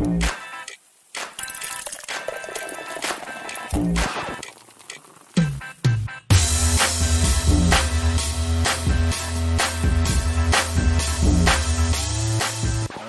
[0.00, 0.04] On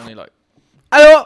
[0.08, 0.26] est là.
[0.90, 1.24] Allô!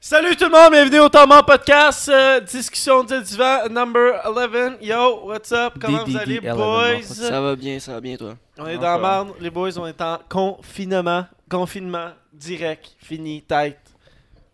[0.00, 4.78] Salut tout le monde, bienvenue au Tourment Podcast, euh, discussion de divan number 11.
[4.80, 5.74] Yo, what's up?
[5.78, 7.02] Comment vous allez, DDD11, boys?
[7.02, 8.36] Ça va bien, ça va bien, toi?
[8.58, 11.26] On est dans la marde, les boys, on est en confinement.
[11.50, 13.76] Confinement, direct, fini, tight.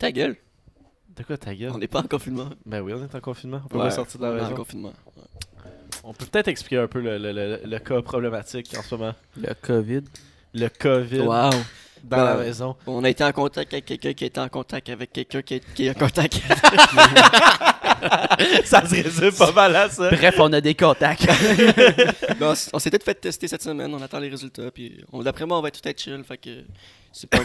[0.00, 0.36] Ta gueule.
[1.16, 1.70] De quoi ta gueule?
[1.74, 2.48] On n'est pas en confinement.
[2.66, 3.60] Ben oui, on est en confinement.
[3.64, 4.56] On peut Ouais, pas sortir de la on est en maison.
[4.56, 4.92] confinement.
[6.02, 9.14] On peut peut-être expliquer un peu le, le- le- le cas problématique en ce moment.
[9.36, 10.00] Le COVID.
[10.54, 11.50] Le COVID Wow.
[12.04, 12.74] dans la Ben, maison.
[12.86, 15.74] On a été en contact avec quelqu'un qui était en contact avec quelqu'un qui, est-
[15.74, 16.34] qui est en contact.
[18.64, 20.08] ça se résume pas mal à ça.
[20.10, 21.26] Bref, on a des contacts.
[22.40, 24.70] Non, on s'était fait tester cette semaine, on attend les résultats.
[24.70, 26.24] Puis d'après moi, on va être tout être chill.
[26.24, 26.64] Fait que
[27.12, 27.40] c'est pas.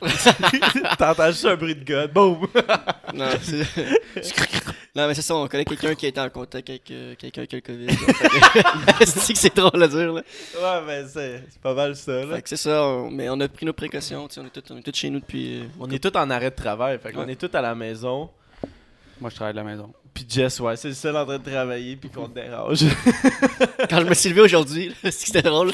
[0.98, 2.12] T'entends juste un bruit de god.
[2.12, 2.46] Boum!
[3.14, 3.26] non,
[4.96, 7.46] non, mais c'est ça, on connaît quelqu'un qui a été en contact avec euh, quelqu'un
[7.46, 7.96] qui a le COVID.
[9.06, 10.22] c'est que c'est drôle à dire, là.
[10.54, 12.36] Ouais, ben c'est pas mal ça, là.
[12.36, 14.28] Fait que c'est ça, on- mais on a pris nos précautions.
[14.36, 15.60] On est tous on est tous chez nous depuis.
[15.62, 17.32] euh, On est tous en arrêt de travail, fait qu'on Ouais.
[17.32, 18.30] est tous à la maison.
[19.20, 19.92] Moi, je travaille de la maison.
[20.12, 22.84] Puis Jess, ouais, c'est le seul en train de travailler, puis qu'on te dérange.
[23.90, 25.72] Quand je me suis levé aujourd'hui, c'était drôle.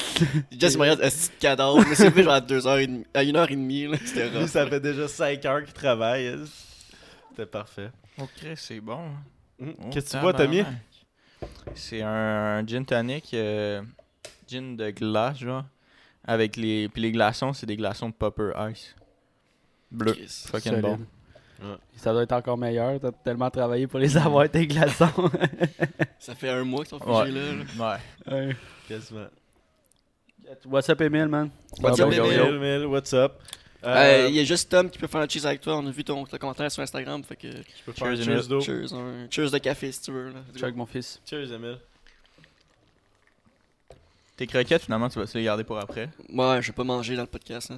[0.51, 1.81] Jess me regarde, un petit cadavre.
[1.83, 3.97] Je me suis levé genre à 2h30, à 1h30, là.
[4.03, 6.27] C'était ça fait déjà 5 heures qu'il travaille.
[6.27, 6.43] hein.
[7.29, 7.91] C'était parfait.
[8.19, 8.99] Ok, c'est bon.
[9.61, 10.63] Hum, Oh, Qu'est-ce que tu bois, Tommy?
[11.75, 13.81] C'est un gin tonic, euh,
[14.47, 15.65] gin de glace, genre.
[16.25, 16.89] Avec les.
[16.89, 18.95] Puis les glaçons, c'est des glaçons de Popper Ice.
[19.91, 20.15] Bleu.
[20.47, 21.05] Fucking Solide.
[21.95, 22.99] Ça doit être encore meilleur.
[22.99, 25.09] T'as tellement travaillé pour les avoir, tes glaçons.
[26.19, 27.25] Ça fait un mois qu'ils sont Ouais.
[27.27, 27.63] figés là.
[27.77, 27.99] là.
[28.35, 28.55] Ouais.
[28.87, 29.27] Quasiment.
[30.65, 31.49] What's up, Emile, man?
[31.79, 32.85] What's up, bon, Emile?
[32.87, 33.33] what's up?
[33.83, 35.77] Euh, Euh, Il y a juste Tom qui peut faire la cheese avec toi.
[35.77, 37.23] On a vu ton, ton commentaire sur Instagram.
[37.23, 37.47] Fait que.
[37.51, 38.47] je peux faire un Cheers, cheers Emile.
[38.47, 38.61] d'eau.
[38.61, 40.29] Cheers, un- cheers de café si tu veux.
[40.31, 40.39] Là.
[40.55, 41.21] Check mon fils.
[41.29, 41.77] Cheers, Emile.
[44.37, 46.09] Tes croquettes, finalement, tu vas se les garder pour après.
[46.29, 47.71] Ouais, je vais pas manger dans le podcast.
[47.71, 47.77] hein.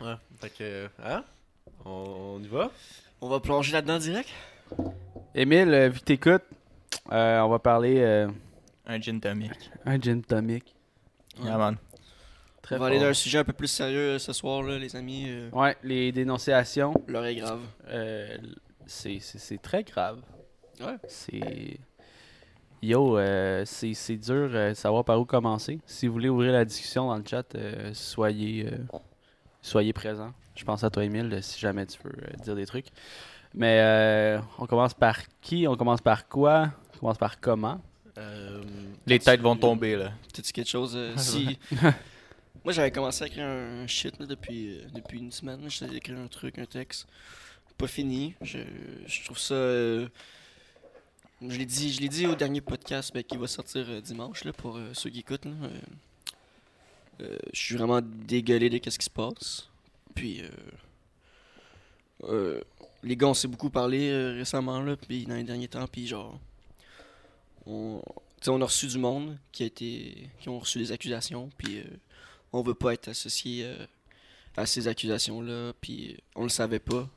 [0.00, 1.24] Ouais, fait que, hein?
[1.84, 2.70] On, on y va?
[3.20, 4.28] On va plonger là-dedans direct?
[5.34, 6.42] Emile, euh, vu que t'écoutes,
[7.12, 8.28] euh, on va parler euh,
[8.86, 9.52] Un gin tonic.
[9.84, 10.74] un gin tonic.
[11.38, 11.46] Ouais.
[11.46, 11.76] Yeah, man.
[12.62, 13.04] Très On va aller fort.
[13.04, 15.26] dans un sujet un peu plus sérieux euh, ce soir, là, les amis.
[15.28, 17.60] euh, Ouais, les dénonciations, L'heure est grave.
[17.88, 18.36] euh,
[18.86, 20.20] c'est c'est- c'est très grave.
[20.80, 20.96] Ouais.
[21.06, 21.78] C'est.
[22.82, 25.78] Yo, euh, c'est c'est dur euh, de savoir par où commencer.
[25.86, 28.78] Si vous voulez ouvrir la discussion dans le chat, euh, soyez, euh,
[29.66, 30.32] soyez présents.
[30.54, 32.86] Je pense à toi, Emile, si jamais tu veux euh, dire des trucs.
[33.54, 35.66] Mais euh, on commence par qui?
[35.68, 36.72] On commence par quoi?
[36.94, 37.80] On commence par comment?
[38.18, 38.62] Euh,
[39.06, 40.12] Les têtes vont tomber, là.
[40.32, 41.58] T'as-tu quelque chose euh, si...
[42.64, 45.60] Moi, j'avais commencé à écrire un shit là, depuis, euh, depuis une semaine.
[45.68, 47.06] J'essayais d'écrire un truc, un texte.
[47.78, 48.34] Pas fini.
[48.40, 48.58] Je,
[49.06, 49.54] je trouve ça.
[49.54, 50.08] euh,
[51.42, 54.44] Je l'ai dit, je l'ai dit au dernier podcast ben, qui va sortir euh, dimanche
[54.44, 55.44] là, pour euh, ceux qui écoutent.
[55.44, 55.52] là.
[55.62, 55.68] Euh,
[57.20, 59.68] euh, je suis vraiment dégueulé de ce qui se passe.
[60.14, 60.42] Puis.
[60.42, 60.48] euh,
[62.24, 62.60] euh,
[63.02, 66.06] les gars, on s'est beaucoup parlé euh, récemment, là, puis dans les derniers temps, puis
[66.06, 66.40] genre.
[67.66, 68.00] On,
[68.48, 71.82] on a reçu du monde qui a été qui ont reçu des accusations puis
[72.52, 73.68] on veut pas être associé
[74.56, 77.08] à ces accusations là puis on le savait pas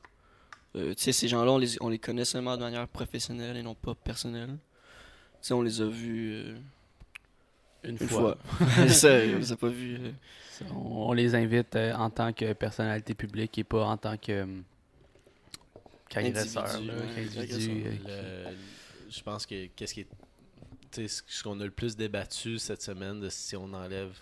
[0.76, 3.74] Euh, ces gens là on les, on les connaît seulement de manière professionnelle et non
[3.76, 4.56] pas personnelle
[5.40, 6.56] tu sais on les a vus
[7.84, 8.36] Une, une fois,
[8.88, 9.98] ça on les a pas vus.
[10.74, 14.46] On les invite euh, en tant que personnalité publique et pas en tant que euh,
[16.08, 16.64] qu'agresseur.
[16.80, 17.28] Ouais,
[18.08, 18.52] euh,
[19.10, 20.06] je pense que qu'est-ce qui est.
[20.92, 24.12] tu sais, ce qu'on a le plus débattu cette semaine, de si on enlève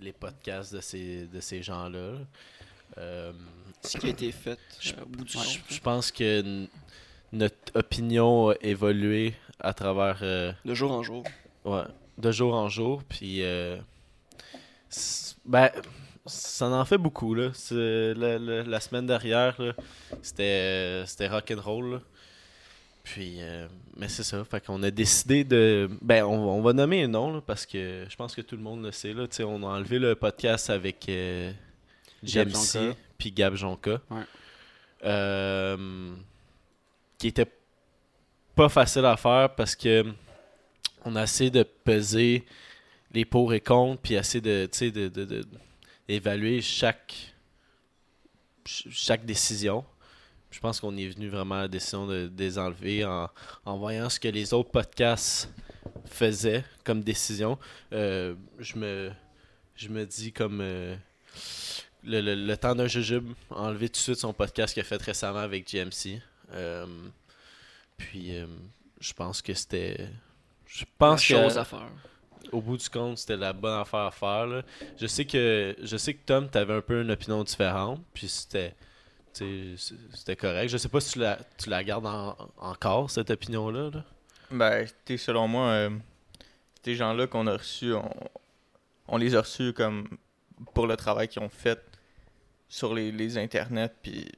[0.00, 2.14] les podcasts de ces, de ces gens-là.
[2.98, 3.32] euh,
[3.82, 5.32] ce qui a été fait Je- au bout du
[5.68, 6.66] je, pense que
[7.32, 10.18] notre opinion a évolué à travers.
[10.22, 11.24] euh, de jour en jour
[11.64, 11.82] Ouais,
[12.18, 13.78] de jour en jour, puis euh,
[15.44, 15.70] ben
[16.26, 17.50] ça en fait beaucoup là.
[17.54, 19.56] C'est- La, la- la semaine dernière,
[20.22, 22.00] c'était c'était rock'n'roll.
[23.04, 23.66] Puis, euh,
[23.96, 24.44] mais c'est ça.
[24.44, 25.90] Fait qu'on a décidé de.
[26.00, 28.62] Ben, on, on va nommer un nom là, parce que je pense que tout le
[28.62, 29.24] monde le sait là.
[29.40, 31.52] On a enlevé le podcast avec euh,
[32.22, 32.94] Jonca.
[33.18, 33.54] puis Gab.
[33.54, 34.22] Ouais.
[35.04, 36.14] Euh,
[37.18, 37.50] qui était
[38.54, 40.04] pas facile à faire parce que
[41.04, 42.44] on a essayé de peser
[43.12, 45.46] les pour et contre, puis essayer de, de, de- de-
[46.60, 47.34] chaque,
[48.64, 49.84] ch- chaque décision.
[50.50, 53.28] Je pense qu'on est venu vraiment à la décision de, les enlever en,
[53.78, 55.48] voyant ce que les autres podcasts
[56.04, 57.58] faisaient comme décision.
[57.92, 59.10] Euh, je me
[59.74, 60.94] je me dis comme euh,
[62.04, 65.00] le, le- temps d'un jujube a enlevé tout de suite son podcast qu'il a fait
[65.02, 66.20] récemment avec GMC.
[66.52, 66.86] Euh,
[67.96, 68.32] puis
[69.00, 70.08] je pense que c'était.
[70.74, 71.88] Je pense que chose à faire.
[72.50, 74.46] au bout du compte, c'était la bonne affaire à faire.
[74.46, 74.62] là.
[74.98, 78.74] Je sais que je sais que Tom, t'avais un peu une opinion différente, puis c'était
[79.32, 80.68] c'était correct.
[80.68, 83.90] Je sais pas si tu la, tu la gardes en- encore, cette opinion-là.
[83.90, 84.04] là.
[84.50, 85.90] Ben, t'es selon moi, euh,
[86.84, 88.10] ces gens-là qu'on a reçus, on,
[89.08, 90.06] on les a reçus comme
[90.74, 91.80] pour le travail qu'ils ont fait
[92.68, 94.30] sur les, les internets, puis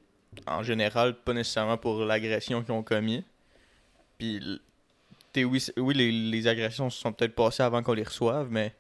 [0.46, 3.24] en général, pas nécessairement pour l'agression qu'ils ont commis.
[4.18, 4.60] Puis,
[5.34, 8.74] t'es, oui, oui les, les agressions se sont peut-être passées avant qu'on les reçoive, mais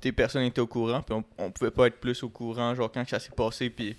[0.00, 2.90] tes personnes étaient au courant, puis on, on pouvait pas être plus au courant, genre
[2.90, 3.96] quand ça s'est passé, puis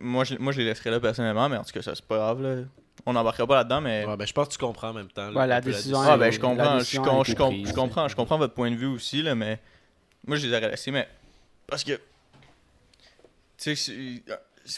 [0.00, 2.16] moi je, moi je les laisserais là personnellement, mais en tout cas, ça c'est pas
[2.16, 2.64] grave, là.
[3.06, 4.06] On n'embarquera pas là-dedans, mais.
[4.06, 5.28] Ouais, ben, je pense que tu comprends en même temps.
[5.30, 8.16] là, Ouais, la décision Ah ben je comprends, je, com- je com- je comprends, je
[8.16, 9.60] comprends votre point de vue aussi là, mais
[10.26, 11.06] moi je les aurais laissés, mais
[11.66, 12.00] parce que tu
[13.56, 14.22] sais, c'est-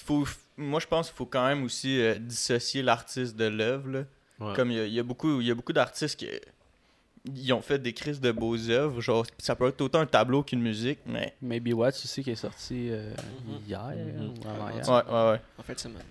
[0.05, 0.27] faut,
[0.57, 4.05] moi je pense qu'il faut quand même aussi euh, dissocier l'artiste de l'œuvre.
[4.41, 4.53] Ouais.
[4.55, 6.29] Comme il y a, il y a beaucoup, il y a beaucoup d'artistes qui
[7.35, 10.45] ils ont fait des crises de beaux œuvres, genre ça peut être autant un tableau
[10.45, 13.11] qu'une musique, mais Maybe Watts aussi qui est sorti euh,
[13.67, 14.29] hier Mhm.
[14.29, 14.89] ou avant-hier.
[14.89, 15.41] ouais ouais ouais.
[15.59, 16.03] En de semaine.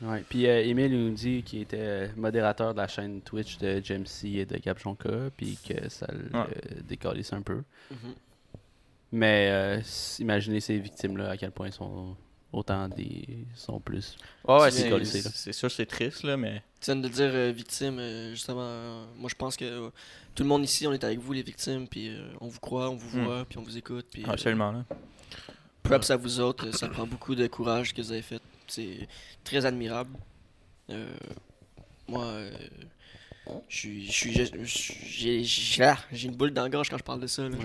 [0.00, 0.24] Ouais.
[0.28, 4.36] Puis euh, Emile nous dit qu'il était euh, modérateur de la chaîne Twitch de JMC
[4.38, 6.46] et de Gab Jonka, puis que ça le Ouais.
[6.46, 7.62] euh, décalisse un peu.
[7.92, 8.14] Mhm.
[9.12, 9.80] Mais euh,
[10.18, 12.16] imaginez ces victimes-là, à quel point ils sont
[12.52, 13.46] autant des.
[13.54, 14.16] sont plus.
[14.46, 15.30] Ouais, ouais, C'est c'est, décollissé, là.
[15.34, 18.60] c'est sûr c'est triste là, mais Tu viens de dire euh, victime, euh, justement.
[18.62, 19.90] euh, moi, je pense que euh,
[20.34, 22.88] tout le monde ici, on est avec vous, les victimes, puis euh, on vous croit,
[22.90, 23.24] on vous Mm.
[23.24, 24.06] voit, puis on vous écoute.
[24.10, 24.84] Puis, euh, absolument là.
[25.82, 28.40] props à vous autres, ça prend beaucoup de courage que vous avez fait.
[28.66, 29.08] C'est
[29.44, 30.10] très admirable.
[30.90, 31.12] Euh,
[32.06, 32.50] moi, euh,
[33.68, 33.76] je
[34.10, 34.32] suis.
[36.12, 37.48] J'ai une boule dans la gorge quand je parle de ça.
[37.48, 37.56] là.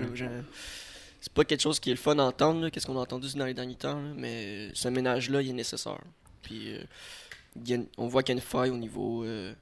[1.24, 3.34] C'est pas quelque chose qui est le fun à entendre, là, qu'est-ce qu'on a entendu
[3.38, 6.02] dans les derniers temps, là, mais ce ménage-là, il est nécessaire.
[6.42, 6.84] Puis, euh,
[7.56, 9.54] il y a une- on voit qu'il y a une faille au niveau euh,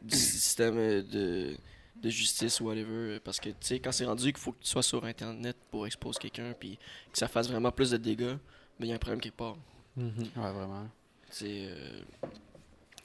[0.00, 1.56] du système euh, de,
[1.96, 3.18] de justice ou whatever.
[3.18, 5.88] Parce que, tu sais, quand c'est rendu qu'il faut que tu sois sur Internet pour
[5.88, 6.78] exposer quelqu'un, puis
[7.10, 8.36] que ça fasse vraiment plus de dégâts,
[8.78, 9.56] ben, il y a un problème quelque part.
[9.96, 10.12] Mhm.
[10.36, 10.88] Ouais, vraiment.
[11.30, 12.00] C'est euh,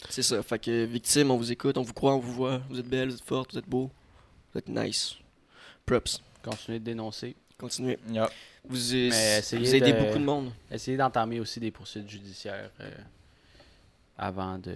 [0.07, 0.43] c'est ça.
[0.43, 2.59] Fait que victime, on vous écoute, on vous croit, on vous voit.
[2.69, 3.89] Vous êtes belle, vous êtes forte, vous êtes beau,
[4.53, 5.15] vous êtes nice.
[5.87, 6.21] Props.
[6.43, 7.35] Continuez de dénoncer.
[7.57, 7.97] Continuez.
[8.65, 10.51] Vous, aidez de- beaucoup de monde.
[10.69, 12.91] Essayez d'entamer aussi des poursuites judiciaires euh,
[14.17, 14.75] avant de,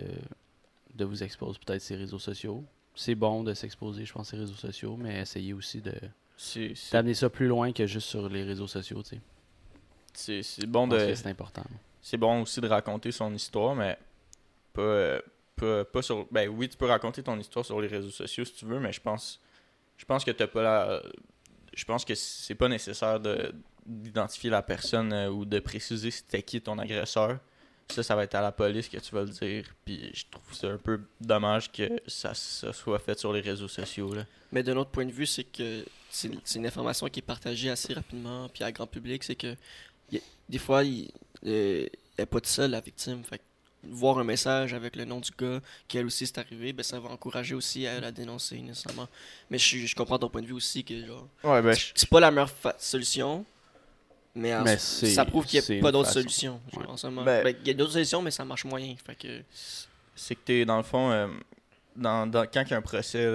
[0.96, 2.64] de vous exposer peut-être ces réseaux sociaux.
[2.96, 5.94] C'est bon de s'exposer, je pense, ces réseaux sociaux, mais essayez aussi de
[6.92, 9.18] d'amener ça plus loin que juste sur les réseaux sociaux, tu
[10.14, 11.64] c'est, bon de c'est important.
[12.02, 13.98] c'est bon aussi de raconter son histoire, mais
[14.74, 15.22] pas, euh,
[15.56, 16.28] pas, pas sur.
[16.32, 18.92] Ben oui, tu peux raconter ton histoire sur les réseaux sociaux si tu veux, mais
[18.92, 19.40] je pense,
[19.98, 21.02] je pense que t'as pas la.
[21.74, 23.54] Je pense que c'est pas nécessaire de
[23.86, 27.40] d'identifier la personne euh, ou de préciser c'était qui ton agresseur.
[27.90, 29.66] Ça, ça va être à la police que tu vas le dire.
[29.84, 33.68] Puis je trouve ça un peu dommage que ça, ça soit fait sur les réseaux
[33.68, 34.14] sociaux.
[34.14, 34.26] Là.
[34.52, 37.70] Mais d'un autre point de vue, c'est que c'est c'est une information qui est partagée
[37.70, 39.56] assez rapidement, puis à grand public, c'est que
[40.50, 41.12] des fois, il
[41.44, 43.24] n'est pas toute seule, la victime.
[43.84, 47.10] Voir un message avec le nom du gars, qu'elle aussi c'est arrivé, ben ça va
[47.10, 49.08] encourager aussi à la dénoncer nécessairement.
[49.50, 52.30] Mais je, comprends ton point de vue aussi que genre Ouais, ben, c'est pas la
[52.32, 53.44] meilleure fa- solution,
[54.36, 55.92] mais, en- Mais c'est- ça prouve qu'il n'y a pas
[56.78, 56.84] Ouais.
[56.98, 57.24] ce moment.
[57.24, 58.96] Ben- Ben, il y a d'autres solutions, mais ça marche moyen.
[59.06, 59.42] Fait que
[60.16, 61.28] c'est que t'es dans le fond euh,
[61.96, 63.26] dans, dans- quand il y a un procès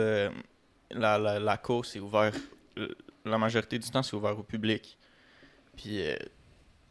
[0.92, 2.32] la, la, la cour c'est ouvert
[2.78, 2.88] euh,
[3.24, 4.96] la majorité du temps c'est ouvert au public
[5.76, 6.14] puis euh,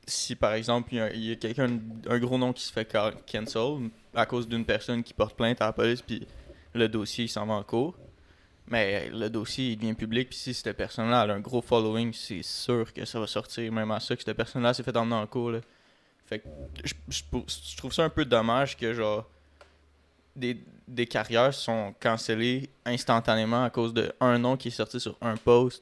[0.07, 3.89] si par exemple il y a, quelqu'un un gros nom qui se fait ca- cancel
[4.13, 6.27] à cause d'une personne qui porte plainte à la police puis
[6.73, 7.95] le dossier il s'en va en cours
[8.67, 12.13] mais le dossier il devient public puis si cette personne là a un gros following
[12.13, 14.95] c'est sûr que ça va sortir même à ça que cette personne là s'est fait
[14.95, 15.59] emmener en cours là.
[16.25, 16.47] fait que
[16.83, 19.27] je, je- trouve ça un peu dommage que genre
[20.35, 20.57] des,
[20.87, 25.37] des carrières sont cancellées instantanément à cause de un nom qui est sorti sur un
[25.37, 25.81] post.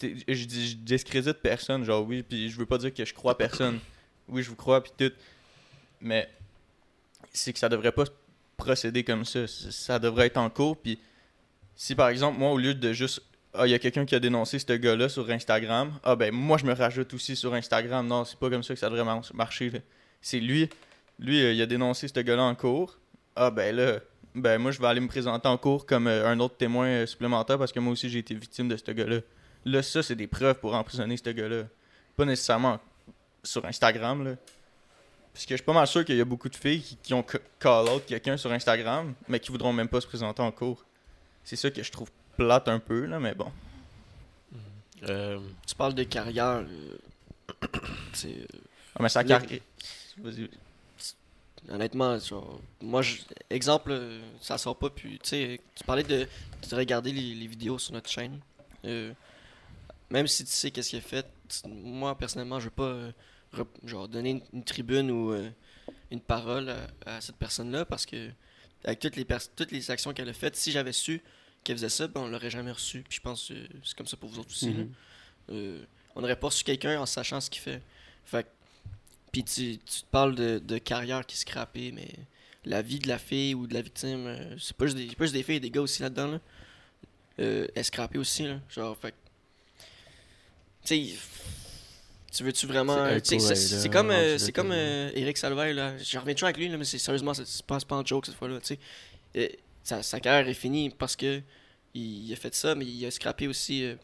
[0.00, 3.78] Je, je discrédite personne, genre oui, puis je veux pas dire que je crois personne.
[4.28, 5.12] Oui, je vous crois, puis tout.
[6.00, 6.28] Mais
[7.32, 8.04] c'est que ça devrait pas
[8.56, 9.46] procéder comme ça.
[9.46, 10.98] Ça devrait être en cours, puis
[11.76, 13.22] si par exemple, moi, au lieu de juste.
[13.52, 15.92] Ah, il y a quelqu'un qui a dénoncé ce gars-là sur Instagram.
[16.04, 18.06] Ah, ben, moi, je me rajoute aussi sur Instagram.
[18.06, 19.72] Non, c'est pas comme ça que ça devrait mar- marcher.
[20.22, 20.68] C'est lui.
[21.18, 22.96] Lui, euh, il a dénoncé ce gars-là en cours.
[23.34, 23.98] Ah, ben là,
[24.36, 27.06] ben moi, je vais aller me présenter en cours comme euh, un autre témoin euh,
[27.06, 29.18] supplémentaire parce que moi aussi, j'ai été victime de ce gars-là.
[29.64, 31.64] Là, ça, c'est des preuves pour emprisonner ce gars-là.
[32.16, 32.80] Pas nécessairement
[33.42, 34.36] sur Instagram, là.
[35.32, 37.14] Parce que je suis pas mal sûr qu'il y a beaucoup de filles qui, qui
[37.14, 40.50] ont ca- call out quelqu'un sur Instagram, mais qui voudront même pas se présenter en
[40.50, 40.84] cours.
[41.44, 43.50] C'est ça que je trouve plate un peu, là, mais bon.
[45.08, 46.64] Euh, tu parles de carrière.
[46.68, 46.96] euh,
[48.12, 48.28] c'est.
[48.40, 48.46] euh,
[48.98, 49.62] Ah, mais carré.
[50.18, 50.50] Vas-y.
[51.70, 53.98] Honnêtement, genre, moi, je- exemple,
[54.40, 54.90] ça sort pas.
[54.90, 56.26] Puis, tu sais, tu parlais de,
[56.70, 58.40] de regarder les, les vidéos sur notre chaîne.
[58.84, 59.12] Euh,
[60.10, 63.12] même si tu sais qu'est-ce qu'il a fait, tu- moi, personnellement, je veux pas euh,
[63.84, 65.50] genre, donner une, une tribune ou euh,
[66.10, 66.86] une parole à,
[67.16, 68.30] à cette personne-là parce que,
[68.84, 69.26] avec toutes les,
[69.56, 71.20] toutes les actions qu'elle a faites, si j'avais su
[71.62, 73.02] qu'elle faisait ça, ben, on l'aurait jamais reçu.
[73.08, 74.70] Puis, je pense que c'est comme ça pour vous autres aussi.
[74.70, 74.92] Mhm.
[75.50, 77.82] Euh, on n'aurait pas reçu quelqu'un en sachant ce qu'il fait.
[78.24, 78.46] Fait
[79.32, 82.08] puis tu, tu te parles de, de carrière qui se scrapée, mais
[82.64, 85.14] la vie de la fille ou de la victime, euh, c'est pas, juste des- c'est
[85.16, 86.26] pas juste des filles et des gars aussi là-dedans.
[86.32, 86.40] Là.
[87.38, 88.42] Euh, elle scrapée aussi.
[88.44, 88.58] Là.
[88.68, 89.14] Genre, fait
[92.32, 92.96] Tu veux-tu vraiment.
[93.24, 95.74] C'est comme, euh, rendu c'est comme euh, Eric Salvaille.
[95.74, 95.96] Là.
[95.98, 98.36] J'en reviens toujours avec lui, là, mais c'est sérieusement, c'est pas, pas en joke cette
[98.36, 98.60] fois-là.
[98.60, 98.78] tu sais.
[99.36, 99.48] Euh,
[99.82, 101.40] sa, sa carrière est finie parce que
[101.94, 103.84] il, a fait ça, mais il a scrappé aussi.
[103.84, 103.96] euh,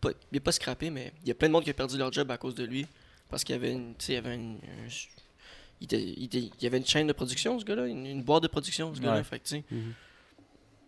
[0.00, 1.96] pas, il a pas scrappé, mais il y a plein de monde qui a perdu
[1.96, 2.86] leur job à cause de lui.
[3.28, 3.94] Parce qu'il y avait une.
[3.96, 4.56] Tu sais, il y avait une.
[4.56, 4.88] un-
[5.80, 8.22] il, était- il était- il y avait une chaîne de production, ce gars-là, une, une
[8.22, 9.22] boîte de production, ce gars-là.
[9.24, 9.94] Fait que, tu sais, Mhm.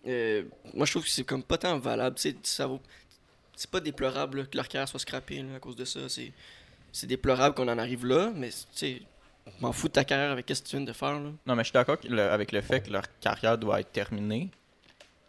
[0.09, 0.43] euh,
[0.75, 2.17] moi, je trouve que c'est comme pas tant valable.
[2.17, 2.81] Tu sais, ça vaut.
[3.62, 6.09] C'est pas déplorable là, que leur carrière soit scrappée là, à cause de ça.
[6.09, 6.33] C'est,
[6.90, 9.02] c'est déplorable qu'on en arrive là, mais tu
[9.61, 11.21] m'en fous de ta carrière avec ce que tu viens de faire.
[11.21, 11.31] Là.
[11.47, 11.97] Non, mais je suis d'accord
[12.33, 14.50] avec le fait que leur carrière doit être terminée,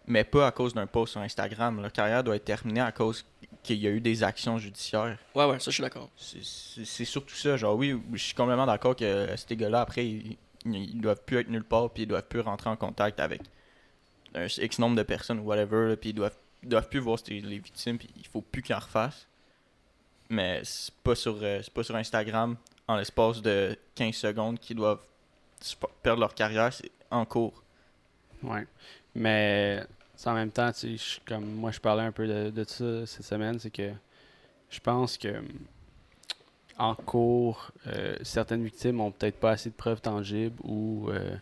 [0.07, 1.79] mais pas à cause d'un post sur Instagram.
[1.79, 3.23] Leur carrière doit être terminée à cause
[3.61, 5.19] qu'il y a eu des actions judiciaires.
[5.35, 6.09] Ouais, ouais, ça, je suis d'accord.
[6.17, 7.55] C'est- surtout ça.
[7.55, 11.49] Genre, oui, je suis complètement d'accord que ces gars-là, après, ils, ils doivent plus être
[11.49, 13.41] nulle part, puis ils doivent plus rentrer en contact avec
[14.33, 16.35] un X nombre de personnes ou whatever, puis ils doivent,
[16.69, 19.27] doivent plus voir les victimes, puis il faut plus qu'ils en refassent.
[20.29, 22.55] Mais c'est pas sur, euh, c'est pas sur Instagram,
[22.87, 25.03] en l'espace de 15 secondes, qu'ils doivent
[26.01, 27.63] perdre leur carrière, c'est en cours.
[28.41, 28.65] Ouais.
[29.15, 29.83] Mais
[30.25, 33.25] en même temps, tu sais, comme moi je parlais un peu de, de ça cette
[33.25, 33.91] semaine, c'est que
[34.69, 35.41] je pense que
[36.77, 41.35] en cours, euh, certaines victimes ont peut-être pas assez de preuves tangibles ou euh,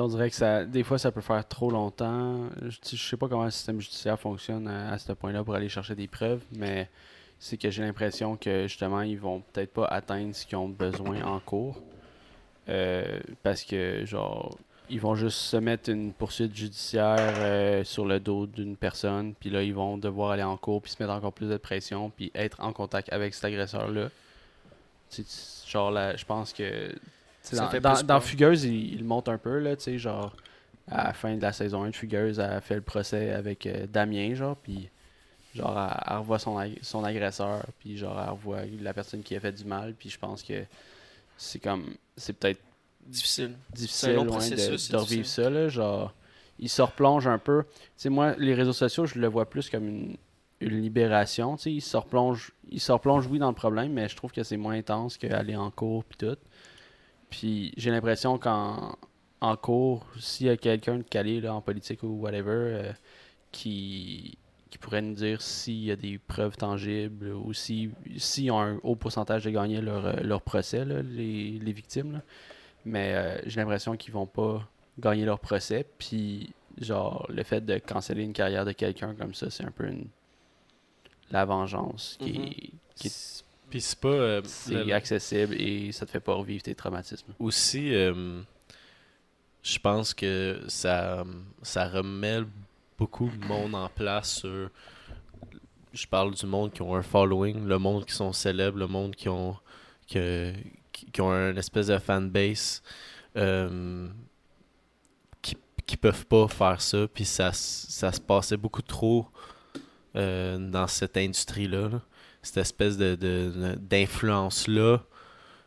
[0.00, 2.48] on dirait que ça des fois ça peut faire trop longtemps.
[2.62, 6.08] Je, sais, pas comment le système judiciaire fonctionne à, ce point-là pour aller chercher des
[6.08, 6.88] preuves, mais
[7.38, 11.22] c'est que j'ai l'impression que justement ils vont peut-être pas atteindre ce qu'ils ont besoin
[11.22, 11.82] en cours.
[12.68, 14.58] Euh, parce que genre
[14.90, 19.50] ils vont juste se mettre une poursuite judiciaire euh, sur le dos d'une personne, puis
[19.50, 22.30] là, ils vont devoir aller en cours, puis se mettre encore plus de pression, puis
[22.34, 24.08] être en contact avec cet agresseur-là.
[25.66, 26.94] Genre, je pense que...
[27.56, 28.24] Dans, fait dans, plus dans peur.
[28.24, 30.34] Fugueuse, il, il monte un peu, là, tu sais, genre,
[30.90, 33.66] à la fin de la saison 1 de Fugueuse, elle a fait le procès avec
[33.66, 34.88] euh, Damien, genre, puis
[35.54, 39.34] genre, elle, elle revoit son, ag- son agresseur, puis genre, elle revoit la personne qui
[39.36, 40.64] a fait du mal, puis je pense que
[41.36, 41.94] c'est comme...
[42.16, 42.60] C'est peut-être
[43.06, 43.54] Difficile.
[43.72, 45.48] difficile long loin de, de revivre ça.
[45.48, 46.12] Là, genre,
[46.58, 47.62] il se replonge un peu.
[47.64, 50.16] Tu sais, moi, les réseaux sociaux, je le vois plus comme une,
[50.60, 51.56] une libération.
[51.56, 54.30] Tu sais, il se replonge, il se replonge, oui, dans le problème, mais je trouve
[54.32, 56.36] que c'est moins intense qu'aller en cours puis tout.
[57.30, 58.96] Puis j'ai l'impression qu'en
[59.40, 62.92] en cours, s'il y a quelqu'un de calé là, en politique ou whatever, euh,
[63.52, 64.36] qui,
[64.70, 68.80] qui pourrait nous dire s'il y a des preuves tangibles ou si- s'ils ont un
[68.82, 72.12] haut pourcentage de gagner leur, euh, leur procès, là, les, les victimes.
[72.14, 72.22] là.
[72.84, 74.66] Mais euh, j'ai l'impression qu'ils vont pas
[74.98, 75.86] gagner leur procès.
[75.98, 79.86] Puis, genre, le fait de canceller une carrière de quelqu'un comme ça, c'est un peu
[79.86, 80.06] une...
[81.30, 82.50] la vengeance qui Mhm.
[82.96, 84.08] qui est- Puis c'est pas.
[84.08, 87.32] euh, c'est le- accessible et ça te fait pas revivre tes traumatismes.
[87.38, 88.40] aussi, euh,
[89.62, 91.24] je pense que ça,
[91.62, 92.40] ça remet
[92.96, 94.70] beaucoup de monde en place sur.
[95.92, 99.14] Je parle du monde qui ont un following, le monde qui sont célèbres, le monde
[99.16, 99.56] qui ont,
[100.06, 100.18] qui,
[101.12, 102.82] qui ont une espèce de fanbase.
[103.36, 104.08] euh,
[105.42, 105.56] qui,
[105.86, 107.06] qui peuvent pas faire ça.
[107.12, 109.26] Puis ça, ça se passait beaucoup trop
[110.14, 111.88] dans cette industrie-là.
[111.88, 112.02] là.
[112.42, 115.02] Cette espèce de, de- d'influence-là.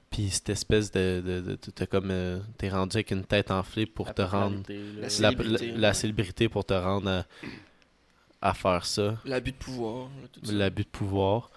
[0.09, 1.21] Puis cette espèce de.
[1.25, 2.09] de, de- de- t'as comme.
[2.11, 4.61] euh, t'es rendu avec une tête enflée pour te rendre.
[4.69, 5.71] La La, célébrité.
[5.71, 9.17] la- la célébrité pour te rendre à, à faire ça.
[9.25, 10.09] L'abus de pouvoir.
[10.51, 11.51] L'abus de pouvoir.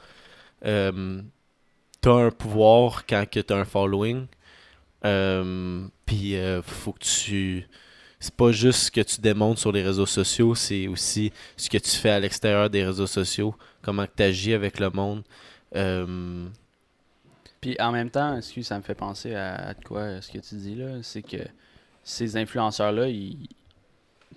[0.64, 1.20] Euh,
[2.00, 4.26] t'as un pouvoir quand que t'as un following.
[5.04, 7.66] Euh, Puis euh, faut que tu.
[8.24, 11.76] C'est pas juste ce que tu démontres sur les réseaux sociaux, c'est aussi ce que
[11.76, 15.22] tu fais à l'extérieur des réseaux sociaux, comment tu agis avec le monde.
[15.76, 16.46] Euh,
[17.60, 20.74] Puis en même temps, excuse, ça me fait penser à, quoi ce que tu dis
[20.74, 21.36] là, c'est que
[22.02, 23.46] ces influenceurs-là, ils,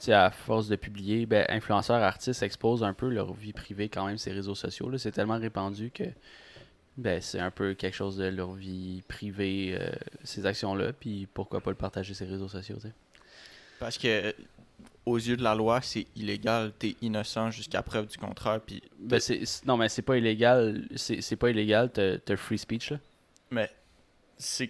[0.09, 4.17] à force de publier, ben, influenceurs, artistes exposent un peu leur vie privée quand même,
[4.17, 4.89] ces réseaux sociaux.
[4.89, 4.97] là.
[4.97, 6.03] C'est tellement répandu que
[6.97, 9.89] ben, c'est un peu quelque chose de leur vie privée, euh,
[10.25, 10.91] ces actions-là.
[10.91, 12.93] Puis pourquoi pas le partager les réseaux sociaux, tu sais?
[13.79, 14.31] Parce que, euh,
[15.05, 19.19] aux yeux de la loi, c'est illégal, t'es innocent jusqu'à preuve du contraire, puis Ben,
[19.65, 20.83] non, mais c'est pas illégal.
[20.95, 22.97] C'est c'est pas illégal, t'as free speech, là.
[23.51, 23.69] Mais
[24.37, 24.69] c'est.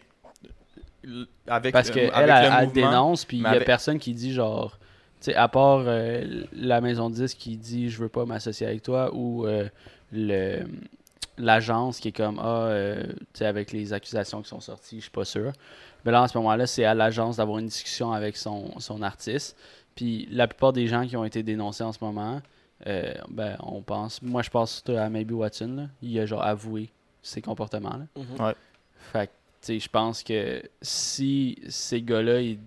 [1.48, 4.34] Avec, Parce le- qu'elle, avec elle, dénonce, puis il y a avec- personne qui dit
[4.34, 4.78] genre.
[5.22, 8.68] Tu sais, à part euh, la maison de disque qui dit je veux pas m'associer
[8.68, 9.68] avec toi, ou euh,
[10.12, 10.64] le
[11.40, 15.02] l'agence qui est comme ah, euh, tu sais, avec les accusations qui sont sorties, je
[15.04, 15.54] suis pas sûr.
[16.08, 19.58] Mais là, en ce moment-là, c'est à l'agence d'avoir une discussion avec son, son artiste.
[19.94, 22.42] Puis la plupart des gens qui ont été dénoncés en ce moment,
[22.88, 24.22] euh, ben, on pense.
[24.22, 25.68] Moi, je pense surtout à Maybe Watson.
[25.76, 25.88] Là.
[26.02, 27.98] Il a genre avoué ses comportements.
[27.98, 28.06] Là.
[28.16, 28.54] Mhm.
[29.12, 32.60] Fait que, tu sais, je pense que si ces gars-là, ils,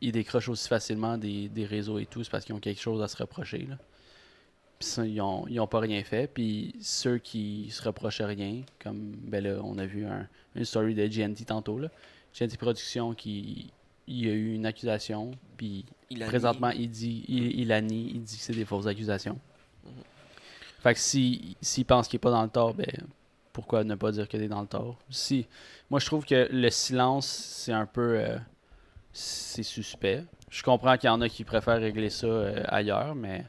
[0.00, 3.02] ils décrochent aussi facilement des, des réseaux et tout, c'est parce qu'ils ont quelque chose
[3.02, 3.66] à se reprocher.
[3.68, 3.74] Là.
[4.78, 6.30] Puis ça, ils ont, ils ont pas rien fait.
[6.32, 10.94] Puis ceux qui se reprochaient rien, comme ben là, on a vu un, une story
[10.94, 11.88] de GNT tantôt, là.
[12.38, 13.72] GNT Productions qui
[14.08, 18.10] il y a eu une accusation, puis Il présentement il dit il, il la nie,
[18.14, 19.38] il dit que c'est des fausses accusations.
[20.80, 22.86] Fait que si s'il pense qu'il est pas dans le tort, ben
[23.52, 24.98] pourquoi ne pas dire qu'il est dans le tort?
[25.10, 25.46] Si
[25.90, 28.36] moi je trouve que le silence c'est un peu euh,
[29.12, 30.24] c'est suspect.
[30.50, 33.44] Je comprends qu'il y en a qui préfèrent régler ça euh, ailleurs, mais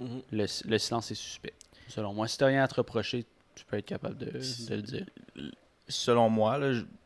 [0.00, 0.22] Mhm.
[0.30, 1.54] le, le silence est suspect.
[1.88, 4.82] Selon moi, si t'as rien à te reprocher, tu peux être capable de, de le
[4.82, 5.06] dire.
[5.88, 6.58] Selon moi,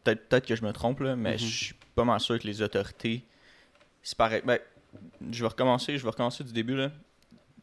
[0.05, 1.39] peut-être peut-être que je me trompe, là, mais Mhm.
[1.39, 3.25] je suis pas mal sûr que les autorités.
[4.03, 4.43] C'est pareil.
[4.45, 4.59] Ben,
[5.31, 6.77] je vais recommencer, je vais recommencer du début.
[6.77, 6.91] là.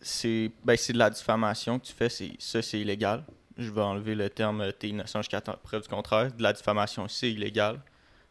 [0.01, 3.23] C'est ben, c'est de la diffamation que tu fais, c'est ça c'est illégal.
[3.57, 6.31] Je vais enlever le terme euh, t'es innocent jusqu'à preuve du contraire.
[6.31, 7.81] De la diffamation, c'est illégal.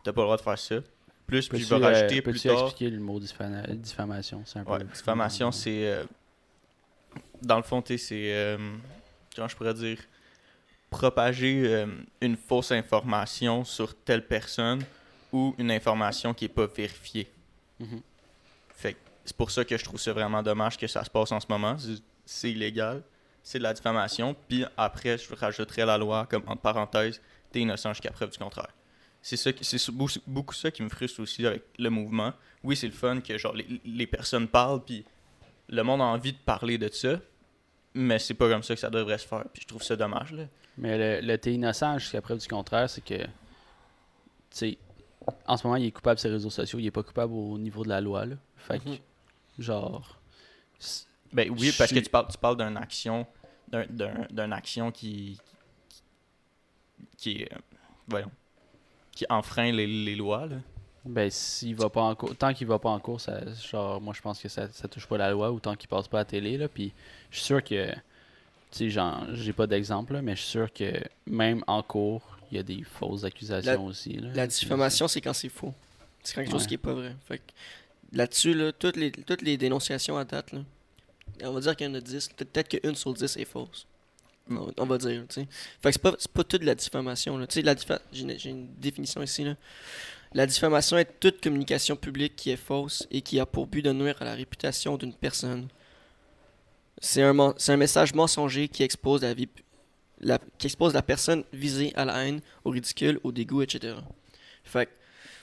[0.03, 0.77] T'as pas le droit de faire ça.
[1.27, 2.63] Plus, puis je vais euh, rajouter plus peux-tu tard.
[2.69, 4.43] expliquer le mot diffama- diffamation?
[4.47, 4.73] C'est un peu.
[4.73, 5.87] Ouais, diffamation, c'est.
[5.93, 6.05] euh,
[7.43, 7.99] dans le fond, c'est.
[8.33, 8.57] euh,
[9.37, 9.99] comment je pourrais dire?
[10.91, 11.87] Propager euh,
[12.21, 14.83] une fausse information sur telle personne
[15.33, 17.29] ou une information qui n'est pas vérifiée.
[17.79, 18.01] Mhm.
[18.75, 21.41] Fait c'est pour ça que je trouve ça vraiment dommage que ça se passe en
[21.41, 21.77] ce moment.
[22.25, 23.03] C'est- illégal.
[23.43, 24.35] C'est de la diffamation.
[24.49, 27.21] Puis après, je rajouterais la loi comme entre parenthèses
[27.53, 28.69] t'es innocent jusqu'à preuve du contraire.
[29.23, 32.33] C'est ça c'est beaucoup, beaucoup ça qui me frustre aussi avec le mouvement.
[32.63, 35.05] Oui, c'est le fun que genre les, les personnes parlent puis
[35.69, 37.19] le monde a envie de parler de ça,
[37.95, 39.45] mais c'est pas comme ça que ça devrait se faire.
[39.53, 40.45] Puis je trouve ça dommage là.
[40.79, 43.29] Mais le, le t'es innocent jusqu'à preuve du contraire, c'est que, tu
[44.51, 44.79] sais,
[45.47, 47.59] en ce moment, il est coupable de ses réseaux sociaux, il est pas coupable au
[47.59, 48.37] niveau de la loi, là.
[48.57, 48.99] Fait que, Mhm.
[49.59, 50.19] genre,
[51.33, 53.27] Ben oui, parce que tu parles, tu parles d'une action,
[53.69, 55.39] d'un, d'un, d'une action qui,
[57.19, 57.57] qui, euh,
[58.07, 58.31] voyons,
[59.13, 60.57] qui enfreint les, les lois là.
[61.05, 64.15] ben, s'il va pas en cours, tant qu'il va pas en cours, ça, genre, moi,
[64.17, 66.21] je pense que ça, ça touche pas la loi, ou tant qu'il passe pas à
[66.21, 66.69] la télé, là.
[66.69, 66.93] Puis,
[67.31, 67.93] je suis sûr que,
[68.71, 70.93] tu sais, genre, j'ai pas d'exemple, mais je suis sûr que
[71.27, 74.29] même en cours, il y a des fausses accusations aussi, là.
[74.35, 75.75] La diffamation, c'est quand c'est faux.
[76.23, 77.15] C'est quand quelque chose qui est pas vrai.
[77.27, 77.43] Fait que
[78.13, 80.61] là-dessus, là, toutes, les, toutes les dénonciations à date, là,
[81.45, 83.87] on va dire qu'il y en a 10, peut- peut-être qu'une sur 10 est fausse.
[84.51, 85.49] On, on va dire, tu sais.
[85.83, 87.47] Fait que c'est pas, pas toute la diffamation, là.
[87.47, 89.55] Tu sais, la diffa- j'ai une, j'ai une définition ici, là.
[90.35, 93.93] La diffamation est toute communication publique qui est fausse et qui a pour but de
[93.93, 95.69] nuire à la réputation d'une personne.
[97.01, 99.49] C'est un, un message mensonger qui expose la vie,
[100.21, 103.95] la, qui expose la personne visée à la haine, au ridicule, au dégoût, etc.
[104.65, 104.89] Fait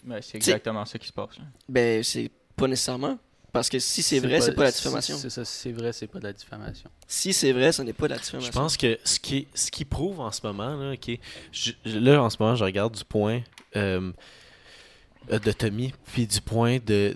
[0.03, 1.35] Mais c'est exactement ça qui se passe.
[1.69, 3.17] ben, c'est pas nécessairement.
[3.51, 5.17] Parce que si c'est vrai, c'est pas la diffamation.
[5.17, 6.89] C'est ça, si c'est vrai, c'est pas de la diffamation.
[7.07, 8.51] Si c'est vrai, ce n'est pas de la diffamation.
[8.51, 11.17] Je pense que ce qui, ce qui prouve en ce moment, là, ok,
[11.53, 13.41] je- je- là en ce moment, je regarde du point
[13.77, 14.11] euh,
[15.31, 17.15] euh, de Tommy, puis du point de,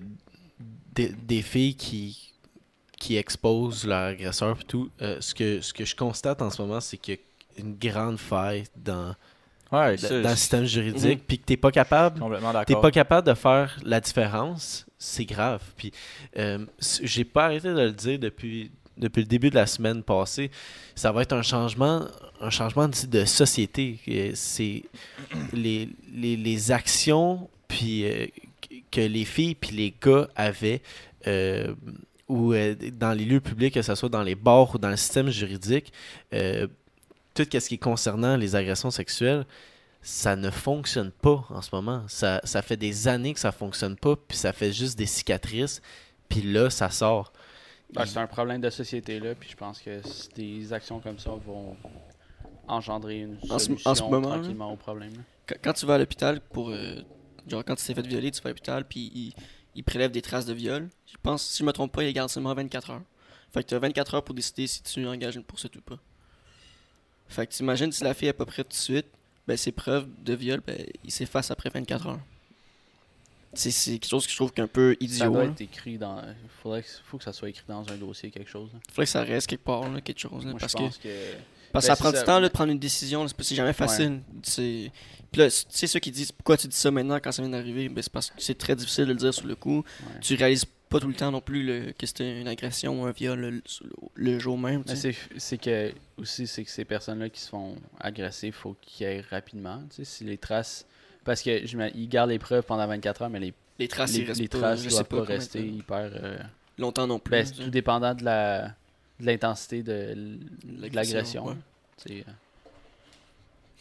[0.96, 2.29] de- des filles qui,
[3.00, 4.90] qui exposent leur agresseur et tout.
[5.02, 7.76] Euh, ce, que, ce que je constate en ce moment, c'est qu'il y a une
[7.76, 9.16] grande faille dans,
[9.72, 11.26] Ouais, dans le système juridique, Mhm.
[11.28, 12.20] puis que t'es pas capable
[12.66, 15.62] T'es pas capable de faire la différence, c'est grave.
[15.78, 15.92] Puis
[16.38, 16.66] euh,
[17.02, 20.50] j'ai pas arrêté de le dire depuis depuis le début de la semaine passée.
[20.96, 22.06] Ça va être un changement
[22.42, 24.00] un changement de, de société.
[24.36, 24.84] C'est
[25.54, 28.26] les, les, les actions puis euh,
[28.92, 30.82] que les filles puis les gars avaient
[31.28, 31.76] euh,
[32.30, 34.98] ou euh, dans les lieux publics, que ce soit dans les bars ou dans le
[34.98, 35.92] système juridique,
[36.34, 36.68] euh,
[37.34, 39.46] tout ce qui est concernant les agressions sexuelles,
[40.02, 42.04] ça ne fonctionne pas en ce moment.
[42.08, 45.82] Ça, ça fait des années que ça fonctionne pas, puis ça fait juste des cicatrices,
[46.30, 47.34] puis là, ça sort.
[47.94, 50.00] Ben, c'est un problème de société là, puis je pense que
[50.36, 51.76] des actions comme ça vont
[52.68, 54.36] engendrer une En ce- solution en ce moment, là.
[54.38, 55.14] tranquillement au problème.
[55.48, 56.70] Quand, quand tu vas à l'hôpital pour.
[56.70, 57.02] euh,
[57.48, 59.34] genre, quand tu t'es fait violer, tu vas à l'hôpital, puis
[59.80, 60.90] ils prélèvent des traces de viol.
[61.08, 63.02] Je pense, si je me trompe pas, ils gardent seulement 24 heures.
[63.54, 65.98] Fait que tu as 24 heures pour décider si tu engages une poursuite ou pas.
[67.30, 69.06] Fait que tu imagines si la fille est pas prête tout de suite,
[69.48, 72.20] ben ses preuves de viol, ben, ils s'effacent après 24 heures.
[73.54, 75.32] C'est quelque chose que je trouve qu'un peu Ça idiot.
[75.32, 75.50] doit là.
[75.52, 76.22] être écrit dans.
[76.62, 78.70] Faudrait que, faut que ça soit écrit dans un dossier quelque chose.
[78.74, 78.80] là.
[78.90, 80.46] Faudrait que ça reste quelque part, là, quelque chose.
[80.46, 81.34] là, Moi, parce je que pense que
[81.72, 84.22] Parce que Ben, ça prend du temps là, de prendre une décision, c'est jamais facile.
[85.32, 87.88] Puis là, c'est ceux qui disent pourquoi tu dis ça maintenant quand ça vient d'arriver,
[87.90, 89.84] ben, c'est parce que c'est très difficile de le dire sur le coup.
[90.02, 90.20] Ouais.
[90.22, 93.12] Tu réalises pas tout le temps non plus le- que c'était une agression ou un
[93.12, 93.62] viol le,
[94.16, 94.84] le jour même.
[94.84, 95.16] tu sais.
[95.38, 99.24] c'est que aussi c'est que ces personnes-là qui se font agresser, il faut qu'ils aillent
[99.30, 99.84] rapidement.
[99.92, 100.86] Tu sais, si les traces.
[101.24, 101.64] Parce que
[101.96, 104.94] ils gardent les preuves pendant 24 heures, mais les, Les traces, les, ils traces doivent
[104.94, 106.10] sais pas, rester hyper.
[106.16, 106.40] euh,
[106.80, 107.30] longtemps non plus.
[107.32, 107.64] ben, tu sais.
[107.66, 108.74] tout dépendant de la
[109.20, 110.16] de l'intensité de
[110.94, 111.56] L'agression, ouais.
[112.12, 112.22] euh.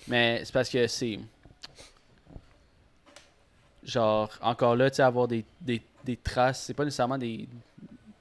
[0.09, 1.19] Mais c'est parce que c'est.
[3.85, 7.49] Genre, encore là, tu sais, avoir des, des, des traces, c'est pas nécessairement des.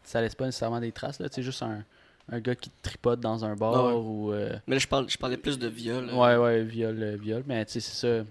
[0.03, 1.27] Ça laisse pas nécessairement des traces, là.
[1.29, 1.83] Tu sais, juste un,
[2.31, 3.93] un gars qui tripote dans un bar ouais.
[3.93, 4.31] ou.
[4.33, 6.07] euh, Mais là, je, parle, je parlais plus de viol.
[6.09, 7.43] euh, Ouais, ouais, viol, euh, viol.
[7.47, 8.25] Mais tu sais, c'est ça.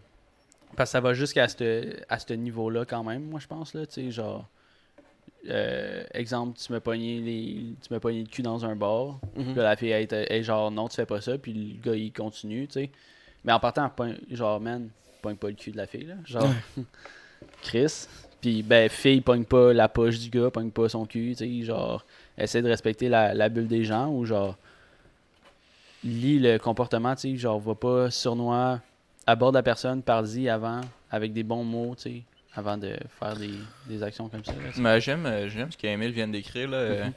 [0.76, 3.86] Parce que ça va jusqu'à ce à ce niveau-là quand même, moi je pense là,
[3.86, 4.46] tu sais, genre
[5.48, 9.20] euh, exemple, tu m'as pogné les tu m'as pogné le cul dans un bar.
[9.36, 9.52] mhm.
[9.52, 12.12] Puis la fille elle elle, genre non, tu fais pas ça, puis le gars il
[12.12, 12.90] continue, tu sais.
[13.44, 13.90] Mais en partant
[14.30, 14.88] genre man,
[15.22, 16.50] pogne pas le cul de la fille là, genre
[17.62, 18.06] Chris.
[18.40, 21.64] Puis ben fille pogne pas la poche du gars, pogne pas son cul, tu sais,
[21.64, 22.04] genre
[22.36, 24.56] essaie de respecter la, la bulle des gens ou genre
[26.04, 28.80] lis le comportement, tu sais, genre va pas surnois
[29.26, 30.80] aborde la personne, parle-y avant
[31.10, 32.22] avec des bons mots, tu sais,
[32.56, 33.50] avant de faire des,
[33.86, 34.52] des actions comme ça.
[34.52, 36.70] tu j'aime, euh, j'aime ce qu'Emile vient d'écrire.
[36.70, 36.76] là.
[36.78, 37.12] Euh, Mhm.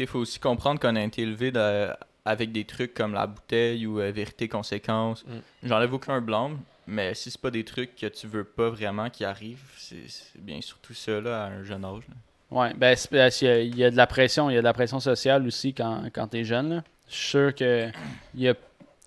[0.00, 1.88] Il faut aussi comprendre qu'on a été élevé de-
[2.24, 5.24] avec des trucs comme la bouteille ou euh, vérité-conséquence.
[5.26, 5.38] Mm.
[5.64, 9.24] J'enlève aucun blâme, mais si c'est pas des trucs que tu veux pas vraiment qui
[9.24, 10.04] arrivent, c'est
[10.38, 12.04] bien surtout ça là, à un jeune âge.
[12.08, 12.14] là.
[12.50, 12.96] Ouais, ben
[13.42, 16.04] il y, a de la pression, il y a de la pression sociale aussi quand,
[16.14, 16.76] quand t'es jeune.
[16.76, 16.84] Là.
[17.08, 17.88] Je suis sûr que
[18.34, 18.54] il y a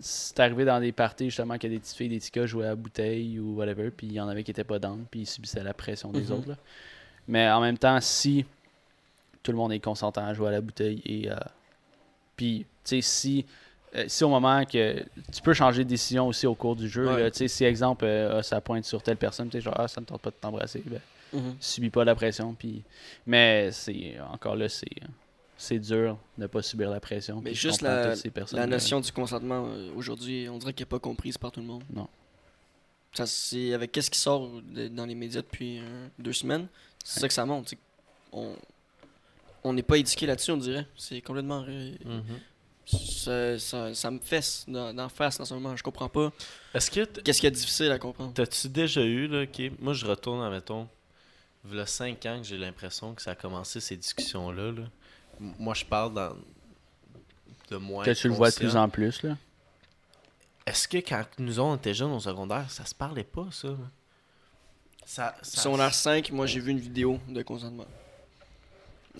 [0.02, 2.70] c'est arrivé dans des parties justement que des petites filles, des petits gars jouaient à
[2.70, 5.26] la bouteille ou whatever, puis il y en avait qui étaient pas down, puis ils
[5.28, 6.38] subissaient la pression des Mhm.
[6.38, 6.50] autres.
[6.50, 6.58] là.
[7.28, 8.46] Mais en même temps, si
[9.44, 11.36] tout le monde est consentant à jouer à la bouteille et euh,
[12.36, 13.46] puis tu sais si
[13.96, 17.08] euh, si au moment que tu peux changer de décision aussi au cours du jeu,
[17.08, 17.32] Ouais.
[17.32, 19.88] tu sais si exemple euh, ah, ça pointe sur telle personne, tu sais genre ah,
[19.88, 21.02] ça me tente pas de t'embrasser, ben,
[21.34, 21.56] Mhm.
[21.60, 22.84] subis pas la pression puis
[23.26, 24.88] mais c'est encore là c'est
[25.62, 29.68] c'est dur de pas subir la pression Mais juste la, ces la notion du consentement,
[29.68, 31.84] euh, aujourd'hui, on dirait qu'elle n'est pas comprise par tout le monde.
[31.94, 32.08] Non.
[33.14, 36.68] Ça, c'est avec qu'est-ce qui sort de- dans les médias depuis euh, deux semaines,
[37.04, 37.74] c'est ça que ça montre.
[38.32, 38.56] On
[39.64, 40.88] on n'est pas éduqué là-dessus, on dirait.
[40.98, 41.62] C'est complètement.
[41.62, 42.24] Mhm.
[42.88, 45.76] ça, ça, ça me fesse d'en d'en face en ce moment.
[45.76, 46.32] Je comprends pas.
[46.74, 48.34] Est-ce que Qu'est-ce qui est difficile à comprendre?
[48.34, 50.88] t'as-tu déjà eu, là, ok, moi je retourne, admettons,
[51.70, 54.72] il y a 5 ans que j'ai l'impression que ça a commencé ces discussions-là.
[54.72, 54.82] là.
[54.82, 54.90] M-
[55.60, 56.36] Moi je parle dans
[57.70, 58.04] de moins.
[58.06, 59.38] que tu le vois de plus en plus là
[60.66, 63.70] Est-ce que quand nous on était jeunes au secondaire, ça se parlait pas, ça?
[65.06, 67.86] Ça, ça Secondaire 5, moi j'ai vu une vidéo de consentement.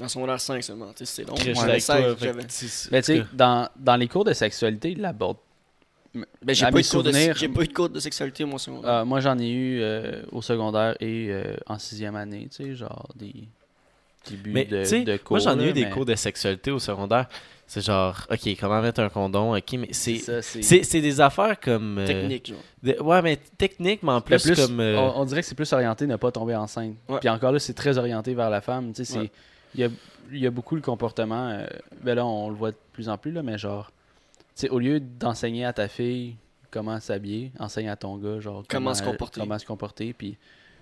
[0.02, 1.34] En secondaire 5 seulement, tu sais, c'est long.
[1.36, 2.44] Chris, Moi, j'étais avec toi, 16, fait j'avais.
[2.44, 5.38] que tu- mais tu sais dans, dans les cours de sexualité ils l'abordent
[6.14, 7.90] Ben, j'ai À pas, mes eu de cours de- souvenirs- j'ai pas eu de cours
[7.90, 8.90] de sexualité, moi, secondaire.
[8.92, 12.76] Euh, moi j'en ai eu euh, au secondaire et euh, en sixième année tu sais
[12.76, 13.34] genre des
[14.46, 16.80] Mais de, tu sais, de cours moi j'en ai eu des cours de sexualité au
[16.80, 17.28] secondaire.
[17.68, 20.18] C'est genre, ok, comment mettre un condom, ok, mais c'est.
[20.18, 22.00] ça, c'est C'est c'est des affaires comme.
[22.00, 22.58] euh, Technique, genre.
[22.84, 24.80] de- ouais, mais technique, mais en plus, plus, comme.
[24.82, 26.96] euh, on, on dirait que c'est plus orienté ne pas tomber enceinte.
[27.08, 27.20] Ouais.
[27.20, 28.92] Puis encore là, c'est très orienté vers la femme.
[28.92, 29.32] Tu sais, Ouais.
[29.74, 29.90] il y, a,
[30.34, 31.48] il y a beaucoup le comportement.
[31.50, 31.66] euh,
[32.04, 34.78] ben là, on le voit de plus en plus, là, mais genre, tu sais, au
[34.78, 36.36] lieu d'enseigner à ta fille
[36.72, 39.40] comment s'habiller, enseigne à ton gars, genre, Comment se comporter.
[39.40, 40.12] Comment se comporter.
[40.12, 40.38] Puis,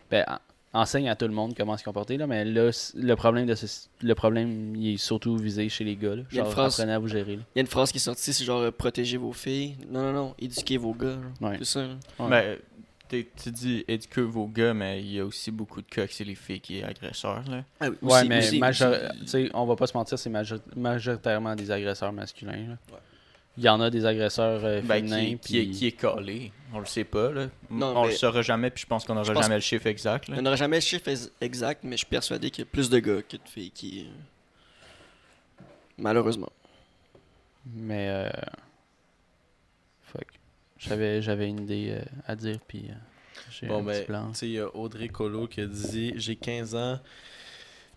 [0.10, 0.38] ben, en-
[0.74, 3.88] enseigne à tout le monde comment se comporter, là, mais là, le problème, de ce-
[4.02, 6.16] le problème, il est surtout visé chez les gars.
[6.16, 7.34] Là, Il y a une genre, phrase- apprenez à vous gérer.
[7.34, 9.76] Il y a une phrase qui est sortie, c'est genre euh, protégez vos filles.
[9.90, 11.18] Non, non, non, éduquez vos gars.
[11.42, 11.56] Ouais.
[11.60, 11.80] C'est ça.
[12.20, 12.28] Ouais.
[12.30, 12.60] Mais
[13.36, 16.24] tu dis éduquez vos gars, mais il y a aussi beaucoup de cas que c'est
[16.24, 17.44] les filles qui sont agresseurs.
[17.50, 17.64] Là.
[17.80, 19.20] Ah oui, Ouais, aussi, mais aussi, major- aussi.
[19.22, 22.52] tu sais, on va pas se mentir, c'est major- majoritairement des agresseurs masculins.
[22.52, 22.78] là.
[22.94, 23.00] Ouais.
[23.60, 25.36] Il y en a des agresseurs euh, Ben, féminins.
[25.36, 26.52] qui, qui est, puis- qui est collé.
[26.74, 27.30] On le sait pas.
[27.32, 27.48] Là.
[27.70, 30.30] Non, on mais- le saura jamais, puis je pense qu'on n'aura jamais le chiffre exact.
[30.30, 30.38] Il Là.
[30.42, 32.72] n'y en aura jamais le chiffre ex- exact, mais je suis persuadé qu'il y a
[32.72, 34.08] plus de gars que de filles qui.
[34.08, 35.64] euh,
[35.98, 36.50] Malheureusement.
[37.76, 38.08] Mais.
[38.10, 38.30] Euh...
[40.04, 40.28] Fuck.
[40.78, 42.94] J'avais, j'avais une idée euh, à dire, puis euh,
[43.52, 44.30] j'ai Bon, un ben, petit blanc.
[44.32, 47.00] tu sais, il y a Audrey Colo qui a dit J'ai 15 ans.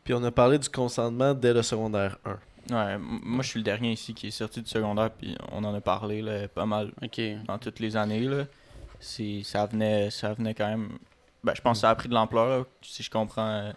[0.05, 2.39] Puis on a parlé du consentement dès le secondaire 1.
[2.71, 5.75] Ouais, moi, je suis le dernier ici qui est sorti du secondaire, puis on en
[5.75, 6.93] a parlé là, pas mal
[7.47, 8.21] dans toutes les années.
[8.21, 8.45] Là.
[9.01, 10.91] Ça, venait, ça venait quand même.
[11.43, 13.49] Ben, je pense que ça a pris de l'ampleur, si je comprends.
[13.49, 13.73] euh,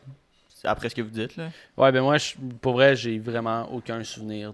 [0.63, 1.36] après ce que vous dites.
[1.36, 1.50] Là.
[1.78, 4.54] Ouais, ben moi, je- pour vrai, j'ai vraiment aucun souvenir.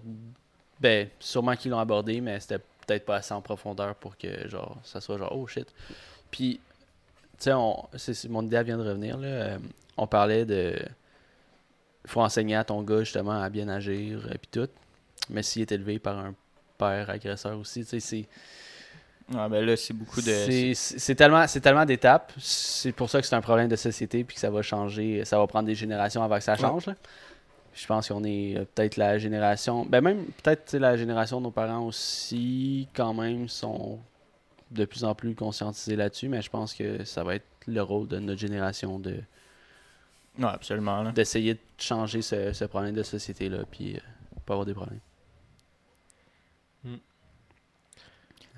[0.80, 4.76] Ben, sûrement qu'ils l'ont abordé, mais c'était peut-être pas assez en profondeur pour que, genre,
[4.82, 5.72] ça soit genre, oh shit.
[6.30, 6.60] Puis,
[7.38, 7.50] tu
[7.96, 9.28] sais, mon idée vient de revenir, là.
[9.28, 9.58] Euh,
[9.96, 10.74] on parlait de.
[12.06, 14.68] Faut enseigner à ton gars, justement, à bien agir, et puis tout.
[15.30, 16.34] Mais s'il est élevé par un
[16.82, 17.84] père agresseur aussi.
[17.84, 18.28] Tu sais, c'est.
[19.34, 20.74] Ouais, ben là, c'est beaucoup de.
[20.74, 22.32] C'est- tellement, d'étapes.
[22.38, 25.24] C'est pour ça que c'est un problème de société puis que ça va changer.
[25.24, 26.86] Ça va prendre des générations avant que ça change.
[26.86, 26.94] là.
[27.74, 29.86] Je pense qu'on est euh, peut-être la génération.
[29.86, 33.98] Ben même peut-être la génération de nos parents aussi, quand même, sont
[34.72, 36.28] de plus en plus conscientisés là-dessus.
[36.28, 39.20] Mais je pense que ça va être le rôle de notre génération de
[40.38, 41.12] Ouais, absolument.
[41.12, 44.00] D'essayer de changer ce, ce problème de société-là, puis euh,
[44.46, 45.00] pas avoir des problèmes.
[46.84, 46.96] Hmm.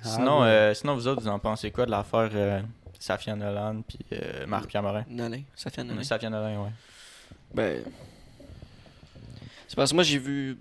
[0.02, 0.48] Sinon, Ah, ouais.
[0.50, 2.62] euh, sinon, vous autres, vous en pensez quoi de l'affaire euh,
[2.98, 5.04] Safia Nolan puis euh, Marc-Pierre Morin?
[5.08, 6.02] Nolin, ça fait Nolin.
[6.02, 6.70] Safia Nolan, ouais.
[7.52, 7.84] Ben.
[9.68, 10.56] C'est parce que moi j'ai vu.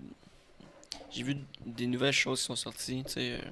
[1.10, 3.32] J'ai vu des nouvelles choses qui sont sorties, tu sais.
[3.40, 3.50] euh,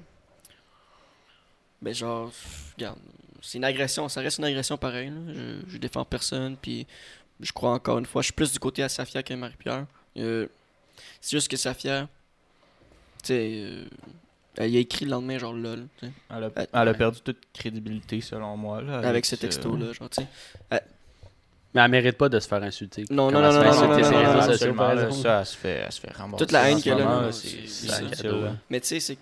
[1.81, 2.31] Ben genre,
[2.75, 2.97] regarde,
[3.41, 5.09] c'est une agression, ça reste une agression pareil.
[5.09, 5.33] là.
[5.33, 6.85] Je, je défends personne, puis
[7.43, 9.85] je crois encore une fois, je suis plus du côté à Safia que Marie-Pierre.
[10.17, 10.47] Euh,
[11.21, 12.07] c'est juste que Safia,
[13.23, 13.85] tu sais, euh,
[14.57, 16.49] elle a écrit le lendemain genre lol, tu sais, Elle a,
[16.81, 18.81] elle a perdu toute crédibilité, selon moi.
[18.81, 20.27] Là, avec ce ce- texto-là, genre, tu sais.
[21.75, 23.03] Mais elle mérite pas de se faire insulter.
[23.09, 25.99] Non, non, non, non, non, réseaux sociaux, par là, ça, elle se fait, elle se
[25.99, 26.45] fait rembourser.
[26.45, 28.55] Toute la haine qu'elle a, c'est là.
[28.69, 29.17] Mais tu sais, c'est.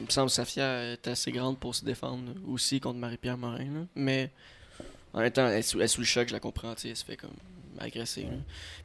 [0.00, 3.64] Il me semble que Safia est assez grande pour se défendre aussi contre Marie-Pierre Morin.
[3.64, 3.80] là.
[3.96, 4.30] Mais
[5.18, 6.74] en même temps, elle est sous, elle est sous le choc, je la comprends.
[6.76, 7.34] tu sais, Elle se fait comme
[7.80, 8.26] agresser.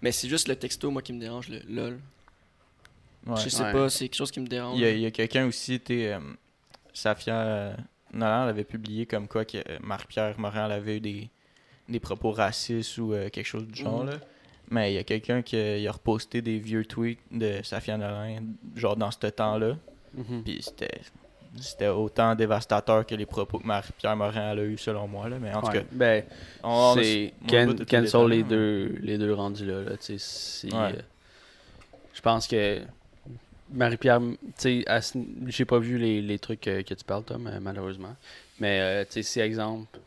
[0.02, 2.00] Mais c'est juste le texto, moi, qui me dérange, le lol.
[3.28, 3.39] Ouais.
[3.39, 3.72] Je sais Ouais.
[3.72, 4.80] pas, c'est quelque chose qui me dérange.
[4.80, 6.19] Il y a, quelqu'un aussi, tu euh,
[6.91, 7.76] Safia euh,
[8.13, 11.30] Nolan avait publié comme quoi que euh, Marc-Pierre Morin avait eu des,
[11.88, 14.04] des propos racistes ou euh, quelque chose du genre.
[14.04, 14.10] Mhm.
[14.10, 14.17] Là.
[14.72, 17.96] Mais il y a quelqu'un qui a, il a reposté des vieux tweets de Safia
[17.98, 18.39] Nolan,
[18.76, 19.78] genre dans ce temps-là.
[20.15, 20.43] Mhm.
[20.43, 21.02] Puis c'était,
[21.60, 25.30] c'était autant dévastateur que les propos que Marie-Pierre Morin a eu selon moi.
[25.30, 25.38] Là.
[25.39, 26.24] Mais en tout Ouais, cas, ben,
[26.63, 29.74] on- c'est can, les cancel détails, les deux, les deux rendus là.
[29.80, 29.89] Ouais.
[30.72, 30.92] euh,
[32.13, 32.82] je pense que
[33.72, 34.22] Marie-Pierre,
[35.48, 38.16] j'ai pas vu les, les trucs que tu parles, Tom, euh, malheureusement.
[38.60, 40.00] Mais, euh, tu sais, si exemple,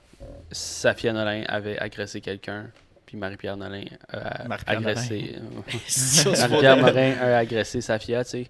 [0.52, 2.66] Safia Nolin avait agressé quelqu'un,
[3.06, 5.36] puis Marie-Pierre Nolin a agressé.
[6.38, 8.46] Marie-Pierre Morin a agressé Safia, tu sais.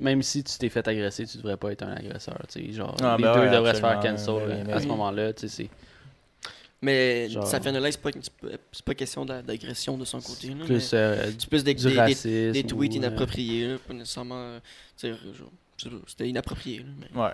[0.00, 2.72] Même si tu t'es fait agresser, tu devrais pas être un agresseur, tu.
[2.72, 4.34] Genre, Ah, les ben deux ouais, devraient se faire cancel
[4.66, 4.86] oui, à ce oui.
[4.90, 5.68] moment-là, tu c'est
[6.80, 10.20] Mais Genre- Safia Nolin, c'est pas, c'est pas, c'est pas question d'a- d'agression de son
[10.20, 10.48] côté.
[10.50, 13.78] là, Plus euh, C'est plus des, du des- des- des tweets ou, euh, inappropriés, là,
[13.84, 14.58] pas nécessairement.
[14.96, 16.78] tu genre, C'était inapproprié.
[16.78, 17.30] là, mais- Ouais.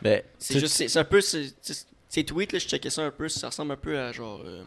[0.00, 3.28] Ben, C'est tu- juste, c'est un peu, ces tweets là, je checkais ça un peu,
[3.28, 4.62] ça ressemble un peu à genre, euh,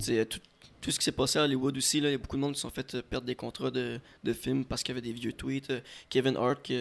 [0.00, 0.40] tu sais, tout,
[0.80, 2.52] tout ce qui s'est passé à Hollywood aussi, là, il y a beaucoup de monde
[2.52, 5.06] qui se sont fait euh, perdre des contrats de, de films parce qu'il y avait
[5.06, 5.70] des vieux tweets.
[5.70, 6.76] euh, Kevin Hart qui,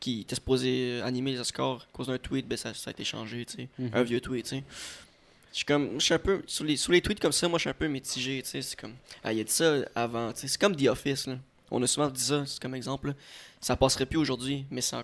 [0.00, 2.92] qui était supposé euh, animer les Oscars à cause d'un tweet, ben ça, ça a
[2.92, 3.90] été changé, tu sais, Mhm.
[3.92, 4.64] un vieux tweet, tu sais.
[5.52, 7.58] Je suis comme, je suis un peu, sur les, sur les tweets comme ça, moi
[7.58, 8.94] je suis un peu mitigé, tu sais, c'est comme,
[9.24, 11.38] ah, il a dit ça avant, tu sais, c'est comme The Office, là.
[11.70, 13.14] On a souvent dit ça, c'est comme exemple, là.
[13.60, 15.02] ça passerait plus aujourd'hui, mais en-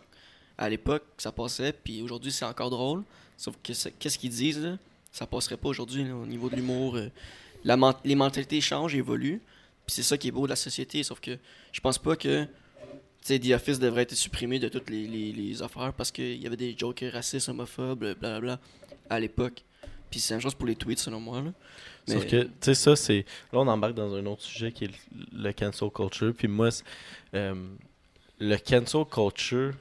[0.58, 3.02] à l'époque, ça passait, puis aujourd'hui, c'est encore drôle.
[3.38, 4.76] Sauf que qu'est-ce qu'ils disent, là?
[5.10, 6.96] Ça passerait pas aujourd'hui, au niveau de l'humour.
[6.96, 7.08] euh,
[7.64, 9.40] la les mentalités changent, évoluent.
[9.86, 11.02] Puis c'est ça qui est beau de la société.
[11.02, 11.38] Sauf que
[11.72, 12.46] je pense pas que,
[13.24, 16.74] The Office devrait être supprimé de toutes les, les, affaires parce qu'il y avait des
[16.76, 18.58] jokes racistes, homophobes, blablabla,
[19.08, 19.62] à l'époque.
[20.10, 21.42] Puis c'est la même chose pour les tweets, selon moi.
[22.06, 23.24] Sauf que, tu sais, ça, c'est.
[23.52, 24.90] Là, on embarque dans un autre sujet qui est
[25.32, 26.34] le, cancel culture.
[26.36, 26.68] Puis moi,
[27.34, 27.54] euh,
[28.40, 29.72] le cancel culture,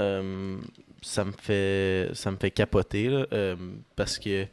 [0.00, 0.58] euh,
[1.02, 3.54] ça me fait ça me fait capoter, euh,
[3.94, 4.46] parce que,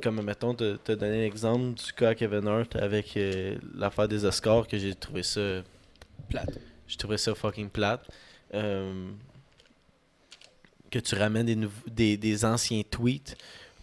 [0.00, 4.08] comme, mettons, te, te donner un exemple du cas à Kevin Hart avec euh, l'affaire
[4.08, 5.62] des Oscars, que j'ai trouvé ça.
[6.28, 6.58] Plate.
[6.86, 8.06] J'ai trouvé ça fucking plate.
[8.54, 9.10] Euh,
[10.90, 13.36] que tu ramènes des, nouveaux- des, des anciens tweets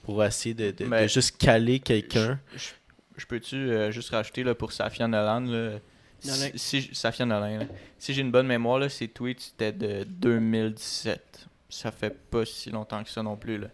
[0.04, 2.40] pour essayer de, de- juste caler quelqu'un.
[2.56, 2.70] Je,
[3.18, 5.80] je peux-tu euh, juste rajouter là, pour Safia Nolan là,
[6.20, 7.66] si, si- Safia Nolan, là,
[7.98, 11.48] si j'ai une bonne mémoire, là, ses tweets c'était de 2017.
[11.70, 13.58] Ça fait pas si longtemps que ça non plus.
[13.58, 13.68] Là.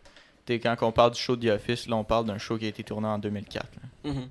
[0.48, 2.84] Quand on parle du show The Office, là, on parle d'un show qui a été
[2.84, 3.68] tourné en 2004.
[3.76, 4.12] là.
[4.12, 4.30] Mhm.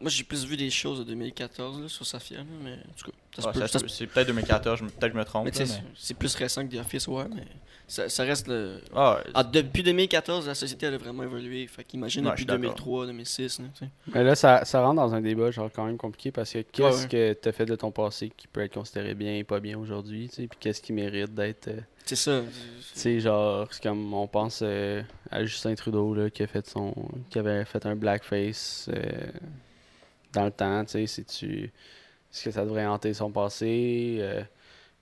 [0.00, 3.16] Moi, j'ai plus vu des choses de 2014 là, sur Safia, mais en tout cas,
[3.44, 5.44] Ouais, peut- peut- c'est peut-être 2014, je me- peut-être que je me trompe.
[5.46, 7.42] Mais c'est- c'est plus récent que The Office, ouais, mais
[7.88, 8.80] ça, ça reste le.
[8.94, 11.66] Ah, Ah, depuis 2014, la société elle a vraiment évolué.
[11.66, 12.60] Fait qu'imagine Ouais, depuis je suis d'accord.
[12.76, 13.58] 2003, 2006.
[13.60, 13.90] Là, tu sais.
[14.14, 17.02] Mais là, ça, ça rentre dans un débat genre quand même compliqué parce que qu'est-ce
[17.02, 17.08] ouais.
[17.08, 19.78] que tu as fait de ton passé qui peut être considéré bien et pas bien
[19.78, 21.68] aujourd'hui, tu sais, puis qu'est-ce qui mérite d'être...
[21.68, 22.40] euh, C'est ça.
[22.40, 26.66] tu sais, genre, c'est comme on pense euh, à Justin Trudeau, là, qui a fait
[26.68, 26.94] son...
[27.30, 29.02] qui avait fait un blackface euh,
[30.32, 31.72] dans le temps, tu sais, si tu...
[32.36, 34.18] Est-ce que ça devrait hanter son passé?
[34.20, 34.42] euh,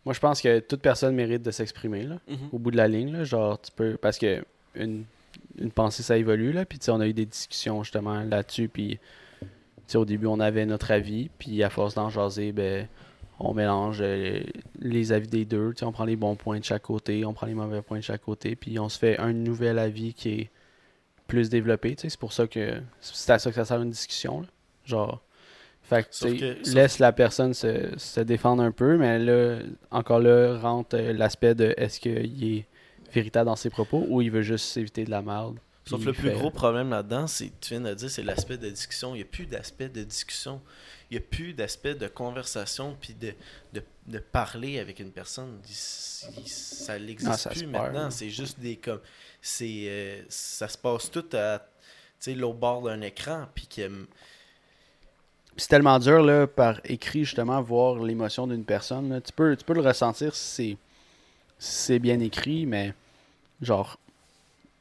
[0.04, 2.36] moi, je pense que toute personne mérite de s'exprimer, là Mhm.
[2.52, 4.44] au bout de la ligne, là, genre tu peux parce que
[4.74, 5.04] une,
[5.58, 8.68] une pensée ça évolue là, puis tu sais, on a eu des discussions justement là-dessus,
[8.68, 8.98] puis
[9.40, 9.46] tu
[9.88, 12.86] sais, au début on avait notre avis, puis à force d'en jaser, ben
[13.40, 14.40] on mélange euh,
[14.78, 15.72] les avis des deux.
[15.72, 17.98] tu sais, On prend les bons points de chaque côté, on prend les mauvais points
[17.98, 20.50] de chaque côté, puis on se fait un nouvel avis qui est
[21.26, 21.96] plus développé.
[21.96, 22.08] tu sais.
[22.10, 24.42] C'est pour ça que c'est à ça que ça sert une discussion.
[24.42, 24.46] là.
[24.84, 25.22] Genre,
[25.84, 29.58] fait que, laisse la personne se, se défendre un peu, mais là,
[29.90, 32.66] encore là, rentre euh, l'aspect de est-ce qu'il est
[33.12, 35.58] véritable dans ses propos ou il veut juste éviter de la merde.
[35.86, 38.70] Sauf le plus fait- gros problème là-dedans, c'est, tu viens de dire, c'est l'aspect de
[38.70, 39.14] discussion.
[39.14, 40.62] Il n'y a plus d'aspect de discussion.
[41.10, 43.34] Il n'y a plus d'aspect de conversation puis de,
[43.74, 45.60] de, de parler avec une personne.
[45.68, 48.10] Il- il- ça n'existe plus maintenant.
[48.10, 49.00] C'est juste des comme.
[49.42, 51.60] C'est, euh, ça se passe tout à
[52.28, 53.44] l'autre bord d'un écran.
[53.54, 53.82] Puis que.
[55.56, 59.08] C'est tellement dur là, par écrit justement voir l'émotion d'une personne.
[59.10, 59.20] là.
[59.20, 60.76] Tu, peux, tu peux le ressentir si c'est,
[61.58, 62.92] si c'est bien écrit, mais
[63.62, 63.98] genre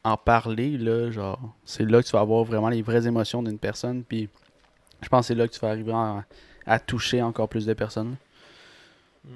[0.04, 3.58] en parler, là, genre, c'est là que tu vas avoir vraiment les vraies émotions d'une
[3.58, 4.04] personne.
[4.04, 4.28] Puis
[5.02, 6.24] je pense que c'est là que tu vas arriver à,
[6.66, 8.16] à toucher encore plus de personnes.
[9.26, 9.30] Mm.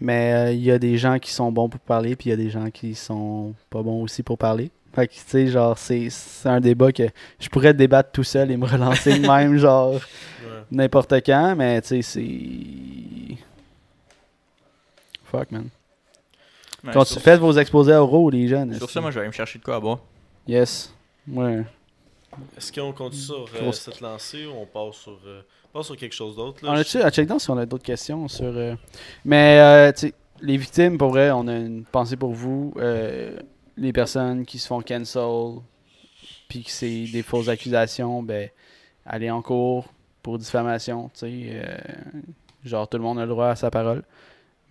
[0.00, 2.32] Mais euh, il y a des gens qui sont bons pour parler, puis il y
[2.32, 4.70] a des gens qui sont pas bons aussi pour parler.
[4.92, 7.04] Fait que, tu sais, genre, c'est c'est un débat que
[7.38, 10.00] je pourrais débattre tout seul et me relancer de même, genre,
[10.70, 13.36] n'importe quand, mais tu sais, c'est.
[15.24, 15.68] Fuck, man.
[16.84, 18.74] Ouais, Quand sur- tu faites vos exposés oraux, les jeunes.
[18.74, 19.98] Sur ça, moi, je vais aller me chercher de quoi à boire.
[20.46, 20.92] Yes.
[21.28, 21.62] Ouais.
[22.56, 25.42] Est-ce qu'on continue sur euh, Grosse- cette lancée ou on passe sur, euh,
[25.74, 26.64] on sur quelque chose d'autre?
[26.64, 26.72] là?
[26.72, 28.46] On a-tu à check down si on a d'autres questions sur.
[28.46, 28.74] euh,
[29.24, 32.74] Mais, euh, tu sais, les victimes, pour vrai, on a une pensée pour vous.
[32.78, 33.38] Euh,
[33.76, 35.60] les personnes qui se font cancel,
[36.48, 38.48] puis que c'est des fausses accusations, ben,
[39.06, 39.86] allez en cours
[40.22, 41.30] pour diffamation, tu sais.
[41.52, 41.76] euh,
[42.64, 44.02] genre, tout le monde a le droit à sa parole.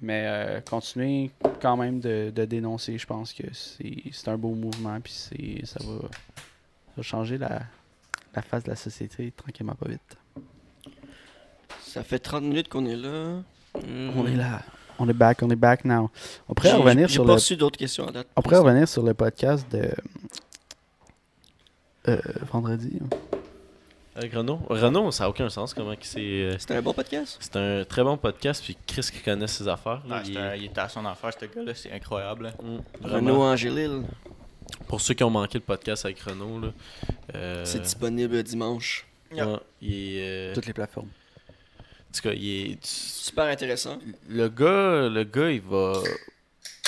[0.02, 1.30] Mais euh, continuez
[1.62, 2.98] quand même de, de dénoncer.
[2.98, 7.62] Je pense que c'est un beau mouvement, puis c'est ça va, ça va changer la,
[8.36, 10.18] la face de la société tranquillement, pas vite.
[11.82, 13.42] Ça fait 30 minutes qu'on est là.
[13.76, 14.62] On est là.
[14.98, 16.10] On est back, on est back now.
[16.50, 17.56] On pourrait revenir j'ai sur pas le.
[17.58, 18.28] d'autres questions à date.
[18.36, 19.90] On pourrait revenir sur le podcast de
[22.08, 22.20] euh,
[22.52, 23.00] vendredi.
[24.15, 24.60] Avec Renaud?
[24.69, 26.19] Renaud, ça n'a aucun sens comment que c'est.
[26.19, 27.38] euh, C'était un bon podcast.
[27.39, 30.02] C'est un très bon podcast, puis Chris qui connaît ses affaires.
[30.08, 32.43] là, Ah, il est- il était à son affaire, ce gars-là, c'est incroyable.
[32.45, 32.52] là.
[32.62, 33.15] Mm, vraiment.
[33.32, 34.04] Renaud Angélil.
[34.88, 36.67] Pour ceux qui ont manqué le podcast avec Renaud, là,
[37.36, 39.06] euh, C'est disponible dimanche.
[39.32, 39.41] ouais,
[39.82, 40.21] il est,
[40.52, 41.08] euh, Toutes les plateformes.
[41.08, 43.97] en tout cas, il est- Super intéressant.
[44.28, 45.93] le gars, le gars, il va,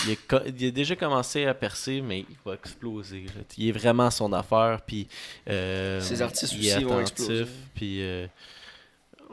[0.05, 3.25] il, est co- il a déjà commencé à percer, mais il va exploser.
[3.35, 3.41] là.
[3.57, 5.07] Il est vraiment son affaire, puis
[5.49, 7.45] euh, Ses artistes aussi vont exploser.
[7.75, 8.27] puis euh,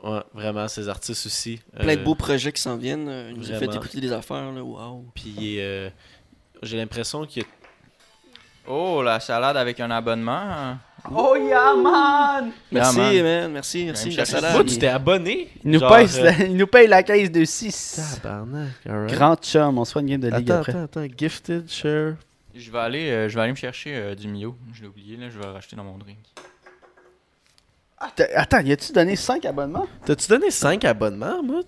[0.02, 1.61] ouais, vraiment ses artistes aussi.
[1.78, 3.09] Plein de Euh, beaux projets qui s'en viennent.
[3.09, 4.52] euh, Il nous a fait écouter des affaires.
[4.52, 4.62] Là.
[4.62, 5.06] Wow.
[5.14, 5.90] Puis euh,
[6.62, 7.48] j'ai l'impression qu'il y a
[8.66, 10.76] Oh, la salade avec un abonnement.
[11.12, 12.52] Oh yeah, man!
[12.72, 13.22] Merci, man.
[13.22, 13.52] man.
[13.52, 14.08] Merci, merci.
[14.08, 14.54] Même La chercher salade.
[14.54, 15.48] Toi, tu t'es abonné?
[15.64, 18.18] Il nous, Genre, paye, euh, la- il nous paye la caisse de 6.
[18.22, 19.14] Tabarnak, alright.
[19.14, 20.72] Grand chum, on se fait une game de ligue Attends, après.
[20.72, 21.14] attends, attends.
[21.16, 22.14] Gifted, share.
[22.54, 24.56] Je vais aller, euh, je vais aller me chercher euh, du Mio.
[24.74, 26.18] Je l'ai oublié, là, je vais le racheter dans mon drink.
[28.34, 29.86] Attends, y a-tu donné 5 abonnements?
[30.06, 31.60] T'as-tu donné 5 abonnements, moi?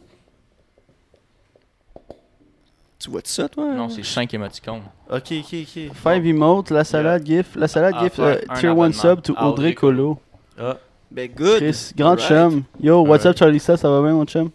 [3.03, 3.65] Tu vois ça, toi?
[3.75, 4.83] Non, c'est 5 émoticônes.
[5.11, 5.97] Ok, ok, ok.
[6.05, 9.35] 5 emotes, la salade GIF, la salade Ah, GIF, euh, tier 1 abonnement sub to
[9.37, 10.19] à Audrey Audrey Colo.
[10.57, 10.77] Ah,
[11.11, 11.57] Ben, good.
[11.57, 12.63] Chris, grand chum.
[12.81, 13.37] Yo, what's up.
[13.37, 13.59] Charlie?
[13.59, 14.51] Ça, ça va bien mon chum?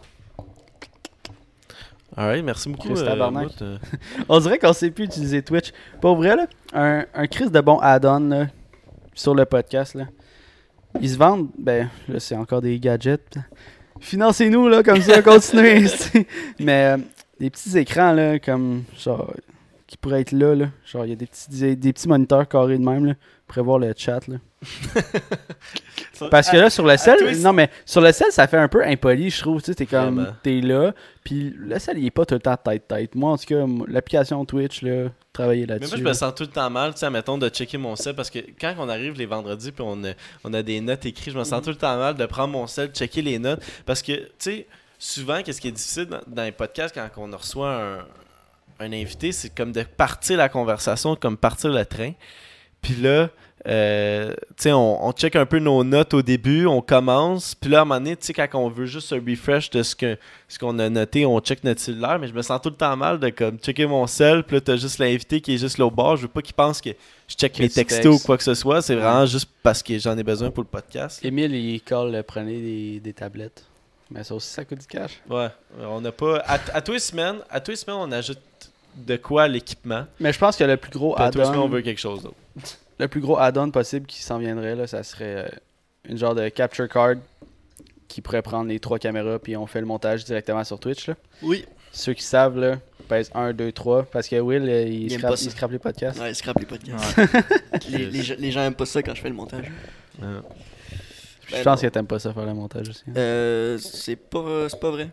[2.15, 2.93] alright, merci beaucoup.
[2.93, 3.77] Chris, euh, euh.
[4.29, 5.73] On dirait qu'on sait plus utiliser Twitch.
[5.99, 8.47] Pour vrai, là, un, un Chris de bon add-on là,
[9.13, 10.05] sur le podcast, là.
[11.01, 13.37] Ils se vendent, ben, là, c'est encore des gadgets.
[13.99, 15.85] Financez-nous, là, comme ça, continuez.
[16.59, 16.97] Mais euh,
[17.39, 19.33] des petits écrans, là, comme, genre,
[19.87, 20.65] qui pourraient être là, là.
[20.85, 23.13] Genre, il y a des petits, des, des petits moniteurs carrés de même, là.
[23.47, 24.35] Pourrez voir le chat, là.
[26.31, 28.83] Parce que là, sur le sel, non, mais sur le sel, ça fait un peu
[28.83, 29.61] impoli, je trouve.
[29.61, 30.35] Tu sais, t'es comme, Vraiment.
[30.41, 30.93] t'es là.
[31.23, 33.13] Puis le sel, il est pas tout le temps tête-tête.
[33.15, 35.91] Moi, en tout cas, l'application Twitch, là, travailler Mais là-dessus.
[35.91, 38.15] moi, je me sens tout le temps mal, tu sais, mettons, de checker mon sel
[38.15, 40.09] parce que quand on arrive les vendredis puis on a,
[40.43, 42.65] on a des notes écrites, je me sens tout le temps mal de prendre mon
[42.65, 44.67] sel, checker les notes parce que, tu sais,
[44.99, 48.05] souvent, qu'est-ce qui est difficile dans, dans les podcasts quand on reçoit un,
[48.79, 52.13] un invité, c'est comme de partir la conversation, comme partir le train.
[52.81, 53.29] Puis là,
[53.67, 54.33] euh,
[54.65, 57.85] on, on check un peu nos notes au début, on commence, puis là, à un
[57.85, 60.17] moment donné, quand on veut juste un refresh de ce que
[60.47, 62.95] ce qu'on a noté, on check notre cellulaire, mais je me sens tout le temps
[62.95, 65.87] mal de comme checker mon sel, puis là, t'as juste l'invité qui est juste là
[65.87, 66.15] au bord.
[66.17, 66.91] Je veux pas qu'il pense que
[67.27, 68.81] je check Que mes textos ou quoi que ce soit.
[68.81, 71.25] C'est vraiment juste parce que j'en ai besoin pour le podcast.
[71.25, 73.65] Émile, il colle, prenez des, des tablettes.
[74.09, 75.19] Mais ça aussi, ça coûte du cash.
[75.29, 75.47] Ouais,
[75.81, 76.37] on n'a pas.
[76.45, 78.39] À, à tous les semaines, à tous les semaines, on ajoute
[78.95, 80.05] de quoi à l'équipement.
[80.19, 81.81] Mais je pense que le plus gros Puis à tous les semaines, on add-on, veut
[81.81, 82.35] quelque chose d'autre.
[82.99, 85.47] le plus gros add-on possible qui s'en viendrait, là, ça serait euh,
[86.05, 87.15] une genre de capture card
[88.07, 91.07] qui pourrait prendre les trois caméras puis on fait le montage directement sur Twitch.
[91.07, 91.15] Là.
[91.41, 91.65] Oui.
[91.91, 92.77] Ceux qui savent, là,
[93.09, 94.03] pèse 1, 2, 3.
[94.03, 95.45] Parce que Will, euh, il, Il aime scrape, pas ça.
[95.45, 96.19] il scrape les podcasts.
[96.19, 97.17] Ouais, scrap les podcasts.
[97.89, 99.65] les, les, gens- les gens aiment pas ça quand je fais le montage.
[100.21, 100.27] Ouais.
[101.47, 101.87] Je Ben pense non.
[101.89, 103.03] que t'aimes pas ça faire le montage aussi.
[103.07, 103.13] hein.
[103.17, 105.09] Euh, c'est pas, c'est pas vrai.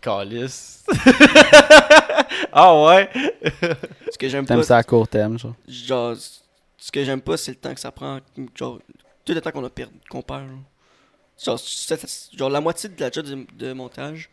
[0.00, 0.84] Calice.
[2.52, 3.10] ah ouais?
[4.10, 5.54] Ce que j'aime T'aimes ça à court terme, genre.
[5.66, 6.14] genre,
[6.76, 8.20] ce que j'aime pas, c'est le temps que ça prend.
[8.54, 8.78] Genre,
[9.24, 10.46] tout le temps qu'on a perdu, qu'on perd.
[11.44, 14.30] Genre, la moitié de la job de, de montage,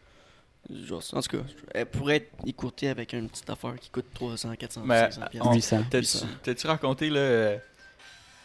[0.69, 1.43] genre, en tout cas,
[1.73, 5.49] elle pourrait être écourtée avec une petite affaire qui coûte 300, 400, Mais, 500 piastres.
[5.49, 6.27] on- 800.
[6.43, 7.17] T'as-tu raconté le.
[7.19, 7.57] euh,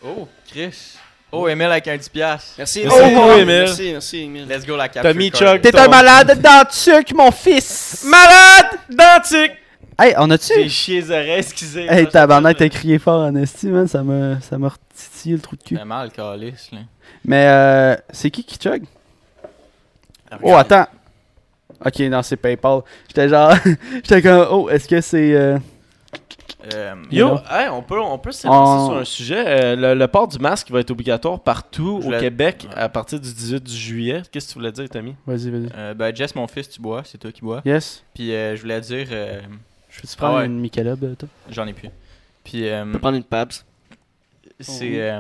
[0.03, 0.97] Oh, Chris.
[1.33, 2.11] Oh, Emile avec un 10$.
[2.11, 2.55] piastres.
[2.59, 3.47] Merci, Merci oh, Emile.
[3.47, 4.47] Merci, merci, Emile.
[4.49, 5.12] Let's go la capture.
[5.12, 5.31] Tommy.
[5.31, 5.61] Chuck.
[5.62, 8.05] T'es un malade dentuc, mon fils!
[8.05, 8.78] Malade!
[8.89, 9.53] Dentique!
[9.99, 10.55] Hey, on a-tu?
[10.55, 11.87] J'ai chié les oreilles, excusez.
[11.89, 13.87] Hey, tabarnak, t'as crié fort en esti, man.
[13.87, 15.76] Ça m'a ça m'a retitillé le trou de cul.
[15.76, 16.78] Fait mal, calice, là.
[17.24, 18.85] Mais, euh, c'est qui qui chug?
[20.43, 20.87] Oh, attends.
[21.85, 22.81] Ok, non, c'est PayPal.
[23.09, 23.55] J'étais genre.
[23.95, 25.35] J'étais comme, oh, est-ce que c'est.
[25.35, 25.59] euh,
[26.75, 29.45] Euh, Yo, hey, on peut, on peut On- sur un sujet.
[29.47, 32.75] Euh, le, le port du masque va être obligatoire partout Je au voulais- Québec Ouais.
[32.79, 34.23] à partir du 18 du juillet.
[34.31, 35.15] Qu'est-ce que tu voulais dire, Tommy?
[35.27, 35.69] Vas-y, vas-y.
[35.75, 37.03] euh, ben, Jess, mon fils, tu bois.
[37.05, 37.63] C'est toi qui bois.
[37.65, 38.05] Yes.
[38.15, 39.07] Puis euh, je voulais dire.
[39.11, 39.41] euh,
[39.89, 40.47] Je peux-tu prendre Ah ouais.
[40.47, 41.29] une Michelob, toi?
[41.51, 41.89] J'en ai plus.
[42.45, 43.53] Puis euh, On peut prendre une Pabs
[44.61, 45.19] c'est.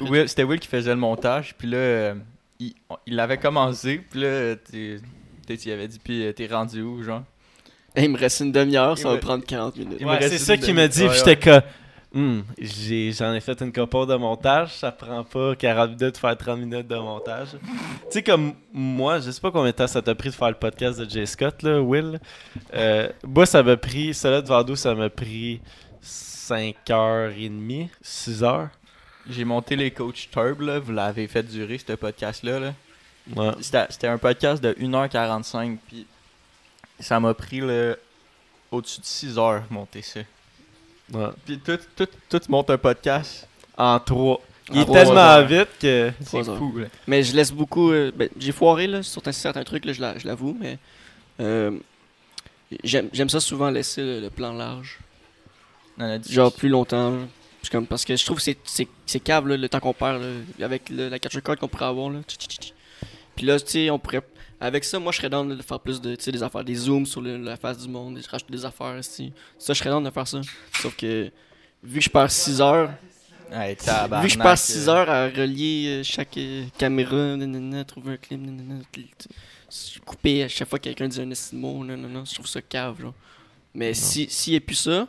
[0.00, 1.54] Will- C'était Will qui faisait le montage.
[1.58, 2.14] Puis là, euh,
[2.58, 2.74] il
[3.06, 4.00] l'avait commencé.
[4.10, 4.96] Puis là, t'es-
[5.46, 5.98] peut-être il avait dit.
[6.02, 7.22] Puis t'es rendu où, genre?
[7.94, 10.02] Hey, il me reste une demi-heure, ça va me- prendre 40 minutes.
[10.04, 11.06] Ouais, c'est ça qu'il m'a dit.
[11.14, 11.62] J'étais comme,
[12.16, 14.72] Hmm, j'ai- j'en ai fait une copote de montage.
[14.74, 17.48] Ça prend pas 40 minutes de faire 30 minutes de montage.
[17.52, 17.58] tu
[18.10, 20.54] sais, comme moi, je sais pas combien de temps ça t'a pris de faire le
[20.54, 22.20] podcast de Jay Scott, là, Will.
[22.72, 25.60] Euh, moi, ça m'a pris, celui de Vando, ça m'a pris
[26.00, 28.68] 5h30, 6h.
[29.28, 30.78] J'ai monté les coachs Turb, là.
[30.78, 32.74] Vous l'avez fait durer, ce podcast-là, là.
[33.34, 33.52] Ouais.
[33.60, 35.78] C'était c'était un podcast de 1h45.
[35.88, 36.06] Puis
[37.00, 37.94] ça m'a pris, là,
[38.70, 40.20] au-dessus de 6 heures monter ça.
[41.12, 41.26] ouais.
[41.44, 43.46] Puis tout, tout, tout monte un podcast.
[43.76, 44.40] En 3.
[44.72, 45.46] Il En est trois tellement heures.
[45.46, 46.12] vite que.
[46.24, 46.86] C'est fou, là.
[47.06, 47.90] Mais je laisse beaucoup.
[47.90, 50.78] euh, ben, j'ai foiré là, sur certains trucs, là, je l'a- je l'avoue, mais.
[51.40, 51.72] euh,
[52.82, 54.98] J'aime j'aime ça souvent laisser le, le plan large.
[56.28, 57.10] Genre plus longtemps.
[57.10, 57.18] là.
[57.70, 60.22] Comme, parce que je trouve que c'est- c'est c'est cave là, le temps qu'on perd
[60.58, 62.10] là, avec le- la capture card qu'on pourrait avoir.
[62.10, 62.18] Là.
[63.36, 64.22] Puis là, tu sais, on pourrait.
[64.60, 66.74] Avec ça, moi je serais down de faire plus de tu sais, des affaires, des
[66.74, 68.96] zooms sur le- la face du monde, de rajouter des affaires.
[68.96, 69.32] esti.
[69.58, 70.40] Ça, je serais down de faire ça.
[70.80, 71.30] Sauf que
[71.82, 72.90] vu que je perds 6 heures,
[73.52, 77.84] Hey, Vu que je passe 6 euh, heures à relier euh, chaque euh, caméra, nanana,
[77.84, 78.80] trouver un clip, nanana,
[80.04, 83.14] couper à chaque fois que quelqu'un dit un mot, nanana, je trouve ça cave, genre.
[83.74, 85.06] Mais si s'il n'y a plus ça,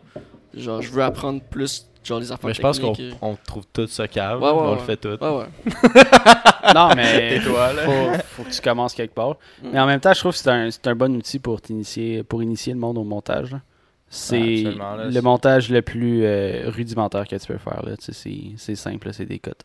[0.53, 4.07] genre, je veux apprendre plus, genre, les affaires Mais je pense qu'on trouve tout ça
[4.07, 4.41] cave.
[4.41, 4.75] Ouais, ouais, on ouais.
[4.79, 5.23] le fait tout.
[5.23, 6.03] Ouais, ouais.
[6.73, 7.29] Non, mais.
[7.39, 7.83] Tais-toi, là.
[7.83, 9.37] faut, faut que tu commences quelque part.
[9.61, 9.69] Mm.
[9.73, 12.23] Mais en même temps, je trouve que c'est un, c'est un bon outil pour t'initier,
[12.23, 13.51] pour initier le monde au montage.
[13.51, 13.61] là.
[14.07, 17.83] C'est là, le montage le plus euh, rudimentaire que tu peux faire.
[17.83, 17.97] Là.
[17.97, 19.63] Tu sais, C'est c'est simple, c'est des cotes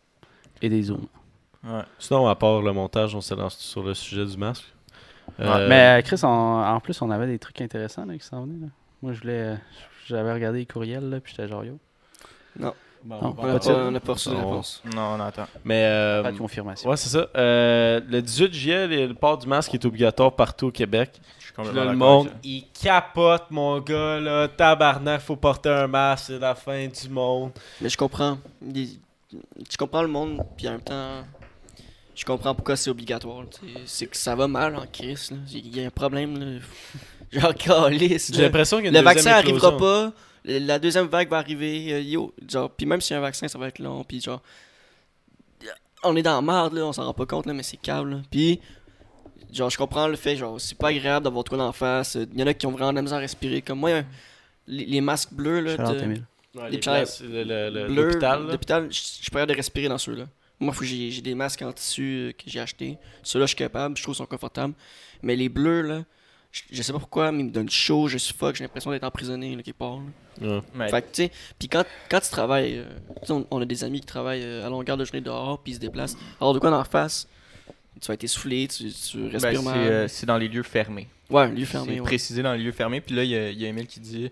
[0.63, 1.07] et des zooms.
[1.63, 1.83] Ouais.
[1.99, 4.65] Sinon, à part le montage, on se lance sur le sujet du masque.
[5.39, 8.43] Euh, Mais euh, Chris, on- en plus, on avait des trucs intéressants là, qui s'en
[8.43, 8.61] venaient.
[8.63, 8.67] là.
[9.03, 9.55] Moi, je voulais,
[10.07, 11.79] j'avais regardé les courriels, là, puis j'étais genre yo.
[13.05, 14.41] Bon, Non, On n'a Pas pas, de- on a pas reçu de Non.
[14.51, 14.83] réponse.
[14.95, 15.47] Non, on attend.
[15.65, 16.89] Mais euh, Pas de confirmation.
[16.91, 17.29] ouais, c'est ça.
[17.37, 21.21] Euh, le 18 juillet, le port du masque est obligatoire partout au Québec.
[21.57, 24.49] Puis là, le monde, avec il capote, mon gars, là.
[24.49, 27.51] Tabarnak, faut porter un masque, c'est la fin du monde.
[27.81, 28.39] Mais je comprends.
[28.75, 31.23] Je comprends le monde, puis en même temps,
[32.15, 33.45] je comprends pourquoi c'est obligatoire.
[33.51, 33.67] tu.
[33.85, 35.33] C'est que ça va mal en crise.
[35.53, 36.39] Il y a un problème.
[36.39, 36.61] Là.
[37.41, 38.33] Genre, calice.
[38.35, 39.79] J'ai l'impression qu'il y a une Le vaccin deuxième arrivera éclosion.
[40.11, 40.13] pas.
[40.45, 41.93] La deuxième vague va arriver.
[41.93, 44.03] euh, yo, genre, puis même s'il y a un vaccin, ça va être long.
[44.05, 44.43] Puis genre,
[46.03, 48.23] on est dans la merde là, on s'en rend pas compte là, mais c'est câble.
[48.31, 48.61] Puis
[49.53, 52.15] genre, je comprends le fait, genre, c'est pas agréable d'avoir trop d'en face.
[52.33, 53.61] Il y en a qui ont vraiment de la misère à respirer.
[53.63, 54.03] Comme moi,
[54.67, 55.99] les, les masques bleus là, de-.
[56.55, 58.09] Ouais, Les places, le- le- le- bleu,
[58.51, 60.25] l'hôpital, je suis pas capable de respirer dans ceux-là.
[60.59, 62.99] Moi, faut que j'ai j'ai des masques en tissu euh, que j'ai achetés.
[63.23, 64.75] Ceux-là, je suis capable, je trouve qu'ils sont confortables.
[65.23, 66.03] Mais les bleus, là,
[66.53, 69.05] je, je sais pas pourquoi, mais ils me donnent chaud, je suffoque, j'ai l'impression d'être
[69.05, 69.99] emprisonné, là, quelque part.
[70.41, 70.57] là.
[70.57, 70.63] Ouais.
[70.75, 72.85] Mais Fait que, tu sais, puis quand, quand tu travailles, euh,
[73.21, 75.59] tu sais, on, on a des amis qui travaillent euh, à longueur de journée dehors,
[75.63, 76.17] puis ils se déplacent.
[76.41, 77.29] Alors, de quoi en face,
[78.01, 79.79] tu vas être essoufflé, tu, tu ben, respires c'est mal.
[79.79, 81.09] euh, c'est dans les lieux fermés.
[81.29, 82.01] ouais, lieu C'est fermé.
[82.01, 82.07] Ouais.
[82.07, 83.01] précisé dans les lieux fermés.
[83.01, 84.31] Puis là, il y a, il y a Emile qui dit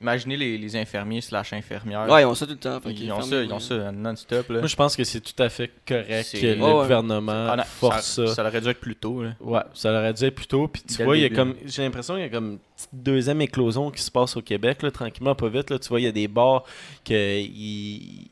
[0.00, 2.08] Imaginez les, les infirmiers slash infirmières.
[2.08, 2.78] ouais, ils ont ça tout le temps.
[2.86, 4.48] ils, ont ça, ils ont ça non-stop.
[4.48, 4.58] Là.
[4.60, 7.62] Moi, je pense que c'est tout à fait correct que le Ouais, gouvernement Ah, non,
[7.64, 8.26] force ça.
[8.28, 8.46] ça.
[8.46, 9.24] aurait dû être plus tôt.
[9.24, 9.30] Là.
[9.40, 10.68] Ouais, ça l'aurait dû être plus tôt.
[10.68, 12.58] Puis tu Dès vois, il y a comme, j'ai l'impression qu'il y a comme une
[12.76, 15.70] petite deuxième éclosion qui se passe au Québec, là, tranquillement, pas vite.
[15.70, 15.80] Là.
[15.80, 16.62] Tu vois, il y a des bars
[17.02, 18.28] qui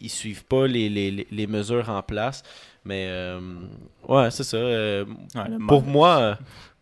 [0.00, 2.42] ils, suivent pas les, les, les- les mesures en place.
[2.84, 3.40] Mais euh,
[4.08, 4.56] ouais, c'est ça.
[4.56, 5.04] euh,
[5.34, 6.34] Ouais, pour moi, euh,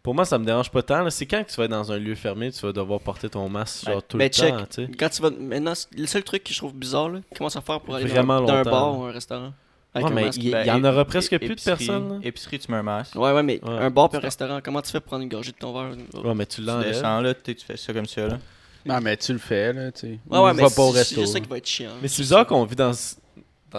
[0.06, 1.10] pour moi, ça me dérange pas tant.
[1.10, 3.48] C'est quand que tu vas être dans un lieu fermé, tu vas devoir porter ton
[3.48, 4.56] masque genre Ben, tout ben, le check.
[4.56, 4.90] temps, tu sais?
[4.96, 5.30] Quand tu vas.
[5.30, 8.40] Maintenant, le seul truc que je trouve bizarre, là, comment ça faire pour aller Vraiment
[8.40, 9.52] dans, dans un bar ou un restaurant
[9.92, 10.38] avec Ouais, un mais masque?
[10.40, 12.08] il y, Ben, y en aura presque plus de personnes.
[12.08, 12.18] là.
[12.22, 13.16] Épicerie, tu mets un masque.
[13.16, 13.70] Ouais, ouais, mais Ouais.
[13.78, 15.96] un bar puis un restaurant, comment tu fais pour prendre une gorgée de ton verre?
[16.24, 16.92] Ouais, mais tu Tu l'enlèves.
[16.92, 18.38] descends là, tu tu fais ça comme ça là.
[18.86, 20.06] Non, mais tu le fais, là, tu sais.
[20.06, 21.14] Ouais, ouais, On mais va pas au c'est- resto.
[21.16, 21.90] c'est juste ça qui va être chiant.
[22.00, 22.92] Mais c'est bizarre qu'on vit dans,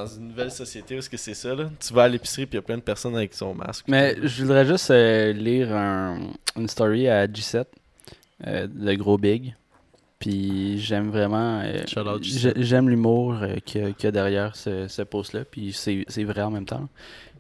[0.06, 1.70] dans une nouvelle société où est-ce que c'est ça, là.
[1.80, 3.86] Tu vas à l'épicerie puis il y a plein de personnes avec son masque.
[3.88, 6.20] Mais je voudrais juste euh, lire un-
[6.56, 7.66] une story à G7,
[8.46, 9.56] euh, le gros Big.
[10.20, 11.62] Puis j'aime vraiment.
[11.64, 12.40] euh, Shout out G7.
[12.40, 15.42] j'ai- j'aime l'humour euh, qu'il y, a- qu'il y a derrière ce, ce post-là.
[15.50, 16.88] Puis c'est c'est vrai en même temps.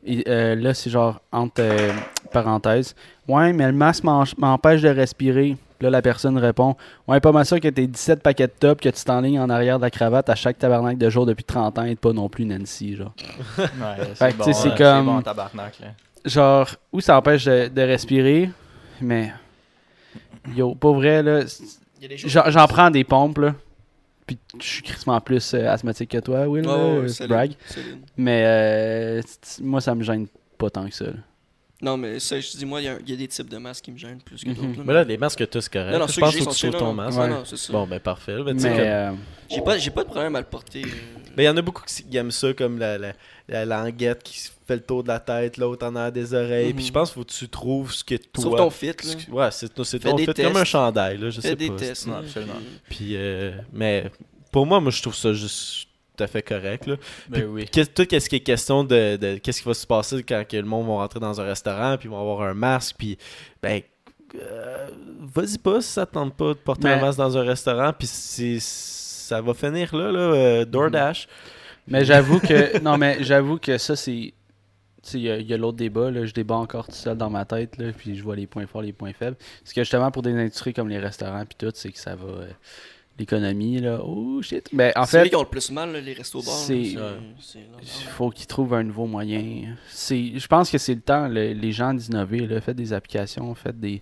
[0.05, 1.91] Et, euh, là, c'est genre entre euh,
[2.31, 2.95] parenthèses.
[3.27, 5.57] Ouais, mais le masque m'empêche de respirer.
[5.77, 6.75] Puis là, la personne répond
[7.07, 9.77] Ouais, pas mal sûr que t'es 17 paquets de top, que tu t'enlignes en arrière
[9.77, 12.45] de la cravate à chaque tabernacle de jour depuis 30 ans et pas non plus
[12.45, 13.13] Nancy, genre.
[13.57, 15.87] Ouais, Fait c'est que, bon, tu sais, c'est euh, comme- bon tabarnak là.
[16.25, 18.49] genre où ça empêche de, de respirer
[19.01, 19.31] mais
[20.55, 21.41] yo pas vrai là
[22.25, 23.53] j'en prends des pompes là
[24.25, 27.53] puis je suis crissement plus euh, asthmatique que toi Will là, ouais, euh, solide.
[28.17, 29.21] mais euh,
[29.61, 31.11] moi ça me gêne pas tant que ça là.
[31.79, 33.85] Non, mais ça, je te dis, moi, il y, a y des types de masques
[33.85, 34.55] qui me gênent plus que Mhm.
[34.55, 34.83] d'autres.
[34.83, 35.91] Mais là, les masques c'est correct.
[35.93, 37.19] non, non, je pense que que tu trouves ton masque.
[37.19, 37.27] Ouais.
[37.29, 37.71] non, c'est ça.
[37.71, 38.33] Bon, ben parfait.
[38.33, 38.43] là.
[38.43, 39.11] Ben, tu sais, mais comme- euh,
[39.49, 40.81] J'ai pas, j'ai pas de problème à le porter.
[40.83, 41.29] euh.
[41.35, 43.13] Ben, il y en a beaucoup qui, aiment ça, comme la, la,
[43.47, 46.69] la languette qui se fait le tour de la tête, l'autre en a des oreilles.
[46.69, 46.75] Mhm.
[46.77, 48.43] Puis je pense qu'il faut que tu trouves ce que toi.
[48.43, 48.93] Sauf ton fit, là.
[48.93, 50.55] que- Ouais, c'est ton fit comme tests.
[50.55, 51.75] un chandail, là, je Fais sais des pas.
[51.75, 52.07] tests.
[52.07, 52.53] Non, absolument.
[52.89, 54.11] puis- Puis, euh, mais
[54.51, 55.86] pour moi, moi, je trouve ça juste
[56.17, 56.87] tout à fait correct.
[56.87, 56.95] Là.
[57.29, 57.65] Ben oui.
[57.71, 60.63] Tout ce qui est question de, de qu'est-ce qui va se passer quand que le
[60.63, 63.17] monde va rentrer dans un restaurant, puis ils vont avoir un masque, puis
[63.61, 63.81] ben
[64.35, 64.89] euh,
[65.33, 67.93] vas-y pas si ça te tente pas de porter Mais- un masque dans un restaurant,
[67.97, 71.27] puis c'est ça va finir là, là euh, DoorDash.
[71.87, 74.33] mais j'avoue que non mais j'avoue que ça c'est
[75.03, 76.91] tu sais, il y a, il y a l'autre débat, là, je débat encore tout
[76.93, 79.37] seul dans ma tête, là, puis je vois les points forts, les points faibles.
[79.63, 82.25] Parce que justement, pour des industries comme les restaurants, puis tout, c'est que ça va.
[82.25, 82.47] euh,
[83.19, 83.99] l'économie, là.
[84.03, 84.69] Oh shit.
[84.73, 86.53] Ben, en c'est eux fait, qui ont le plus mal, là, les restos bars.
[86.53, 86.97] c'est- c'est-
[87.39, 89.75] c'est Il faut qu'ils trouvent un nouveau moyen.
[89.89, 92.45] C'est, je pense que c'est le temps, le- les gens d'innover.
[92.47, 92.61] là.
[92.61, 94.01] Faites des applications, faites des.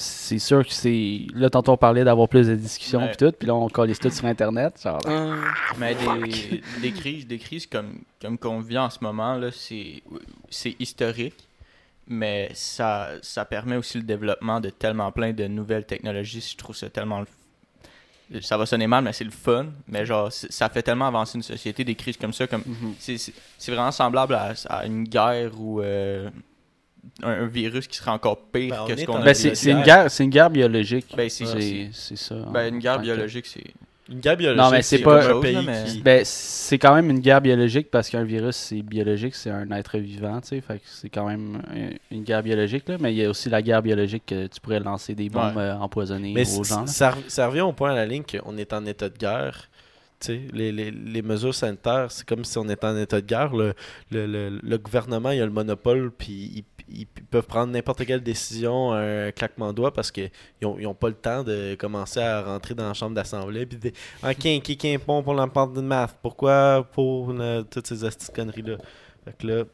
[0.00, 1.26] C'est sûr que c'est.
[1.34, 4.10] Là, tantôt on parlait d'avoir plus de discussions puis tout, puis là on colle tout
[4.10, 4.80] sur Internet.
[4.80, 5.34] Genre, Ah,
[5.76, 10.02] Mais des, des crises, des crises comme, comme qu'on vit en ce moment, là, c'est,
[10.50, 11.34] c'est historique,
[12.06, 16.46] mais ça, ça permet aussi le développement de tellement plein de nouvelles technologies.
[16.52, 17.24] Je trouve ça tellement...
[18.42, 19.66] Ça va sonner mal, mais c'est le fun.
[19.86, 22.46] Mais genre, ça fait tellement avancer une société, des crises comme ça.
[22.46, 22.94] comme mhm.
[22.98, 23.32] C'est,
[23.72, 26.28] vraiment semblable à, à une guerre ou euh,
[27.22, 29.54] un, un virus qui serait encore pire Ben, que ce qu'on a Ben, vu.
[29.54, 30.08] c'est, une guerre.
[30.20, 31.06] une guerre biologique.
[31.16, 32.34] Ben, c'est- ça.
[32.52, 33.64] Ben, une guerre biologique, c'est...
[34.10, 34.62] Une guerre biologique.
[34.64, 37.90] Non, mais c'est pas- chose, pays mais- qui- Ben, c'est quand même une guerre biologique
[37.90, 40.60] parce qu'un virus, c'est biologique, c'est un être vivant, tu sais.
[40.62, 41.60] Fait que c'est quand même
[42.10, 42.96] une guerre biologique, là.
[42.98, 45.62] Mais il y a aussi la guerre biologique que tu pourrais lancer des bombes Ouais.
[45.62, 46.86] euh, empoisonnées Mais aux gens.
[46.86, 49.68] ça, ça revient au point à la ligne qu'on est en état de guerre.
[50.20, 53.26] Tu sais, les, les, les mesures sanitaires, c'est comme si on était en état de
[53.26, 53.54] guerre.
[53.54, 53.72] Le,
[54.10, 58.22] le, le, le gouvernement, il a le monopole, puis ils, ils peuvent prendre n'importe quelle
[58.22, 60.30] décision, un claquement de doigts, parce qu'ils
[60.62, 63.66] n'ont ils ont pas le temps de commencer à rentrer dans la chambre d'assemblée.
[63.66, 63.90] Puis de
[64.22, 66.16] Ah, qui, est bon pour l'emporte de maths?
[66.22, 68.76] Pourquoi pour euh, toutes ces astuces conneries-là
[69.24, 69.64] Fait que là,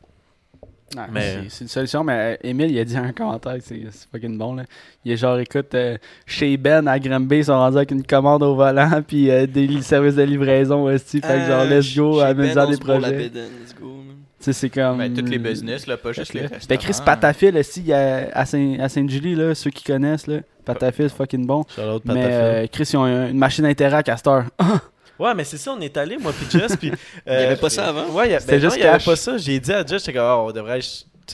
[1.11, 3.81] Mais- c'est- une solution, mais euh, Emile, il a dit un commentaire, c'est
[4.13, 4.55] fucking bon.
[4.55, 4.65] Là.
[5.05, 5.97] Il est genre, écoute, euh,
[6.27, 9.83] chez Ben à Granby, ils sont rendus avec une commande au volant, puis euh, des
[9.83, 11.21] services de livraison aussi.
[11.21, 13.17] Fait que genre, Ah, let's go, chez amène-en Ben, des la projets.
[13.17, 14.04] bédaine, let's go.
[14.45, 14.99] Tu sais, c'est comme.
[14.99, 16.67] Ben, toutes les business, là, pas juste les restaurants.
[16.69, 20.41] Ben, Chris Patafil, aussi, à Saint- à Sainte-Julie, là, ceux qui connaissent, là.
[20.67, 21.65] Patafil, c'est fucking bon.
[21.75, 22.33] Charlotte Mais Patafil.
[22.35, 24.45] euh, Chris, ils ont une machine Interac à cette heure.
[25.17, 26.91] Ouais, mais c'est ça, on est allé, moi, puis Jess, puis...
[27.29, 28.09] Il y avait pas ça avant?
[28.11, 29.39] Ouais, y a- ben non, juste il y avait pas ça.
[29.39, 30.81] J'ai dit à Jess, j'étais comme, Ah, on devrait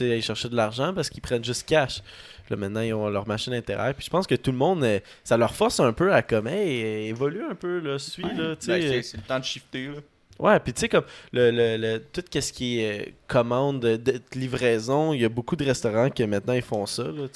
[0.01, 2.03] aller chercher de l'argent parce qu'ils prennent juste cash.
[2.51, 3.95] Là, maintenant, ils ont leur machine intérieure.
[3.95, 6.47] Puis je pense que tout le monde, euh, ça leur force un peu à comme,
[6.47, 8.35] hey, euh, évolue un peu, là, suis, Ouais.
[8.37, 8.89] là, tu Ben, sais.
[8.89, 9.93] c'est, c'est le temps de shifter, là.
[10.41, 13.97] Ouais, puis tu sais, comme le, le, le- tout ce qui est euh, commande de,
[13.97, 17.05] de livraison, il y a beaucoup de restaurants qui maintenant ils font ça.
[17.05, 17.26] Là,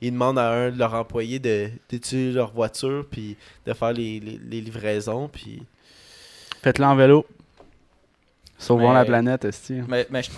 [0.00, 3.36] ils demandent à un de leurs employés de- d'utiliser leur voiture puis
[3.66, 5.28] de faire les, les, les livraisons.
[5.28, 5.62] Puis...
[6.62, 7.24] Faites-le en vélo.
[8.58, 9.80] Sauvons Mais- la planète, esti.
[9.88, 10.30] Mais, mais je,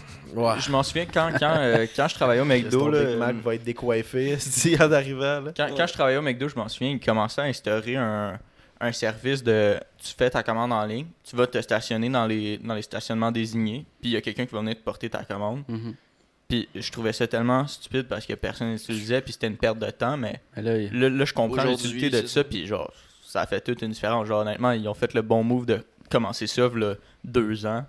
[0.60, 3.54] je m'en souviens quand, quand, euh, quand je travaillais au McDo, là, Big Mac va
[3.56, 5.40] être décoiffé si en arrivant.
[5.40, 5.52] Là.
[5.56, 8.38] quand, quand je travaillais au McDo, je m'en souviens, ils commençaient à instaurer un,
[8.83, 12.59] un service de tu fais ta commande en ligne, tu vas te stationner dans les,
[12.59, 15.24] dans les stationnements désignés, puis il y a quelqu'un qui va venir te porter ta
[15.24, 15.62] commande.
[15.68, 15.95] Mhm.
[16.49, 19.89] Puis je trouvais ça tellement stupide parce que personne n'utilisait, puis c'était une perte de
[19.91, 22.45] temps, mais là, il- là, là, je comprends l'utilité de ça, ça.
[22.45, 22.93] puis genre,
[23.24, 24.26] ça a fait toute une différence.
[24.26, 27.87] Genre, honnêtement, ils ont fait le bon move de commencé ça là, deux ans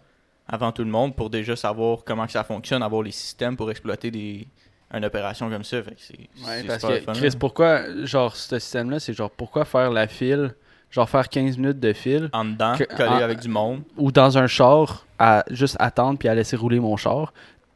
[0.47, 3.69] avant tout le monde pour déjà savoir comment que ça fonctionne, avoir les systèmes pour
[3.71, 4.47] exploiter des
[4.93, 5.81] une opération comme ça.
[5.81, 7.35] Fait que c'est, Ouais, parce que, fun, Chris, là.
[7.39, 10.53] pourquoi, genre, ce système-là, c'est genre, pourquoi faire la file,
[10.93, 13.81] genre faire 15 minutes de file, en dedans, que- collé en- avec du monde.
[13.97, 17.33] ou dans un char, à juste attendre puis à laisser rouler mon char,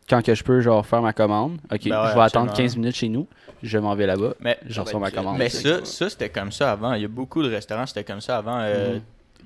[0.09, 1.53] quand que je peux, genre, faire ma commande.
[1.71, 2.53] Ok, Ben ouais, je vais attendre absolument.
[2.53, 3.27] 15 minutes chez nous,
[3.63, 5.37] je m'en vais là-bas, Mais, je va reçois ma commande.
[5.37, 6.93] mais ça, ça c'était comme ça avant.
[6.93, 8.59] Il y a beaucoup de restaurants, c'était comme ça avant.
[8.61, 8.99] Euh,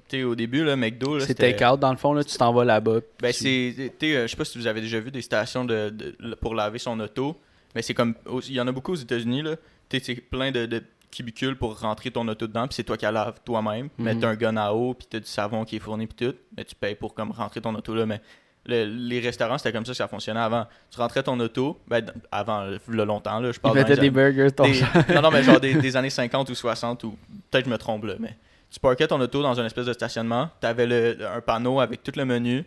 [0.10, 2.38] tu sais, au début, là, McDo, là, C'est c'était- take-out, dans le fond, là, tu
[2.38, 3.00] t'en vas là-bas.
[3.22, 3.74] Ben, tu- c'est.
[3.98, 6.36] tu sais, euh, Je sais pas si vous avez déjà vu des stations de, de-
[6.36, 7.38] pour laver son auto.
[7.74, 8.16] Mais c'est comme.
[8.50, 9.56] Il y en a beaucoup aux États-Unis, là.
[9.90, 12.68] Tu sais, c'est plein de, de cubicules pour rentrer ton auto dedans.
[12.68, 13.90] Puis c'est toi qui la laves toi-même.
[13.98, 14.94] Mais t'as un gun à eau.
[14.94, 16.08] Puis t'as du savon qui est fourni.
[16.08, 16.36] Puis tout.
[16.58, 18.06] Mais tu payes pour comme rentrer ton auto là.
[18.06, 18.22] Mais
[18.66, 20.66] le- les restaurants, c'était comme ça que ça fonctionnait avant.
[20.90, 21.80] Tu rentrais ton auto.
[21.88, 23.52] Ben, avant, le longtemps, là.
[23.52, 24.82] Je parle les des années- burgers, ton des-
[25.14, 27.18] non, non, mais genre des, des années 50 ou 60, ou
[27.50, 28.38] peut-être je me trompe là, mais
[28.70, 32.12] tu parquais ton auto dans une espèce de stationnement, tu avais un panneau avec tout
[32.16, 32.64] le menu,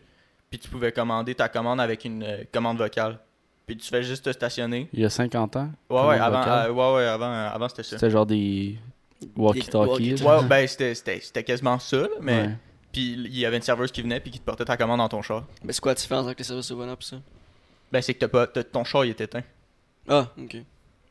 [0.51, 3.19] puis tu pouvais commander ta commande avec une euh, commande vocale.
[3.67, 4.89] Puis tu fais juste te stationner.
[4.93, 7.69] Il y a 50 ans, Ouais, ouais, Commande avant, euh, ouais, ouais, avant, euh, avant
[7.69, 7.97] c'était ça.
[7.97, 8.77] c'était genre des
[9.37, 10.23] walkie-talkies.
[10.23, 12.57] Ouais, ben c'était- c'était c'était quasiment ça, là, mais Ouais.
[12.93, 15.09] puis il y avait une serveuse qui venait puis qui te portait ta commande dans
[15.09, 15.45] ton char.
[15.63, 17.17] Mais c'est quoi la différence avec les services au bonheur pis ça?
[17.93, 19.43] Ben c'est que t'as pas, t'as- ton char il est éteint.
[20.09, 20.57] Ah, ok.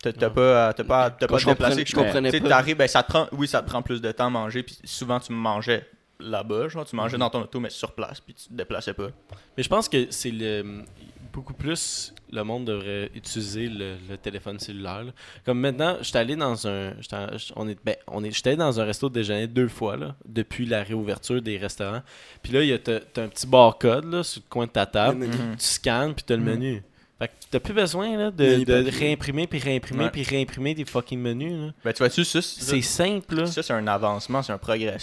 [0.02, 1.96] T'as t'as pas, t'as pas, à- t'as pas à Je comprenais- je
[2.40, 2.50] pas.
[2.50, 4.78] t'arrives, ben, ça te prend, oui, ça te prend plus de temps à manger, puis
[4.84, 5.88] souvent tu mangeais
[6.20, 7.02] là-bas, genre tu Mhm.
[7.02, 9.08] mangeais dans ton auto, mais sur place, puis tu te déplaçais pas.
[9.58, 10.84] Mais je pense que c'est le
[11.34, 15.04] beaucoup plus le monde devrait utiliser le, le téléphone cellulaire.
[15.04, 15.12] là.
[15.46, 16.94] Comme maintenant, j'étais allé dans un
[17.56, 20.16] on est ben, on est j'étais allé dans un resto de déjeuner deux fois là,
[20.26, 22.02] depuis la réouverture des restaurants.
[22.42, 24.72] Puis là, il y a t'as t'as un petit barcode là sur le coin de
[24.72, 25.28] ta table.
[25.30, 26.50] Tu scannes puis t'as le Mhm.
[26.52, 26.84] menu.
[27.24, 30.10] Fait que t'as plus besoin là, de, réimprimer puis réimprimer Ouais.
[30.10, 31.68] puis réimprimer des fucking menus.
[31.68, 31.72] là.
[31.86, 33.46] Ben tu vois-tu, ça, C'est c'est simple là.
[33.46, 34.98] ça, c'est un avancement, c'est un progrès,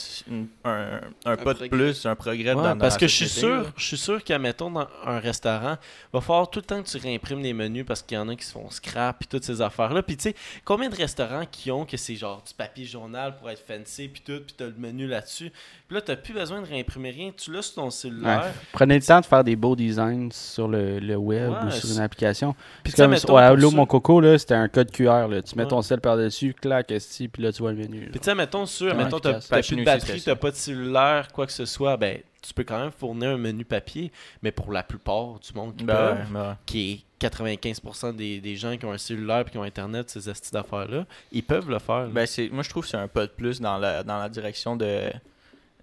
[0.65, 3.73] un, un, pas de plus, un progrès Ouais, dans, parce la que je suis sûr,
[3.77, 5.77] je suis sûr qu'à mettons dans un restaurant,
[6.13, 8.37] va falloir tout le temps que tu réimprimes les menus parce qu'il y en a
[8.37, 10.03] qui se font scrap puis toutes ces affaires là.
[10.03, 13.49] Puis tu sais, combien de restaurants qui ont que c'est genre du papier journal pour
[13.51, 15.51] être fancy puis tout, puis t'as le menu là-dessus?
[15.89, 18.43] Puis là t'as plus besoin de réimprimer rien, tu l'as sur ton cellulaire.
[18.45, 18.51] Ouais.
[18.73, 21.89] Prenez le temps de faire des beaux designs sur le, le web Ouais, ou sur
[21.89, 22.55] c'est- une application.
[22.83, 25.29] Puis comme mettons, ouais, pour Allo ceux- Mon Coco, là, c'était un code QR.
[25.29, 25.43] Là.
[25.43, 25.69] Tu mets Ouais.
[25.69, 28.09] ton sel par-dessus, clac, esti, puis là, tu vois le menu.
[28.11, 31.29] Puis tu sais, mettons, sûr, Ouais, mettons, t'as plus de batterie, t'as pas de cellulaire,
[31.33, 34.11] quoi que ce soit, ben, tu peux quand même fournir un menu papier,
[34.43, 38.57] mais pour la plupart du monde qui Ben peuvent, ben qui est 95% des, des
[38.57, 41.79] gens qui ont un cellulaire et qui ont Internet, ces astuces d'affaires-là, ils peuvent le
[41.79, 42.07] faire.
[42.09, 44.29] Ben, c'est, moi, je trouve que c'est un pas de plus dans la, dans la
[44.31, 45.11] direction de,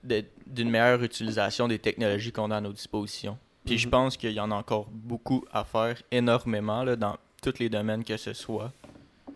[0.03, 3.37] de- d'une meilleure utilisation des technologies qu'on a à nos dispositions.
[3.67, 3.91] Puis je Mhm.
[3.91, 8.03] pense qu'il y en a encore beaucoup à faire, énormément, là, dans tous les domaines
[8.03, 8.71] que ce soit.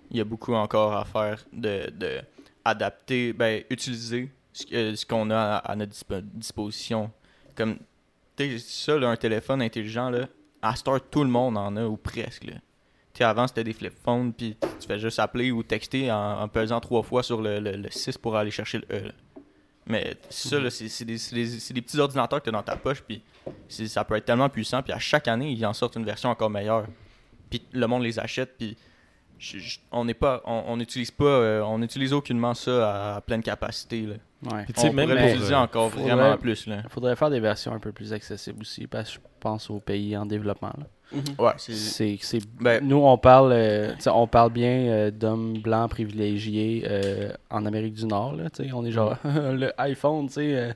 [0.09, 2.19] Il y a beaucoup encore à faire de, de
[2.65, 7.11] adapter, ben, utiliser ce, qu'on a à, à notre dispo- disposition.
[7.55, 7.77] Comme,
[8.35, 10.27] tu sais, ça, là, un téléphone intelligent, là,
[10.61, 12.53] à Start, tout le monde en a, ou presque, là.
[13.13, 16.41] Tu sais, avant, c'était des flip phones, puis tu fais juste appeler ou texter en,
[16.41, 19.03] en pesant trois fois sur le, le, le 6 pour aller chercher le E.
[19.07, 19.11] là.
[19.87, 22.53] Mais ça, là, c'est c'est des, c'est des- c'est des petits ordinateurs que tu as
[22.53, 23.21] dans ta poche, puis
[23.67, 26.29] c'est- ça peut être tellement puissant, puis à chaque année, ils en sortent une version
[26.29, 26.85] encore meilleure.
[27.49, 28.77] Puis le monde les achète, puis
[29.39, 33.21] je- je- on n'est pas, on n'utilise pas, euh, on n'utilise aucunement ça à, à
[33.21, 34.01] pleine capacité.
[34.03, 34.15] Là.
[34.53, 34.63] Ouais.
[34.65, 36.67] Puis On même pourrait pour, l'utiliser encore faudrait- vraiment plus.
[36.67, 36.81] Là.
[36.83, 39.79] Il faudrait faire des versions un peu plus accessibles aussi, parce que je pense aux
[39.79, 40.73] pays en développement.
[40.77, 40.85] là.
[41.13, 41.21] Mhm.
[41.39, 42.39] Ouais, c'est...
[42.59, 47.95] Ben- nous, on parle, euh, on parle bien euh, d'hommes blancs privilégiés euh, en Amérique
[47.95, 48.35] du Nord.
[48.35, 50.27] Là, on est genre le iPhone.
[50.27, 50.73] tu sais, euh,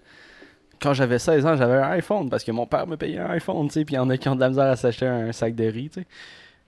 [0.81, 3.67] quand j'avais 16 ans, j'avais un iPhone parce que mon père me payait un iPhone.
[3.67, 5.31] tu sais, Puis il y en a qui ont de la misère à s'acheter un
[5.31, 5.89] sac de riz.
[5.89, 6.07] tu sais.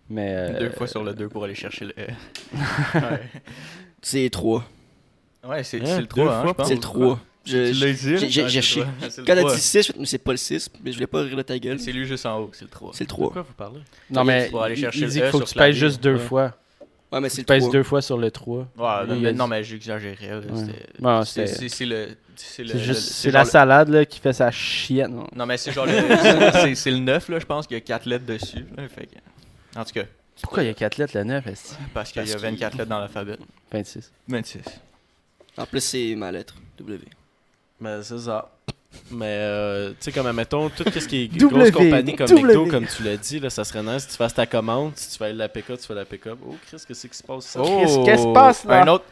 [0.10, 1.94] Mais, euh, Deux fois sur le 2 pour aller chercher le
[2.96, 3.20] ouais,
[4.02, 4.64] C'est 3.
[5.46, 6.68] Ouais, c'est, Hein, c'est le deux 3, hein, je pense.
[6.70, 7.20] C'est le 3.
[7.48, 7.74] J'ai-.
[7.74, 11.22] C'est le Quand t'as dit 6, mais c'est pas le 6, mais je voulais pas
[11.22, 11.80] rire de ta gueule.
[11.80, 12.92] C'est lui juste en haut, c'est le 3.
[12.94, 13.32] C'est le De 3.
[13.32, 13.80] quoi vous parlez?
[14.10, 16.54] Non, mais il- dit E qu'il faut que tu pèses juste deux fois.
[17.10, 17.72] Ouais, mais c'est Tu le pèses 3.
[17.72, 18.68] deux fois sur le 3.
[18.78, 20.42] Ouais, Lui, non, mais, j'exagérais.
[21.26, 22.10] c'est, le.
[22.36, 25.16] C'est, la salade là, qui fait sa chienne.
[25.16, 25.28] non?
[25.36, 26.76] Non, mais c'est genre le.
[26.76, 28.66] c'est, le 9, là, je pense qu'il y a 4 lettres dessus.
[28.76, 30.04] là, fait que- En tout cas,
[30.42, 31.76] Pourquoi il y a 4 lettres le 9 esti?
[31.94, 33.38] parce qu'il y a Parce 24 lettres dans l'alphabet.
[33.72, 34.12] 26.
[34.28, 34.60] 26.
[35.58, 36.56] En plus, c'est ma lettre.
[36.78, 37.00] W.
[37.80, 38.50] Mais c'est ça.
[39.12, 42.44] Mais, euh, tu sais, comme, admettons, tout ce qui est W, grosse compagnie comme W.
[42.44, 44.04] McDo, comme tu l'as dit, là, ça serait nice.
[44.04, 46.40] Si tu fasses ta commande, si tu fais la pick-up, tu fais la pick-up.
[46.46, 47.46] Oh, Chris, qu'est-ce qui se passe?
[47.46, 47.62] ça?
[47.62, 48.82] Chris, qu'est-ce qui se passe, là?
[48.82, 49.06] Un autre,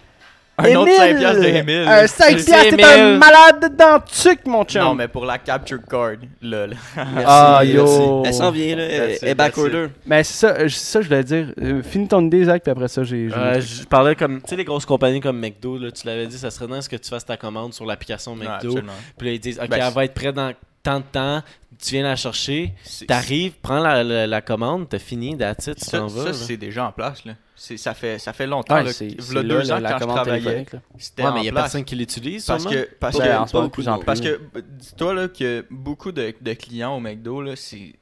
[0.58, 1.20] Un autre 5 Émile!
[1.20, 1.86] piastres de Émile.
[1.88, 4.02] Un 5 Merci, piastres, t'es un malade dans le
[4.32, 4.82] tuc, mon chum!
[4.82, 6.68] Non, mais pour la capture card, là.
[6.68, 6.76] là.
[7.26, 7.84] Ah, yo.
[7.84, 8.28] merci.
[8.30, 8.84] Elle s'en vient, là.
[8.84, 9.88] Elle est backorder.
[10.06, 11.48] Mais c'est ça, euh, c'est ça que je voulais dire.
[11.62, 13.30] Euh, finis ton idée, Zach, puis après ça, j'ai...
[13.36, 16.38] Euh, je parlais comme, tu sais, les grosses compagnies comme McDo, là, tu l'avais dit,
[16.38, 18.54] ça serait nice que tu fasses ta commande sur l'application McDo.
[18.54, 18.94] absolument.
[19.18, 20.54] puis là, ils disent, OK, Ben, elle va être prête dans
[20.84, 21.42] tant de temps,
[21.80, 22.74] tu viens la chercher,
[23.08, 26.32] t'arrives, prends la, la, la commande, t'as fini, that's it, tu t'en vas.
[26.32, 27.34] ça, c'est déjà en place, là.
[27.58, 30.66] Ça fait, ça fait longtemps, Ouais, c'est deux là, ans, la quand je travaillais,
[30.98, 31.64] c'était Ouais, mais il y a place.
[31.64, 34.06] personne qui l'utilise, Parce que, parce Ouais, que, beaucoup plus plus.
[34.06, 37.94] Parce que, euh, dis-toi là, que beaucoup de, de clients au McDo, là, c'est.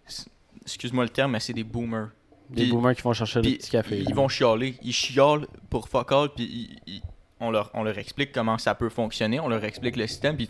[0.63, 2.09] Excuse-moi le terme, mais c'est des boomers.
[2.49, 3.99] Des boomers qui vont chercher le petit café.
[3.99, 4.15] ils là.
[4.15, 4.75] vont chialer.
[4.81, 6.43] Ils chiolent pour fuck all, puis
[6.87, 7.01] ils- ils-
[7.39, 10.49] on, leur, on leur explique comment ça peut fonctionner, on leur explique le système, puis.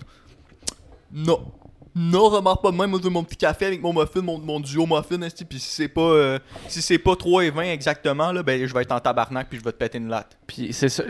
[1.12, 1.52] Non!
[1.96, 4.60] Non, remarque pas même, moi je veux mon petit café avec mon muffin, mon, mon
[4.60, 8.32] duo muffin, esti, puis si c'est pas euh, si c'est pas 3 et 20 exactement,
[8.32, 10.38] là, ben je vais être en tabarnak puis je vais te péter une latte.
[10.48, 11.04] Puis c'est ça,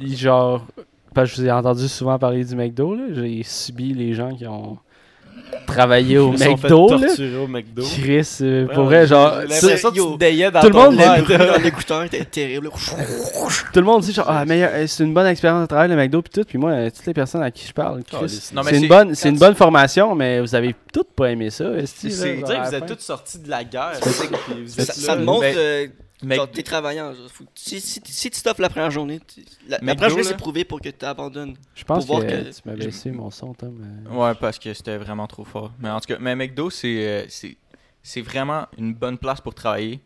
[0.00, 0.64] genre,
[1.12, 3.06] parce que je vous ai entendu souvent parler du McDo, là.
[3.12, 4.78] J'ai subi les gens qui ont
[5.66, 7.40] travaillé au Ils se sont fait McDo, là.
[7.42, 7.82] au McDo.
[7.82, 11.62] Chris, euh, Ouais, pour vrai, genre, l'impression que tu te dans tout le monde dans
[11.62, 12.70] l'écouteur était terrible.
[12.70, 15.96] tout le monde dit genre, ah, meilleur- euh, c'est une bonne expérience de travail, le
[15.96, 16.44] McDo, puis tout.
[16.48, 18.18] Puis moi, euh, toutes les personnes à qui je parle, Chris,
[18.54, 21.64] mais c'est une bonne, c'est une bonne formation, mais vous avez toutes pas aimé ça,
[21.86, 22.10] C'est- à
[22.64, 22.94] que vous êtes fin?
[22.94, 23.92] tous sortis de la guerre.
[24.66, 25.90] Ça, montre, Mais-
[26.22, 27.12] Mec- genre, t'es travaillant.
[27.32, 30.28] faut- si, si, si tu stoppes la première journée, tu- la, la première journée, là.
[30.30, 31.54] c'est prouvé pour que tu abandonnes.
[31.74, 33.80] Je pense pour que, voir que- tu m'as baissé mon son, Tom.
[34.10, 35.72] Ouais, parce que c'était vraiment trop fort.
[35.78, 37.56] Mais en tout cas, mais McDo, c'est euh, c'est
[38.02, 40.00] c'est vraiment une bonne place pour travailler.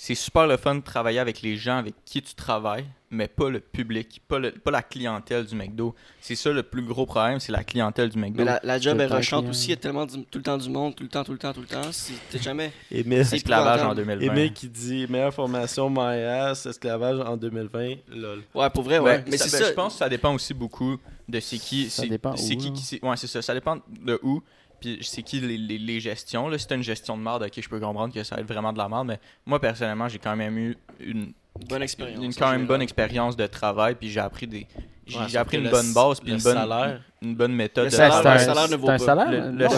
[0.00, 3.50] C'est super le fun de travailler avec les gens avec qui tu travailles, mais pas
[3.50, 5.92] le public, pas, le- pas la clientèle du McDo.
[6.20, 8.38] C'est ça le plus gros problème, c'est la clientèle du McDo.
[8.38, 9.50] Mais la, la job est rushante clair.
[9.50, 9.66] aussi.
[9.66, 11.38] Il y a tellement du- tout le temps du monde, tout le temps, tout le
[11.38, 11.90] temps, tout le temps.
[11.90, 12.70] Si t'es jamais.
[12.92, 13.96] Esclavage en épouvantable.
[14.20, 14.32] 2020.
[14.36, 18.44] Émile qui dit meilleure formation, my ass, esclavage en 2020, lol.
[18.54, 19.16] Ouais, pour vrai, ouais.
[19.16, 19.68] Ouais, mais ça- ben, ça.
[19.68, 20.96] Je pense que ça dépend aussi beaucoup
[21.28, 21.90] de c'est qui.
[21.90, 23.42] Ça c'est- dépend c'est où, qui, qui c'est- Ouais, c'est ça.
[23.42, 24.40] Ça dépend de où.
[24.80, 26.48] Puis c'est qui les, les, les gestions.
[26.48, 28.48] Là, si t'as une gestion de merde, ok, je peux comprendre que ça va être
[28.48, 29.06] vraiment de la merde.
[29.08, 31.32] Mais moi, personnellement, j'ai quand même eu une,
[31.68, 32.24] Bonne expérience.
[32.24, 33.96] une quand même bonne expérience de travail.
[33.96, 34.66] Puis j'ai appris des.
[35.06, 36.20] J'ai Ouais, appris une le bonne base.
[36.20, 37.00] Puis une bonne, salaire.
[37.22, 38.98] une bonne méthode Le de salaire, le salaire ne vaut pas.
[38.98, 39.30] salaire?
[39.30, 39.68] Le- non,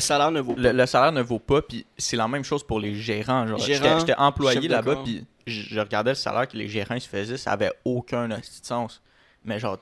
[0.00, 0.72] salaire ne vaut pas.
[0.72, 3.46] Le, salaire ne vaut pas, puis c'est la même chose pour les gérants.
[3.46, 3.58] genre.
[3.58, 7.36] Gérant, J'étais employé là-bas, puis je, regardais le salaire que les gérants ils se faisaient,
[7.36, 9.00] ça avait aucun sens.
[9.44, 9.78] Mais genre,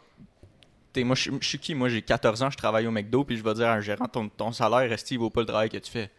[0.98, 1.74] moi, je suis qui?
[1.74, 4.06] Moi, j'ai 14 ans, je travaille au McDo, puis je vais dire à un gérant,
[4.06, 6.10] ton, ton salaire, reste, il vaut pas le travail que tu fais.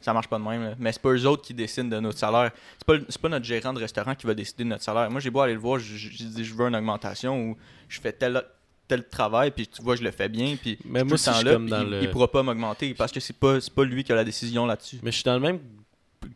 [0.00, 0.62] Ça marche pas de même.
[0.62, 0.74] là.
[0.78, 2.50] Mais c'est pas eux autres qui décident de notre salaire.
[2.78, 5.10] C'est pas, c'est pas notre gérant de restaurant qui va décider de notre salaire.
[5.10, 7.56] Moi, j'ai beau aller le voir, je, dis je veux une augmentation ou
[7.88, 8.42] je fais tel,
[8.86, 11.48] tel travail, puis tu vois, je le fais bien, puis Mais je suis moi tout
[11.48, 13.72] le temps là, puis il, le- il pourra pas m'augmenter parce que c'est pas, c'est
[13.72, 14.98] pas lui qui a la décision là-dessus.
[15.02, 15.58] Mais je suis dans le même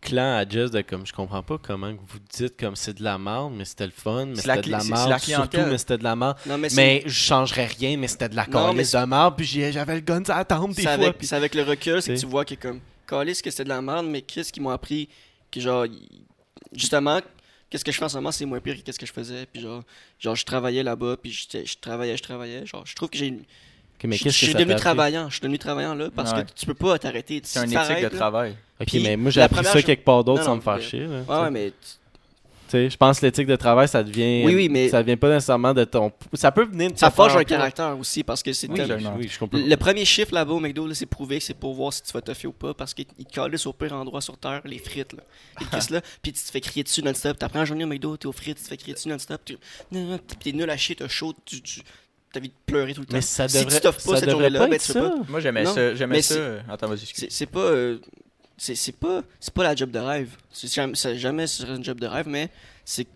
[0.01, 3.18] clan à Jess de comme je comprends pas comment vous dites comme c'est de la
[3.18, 6.16] merde, mais c'était le fun, mais c'était de la merde, surtout mais c'était de la
[6.16, 6.36] merde.
[6.47, 9.95] Non, mais je changerais rien, mais c'était de la calice c'est- de merde, puis j'avais
[9.95, 10.93] le gun à tombe des fois.
[10.93, 13.64] avec, puis- c'est avec le recul, c'est que tu vois que comme Calis que c'était
[13.64, 15.09] de la merde, mais qu'est-ce qu'ils m'ont appris
[15.51, 15.86] que genre
[16.72, 17.20] justement
[17.70, 19.47] qu'est-ce que je fais en ce moment c'est moins pire que qu'est-ce que je faisais
[19.47, 19.82] puis genre
[20.18, 23.41] genre je travaillais là-bas puis je travaillais je travaillais genre je trouve que j'ai une-
[23.41, 26.45] Ok, mais je, je que suis devenu travaillant je suis devenu travaillant là parce Ouais.
[26.45, 28.57] que tu peux pas t'arrêter C'est Si un éthique de là- travail.
[28.81, 30.57] Ok, Puis, mais moi j'ai la appris première ça quelque part d'autre Non, sans non,
[30.57, 31.07] me faire mais- chier.
[31.07, 31.74] là, ouais, mais tu-
[32.68, 32.91] sais.
[32.91, 34.43] Je pense que l'éthique de travail, ça devient.
[34.45, 36.12] Oui, oui, mais- Ça vient pas nécessairement de ton.
[36.35, 39.26] Ça peut venir de ça forge un caractère aussi parce que c'est Oui, tellement- oui,
[39.26, 39.59] je comprends.
[39.59, 42.12] Le premier chiffre là-bas au McDo, là, c'est prouvé que c'est pour voir si tu
[42.12, 44.79] vas te fier ou pas parce qu'ils te calissent au pire endroit sur terre, les
[44.79, 45.12] frites.
[45.14, 45.22] Là.
[45.61, 47.37] Ils te crissent là, puis tu te fais crier dessus non-stop.
[47.39, 49.41] T'apprends la journée au McDo, t'es aux frites, tu te fais crier dessus non-stop.
[49.45, 49.57] Tu...
[49.91, 51.81] Non, non, T'es nul à chier, t'as chaud, tu, tu...
[52.33, 53.14] t'as envie de pleurer tout le temps.
[53.16, 54.93] Mais ça si devrait, tu t'offres pas ça cette devrait journée-là, pas ben être tu
[54.93, 55.09] peux ça.
[55.09, 55.16] pas.
[55.31, 55.95] Moi, j'aimais Non, ça.
[55.95, 56.35] J'aimais mais ça.
[56.68, 57.20] Attends, vas-y, excuse.
[57.31, 57.99] C'est c'est pas, euh,
[58.59, 60.37] c'est pas, c'est pas la job de rêve.
[60.51, 62.51] C'est jamais, jamais une job de rêve, mais
[62.85, 63.07] c'est,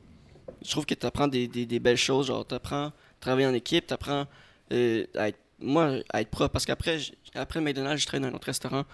[0.65, 2.29] je trouve que t'apprends des, des, des belles choses.
[2.29, 4.27] Genre, t'apprends à travailler en équipe, t'apprends
[4.73, 6.53] euh, à être, moi, à être propre.
[6.53, 6.99] Parce qu'après,
[7.35, 8.85] après McDonald's, je traîne dans un autre restaurant.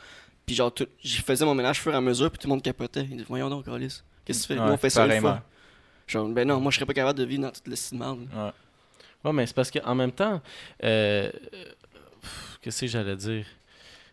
[0.46, 0.72] Puis genre,
[1.04, 3.02] je faisais mon ménage au fur et à mesure, puis tout le monde capotait.
[3.02, 4.64] Ils disaient, voyons donc, Alice, qu'est-ce que tu fais?
[4.64, 5.42] Ouais, on fait ça une fois.
[6.06, 8.26] Genre, ben non, moi, je serais pas capable de vivre dans toute le merde.
[8.34, 8.50] Ouais.
[9.24, 10.40] Ouais, mais c'est parce qu'en même temps,
[10.82, 11.30] euh,
[12.62, 13.44] qu'est-ce que j'allais dire?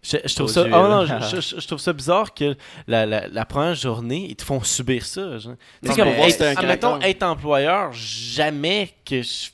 [0.08, 2.56] Je, je trouve ça, oh non, je, je- je trouve ça bizarre que
[2.88, 5.24] la, la, la première journée, ils te font subir ça.
[5.40, 9.48] Tu sais, comme, être, un admettons, être employeur, jamais que je,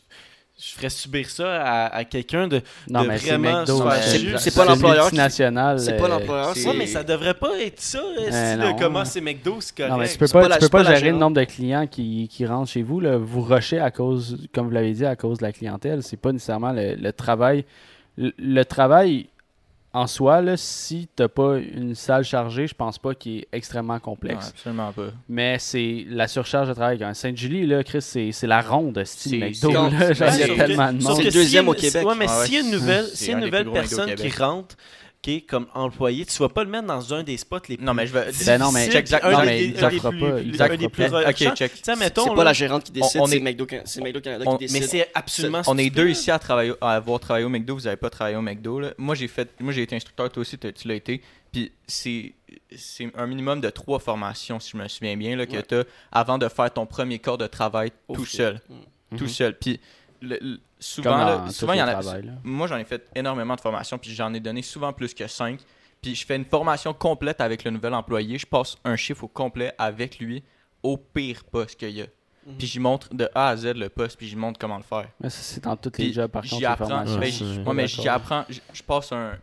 [0.63, 2.61] je ferais subir ça à, à quelqu'un de.
[2.89, 5.79] Non, de mais c'est vraiment C'est- c'est pas l'employeur qui- multinational.
[5.79, 8.75] c'est pas euh, l'employeur, c'est- Ouais, mais ça devrait pas être ça, esti, de non.
[8.75, 9.91] comment c'est McDo, c'est correct.
[9.91, 11.43] Non, mais tu peux C'est pas, la- tu peux c'est pas gérer le nombre de
[11.45, 12.99] clients qui, qui rentrent chez vous.
[12.99, 13.17] Là.
[13.17, 16.03] Vous rushez à cause, comme vous l'avez dit, à cause de la clientèle.
[16.03, 17.63] C'est pas nécessairement le, le travail.
[18.17, 19.27] Le, le travail
[19.93, 23.95] en soi, là, si t'as pas une salle chargée, je pense pas qu'il est extrêmement
[23.95, 24.49] Non, complexe.
[24.49, 25.07] absolument pas.
[25.27, 27.03] Mais c'est la surcharge de travail.
[27.03, 29.37] Un Saint-Julie, là, Chris, c'est c'est la ronde, style C'est-
[29.69, 29.89] McDo.
[29.99, 31.15] c'est- c'est- il y a tellement de monde.
[31.17, 32.05] s'il y deuxième au Québec.
[32.07, 34.75] Ouais, mais Ah ouais, s'il y a une nouvelle, c'est un une personne qui rentre,
[35.27, 37.93] est comme employé, tu vas pas le mettre dans un des spots les plus Non,
[37.93, 38.31] mais je vais.
[38.45, 40.39] Ben non, mais- Check, un non, des- mais fera plus- pas,
[41.07, 41.29] fera.
[41.29, 41.71] Ok, check.
[41.83, 44.89] C'est pas la gérante qui décide, on c'est est- McDo, Canada on- qui mais décide.
[44.89, 47.75] c'est absolument On est deux ici à, travailler, à avoir travaillé au McDo.
[47.75, 48.79] Vous n'avez pas travaillé au McDo.
[48.79, 48.93] Là.
[48.97, 50.31] Moi, j'ai fait, moi, j'ai été instructeur.
[50.31, 51.21] Toi aussi, tu l'as été.
[51.51, 52.33] Puis c'est,
[52.75, 55.63] c'est un minimum de trois formations, si je me souviens bien, là, que Ouais.
[55.63, 58.61] tu as avant de faire ton premier corps de travail Au tout seul.
[58.69, 59.17] Mm.
[59.17, 59.29] Tout Mhm.
[59.29, 59.57] seul.
[59.59, 59.79] Puis
[60.21, 62.01] le- le- Comme souvent, là, souvent il y en a.
[62.01, 62.31] là.
[62.43, 63.97] Moi, j'en ai fait énormément de formations.
[63.97, 65.59] Puis j'en ai donné souvent plus que cinq.
[66.01, 68.37] Puis je fais une formation complète avec le nouvel employé.
[68.39, 70.43] Je passe un chiffre au complet avec lui
[70.83, 72.05] au pire poste qu'il y a.
[72.47, 72.57] Mhm.
[72.57, 74.17] Puis j'y montre de A à Z le poste.
[74.17, 75.07] Puis j'y montre comment le faire.
[75.19, 76.87] Mais ça, c'est dans tous les Puis jobs, par j'y contre, les apprends.
[77.03, 78.45] ben, Ouais, ouais, mais j'y apprends.
[78.49, 79.33] Je, passe un,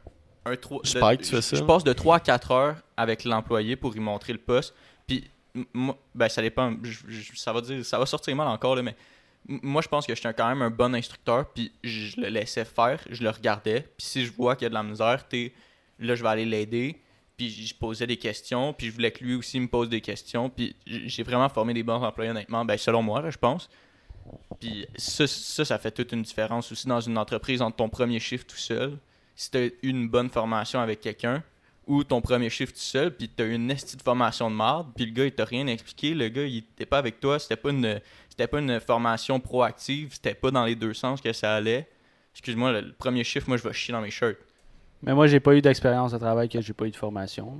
[0.44, 0.80] un 3.
[0.82, 1.56] Je parie que tu fais ça?
[1.56, 4.74] Je passe de 3 à 4 heures avec l'employé pour lui montrer le poste.
[5.06, 5.30] Puis,
[5.72, 6.74] moi, ben, ça dépend.
[6.82, 8.96] je- je- ça, va dire, ça va sortir mal encore, là, mais
[9.46, 11.48] moi, je pense que j'étais quand même un bon instructeur.
[11.52, 13.00] Puis, je le laissais faire.
[13.10, 13.80] Je le regardais.
[13.96, 15.52] Puis, si je vois qu'il y a de la misère, t'es-
[15.98, 17.00] là, je vais aller l'aider.
[17.36, 18.72] Puis, je posais des questions.
[18.74, 20.50] Puis, je voulais que lui aussi me pose des questions.
[20.50, 22.64] Puis, j'ai vraiment formé des bons employés, honnêtement.
[22.64, 23.68] Ben, selon moi, là, je pense.
[24.60, 28.20] Puis ça, ça, ça fait toute une différence aussi dans une entreprise entre ton premier
[28.20, 28.98] chiffre tout seul,
[29.34, 31.42] si tu as eu une bonne formation avec quelqu'un,
[31.86, 34.54] ou ton premier chiffre tout seul, puis tu as eu une estie de formation de
[34.54, 37.38] marde, puis le gars, il t'a rien expliqué, le gars, il était pas avec toi,
[37.38, 38.00] c'était pas une
[38.38, 41.88] c'était pas une formation proactive, c'était pas dans les deux sens que ça allait.
[42.34, 44.36] Excuse-moi, le, le premier chiffre, moi, je vais chier dans mes shirts.
[45.02, 47.56] Mais moi, j'ai pas eu d'expérience de travail que j'ai pas eu de formation.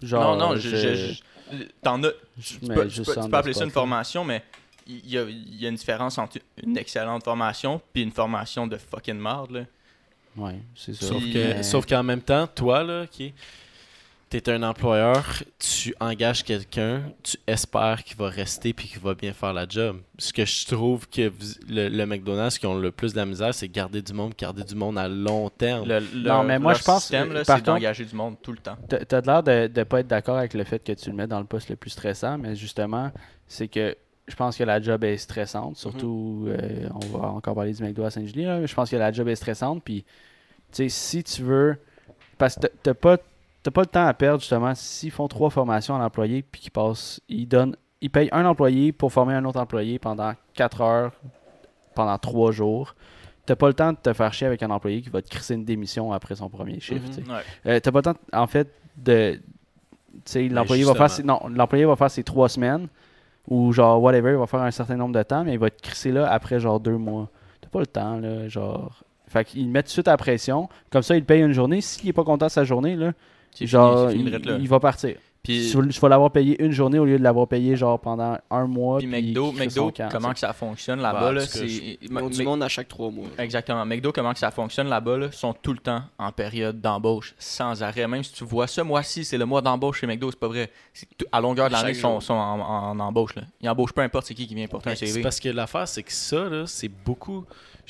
[0.00, 0.94] Genre, non, non, je, je-
[1.52, 4.44] je- t'en as, je tu peux, tu peux- tu appeler ça une formation, mais
[4.86, 8.68] il y a, il y a une différence entre une excellente formation puis une formation
[8.68, 9.60] de fucking marde, là.
[10.36, 11.06] Ouais, c'est ça.
[11.06, 13.34] Sauf que- mais- sauf qu'en même temps, toi, là, qui
[14.36, 19.32] es un employeur, tu engages quelqu'un, tu espères qu'il va rester puis qu'il va bien
[19.32, 20.00] faire la job.
[20.18, 21.32] Ce que je trouve que
[21.68, 24.62] le, le McDonald's qui ont le plus de la misère, c'est garder du monde, garder
[24.62, 25.88] du monde à long terme.
[25.88, 27.10] Le- Non, mais moi, je pense,
[27.44, 28.76] par c'est d'engager du monde tout le temps.
[28.88, 31.26] T'as t'as l'air de ne pas être d'accord avec le fait que tu le mets
[31.26, 33.10] dans le poste le plus stressant, mais justement,
[33.48, 33.96] c'est que
[34.28, 35.76] je pense que la job est stressante.
[35.76, 39.26] Surtout, euh, on va encore parler du McDo à Saint-Julie, je pense que la job
[39.26, 39.82] est stressante.
[39.82, 40.04] Puis,
[40.72, 41.76] tu sais, si tu veux.
[42.38, 43.18] Parce que t'as pas,
[43.62, 46.70] t'as pas le temps à perdre, justement, s'ils font trois formations à l'employé, puis qu'ils
[46.70, 47.20] passent.
[47.28, 47.76] Ils donnent.
[48.02, 51.12] Ils payent un employé pour former un autre employé pendant quatre heures,
[51.94, 52.94] pendant trois jours.
[53.46, 55.54] T'as pas le temps de te faire chier avec un employé qui va te crisser
[55.54, 57.06] une démission après son premier chiffre.
[57.20, 57.30] Mhm.
[57.32, 57.40] Ouais.
[57.66, 59.40] Euh, t'as pas le temps, en fait, de.
[60.24, 61.10] Sais, l'employé va faire.
[61.10, 61.40] ses- justement.
[61.42, 62.88] Non, l'employé va faire ses trois semaines.
[63.48, 65.80] Ou genre, whatever, il va faire un certain nombre de temps, mais il va te
[65.82, 67.28] crisser là après genre deux mois.
[67.60, 68.48] T'as pas le temps, là.
[68.48, 69.02] Genre.
[69.26, 70.68] Fait qu'il met tout de suite à la pression.
[70.90, 71.80] Comme ça, il paye une journée.
[71.80, 73.12] S'il est pas content de sa journée, là,
[73.60, 75.16] genre, fini, c'est fini il, va partir.
[75.42, 77.98] Puis, Tu vas- tu vas l'avoir payé une journée au lieu de l'avoir payé genre
[77.98, 78.98] pendant un mois.
[78.98, 81.66] puis puis McDo, McDo camp, comment que ça fonctionne là-bas, là, c'est...
[81.66, 83.26] Ils ont du monde à chaque trois mois.
[83.38, 83.86] Exactement.
[83.86, 87.82] McDo, comment que ça fonctionne là-bas, là, sont tout le temps en période d'embauche, sans
[87.82, 88.06] arrêt.
[88.06, 90.70] Même si tu vois ce mois-ci, c'est le mois d'embauche chez McDo, c'est pas vrai.
[91.32, 93.34] À longueur de l'année, ils sont, en, en embauche.
[93.34, 93.42] Là.
[93.62, 95.22] Ils embauchent peu importe c'est qui qui vient porter un CV.
[95.22, 97.46] parce que l'affaire, c'est que ça, là, c'est beaucoup.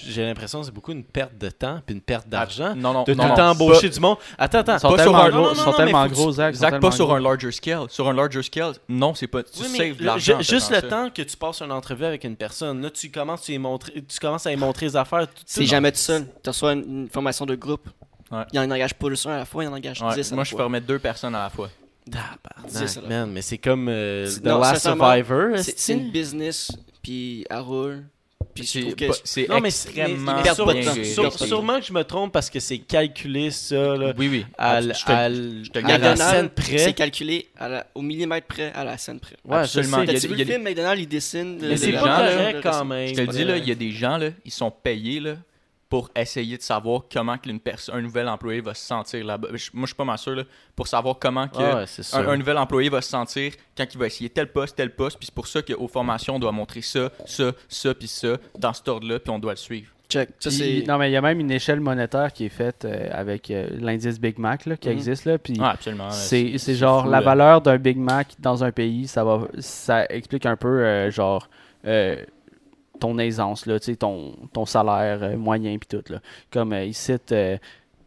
[0.07, 2.75] J'ai l'impression que c'est beaucoup une perte de temps puis une perte d'argent.
[2.75, 4.17] Non, non, De non, tout le temps pas- embaucher du monde.
[4.39, 4.77] Attends, attends.
[4.77, 6.55] Ils sont Pas sur tellement un- gros, non, non, ils sont tellement gros, Zach.
[6.55, 7.15] Zach, pas sur gros.
[7.17, 7.87] un larger scale.
[7.89, 9.43] Sur un larger scale, non, c'est pas.
[9.43, 10.41] Tu Oui, saves de le- l'argent.
[10.41, 10.83] juste le ça.
[10.83, 13.93] temps que tu passes une entrevue avec une personne, là, tu commences, tu, y montrer,
[14.07, 15.27] tu commences à y montrer les affaires.
[15.47, 16.27] C'est jamais tout seul.
[16.43, 17.89] Tu reçois une, une formation de groupe.
[18.31, 18.45] Ouais.
[18.53, 20.35] Il en engage pas juste un à la fois, il en engage Ouais, 10 à
[20.37, 21.69] moi, je formais deux personnes à la fois.
[22.11, 22.39] Tabarnak,
[22.69, 23.09] C'est ça, là.
[23.09, 25.59] man, mais c'est comme euh, The Last Survivor.
[25.59, 26.73] C'est une business,
[27.03, 28.05] puis elle roule.
[28.55, 31.93] Puis C'est que pas- c'est Non, mais c'est- mais- extrêmement mais bien Sûrement que je
[31.93, 34.47] me trompe parce que c'est calculé, ça, là, Oui, oui.
[34.59, 36.93] à, Je l- te- à l- je te à le la scène McDonald's, c'est près.
[36.95, 39.37] calculé à la- au millimètre près, à la scène près.
[39.45, 40.05] Ouais, Absolument.
[40.05, 41.59] T'as-tu vu le film, McDonald's, il dessine...
[41.61, 43.09] Mais c'est des pas correct quand même.
[43.09, 45.35] Je te le dis, là, il y a des gens, là, ils sont payés, là,
[45.91, 49.49] pour essayer de savoir comment une personne, un nouvel employé va se sentir là-bas.
[49.55, 51.85] Je- Moi, je suis pas mal sûr, là, pour savoir comment que Ah ouais,
[52.15, 55.19] un, un nouvel employé va se sentir quand il va essayer tel poste, tel poste.
[55.19, 58.73] Puis c'est pour ça qu'aux formations, on doit montrer ça, ça, ça, puis ça, dans
[58.73, 59.91] cet ordre-là, puis on doit le suivre.
[60.09, 60.31] Check.
[60.41, 63.09] Ça, Puis, non, mais il y a même une échelle monétaire qui est faite euh,
[63.13, 64.95] avec euh, l'indice Big Mac là, qui Mhm.
[64.95, 65.25] existe.
[65.25, 66.11] Là, puis Ah, absolument.
[66.11, 67.25] c'est c'est genre fou, la là.
[67.25, 71.49] valeur d'un Big Mac dans un pays, ça va ça explique un peu euh, genre
[71.87, 72.17] euh,
[73.01, 76.13] ton aisance, là, ton, ton salaire euh, moyen puis tout.
[76.13, 76.21] Là.
[76.53, 77.57] Comme euh, ici, euh,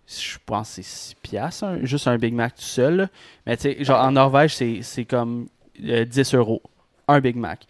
[0.08, 2.96] je pense que c'est 6 piastres, juste un Big Mac tout seul.
[2.96, 3.08] là.
[3.46, 5.48] Mais tu sais, genre en Norvège, c'est comme
[5.84, 6.62] euh, 10 euros,
[7.08, 7.66] un Big Mac.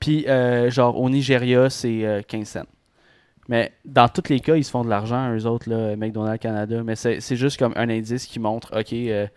[0.00, 2.62] Puis euh, genre au Nigeria, c'est euh, 15 cents.
[3.50, 6.82] Mais dans tous les cas, ils se font de l'argent, eux autres, là, McDonald's Canada.
[6.84, 8.88] Mais c'est juste comme un indice qui montre, OK,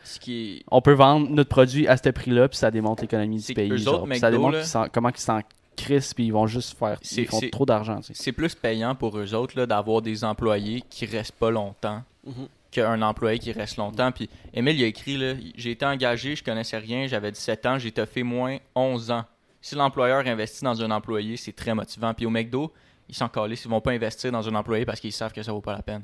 [0.04, 3.38] Ce qui est- on peut vendre notre produit à ce prix-là, puis ça démontre l'économie
[3.38, 3.70] du pays.
[3.78, 4.06] genre.
[4.20, 5.40] ça démontre là- comment ils s'en
[5.76, 7.00] crissent, puis ils vont juste faire.
[7.12, 11.06] Ils font trop d'argent, c'est plus payant pour eux autres là, d'avoir des employés qui
[11.06, 12.48] restent pas longtemps Mhm.
[12.70, 14.12] qu'un employé qui reste longtemps.
[14.12, 17.78] Puis Emile, il a écrit là, j'ai été engagé, je connaissais rien, j'avais 17 ans,
[17.80, 19.26] j'ai fait moins 11 ans.
[19.60, 22.14] Si l'employeur investit dans un employé, c'est très motivant.
[22.14, 22.72] Puis au McDo,
[23.10, 25.52] ils s'en calissent, ils vont pas investir dans un employé parce qu'ils savent que ça
[25.52, 26.04] vaut pas la peine.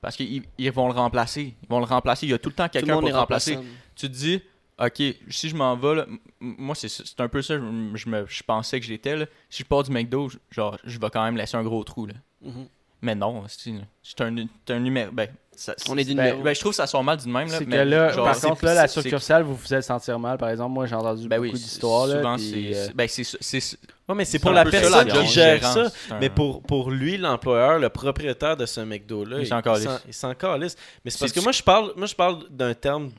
[0.00, 1.54] Parce qu'ils ils vont le remplacer.
[1.62, 2.26] Ils vont le remplacer.
[2.26, 3.58] Il y a tout le temps quelqu'un pour le remplacer.
[3.94, 4.40] Tu te dis,
[4.80, 6.06] OK, si je m'en vais, là,
[6.40, 7.62] moi, c'est c'est un peu ça, je,
[7.96, 9.16] je me, je pensais que j'étais.
[9.16, 9.26] là.
[9.50, 12.06] Si je pars du McDo, je- genre, je vais quand même laisser un gros trou.
[12.06, 12.14] Là.
[12.42, 12.66] Mhm.
[13.02, 13.70] Mais non, c'est
[14.02, 14.34] c'est un,
[14.66, 15.10] c'est un numéro.
[15.12, 17.48] Ben, ça- On est des ben, ben, je trouve que ça sort mal d'une même.
[17.50, 20.36] Là, que là, genre, par contre, là, la succursale vous faisait sentir mal.
[20.38, 22.06] Par exemple, moi, j'ai entendu Ben beaucoup oui, d'histoires.
[22.06, 22.74] là, souvent, c'est.
[22.74, 23.24] euh, c'est- Ben, c'est.
[23.24, 23.78] c'est-
[24.08, 25.90] Ouais, mais c'est pour la personne la qui gère ça.
[26.10, 30.76] un- Mais pour, pour lui, l'employeur, le propriétaire de ce McDo-là, Il s'en calisse.
[31.04, 33.10] Mais c'est parce que moi, je parle, moi, je parle d'un terme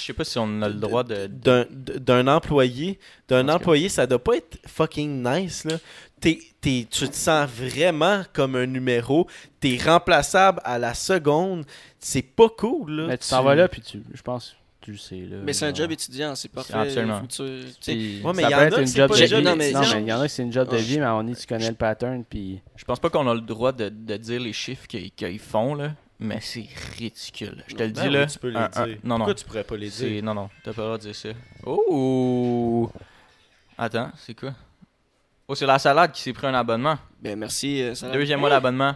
[0.00, 1.26] Je sais pas si on a le droit de.
[1.26, 2.98] d'un d'un employé.
[3.28, 5.76] D'un employé, ça doit pas être fucking nice, là.
[6.20, 9.26] T'es- t'es- tu te sens vraiment comme un numéro.
[9.60, 11.64] T'es remplaçable à la seconde.
[11.98, 13.06] C'est pas cool, là.
[13.08, 15.16] mais tu t'en vas là, puis tu, je pense, tu le sais.
[15.30, 16.74] Là, Mais c'est un job étudiant, c'est parfait.
[16.74, 17.22] Absolument.
[17.28, 19.24] Tu- Ouais, mais ça il y peut en être a c'est job pas de des
[19.26, 19.30] vie.
[19.30, 21.22] jeunes, Non, mais il y en a que c'est une job de vie, mais moment
[21.22, 24.16] donné, tu connais le pattern, puis Je pense pas qu'on a le droit de, de
[24.18, 25.92] dire les chiffres qu'ils qu'ils font, là.
[26.22, 26.66] Mais c'est
[26.98, 27.64] ridicule.
[27.66, 28.26] Je te le Ben dis, oui, là.
[28.26, 28.98] tu peux les un- dire.
[29.02, 29.16] non, non.
[29.18, 30.22] Pourquoi tu pourrais pas les dire?
[30.22, 31.28] Non, non, t'as pas le droit de dire ça.
[31.64, 32.90] Oh!
[33.78, 34.52] Attends, c'est quoi?
[35.48, 36.98] Oh, c'est la salade qui s'est pris un abonnement.
[37.20, 37.82] Ben merci.
[37.82, 38.12] euh, ça va.
[38.14, 38.94] Deuxième mois d'abonnement.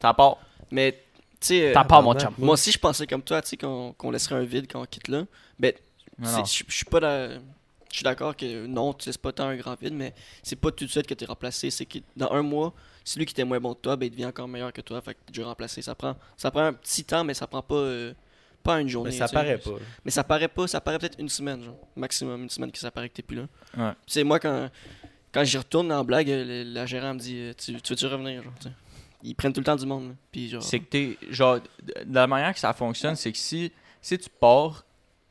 [0.00, 0.36] Ça part.
[0.70, 0.92] Mais,
[1.40, 2.32] tu sais, euh, t'en parles, mon chum.
[2.38, 4.86] moi aussi, je pensais comme toi, tu sais, qu'on qu'on laisserait un vide quand on
[4.86, 5.22] quitte là.
[5.58, 5.72] Ben,
[6.18, 6.26] je
[6.68, 7.28] je suis pas là.
[7.90, 10.12] Je suis d'accord que non, tu laisses pas tant un grand vide, mais
[10.42, 11.70] c'est pas tout de suite que tu es remplacé.
[11.70, 12.74] C'est que dans un mois,
[13.04, 15.00] celui qui était moins bon que toi, ben, il devient encore meilleur que toi.
[15.00, 15.82] Fait que tu es remplacé.
[15.82, 18.12] Ça prend, ça prend un petit temps, mais ça prend pas, euh,
[18.62, 19.10] pas une journée.
[19.10, 19.34] Mais ça sais.
[19.34, 19.70] paraît pas.
[20.04, 21.78] Mais ça paraît pas, ça paraît peut-être une semaine, genre.
[21.94, 23.46] Maximum une semaine que ça paraît que t'es plus là.
[23.78, 23.92] Ouais.
[24.06, 24.68] Sais, moi, quand,
[25.32, 28.06] quand j'y retourne en blague, euh, le- la gérante me dit euh, Tu, tu veux-tu
[28.06, 28.52] revenir, genre.
[29.22, 30.14] Ils prennent tout le temps du monde.
[30.32, 30.62] Puis genre.
[30.62, 31.18] C'est que t'es.
[31.30, 31.60] Genre,
[32.10, 33.72] la manière que ça fonctionne, c'est que si,
[34.02, 34.84] si tu pars,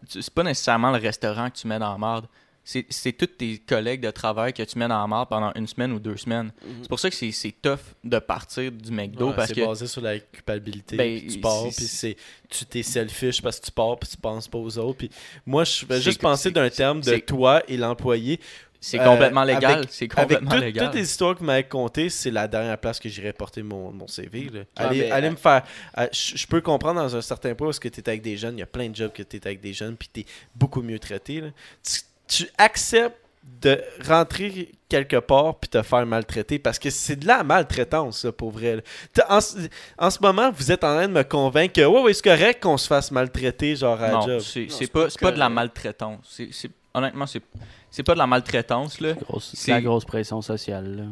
[0.08, 2.28] c'est pas nécessairement le restaurant que tu mets dans la merde.
[2.68, 5.92] C'est c'est tous tes collègues de travail que tu dans la merde pendant une semaine
[5.94, 6.52] ou deux semaines.
[6.66, 6.76] Mhm.
[6.82, 9.66] C'est pour ça que c'est- c'est tough de partir du McDo Ouais, parce c'est que.
[9.66, 10.98] basé sur la culpabilité.
[10.98, 12.18] Ben, puis tu pars, c'est- puis c'est
[12.50, 14.98] tu t'es selfish parce que tu pars, puis tu penses pas aux autres.
[14.98, 15.10] Puis
[15.46, 18.40] moi, je vais C'est juste penser c'est- d'un terme de c'est- toi et l'employé.
[18.82, 19.80] C'est Euh, complètement légal.
[19.80, 20.86] avec- C'est Avec complètement tout- légal.
[20.86, 23.92] toutes les histoires que vous m'avez contées, c'est la dernière place que j'irais porter mon,
[23.92, 24.50] mon CV.
[24.54, 24.60] là.
[24.76, 25.64] Ah, allez mais, allez euh, me faire.
[25.98, 28.38] euh, Je je peux comprendre dans un certain point parce que tu es avec des
[28.38, 28.58] jeunes.
[28.58, 30.26] Il y a plein de jobs que tu es avec des jeunes, puis tu es
[30.56, 31.42] beaucoup mieux traité.
[31.42, 31.48] là.
[31.84, 33.18] Tu, tu acceptes
[33.62, 38.32] de rentrer quelque part puis te faire maltraiter parce que c'est de la maltraitance, ça,
[38.32, 38.84] pour vrai.
[39.30, 39.58] En, ce-
[39.98, 42.62] en ce moment, vous êtes en train de me convaincre que ouais, ouais, c'est correct
[42.62, 44.40] qu'on se fasse maltraiter, genre à la non, job.
[44.42, 46.26] c'est Non, c'est c'est pas, pas c'est pas de la maltraitance.
[46.30, 47.42] C'est- c'est- honnêtement, c'est
[47.90, 49.00] c'est pas de la maltraitance.
[49.00, 49.14] Là.
[49.14, 50.96] grosse, c'est- la grosse pression sociale.
[50.98, 51.04] Là.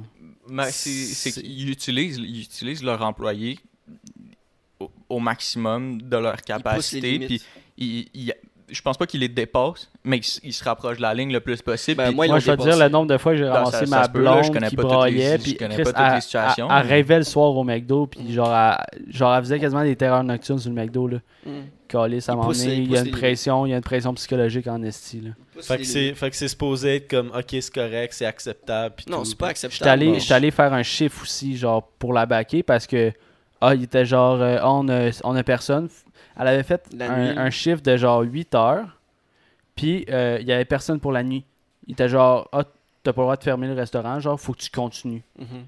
[0.49, 3.57] Mais c'est c'est qu'ils utilisent, ils utilisent leurs employés
[4.79, 7.19] au, au maximum de leur capacité.
[7.19, 7.41] Puis
[7.77, 8.33] ils- ils-
[8.69, 11.61] je pense pas qu'ils les dépassent, mais ils se rapprochent de la ligne le plus
[11.61, 11.97] possible.
[11.97, 13.97] Ben, moi, je te dire le nombre de fois que j'ai Ben, ramassé ça- ça
[13.97, 15.99] ma se peut, là, je blonde connais qui braillait, je puis connais Chris, pas toutes
[16.09, 19.43] les elle- situations, Elle, elle rêvait le soir au McDo, puis genre, elle, genre, elle
[19.43, 21.07] faisait quasiment des terreurs nocturnes sur le McDo.
[21.07, 21.17] Là.
[21.87, 24.13] Calice, à un Il il il y a une pression, il y a une pression
[24.15, 25.21] psychologique en esti.
[25.21, 25.31] Là.
[25.61, 25.77] Fait
[26.29, 30.03] que c'est supposé être comme ok c'est correct c'est acceptable puis Non, c'est pas acceptable.
[30.03, 30.13] non.
[30.17, 33.11] j'étais allé faire un chiffre aussi, genre, pour la baquer, parce que,
[33.61, 35.87] ah, il était genre, euh, Ah, on, a, on a personne.
[36.39, 38.99] Elle avait fait un, un chiffre de genre 8 heures,
[39.75, 41.43] puis euh, il y avait personne pour la nuit.
[41.87, 42.63] Il était genre, ah,
[43.03, 45.21] t'as pas le droit de fermer le restaurant, genre, faut que tu continues.
[45.37, 45.65] Mhm.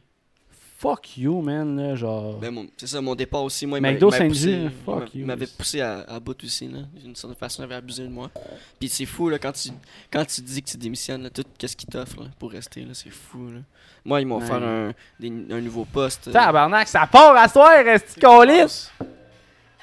[0.78, 2.38] Fuck you, man, là, genre.
[2.38, 3.66] Ben, c'est ça, mon départ aussi.
[3.66, 6.80] Moi, il m'avait- il m'avait Saint-Dié, poussé- poussé à, à bout aussi, là.
[7.02, 8.30] D'une certaine façon, il avait abusé de moi.
[8.78, 9.70] Puis c'est fou, là, quand tu,
[10.12, 12.94] quand tu dis que tu démissionnes, là, tout qu'est-ce qu'ils t'offrent, là, pour rester, là,
[12.94, 13.60] c'est fou, là.
[14.04, 14.44] Moi, ils m'ont Ouais.
[14.44, 16.28] offert un, des- un nouveau poste.
[16.28, 18.90] euh, Tabarnak, ça part à soir, reste colis!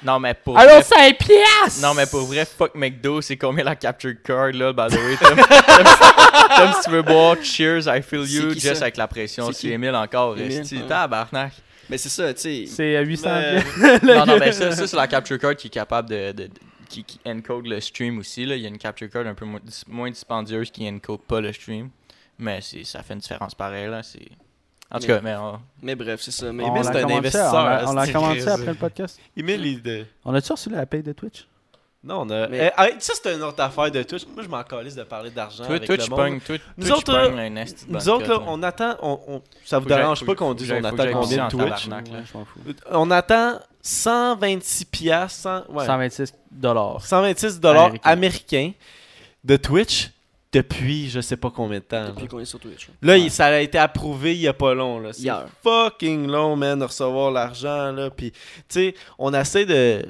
[0.03, 1.81] Non, mais pour Allô, vrai, 5 piastres!
[1.81, 5.17] non, mais pour vrai, fuck McDo, c'est combien la capture card, là, by the way?
[5.17, 9.51] Tom, si tu veux boire, cheers, I feel C'est you, just avec la pression.
[9.51, 9.67] C'est?
[9.69, 10.81] Emile encore, resti.
[10.87, 11.53] Tabarnak.
[11.89, 12.65] Mais c'est ça, tu sais.
[12.67, 14.05] C'est euh, 800 Mais- piastres.
[14.05, 16.31] non, non, mais ça, ça c'est la capture card qui est capable de.
[16.31, 16.49] de- de-
[16.89, 18.45] qui, qui encode le stream aussi.
[18.45, 18.55] Là.
[18.55, 21.51] Il y a une capture card un peu moins, moins dispendieuse qui encode pas le
[21.51, 21.89] stream.
[22.37, 23.89] Mais c'est, ça fait une différence pareille.
[23.89, 24.03] Là.
[24.03, 24.27] C'est...
[24.93, 26.51] En tout cas, mais on- Mais bref, c'est ça.
[26.53, 28.65] Mais On Emile, l'a c'est un commencé, investisseur, On l'a- on l'a c'est commencé après
[28.67, 29.19] le podcast.
[29.35, 31.47] Emile il On a-tu reçu la paye de Twitch?
[32.05, 32.47] Non, on a.
[32.49, 34.25] Mais- Eh, arrête, ça, c'est une autre affaire de Twitch.
[34.27, 35.63] Moi, je m'en calisse de parler d'argent.
[35.63, 36.31] Toi, avec Twitch le monde.
[36.33, 37.49] Nous Twitch autres, là,
[37.87, 38.95] Nous autres, là, on attend.
[39.01, 41.87] On, on- ça vous dérange pas qu'on dise on attend combien de Twitch?
[41.87, 42.73] Ouais.
[42.91, 47.05] On attend 126 piastres, 100 ouais, 126 dollars.
[47.05, 48.09] 126 dollars Américains.
[48.09, 48.71] américains
[49.45, 50.11] de Twitch
[50.53, 52.09] depuis je sais pas combien de temps.
[52.09, 52.87] Depuis qu'on est sur Twitch.
[52.89, 52.93] hein.
[53.01, 54.99] Là, il- ça a été approuvé il y a pas long.
[54.99, 55.11] là.
[55.13, 55.27] C'est
[55.63, 57.91] fucking long, man, de recevoir l'argent.
[57.91, 58.09] là.
[58.09, 58.37] Puis, tu
[58.69, 60.03] sais, on essaie de.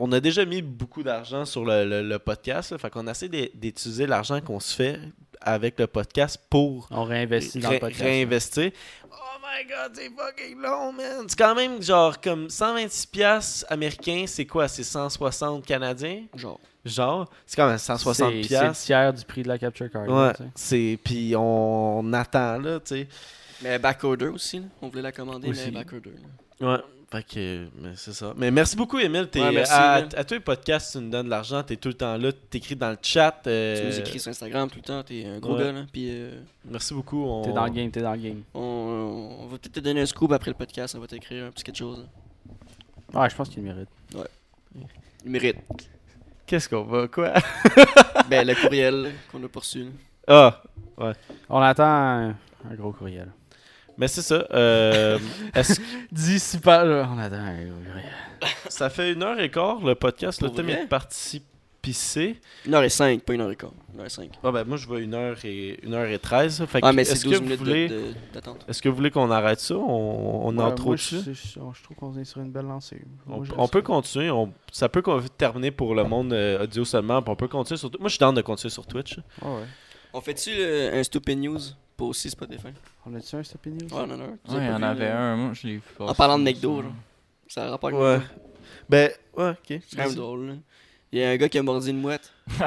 [0.00, 2.70] On a déjà mis beaucoup d'argent sur le, le- le podcast.
[2.70, 5.00] Là, fait qu'on essaie d'utiliser l'argent qu'on se fait
[5.40, 8.02] avec le podcast pour On réinvestit dans le podcast.
[8.02, 8.70] réinvestir.
[9.10, 11.24] Oh my god, c'est fucking long, man.
[11.28, 14.68] C'est quand même genre comme 126 piastres américains, c'est quoi?
[14.68, 16.24] C'est 160 canadiens?
[16.36, 16.60] Genre.
[16.84, 20.08] Genre, c'est quand même 160 C'est- C'est le tiers du prix de la capture card.
[20.08, 23.08] Ouais, c'est puis on, on attend là, tu sais.
[23.62, 24.66] Mais backorder aussi, là.
[24.80, 25.62] On voulait la commander, Aussi.
[25.66, 26.12] mais backorder.
[26.60, 26.74] là.
[26.74, 26.80] Ouais.
[27.10, 28.34] Fait que, mais c'est ça.
[28.36, 29.28] Mais merci beaucoup, Emile.
[29.34, 31.62] Ouais, merci, à, tous les podcasts, tu nous donnes de l'argent.
[31.62, 32.30] T'es tout le temps là.
[32.50, 33.34] T'écris dans le chat.
[33.46, 35.64] euh, Tu nous écris sur Instagram tout le temps, t'es un gros ouais.
[35.64, 35.84] gars, là.
[35.90, 37.24] Puis euh, Merci beaucoup.
[37.24, 37.42] On...
[37.42, 38.42] T'es dans le game, t'es dans le game.
[38.52, 38.60] on,
[39.40, 41.64] on va peut-être te donner un scoop après le podcast, on va t'écrire un petit
[41.64, 42.04] quelque chose.
[43.14, 43.22] là.
[43.22, 43.88] Ouais, je pense qu'il le mérite.
[45.24, 45.56] Il mérite.
[46.48, 47.32] Qu'est-ce qu'on va, quoi?
[48.28, 49.84] Ben, le courriel qu'on a poursu.
[50.26, 50.60] là.
[50.98, 51.12] Ah,
[51.48, 52.28] On attend un,
[52.70, 53.28] un gros courriel.
[53.96, 54.44] mais c'est ça.
[54.52, 55.18] Euh,
[55.54, 56.84] est-ce que Dis super.
[57.10, 58.12] On attend un gros courriel.
[58.68, 60.42] ça fait une heure et quart le podcast.
[60.42, 61.42] Le thème est parti
[62.74, 63.72] heure et cinq, pas une heure et quart.
[63.94, 64.30] Une heure et cinq.
[64.42, 66.64] Ah ben moi je vois une heure et une heure et treize.
[66.66, 67.90] Fait Ah, que mais est-ce c'est que 12 vous minutes voulez,
[68.32, 68.64] d'attente.
[68.68, 69.74] est-ce que vous voulez qu'on arrête ça?
[69.76, 71.18] On, on Ouais, entre moi, au-dessus.
[71.24, 73.00] je, je- je trouve qu'on est sur une belle lancée.
[73.26, 74.30] On, Moi, peut continuer.
[74.30, 75.02] on- ça peut
[75.36, 77.22] terminer pour le monde euh, audio seulement.
[77.22, 77.90] puis on peut continuer sur.
[77.98, 79.18] Moi, je suis down de continuer sur Twitch.
[79.42, 79.62] Ouais.
[80.12, 81.58] On fait-tu euh, un stupid news
[81.96, 82.68] pour aussi Spotify?
[83.04, 83.92] On a-tu un Stop News?
[83.92, 84.24] Ouais, non, non.
[84.26, 85.20] Ouais, il y en avait là?
[85.32, 85.82] un, moi je l'ai vu.
[85.98, 86.92] En parlant de McDo, genre.
[87.48, 88.26] Ça a rapport avec Ouais.
[88.88, 89.56] Ben, ouais, ok.
[89.66, 90.16] C'est quand même Vas-y.
[90.16, 90.52] drôle, là.
[91.12, 92.32] Il y a un gars qui a mordu une mouette.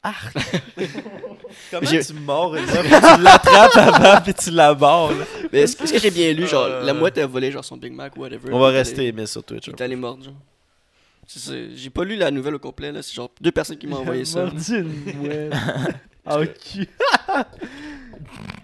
[1.70, 5.10] Comment J'ai- tu mords une puis tu l'attrapes avant puis tu la mords.
[5.12, 5.24] là?
[5.52, 6.84] Mais est-ce est-ce que j'ai bien lu, genre, Euh.
[6.84, 8.50] la mouette a volé, genre, son Big Mac ou whatever.
[8.52, 9.66] On va rester est- aimé sur Twitch.
[9.66, 10.34] Il est allé mordre, genre.
[11.26, 11.74] C'est.
[11.74, 13.02] J'ai pas lu la nouvelle au complet, là.
[13.02, 14.44] C'est genre deux personnes qui m'ont envoyé ça.
[14.44, 14.50] là.
[14.52, 15.52] Mordu une mouette.
[16.30, 16.86] Ah, ok.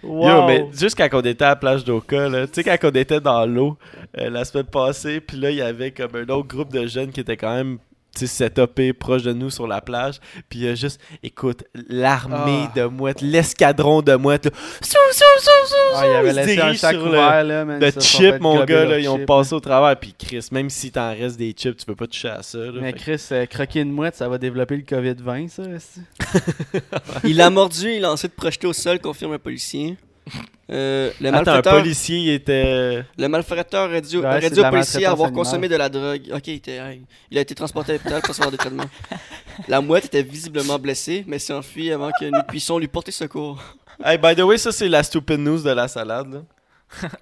[0.03, 2.91] Yo, mais juste quand on était à la plage d'Oka, là, tu sais, quand on
[2.95, 3.75] était dans l'eau
[4.19, 7.11] euh, la semaine passée, puis là, il y avait comme un autre groupe de jeunes
[7.11, 7.79] qui étaient quand même
[8.15, 10.15] tu sais, setupés proche de nous sur la plage.
[10.49, 12.71] Puis il y a juste, écoute, l'armée Ah.
[12.75, 14.51] de mouettes, l'escadron de mouettes, là,
[14.81, 17.79] sou, sou, sou, sou, Ah, il avait laissé un sac le- ouvert, là, man.
[17.79, 19.25] Le chip, mon gars, là, ils ont chip.
[19.25, 19.95] passé au travers.
[19.99, 22.57] Puis Chris, même si t'en restes des chips, tu peux pas toucher à ça.
[22.57, 22.71] là.
[22.81, 25.63] Mais Chris, euh, croquer une mouette, ça va développer le COVID-20, ça.
[27.23, 29.97] Il l'a mordu, il a ensuite projeté au sol, confirme un policier.
[30.71, 33.03] Euh, le, Attends, un malfaiteur, policier, il était.
[33.17, 35.43] le malfaiteur aurait dit, Ouais, aurait c'est dit de au la policier maltraitance avoir animale.
[35.45, 36.21] consommé de la drogue.
[36.33, 38.85] Ok, il, était, hey, il a été transporté à l'hôpital pour recevoir des traitements.
[39.67, 43.61] La mouette était visiblement blessée, mais s'est enfuie avant que nous puissions lui porter secours.
[44.03, 46.33] Hey, by the way, ça, c'est la stupid news de la salade.
[46.33, 46.41] là.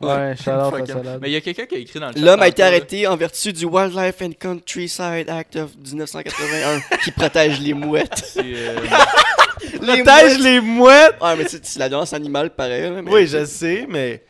[0.02, 1.20] Ouais, shout out la Fuck, salade.
[1.22, 2.20] Mais il y a quelqu'un qui a écrit dans le chat.
[2.20, 2.78] L'homme a été tantôt, là.
[2.78, 8.22] arrêté en vertu du Wildlife and Countryside Act of 1981 qui protège les mouettes.
[8.26, 8.76] C'est, euh,
[9.78, 11.16] Protège les mouettes!
[11.22, 12.84] Ouais, mais c'est c'est la violence animale pareil.
[12.90, 14.24] là, mais- Oui, je sais, mais.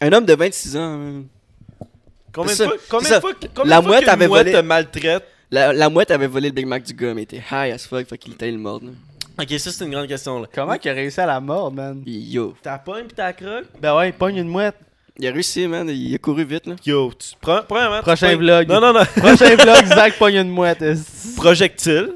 [0.00, 0.98] Un homme de 26 ans.
[1.00, 1.20] euh,
[2.32, 3.20] Combien de C'est ça, fois, combien c'est de ça.
[3.20, 5.24] fois, combien La de fois mouette qu'une avait mouette volé- te maltraite?
[5.50, 7.86] La, la mouette avait volé le Big Mac du gars, mais il était high as
[7.86, 8.86] fuck, fait qu'il était le mordre.
[8.86, 8.92] là.
[9.44, 10.40] Ok, ça, c'est une grande question.
[10.40, 10.48] là.
[10.52, 12.02] Comment qu'il a réussi à la mordre, man?
[12.06, 12.54] Yo.
[12.62, 13.66] T'as pogne pis t'as croque?
[13.80, 14.74] Ben ouais, il pogne une mouette.
[15.16, 15.88] Il a réussi, man.
[15.88, 16.74] Il a couru vite, là.
[16.84, 17.60] Yo, tu prends.
[17.68, 18.68] Premièrement, tu Prochain pognes- vlog.
[18.68, 19.04] Non, non, non.
[19.16, 20.82] Prochain vlog, Zach pogne une mouette.
[21.36, 22.10] Projectile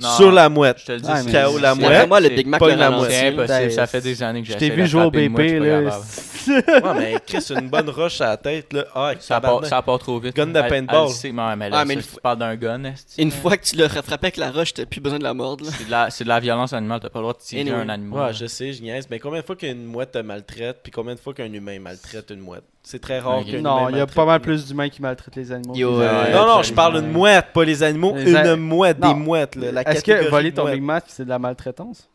[0.00, 0.08] Non.
[0.16, 0.78] sur la mouette.
[0.80, 2.08] Je te le dis, Ouais, c'est- mais- KO la c'est- mouette.
[2.08, 3.10] Moi, le c'est- Big Mac pogne l'a C'est mouette.
[3.10, 3.28] là.
[3.28, 5.54] impossible, Ben, ça fait des années que Je j'essaie t'ai vu jouer au BP, je
[5.62, 6.00] là.
[6.48, 8.84] Ouais, mais Chris, une bonne roche à la tête, là.
[8.94, 10.34] Ah, Ça part, ça part trop vite.
[10.36, 11.06] Gun de paintball.
[11.08, 13.56] ouais, mais là, Ah, mais ça, une tu fois- parles d'un gun, est-ce Une fois
[13.56, 15.64] que tu l'as frappé avec la roche, t'as plus besoin de la mordre.
[15.66, 17.76] C'est de, la, c'est de la violence animale, t'as pas le droit de tirer Anyway.
[17.76, 18.26] un animal.
[18.28, 19.06] Ouais, je sais, je niaise.
[19.10, 22.30] Mais combien de fois qu'une mouette te maltraite, puis combien de fois qu'un humain maltraite
[22.30, 22.64] une mouette?
[22.84, 23.46] C'est très rare Ok.
[23.46, 25.74] qu'un humain Non, il y a pas mal plus d'humains qui maltraitent les animaux.
[25.74, 26.38] Yo, euh, animaux.
[26.38, 28.14] Non, non, je parle d'une mouette, pas les animaux.
[28.16, 29.08] Les Une a- mouette, Non.
[29.12, 29.56] des mouettes.
[29.86, 30.64] Est-ce que voler ton.
[30.68, 32.08] Big Mac, c'est de la maltraitance?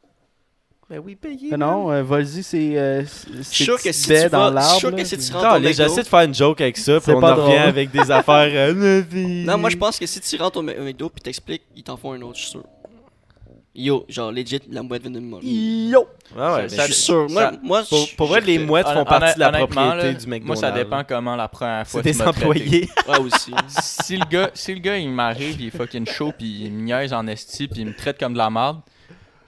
[0.90, 1.49] Ben oui, payé.
[1.52, 2.78] Mais non, euh, vas-y, c'est.
[2.78, 4.70] euh, c'est- Je c'est suis sûr que si tu dans vas, je l'arbre.
[4.72, 6.78] suis sûr que si puis- tu rentres Non, au j'essaie de faire une joke avec
[6.78, 8.49] ça, puis on en revient avec des affaires.
[8.53, 9.03] euh.
[9.14, 11.84] Non, moi je pense que si tu rentres au Mc- au McDo pis t'expliques, ils
[11.84, 12.64] t'en font un autre, je suis sûr.
[13.76, 15.45] Yo, genre legit, la mouette vient de me mordre.
[15.45, 16.07] Yo!
[16.36, 17.28] Ah ouais, Je ben, suis sûr.
[17.30, 20.26] Moi, ça- moi pour, pour vrai, les mouettes font partie de la propriété là, du
[20.26, 20.45] McDonald's.
[20.48, 22.40] Moi, ça dépend comment la première C'est fois des tu traité.
[22.40, 22.90] employés.
[23.07, 23.52] Ouais, aussi.
[23.68, 26.82] si le gars, si le gars il m'arrive, il est fucking chaud, puis il me
[26.86, 28.80] niaise en esti, puis il me traite comme de la merde,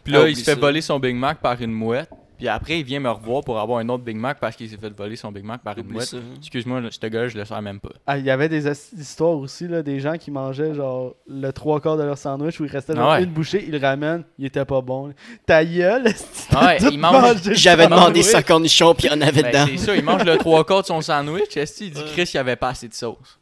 [0.04, 0.60] puis là Ah, il se fait ça.
[0.60, 3.80] voler son Big Mac par une mouette, Puis après, il vient me revoir pour avoir
[3.80, 5.96] un autre Big Mac parce qu'il s'est fait voler son Big Mac par une Oublie
[5.96, 6.08] mouette.
[6.08, 6.18] ça.
[6.38, 7.90] Excuse-moi, là, ce gars je le sers même pas.
[8.08, 8.66] Ah, il y avait des
[8.98, 12.64] histoires aussi, là, des gens qui mangeaient genre le trois quarts de leur sandwich où
[12.66, 13.24] il restait genre ouais.
[13.24, 15.08] une bouchée, ils le ramènent, il était pas bon.
[15.08, 15.14] là.
[15.46, 16.06] Ta gueule,
[16.56, 19.66] Ah ouais, il mange- J'avais demandé ça cornichon, puis il y en avait Ben, dedans.
[19.68, 21.58] c'est ça, il mange le trois quarts de son sandwich.
[21.58, 22.04] Esti, il dit.
[22.14, 23.39] Chris, il y avait pas assez de sauce?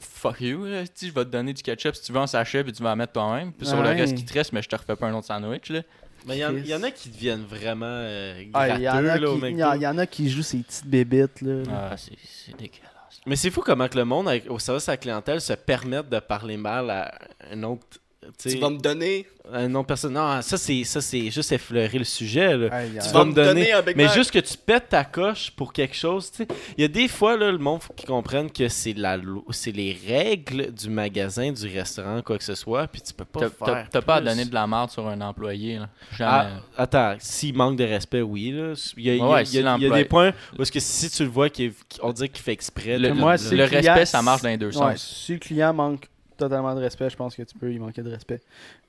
[0.00, 2.72] Fuck you, là, je vais te donner du ketchup si tu veux en sachet, puis
[2.72, 3.52] tu vas en mettre toi-même.
[3.52, 3.94] Puis sur Ouais.
[3.94, 5.70] le reste qui te reste, mais je te refais pas un autre sandwich.
[5.70, 5.82] Là.
[6.26, 6.60] Mais il y, en- Chris.
[6.64, 9.34] il y en a qui deviennent vraiment euh, Ah, Il y, en a là, au
[9.34, 9.58] qui- il McDo.
[9.58, 11.40] y en- il y en a qui jouent ces petites bébites.
[11.42, 11.62] Là.
[11.70, 12.82] Ah, c'est c'est dégueulasse.
[13.26, 16.08] Mais c'est fou comment que le monde avec- au service à la clientèle se permette
[16.08, 17.14] de parler mal à
[17.50, 17.98] un autre.
[18.36, 19.26] Tu vas me donner?
[19.50, 20.12] une autre personne.
[20.12, 22.54] Non, ça c'est ça c'est juste effleurer le sujet.
[22.54, 22.68] Là.
[23.02, 24.14] Tu vas me donner un Big Mais Mac.
[24.14, 26.48] juste que tu pètes ta coche pour quelque chose, tu sais.
[26.76, 29.46] Il y a des fois, là, le monde, faut qu'ils comprennent que c'est la lo-
[29.48, 33.40] c'est les règles du magasin, du restaurant, quoi que ce soit, puis tu peux pas
[33.48, 35.78] T'as- faire T'as pas à donner de la merde sur un employé.
[35.78, 35.88] Là.
[36.14, 36.30] Jamais.
[36.76, 38.50] Ah, attends, s'il manque de respect, oui.
[38.50, 38.74] Là.
[38.98, 40.02] Il, y a, il y a- Ouais, il y a- si il y a l'employé-
[40.02, 41.72] des points où est-ce que si tu le vois, qu'il-
[42.02, 42.98] on dirait qu'il fait exprès.
[42.98, 45.22] Le- Moi, le client- respect, ça marche dans les deux Ouais, sens.
[45.24, 46.06] si le client manque
[46.38, 48.40] totalement de respect, je pense que tu peux y manquer de respect.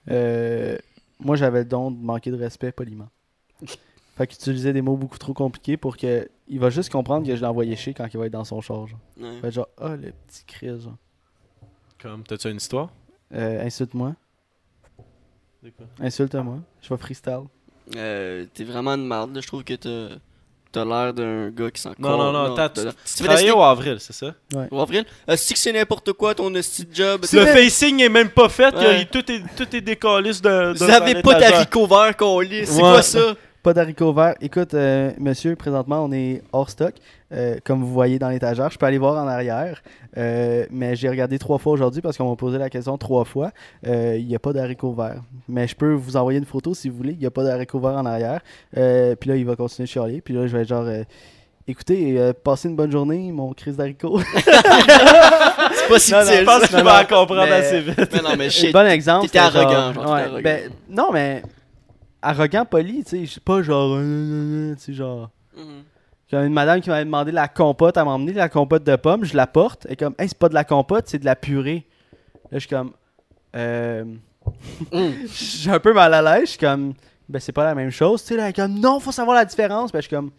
[0.09, 0.77] Euh,
[1.19, 3.09] moi, j'avais le don de manquer de respect poliment.
[4.15, 7.41] Fait qu'utiliser des mots beaucoup trop compliqués pour que il va juste comprendre que je
[7.41, 8.87] l'ai envoyé chier quand il va être dans son char.
[8.87, 8.99] Genre.
[9.19, 9.35] Ouais.
[9.35, 10.97] Il va être genre, ah, le petit Chris, genre.
[12.01, 12.89] Comme, t'as-tu une histoire?
[13.33, 14.15] Euh, insulte-moi.
[15.99, 16.59] Insulte-moi.
[16.81, 17.43] Je vais freestyle.
[17.95, 19.39] Euh, T'es vraiment une marde.
[19.41, 20.15] Je trouve que t'as
[20.71, 23.97] t'as l'air d'un gars qui s'en Non, non, non, attends, t'as- tu, travaillais au avril,
[23.99, 24.33] c'est ça?
[24.71, 27.25] Au avril, est-ce que c'est n'importe quoi ton esti de job?
[27.33, 29.01] Le facing est même pas fait, Ouais.
[29.01, 32.65] il- tout est, tout est décaliste de, de Vous avez pas d'haricots verts qu'on lit,
[32.65, 32.81] c'est Ouais.
[32.81, 33.19] quoi ça?
[33.61, 34.35] Pas d'haricots verts.
[34.39, 36.93] Écoute, euh, monsieur, présentement, on est hors stock.
[37.31, 39.81] Euh, comme vous voyez dans l'étagère, je peux aller voir en arrière.
[40.17, 43.51] Euh, mais j'ai regardé trois fois aujourd'hui parce qu'on m'a posé la question trois fois.
[43.85, 45.21] Euh, Il n'y a pas d'haricots verts.
[45.47, 47.11] Mais je peux vous envoyer une photo si vous voulez.
[47.13, 48.41] Il n'y a pas d'haricots verts en arrière.
[48.77, 50.21] Euh, puis là, il va continuer de chialer.
[50.21, 50.85] Puis là, je vais être genre.
[50.87, 51.03] euh,
[51.67, 54.19] Écoutez, euh, passez une bonne journée, mon crise d'haricots.
[54.33, 56.67] C'est pas si Non, non, Je pense ça.
[56.67, 58.09] qu'il va en comprendre mais- assez vite.
[58.11, 58.73] Mais non, mais shit.
[58.73, 59.27] bon exemple.
[59.27, 60.41] t'étais genre- arrogant, genre, t'étais ouais, arrogant.
[60.41, 61.43] ben, non, mais
[62.21, 63.93] arrogant, poli, tu sais, je sais pas genre.
[63.93, 65.29] euh, euh, euh, tu sais, genre.
[65.55, 65.63] Mhm.
[65.63, 65.83] Il
[66.31, 68.49] y a une madame qui m'avait demandé de la compote, elle m'a emmené de la
[68.49, 71.19] compote de pommes, je la porte, et comme, hey, c'est pas de la compote, c'est
[71.19, 71.87] de la purée.
[72.51, 72.91] Là, je suis comme,
[73.55, 74.03] euh.
[74.03, 74.17] Mm.
[75.23, 76.93] Je suis un peu mal à l'aise, je suis comme,
[77.27, 79.35] ben, c'est pas la même chose, tu sais, là, elle est comme, non, faut savoir
[79.35, 79.91] la différence.
[79.91, 80.31] Ben, je suis comme,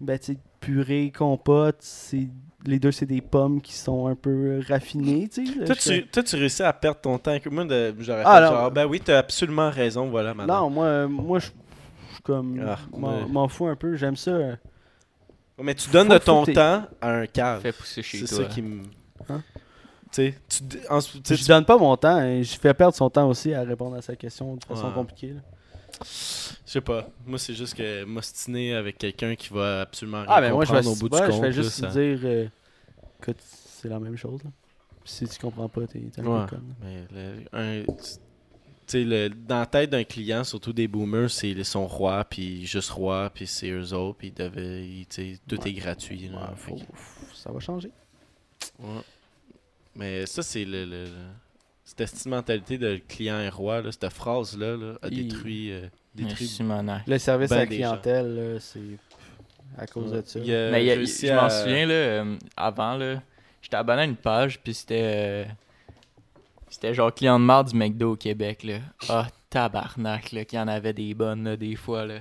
[0.00, 2.28] ben, tu sais, purée, compote, c'est.
[2.64, 5.58] Les deux, c'est des pommes qui sont un peu raffinées, tu sais.
[5.60, 7.36] là, Toi tu, toi, tu réussis à perdre ton temps.
[7.48, 10.56] Moi, de- j'aurais Ah, fait genre, ben oui, t'as absolument raison, voilà, madame.
[10.56, 11.46] Non, moi, euh, moi, je
[12.08, 14.32] je suis comme, Ah, m'en fous un peu, j'aime ça.
[15.58, 15.62] Euh.
[15.62, 17.60] Mais tu donnes Faut- de ton temps à un cave.
[17.62, 18.44] Fais pousser chez C'est toi.
[18.44, 18.82] ça qui me.
[19.28, 19.42] Hein?
[20.12, 22.58] Tu sais, tu d- en- tu sais, Je tu- donne pas mon temps, et je
[22.58, 24.94] fais perdre son temps aussi à répondre à sa question de façon Ouais.
[24.94, 25.32] compliquée.
[25.34, 25.40] là.
[26.02, 27.08] Je sais pas.
[27.24, 30.72] Moi, c'est juste que m'ostiner avec quelqu'un qui va absolument rien Ah, ben moi, je
[30.72, 31.40] vais, au bout ouais, du je compte.
[31.40, 32.46] vais là, juste ça- dire euh,
[33.20, 34.42] que t- c'est la même chose.
[34.44, 34.50] Là.
[35.04, 36.44] Si tu comprends pas, t'es un Ouais.
[36.44, 36.74] peu conne.
[36.82, 38.18] Mais le- un- tu sais,
[38.94, 42.90] le- dans la tête d'un client, surtout des boomers, c'est le- son roi, puis juste
[42.90, 45.70] roi, puis c'est eux autres, puis ils ils- tout Ouais.
[45.70, 46.28] est gratuit.
[46.28, 46.38] là.
[46.38, 47.90] Ouais, Fait faut- que- faut- ça va changer.
[48.80, 49.00] ouais.
[49.94, 51.10] Mais ça, c'est le, le- le-
[51.84, 56.48] cette mentalité de client et roi, là, cette phrase-là, là, a Il- détruit, euh, détruit.
[57.06, 58.80] Le service Ben à la des clientèle, c'est
[59.78, 60.38] à cause de ça.
[60.40, 60.44] Mais
[60.84, 63.22] il y a- réussi je m'en souviens, là, euh, avant, là,
[63.62, 65.02] j'étais abonné à une page, puis c'était.
[65.02, 65.44] euh,
[66.68, 68.78] c'était genre client de marde du McDo au Québec, là.
[69.08, 72.20] Ah, tabarnak, là, qu'il y en avait des bonnes, là, des fois, là.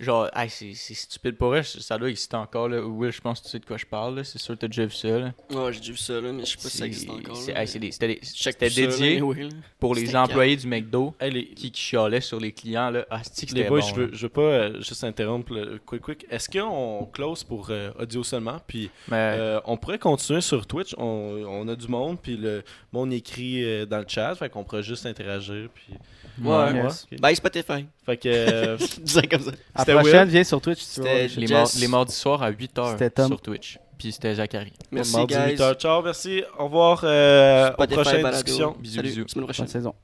[0.00, 2.80] Genre, hey, c'est c'est stupide pour elle, ça doit exister encore, là.
[2.80, 4.24] Will, je pense que tu sais de quoi je parle.
[4.24, 5.32] C'est sûr que t'as déjà vu ça, là.
[5.50, 7.36] Ouais, j'ai déjà vu ça, là, mais je sais pas si ça existe encore.
[7.36, 9.48] C'était dédié là.
[9.78, 13.06] pour les employés du McDo Hey, les, qui, qui chialaient sur les clients, là.
[13.10, 15.52] Ah, c'est que les c'était boys, bon, je, veux, je veux pas euh, juste interrompre
[15.52, 16.26] le quick quick.
[16.30, 18.58] Est-ce qu'on close pour euh, audio seulement?
[18.66, 20.94] Puis Mais, Euh, on pourrait continuer sur Twitch.
[20.96, 22.62] On, on a du monde, puis le
[22.92, 24.34] monde écrit euh, dans le chat.
[24.36, 25.68] Fait qu'on pourrait juste interagir.
[25.74, 25.94] Puis...
[26.40, 26.72] Ouais.
[26.74, 27.06] Yes.
[27.12, 27.20] ok.
[27.20, 27.86] Bye Spotify.
[28.08, 28.28] Fait que.
[28.28, 29.50] euh, Disais comme ça.
[29.74, 30.28] À la prochaine, Will.
[30.30, 33.28] viens sur Twitch tu voir les mar- les mardis soirs à 8h C'était Tom.
[33.28, 33.78] sur Twitch.
[33.98, 34.72] Puis c'était Zachary.
[34.92, 35.50] Merci, mardi, guys.
[35.52, 35.74] 8 heures.
[35.74, 36.42] Ciao, merci.
[36.58, 37.00] Au revoir.
[37.04, 38.42] euh, aux prochaines balado.
[38.42, 38.76] discussions.
[38.80, 39.28] Bisous, Salut, bisous.
[39.28, 39.64] semaine prochaine.
[39.66, 39.94] Bonne saison.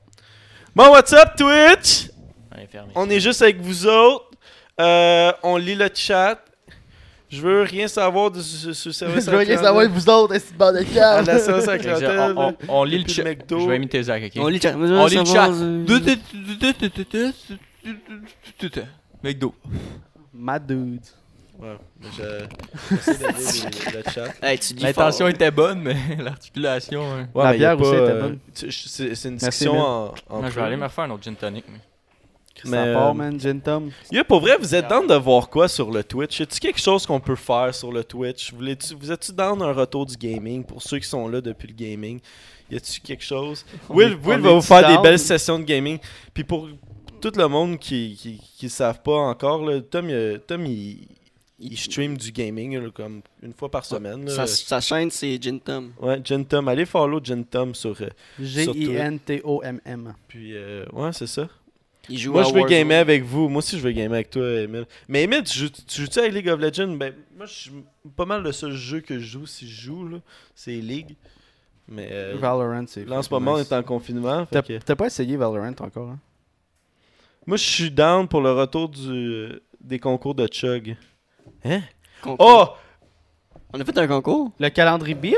[0.75, 2.09] Bon, what's up, Twitch?
[2.55, 2.91] On est fermé.
[2.95, 4.29] On est juste avec vous autres.
[4.81, 6.39] Euh, on lit le chat.
[7.29, 10.35] Je veux rien savoir de ce, ce service Je veux rien savoir de vous autres,
[10.35, 11.27] est-ce bande de câbles?
[11.27, 12.33] la à clientèle.
[12.37, 13.23] On, on- on lit le chat.
[13.49, 14.31] Je vais imiter Zach, ok?
[14.43, 14.75] On lit le chat.
[14.77, 15.49] On lit le chat.
[19.23, 19.53] McDo.
[20.33, 21.01] My dude.
[21.57, 24.27] Ouais, mais je- le chat.
[24.43, 25.33] Hey, tu dis L'intention fort.
[25.33, 27.01] était bonne, mais l'articulation.
[27.13, 27.29] hein.
[27.33, 28.39] Ouais, La mais bière aussi pas, était euh, bonne.
[28.53, 31.11] tu- C'est c'est une Merci, discussion en, en Moi, je vais aller me faire un
[31.11, 31.63] autre gin tonic.
[31.71, 31.79] mais-
[32.63, 33.91] Ça Mais, part, euh, man, Gin Tom.
[34.11, 36.39] Yo, pour vrai, vous êtes down de voir quoi sur le Twitch?
[36.39, 38.53] Y a-tu quelque chose qu'on peut faire sur le Twitch?
[38.53, 41.73] Voulez-tu- Vous êtes-tu down d'un retour du gaming pour ceux qui sont là depuis le
[41.73, 42.19] gaming?
[42.71, 43.65] Y a-tu quelque chose?
[43.89, 45.03] On Will, est- Will on va vous faire des down.
[45.03, 45.99] belles sessions de gaming.
[46.33, 46.67] Puis pour
[47.21, 51.07] tout le monde qui qui, qui savent pas encore, là, Tom, il, Tom il,
[51.59, 54.27] il stream du gaming là, comme une fois par semaine.
[54.29, 55.93] Sa, sa chaîne, c'est Gin Tom.
[56.01, 56.67] Ouais, Gen Tom.
[56.67, 57.95] Allez follow Gen Tom sur.
[58.01, 58.09] euh,
[58.39, 60.13] G-I-N-T-O-M-M.
[60.27, 61.47] puis, euh, ouais, c'est ça.
[62.07, 62.69] Il joue Moi, je veux Warzone.
[62.69, 63.49] gamer avec vous.
[63.49, 64.85] Moi aussi, je veux gamer avec toi, Emile.
[65.07, 66.89] Mais Emile, tu joues- tu joues-tu avec League of Legends?
[66.97, 67.71] Ben, moi, je suis
[68.15, 70.17] pas mal le seul jeu que je joue, si je joue, là,
[70.53, 71.15] c'est League.
[71.87, 73.05] Mais euh, Valorant, c'est.
[73.05, 74.45] là, en ce moment, on est en confinement.
[74.45, 76.19] fait T'as que- t'as pas essayé Valorant encore, hein?
[77.47, 79.49] Moi, je suis down pour le retour du,
[79.79, 80.97] des concours de Chug.
[81.63, 81.81] Hein?
[82.21, 82.77] Concours.
[83.53, 83.57] Oh!
[83.73, 84.51] On a fait un concours?
[84.59, 85.37] Le calendrier beer?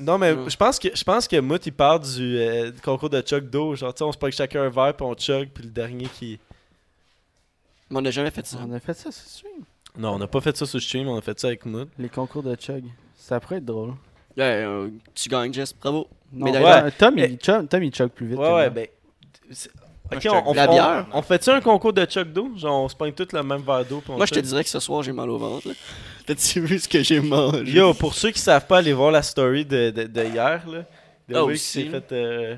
[0.00, 3.20] Non, mais je pense que je pense que Mout, il parle du, euh, concours de
[3.20, 3.74] Chug d'eau.
[3.74, 6.06] Genre, tu sais, on se pogne chacun un verre, puis on chug, puis le dernier
[6.06, 6.38] qui...
[7.90, 8.58] Mais on n'a jamais fait ça.
[8.66, 9.64] On a fait ça sur stream.
[9.96, 11.88] Non, on n'a pas fait ça sur stream, on a fait ça avec Mout.
[11.98, 12.84] Les concours de chug.
[13.14, 13.90] Ça pourrait être drôle.
[14.36, 15.72] Ouais, euh, tu gagnes, Jess.
[15.74, 16.08] Bravo.
[16.32, 18.38] Non, Mais ouais, Tom, mais- il chug, Tom, il chug plus vite.
[18.38, 18.70] Ouais, que ouais, moi.
[18.70, 18.86] ben.
[20.12, 21.06] Ok, on, la bière.
[21.12, 22.50] on fait-tu un concours de chug d'eau?
[22.56, 24.02] Genre, on se pogne tous le même verre d'eau.
[24.08, 25.68] Moi, je te dirais que ce soir, j'ai mal au ventre.
[25.68, 25.74] là.
[26.26, 27.72] T'as-tu vu ce que j'ai mangé?
[27.72, 30.84] Yo, pour ceux qui savent pas aller voir la story de, de, de hier, là.
[31.28, 31.84] De Ah, aussi.
[31.84, 32.56] s'est fait euh,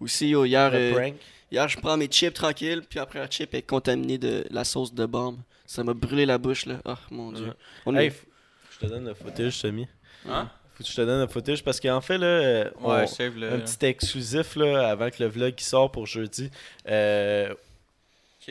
[0.00, 1.10] Aussi, yo, hier, euh,
[1.50, 4.94] hier, je prends mes chips tranquilles, puis après, la chip est contaminée de la sauce
[4.94, 5.38] de bombe.
[5.66, 6.76] Ça m'a brûlé la bouche, là.
[6.84, 7.52] Oh, mon dieu.
[7.84, 8.22] On Hey, est...
[8.70, 9.88] je te donne le footage, Tommy.
[10.28, 10.48] Hein?
[10.76, 13.52] Faut que je te donne le footage parce qu'en fait, là, on- Ouais, save le.
[13.54, 16.50] un petit exclusif là, avant que le vlog qui sort pour jeudi.
[16.88, 17.54] Euh.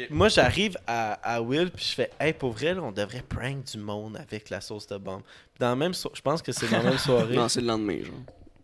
[0.10, 3.64] Moi, j'arrive à, à Will, puis je fais Hey, pour vrai, là, on devrait prank
[3.64, 5.22] du monde avec la sauce de bombe.
[5.58, 7.36] Dans la même so- je pense que c'est dans la même soirée.
[7.36, 8.14] Non, c'est le lendemain, genre.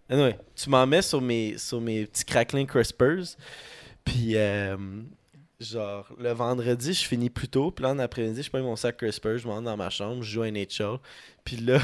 [0.10, 3.38] Anyway, tu m'en mets sur mes, sur mes petits craquelins crispers.
[4.04, 4.76] Puis, euh,
[5.62, 7.72] genre, le vendredi, je finis plus tôt.
[7.72, 10.32] Puis là, en après-midi, je prends mon sac crispers, je m'en dans ma chambre, je
[10.32, 10.98] joue à NHL.
[11.44, 11.80] Puis là,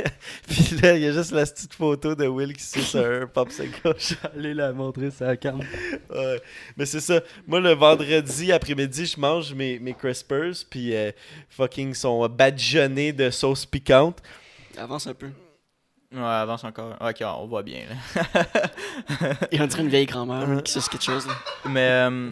[0.48, 3.94] puis là, il y a juste la petite photo de Will qui suce un popsicle.
[4.34, 5.60] Allez la montrer, ça cam.
[6.10, 6.40] Ouais.
[6.76, 7.20] Mais c'est ça.
[7.46, 10.52] Moi, le vendredi après-midi, je mange mes, mes crispers.
[10.70, 11.12] Puis, euh,
[11.50, 14.22] fucking, sont badigeonnés de sauce piquante.
[14.78, 15.28] Avance un peu.
[16.14, 16.94] Ouais, avance encore.
[17.00, 17.84] Ok, on voit bien.
[17.88, 19.34] Là.
[19.50, 21.26] Il on dirait une vieille grand-mère qui suce quelque chose.
[21.26, 21.34] Là.
[21.70, 21.88] Mais.
[22.10, 22.30] euh,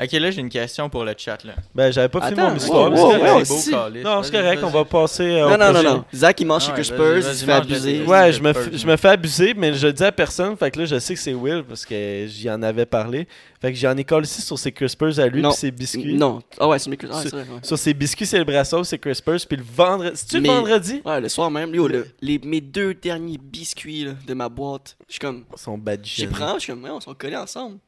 [0.00, 1.42] Ok, là, j'ai une question pour le chat.
[1.44, 1.54] Là.
[1.74, 2.90] Ben, j'avais pas fini mon histoire.
[2.92, 3.70] wow, wow, c'est wow, c'est si.
[4.04, 6.04] Non, c'est correct, on va passer euh, au Non, non, non, non.
[6.14, 7.98] Zach, il mange Crispers, vas-y, il se fait abuser.
[7.98, 10.56] le- Ouais, je me, je me fais abuser, mais je le dis à personne.
[10.56, 13.26] Fait que là, je sais que c'est Will parce que j'y en avais parlé.
[13.60, 16.14] Fait que j'en ai collé ici sur ses crispers à lui puis ses biscuits.
[16.14, 16.40] Non.
[16.60, 17.18] Ah ouais, c'est mes Crispers.
[17.18, 17.44] Ah, C'est- c'est ouais.
[17.62, 19.38] Sur ses biscuits célébration, ses crispers.
[19.48, 20.12] Puis le vendredi.
[20.16, 21.02] C'est-tu le Mais- vendredi?
[21.04, 24.96] Ouais, le soir même, yo, le- les, mes deux derniers biscuits là, de ma boîte,
[25.08, 26.30] je suis comme, Ils sont j'y badigeonnés.
[26.30, 27.78] prends, je suis comme, ouais, on s'en collés ensemble.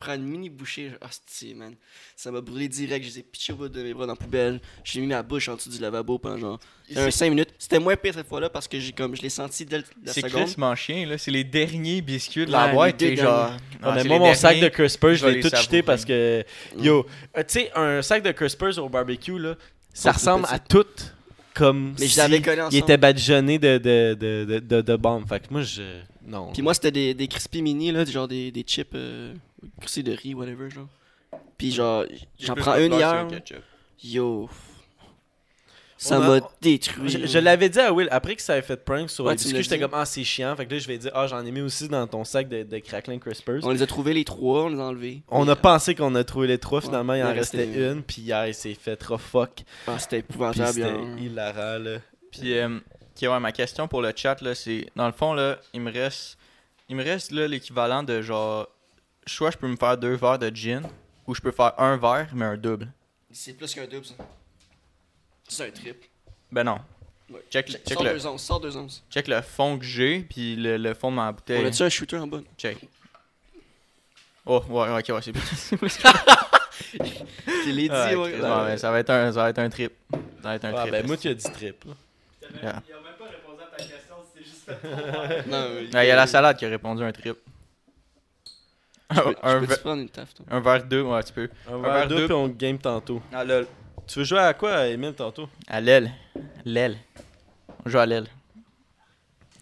[0.00, 1.74] Je prends une mini bouchée, je- hostie, man.
[2.14, 4.16] Ça m'a brûlé direct, je les ai pitchés au bout de mes bras dans la
[4.16, 4.60] poubelle.
[4.84, 6.60] J'ai mis ma bouche en dessous du lavabo pendant genre
[6.94, 7.48] un 5 minutes.
[7.58, 10.20] C'était moins pire cette fois-là parce que j'ai comme, je l'ai senti dès la C'est
[10.20, 10.42] seconde.
[10.44, 11.18] crissement chien, là.
[11.18, 13.02] C'est les derniers biscuits de Ouais, la les boîte.
[13.02, 13.50] Et genre.
[13.50, 16.44] Ouais, Ah, mais moi, mon sac de crispers, je l'ai les tout jeté parce que.
[16.78, 17.04] Yo,
[17.36, 19.56] euh, tu sais, un sac de crispers au barbecue, là,
[19.92, 20.86] ça ressemble à tout
[21.54, 22.20] comme Mais je si
[22.70, 25.28] il était badigeonné de, de, de, de, de, de bombes.
[25.28, 25.82] Fait que moi, je.
[26.28, 26.52] Non.
[26.52, 29.34] Puis moi, c'était des, des crispy mini, là, genre des, des chips euh,
[29.96, 30.88] de riz, whatever, genre.
[31.56, 32.04] Puis genre,
[32.38, 33.26] j'en prends une hier.
[33.28, 33.40] le.
[34.04, 34.48] Yo.
[36.00, 37.08] Ça m'a détruit.
[37.08, 39.62] Je, l'avais dit à Will, après que ça avait fait prank sur Ouais, biscuits, l'as
[39.62, 40.54] j'étais comme, ah, c'est chiant.
[40.54, 42.62] Fait que là, je vais dire, ah, j'en ai mis aussi dans ton sac de,
[42.62, 43.58] de crackling crispers.
[43.64, 45.22] On les a trouvés les trois, on les a enlevés.
[45.28, 47.90] On a euh, pensé qu'on a trouvé les trois, finalement, il il en restait restait
[47.90, 49.64] une, puis hier, il s'est fait trop fuck.
[49.88, 50.68] ah, c'était Puis épouvantable.
[50.68, 51.16] c'était hein.
[51.18, 51.98] hilarant, là.
[52.30, 52.78] Puis, euh,
[53.22, 54.86] ok, ouais, ma question pour le chat, là, c'est.
[54.96, 56.38] Dans le fond, là, il me reste.
[56.88, 58.68] Il me reste, là, l'équivalent de genre.
[59.26, 60.82] Soit je peux me faire deux verres de gin,
[61.26, 62.88] ou je peux faire un verre, mais un double.
[63.30, 64.14] C'est plus qu'un double, ça.
[65.48, 66.04] C'est un trip.
[66.50, 66.78] Ben non.
[67.30, 67.44] Ouais.
[67.50, 69.04] Check, check, Sors le, deux onces, sors deux onces.
[69.10, 71.62] check le fond que j'ai, puis le, le fond de ma bouteille.
[71.62, 72.38] On a-tu un shooter en bas?
[72.56, 72.78] Check.
[74.46, 75.42] Oh, ouais, ok, ouais, c'est plus.
[75.56, 75.98] c'est plus-
[77.64, 78.78] Tu l'ai dit, Ouais, ouais.
[78.78, 79.92] Ça va être un, ça va être un trip.
[80.10, 80.92] Ça va être un Ah, trip.
[80.92, 81.84] ben, moi, tu as dit trip.
[82.62, 82.82] Yeah.
[85.46, 87.36] Non, mais- Ouais, Il y a la salade qui a répondu un trip.
[89.10, 90.44] Tu peux- un, tu peux ver- prendre une taf, toi?
[90.50, 91.48] un verre deux, ouais, tu peux.
[91.66, 92.24] Un verre verre d'eau, d'eau.
[92.26, 93.22] puis on game tantôt.
[93.32, 93.66] Ah, lol.
[94.06, 95.48] Tu veux jouer à quoi, Emile, tantôt?
[95.66, 96.10] À l'aile.
[96.64, 96.96] L'aile.
[97.86, 98.26] On joue à l'aile.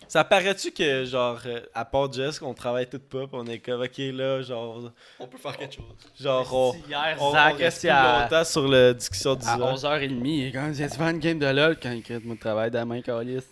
[0.08, 3.58] Ça paraît-tu que, genre, euh, à part Jess, qu'on travaille tout pas, pis on est
[3.58, 5.84] comme, ok, là, genre, On peut faire quelque chose.
[6.18, 9.46] genre, on, Hier, on, on Zach, reste resté plus à, longtemps sur la discussion du
[9.46, 9.74] à soir.
[9.74, 10.52] 11h30.
[10.52, 12.84] Quand il y a une game de LOL, quand il crée mon travail de la
[12.84, 13.42] main, Calis.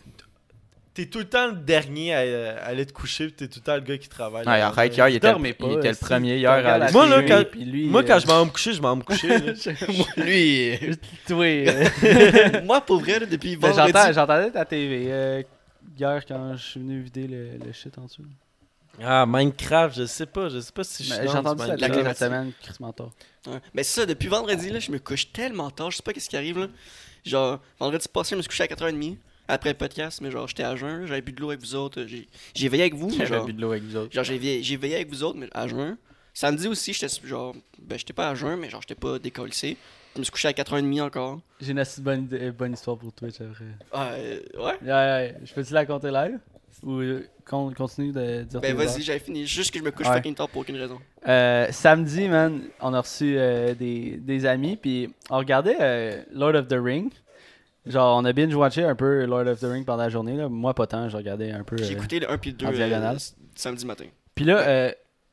[0.94, 2.18] T'es tout le temps le dernier à,
[2.62, 4.46] à aller te coucher, puis t'es tout le temps le gars qui travaille.
[4.46, 6.92] Ouais, arrête, hier, il était, dormais il pas, était le premier hier à aller la
[6.92, 8.94] Moi, là, quand- puis lui, Moi, euh, quand je m'en vais me coucher, je m'en
[8.96, 9.38] vais me coucher.
[10.16, 10.78] Lui,
[11.26, 14.14] Toi, euh, moi, pour vrai, là, depuis ben, vendredi.
[14.14, 15.42] j'entendais ta TV euh,
[15.98, 18.22] hier quand je suis venu vider le, le shit en dessous.
[19.02, 20.48] ah, Minecraft, je sais pas.
[20.48, 22.04] Je sais pas si je suis J'ai entendu ça Minecraft.
[22.04, 23.12] la semaine, Chris Mentor.
[23.46, 23.58] Ouais.
[23.74, 26.28] Mais c'est ça, depuis vendredi, là, je me couche tellement tard, je sais pas qu'est-ce
[26.30, 26.66] qui arrive, là.
[27.24, 29.16] Genre, vendredi passé, je me suis couché à 4h30
[29.48, 32.04] après le podcast, mais genre, j'étais à jeun, j'avais bu de l'eau avec vous autres,
[32.54, 34.12] j'ai veillé avec vous, mais genre, bu de l'eau avec vous autres.
[34.12, 35.96] genre j'ai veillé, avec vous autres, mais à jeun.
[36.32, 39.52] Samedi aussi, j'étais genre, ben, j'étais pas à jeun, mais genre, j'étais pas décollé.
[39.52, 41.40] Je me suis couché à 4h30 encore.
[41.60, 42.26] J'ai une assez bonne,
[42.56, 43.64] bonne histoire pour Twitch après.
[43.92, 44.74] Ah, euh, ouais.
[44.82, 46.38] Ouais, ouais, je peux-tu la compter live?
[46.82, 49.46] Ou euh, con- continue de dire Ben, vas-y, j'avais fini.
[49.46, 50.14] Juste que je me couche Ouais.
[50.16, 50.98] fucking tard pour aucune raison.
[51.26, 56.54] Euh, samedi, man, on a reçu euh, des, des amis, puis on regardait euh, Lord
[56.56, 57.10] of the Ring.
[57.86, 60.36] Genre, on a binge-watché un peu Lord of the Ring pendant la journée.
[60.36, 60.48] Là.
[60.48, 61.76] Moi, pas tant, je regardais un peu.
[61.76, 63.18] J'ai euh, écouté le 1 puis le 2 en diagonale.
[63.54, 64.04] samedi matin.
[64.34, 64.90] Puis là, euh,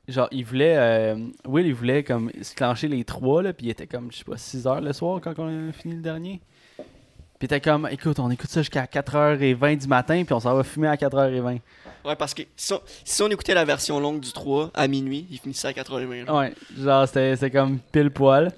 [0.10, 0.76] genre, il voulait.
[0.78, 1.15] euh,
[1.48, 4.23] Will, il voulait comme se clencher les trois, là, puis il était comme, je sais
[4.26, 6.41] pas, 6 heures le soir quand on a fini le dernier.
[6.78, 10.53] Puis il était comme, écoute, on écoute ça jusqu'à 4h20 du matin, puis on s'en
[10.53, 11.60] va fumer à 4h20.
[12.06, 15.26] Ouais, parce que si on, si on écoutait la version longue du 3 à minuit,
[15.32, 16.26] il finissait à 4h20.
[16.26, 16.36] là.
[16.36, 18.52] Ouais, genre, c'était c'était comme pile poil.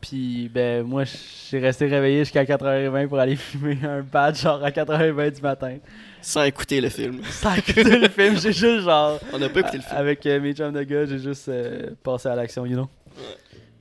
[0.00, 4.64] Puis, ben, moi, je suis resté réveillé jusqu'à 4h20 pour aller fumer un badge, genre,
[4.64, 5.76] à 4h20 du matin.
[6.22, 7.22] Sans écouter le film.
[7.30, 9.96] Sans écouter le film, j'ai juste, genre, On n'a pas écouté le film.
[9.96, 12.88] avec euh, mes chums de gars, j'ai juste euh, passé à l'action, you know.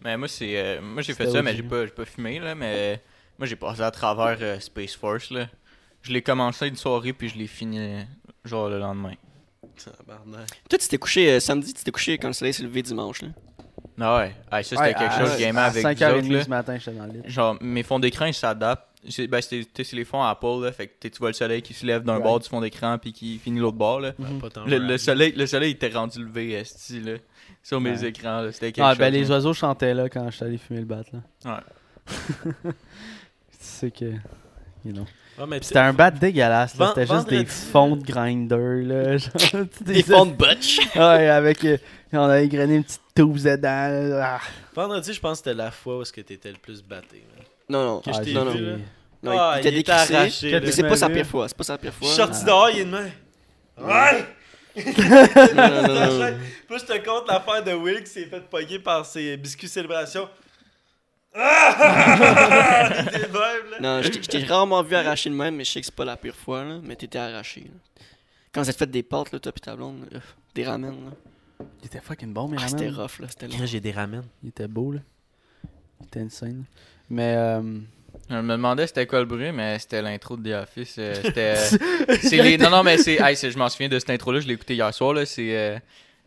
[0.03, 0.57] Mais moi, c'est.
[0.57, 2.53] euh, moi, j'ai fait ça, mais j'ai pas, j'ai pas fumé, là.
[2.55, 3.01] Mais
[3.37, 5.47] moi, j'ai passé à travers euh, Space Force, là.
[6.01, 8.05] Je l'ai commencé une soirée, puis je l'ai fini,
[8.45, 9.13] genre, le lendemain.
[9.77, 10.47] Tabarnak.
[10.69, 13.21] Toi, tu t'es couché euh, samedi, tu t'es couché quand le soleil s'est levé dimanche.
[13.21, 13.29] Là?
[13.99, 14.35] Ah ouais.
[14.49, 16.43] Ah, ça, c'était Ouais, quelque à- chose, je gamais à avec vous 5h30 autres, là.
[16.43, 17.21] du matin, j'étais dans le lit.
[17.25, 18.85] Genre, mes fonds d'écran, ils s'adaptent.
[19.07, 19.39] C'est ben,
[19.93, 20.71] les fonds Apple, là.
[20.73, 23.13] Fait que tu vois le soleil qui se lève d'un bord du fond d'écran, puis
[23.13, 24.11] qui finit l'autre bord, là.
[24.41, 27.13] Pas tant Le, soleil, le soleil était rendu levé, esti, là.
[27.63, 28.51] Sur mes écrans, là.
[28.51, 28.99] C'était quelque Ah, chose.
[28.99, 31.19] ben, les oiseaux chantaient là quand j'étais allé fumer le bat, là.
[31.45, 32.05] Ouais.
[32.63, 32.71] tu
[33.59, 34.05] sais que.
[34.85, 35.05] You know.
[35.37, 39.17] Ouais, mais tu sais, C'était un bat dégueulasse, C'était juste des fonds de grinder, là.
[39.17, 40.79] Genre, Des fonds de butch.
[40.95, 41.63] Ouais, avec.
[41.65, 41.77] euh,
[42.17, 43.87] on a égrené une petite touze dedans.
[44.17, 44.37] là.
[44.37, 44.41] Ah.
[44.75, 47.23] Vendredi, je pense que c'était la fois où est-ce que t'étais le plus batté.
[47.35, 47.45] man.
[47.69, 47.99] Non, non.
[48.01, 48.51] Que je Ah, t'ai j'ai non, non.
[48.51, 48.75] vu, là.
[48.75, 48.83] vu.
[49.23, 50.15] non Ah, il était il était décrissé.
[50.15, 50.59] arraché, là.
[50.61, 51.47] Mais c'est pas sa pire fois.
[51.47, 52.07] C'est pas sa pire Je fois.
[52.07, 53.09] suis sorti dehors, il est de main.
[53.77, 54.25] Ouais!
[55.55, 56.37] Non, non, non, non.
[56.67, 60.27] Puis je te compte l'affaire de Will qui s'est fait pogner par ses biscuits célébration.
[61.35, 62.89] Ah!
[63.01, 63.77] Il était de même, là.
[63.81, 65.95] Non, je t'ai- je t'ai rarement vu arracher de même, mais je sais que c'est
[65.95, 66.79] pas la pire fois, là.
[66.83, 68.01] Mais t'étais arraché, là.
[68.51, 70.19] Quand vous êtes fait des pâtes, là, toi pis ta blonde, là,
[70.55, 71.11] des ramen, là.
[71.81, 73.27] Il était fucking bon, mais Ah, c'était rough, là.
[73.29, 73.65] C'était long.
[73.65, 74.23] J'ai des ramen.
[74.43, 74.99] Il était beau, là.
[76.01, 76.63] Il était insane.
[77.09, 77.35] Mais.
[77.37, 77.79] Euh...
[78.29, 80.95] Je me demandais c'était quoi le bruit, mais c'était l'intro de The Office.
[80.97, 81.55] euh, c'était.
[82.21, 82.57] c'est les...
[82.57, 83.19] Non, non, mais c'est.
[83.21, 85.13] hey, c'est- je m'en souviens de cette intro-là, je l'ai écouté hier soir.
[85.13, 85.55] Là, c'est.
[85.55, 85.77] euh,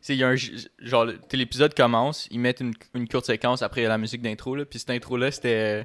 [0.00, 0.36] c'est- il y a un,
[0.78, 4.22] genre, l'épisode commence, ils mettent une, une courte séquence après il y a la musique
[4.22, 4.54] d'intro.
[4.54, 5.80] Là, puis cette intro-là, c'était.
[5.80, 5.84] euh,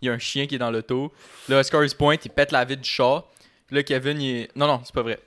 [0.00, 1.12] Il y a un chien qui est dans l'auto.
[1.48, 3.30] Là, se pointe, il pète la vitre du char.
[3.66, 4.56] Puis là, Kevin, il est.
[4.56, 5.18] Non, non, c'est pas vrai.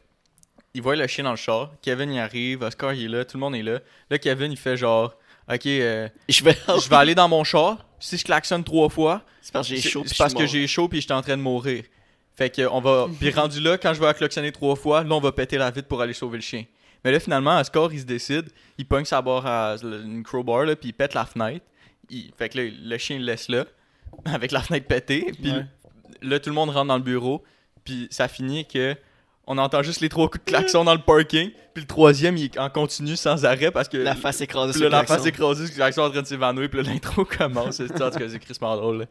[0.76, 1.72] Il voit le chien dans le char.
[1.82, 2.62] Kevin, il arrive.
[2.62, 3.26] Oscar, il est là.
[3.26, 3.80] Tout le monde est là.
[4.10, 5.16] Là, Kevin, il fait genre.
[5.52, 6.56] Ok, euh, Je vais.
[6.68, 7.86] je vais aller dans mon char.
[8.00, 10.04] Si je klaxonne trois fois, C'est parce que j'ai chaud.
[10.04, 10.52] pis C'est je parce suis que mort.
[10.52, 11.84] j'ai chaud puis j'étais en train de mourir.
[12.36, 13.08] Fait que on va.
[13.20, 15.88] Puis rendu là, quand je vais klaxonner trois fois, là on va péter la vitre
[15.88, 16.66] pour aller sauver le chien.
[17.04, 20.66] Mais là finalement, à score, il se décide, il pogne sa barre à une crowbar
[20.66, 21.66] là, puis il pète la fenêtre.
[22.10, 23.66] Il- Fait que là, le chien le laisse là,
[24.26, 25.32] avec la fenêtre pétée.
[25.42, 25.66] Puis Ouais.
[26.22, 27.44] là, tout le monde rentre dans le bureau.
[27.86, 28.96] Puis ça finit que
[29.48, 31.52] on entend juste les trois coups de klaxon dans le parking.
[31.74, 33.98] Puis le troisième, il est en continu sans arrêt parce que.
[33.98, 36.82] La face écrasée sur le la face écrasée, le klaxon en train de s'évanouir, puis
[36.84, 37.76] l'intro commence.
[37.78, 39.00] C'est en tout cas, c'est crispement drôle.
[39.00, 39.06] là.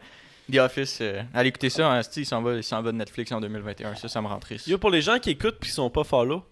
[0.52, 4.08] The Office, euh, allez écouter ça, hein, il s'en va, de Netflix en 2021, ça,
[4.08, 4.66] ça me rend triste.
[4.66, 6.42] Yo, pour les gens qui écoutent puis qui sont pas follow,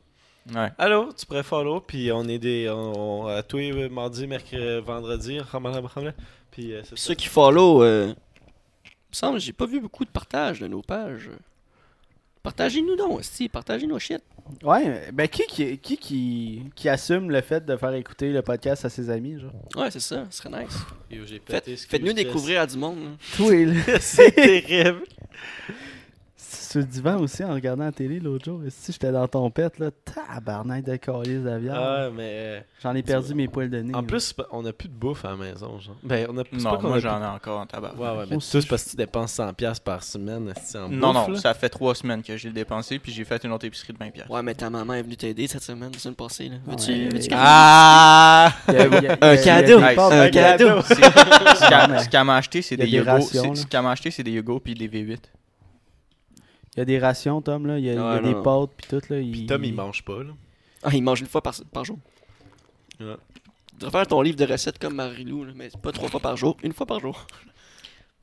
[0.55, 0.71] Ouais.
[0.79, 2.69] allô, tu pourrais follow, puis on est des.
[2.71, 5.39] On, on- à tous les mardis, mercredi, vendredi,
[6.51, 6.97] puis euh, c'est ça.
[6.97, 8.15] Ceux qui follow, euh,
[8.87, 11.31] il me semble que j'ai pas vu beaucoup de partages de nos pages.
[12.43, 14.21] Partagez-nous donc, aussi, partagez nos shit.
[14.65, 18.85] Ouais, ben qui qui, qui qui qui assume le fait de faire écouter le podcast
[18.85, 19.53] à ses amis, genre?
[19.77, 21.87] Ouais, c'est ça, ce serait nice.
[21.89, 22.99] Faites-nous découvrir à du monde.
[23.39, 23.99] là.
[24.01, 25.03] c'est terrible.
[26.55, 29.79] Sur le divan aussi, en regardant la télé l'autre jour, si j'étais dans ton pet,
[29.79, 31.77] là, tabarnak de calice de viande.
[31.81, 32.31] Ah, mais.
[32.33, 33.95] euh, J'en ai perdu mes poils de nez.
[33.95, 34.07] En là.
[34.07, 35.97] plus, on a plus de bouffe à la maison, genre.
[36.03, 37.91] Ben, on a c'est Non, pas moi j'en ai encore en tabac.
[37.91, 41.29] plus- Ouais, ouais, mais c'est parce que tu dépenses 100$ par semaine, en Non, bouffe,
[41.29, 41.39] non, là?
[41.41, 43.99] ça fait trois semaines que j'ai le dépensé, puis j'ai fait une autre épicerie de
[43.99, 44.11] 20$.
[44.13, 44.31] piastres.
[44.31, 46.49] Ouais, mais ta maman est venue t'aider cette semaine, la semaine passée.
[46.49, 46.57] Là.
[46.67, 47.09] Veux-tu Ouais.
[47.21, 48.53] qu'elle- Ah!
[48.69, 50.83] Un cadeau, un cadeau.
[50.83, 53.21] Ce qu'elle m'a acheté, c'est des yogos.
[53.55, 55.19] Ce qu'elle m'a acheté, c'est des yogos puis des V8.
[56.75, 57.79] Il y a des rations, Tom, là.
[57.79, 58.43] Il y a, il y a Ouais, des non.
[58.43, 59.19] pâtes, puis tout, là.
[59.21, 60.31] Puis Tom, il mange pas, là.
[60.83, 61.99] Ah, il mange une fois par, par jour.
[63.01, 63.15] Ouais.
[63.73, 66.21] Tu devrais faire ton livre de recettes comme Marilou, là, mais c'est pas trois fois
[66.21, 67.27] par jour, une fois par jour.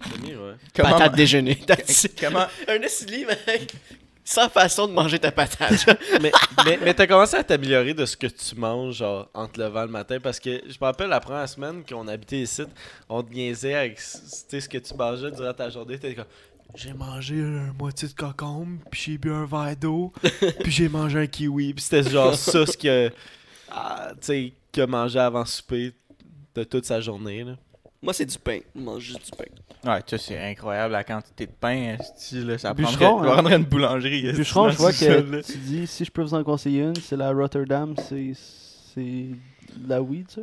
[0.04, 0.54] C'est mieux, ouais.
[0.76, 1.56] Comment, Patate déjeuner.
[1.68, 2.20] That's it.
[2.20, 3.74] comment, Un assis livre avec
[4.24, 5.86] 100 façons de manger ta patate.
[6.22, 6.32] mais
[6.66, 9.82] mais, mais t'as commencé à t'améliorer de ce que tu manges genre, en te levant
[9.82, 12.62] le matin parce que je me rappelle la première semaine qu'on habitait ici,
[13.10, 15.98] on te niaisait avec tu sais, ce que tu mangeais durant ta journée.
[15.98, 16.26] T'étais comme
[16.76, 20.14] j'ai mangé une moitié de cocombe, puis j'ai bu un verre d'eau,
[20.62, 21.74] puis j'ai mangé un kiwi.
[21.74, 23.12] Puis c'était genre ça ce que
[23.72, 25.94] ah, tu a mangé avant souper
[26.56, 27.44] de toute sa journée.
[27.44, 27.56] Là.
[28.02, 28.60] Moi, c'est du pain.
[28.76, 29.90] Je mange juste du pain.
[29.90, 31.98] Ouais, tu sais, c'est incroyable la quantité de pain.
[32.00, 33.34] esti, là, ça Bûcheron, prendrait, hein.
[33.34, 34.28] prendrait une boulangerie.
[34.28, 34.98] esti, Bûcheron, je vois là.
[34.98, 39.28] que tu dis, si je peux vous en conseiller une, c'est la Rotterdam, c'est
[39.88, 40.42] la weed, ça.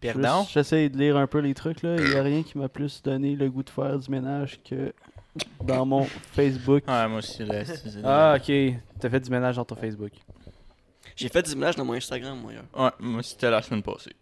[0.00, 0.46] Pardon?
[0.50, 1.96] J'essaie de lire un peu les trucs, là.
[1.96, 4.92] Il n'y a rien qui m'a plus donné le goût de faire du ménage que
[5.62, 6.84] dans mon Facebook.
[6.88, 7.62] Ouais, moi aussi, là.
[8.04, 8.52] Ah, ok.
[9.00, 10.12] T'as fait du ménage dans ton Facebook.
[11.16, 12.52] J'ai fait du ménage dans mon Instagram, moi.
[12.52, 12.62] hier.
[12.76, 14.12] Ouais, moi, c'était la semaine passée.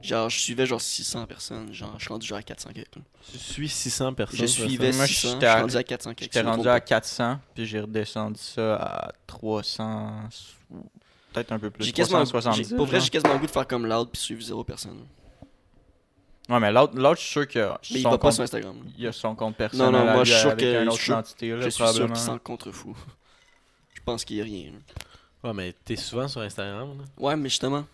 [0.00, 1.72] Genre, je suivais genre 600 personnes.
[1.72, 2.88] Genre, je suis rendu genre à 400 quelques.
[3.32, 4.38] Je suis 600 personnes.
[4.40, 6.32] Je sur suivais Moi, 600, je j'étais suis rendu à 400 quelques.
[6.32, 6.80] J'étais rendu à pas.
[6.80, 10.12] 400, puis j'ai redescendu ça à 300.
[11.32, 11.84] Peut-être un peu plus.
[11.84, 12.70] J'ai quasiment, 370.
[12.70, 15.04] j'ai- pour vrai, j'ai quasiment le goût de faire comme Loud puis suivre zéro personne.
[16.48, 17.58] Ouais, mais l'autre, l'autre, je suis sûr que.
[17.92, 18.76] Mais il va pas sur Instagram.
[18.96, 19.90] Il a son compte personnel.
[19.90, 21.86] non, à moi, je suis sûr que- une je autre suis- identité, là, Je suis
[21.88, 22.96] sûr qu'il s'en contrefou.
[23.94, 24.70] Je pense qu'il y a rien.
[24.72, 25.48] là.
[25.48, 26.98] Ouais, mais t'es souvent sur Instagram.
[26.98, 27.04] Là.
[27.18, 27.84] Ouais, mais justement,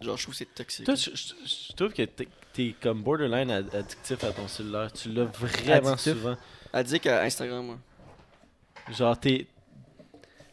[0.00, 0.84] genre, je trouve que c'est toxique.
[0.84, 1.34] Toi, je, je-
[1.70, 4.92] je trouve que t'es, t'es comme borderline ad- addictif à ton cellulaire.
[4.92, 6.12] Tu l'as vraiment Addictif?
[6.12, 6.36] souvent.
[6.84, 7.78] Dit qu'à Instagram, moi.
[8.90, 9.46] Genre, t'es.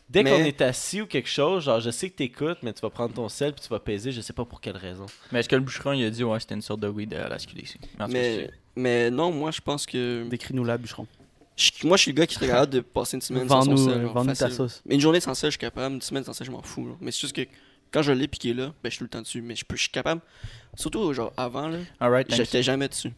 [0.10, 2.82] Dès Mais- qu'on est assis ou quelque chose, genre, je sais que t'écoutes, mais tu
[2.82, 5.08] vas prendre ton sel puis tu vas peser, je sais pas pour quelle raison.
[5.32, 7.28] Mais est-ce que le bûcheron, il a dit, ouais, c'était une sorte de weed à
[7.28, 7.78] la SQDC?
[8.10, 10.28] Mais, mais non, moi, je pense que.
[10.30, 11.08] Décris-nous là, bûcheron.
[11.58, 13.78] je- moi, je suis le gars qui serait capable de passer une semaine sans son
[13.78, 14.06] sel.
[14.06, 14.82] vends-nous ta sauce.
[14.86, 15.96] Mais une journée sans sel, je suis capable.
[15.96, 16.96] Une semaine sans sel, je m'en fous.
[17.02, 17.42] Mais c'est juste que
[17.92, 19.42] quand je l'ai piqué là, ben, je suis tout le temps dessus.
[19.42, 20.22] Mais je, peux, je suis capable.
[20.76, 22.38] Surtout, genre, avant, là, Alright, thanks.
[22.38, 23.12] j'étais jamais dessus.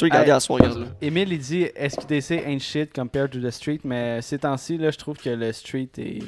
[0.00, 0.36] Regarder Hey.
[0.36, 0.86] à soir, regarde là.
[1.02, 4.98] Emile, il dit SQDC ain't shit compared to the street, mais ces temps-ci, là, je
[4.98, 6.22] trouve que le street est.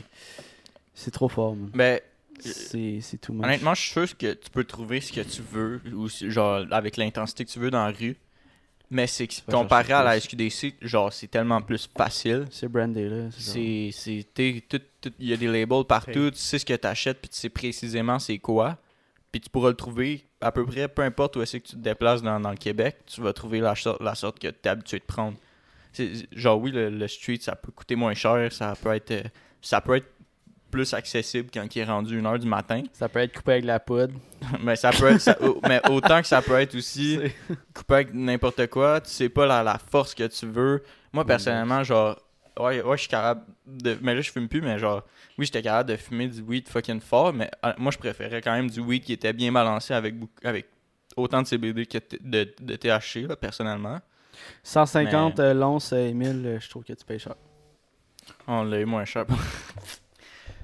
[0.94, 1.70] C'est trop fort, man.
[1.74, 2.00] Ben,
[2.40, 3.44] C'est c'est tout much.
[3.44, 6.96] honnêtement, je suis sûr que tu peux trouver ce que tu veux, ou genre avec
[6.96, 8.16] l'intensité que tu veux dans la rue.
[8.90, 10.20] Mais c'est comparé à la.
[10.20, 12.44] SQDC, genre, c'est tellement plus facile.
[12.50, 13.28] C'est brandé, là.
[13.30, 14.62] c'est C'est, c'est,
[15.18, 17.48] il y a des labels partout, tu sais ce que tu achètes, puis tu sais
[17.48, 18.76] précisément c'est quoi.
[19.30, 21.80] Puis tu pourras le trouver à peu près, peu importe où est-ce que tu te
[21.80, 24.68] déplaces dans, dans le Québec, tu vas trouver la, sorte- la sorte que tu es
[24.68, 25.36] habitué de prendre.
[26.32, 29.12] Genre, oui, le, le street, ça peut coûter moins cher, ça peut être,
[29.60, 30.08] ça peut être
[30.70, 32.82] plus accessible quand il est rendu 1h du matin.
[32.94, 34.14] Ça peut être coupé avec la poudre.
[34.62, 35.36] mais ça peut être, ça-
[35.68, 37.18] mais autant que ça peut être aussi
[37.74, 40.82] coupé avec n'importe quoi, tu sais pas la, la force que tu veux.
[41.12, 42.18] Moi, personnellement, genre,
[42.58, 43.98] ouais, ouais, je suis capable de.
[44.02, 45.02] Mais là, je fume plus, mais genre,
[45.38, 48.52] oui, j'étais capable de fumer du weed fucking fort, mais euh, moi, je préférais quand
[48.52, 50.66] même du weed qui était bien balancé avec, beaucoup- avec
[51.16, 54.00] autant de CBD que de, de THC, là, personnellement.
[54.62, 57.34] 150 euh, l'once, euh, Emile, euh, je trouve que tu payes cher.
[58.46, 59.24] On l'a eu moins cher.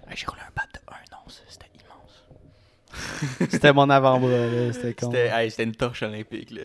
[0.09, 0.79] Hey, J'ai roulé un bat de
[1.15, 3.51] 1 once, c'était immense.
[3.51, 4.73] C'était mon avant-bras, là.
[4.73, 5.11] C'était con.
[5.11, 6.63] C'était hey, une torche olympique, là.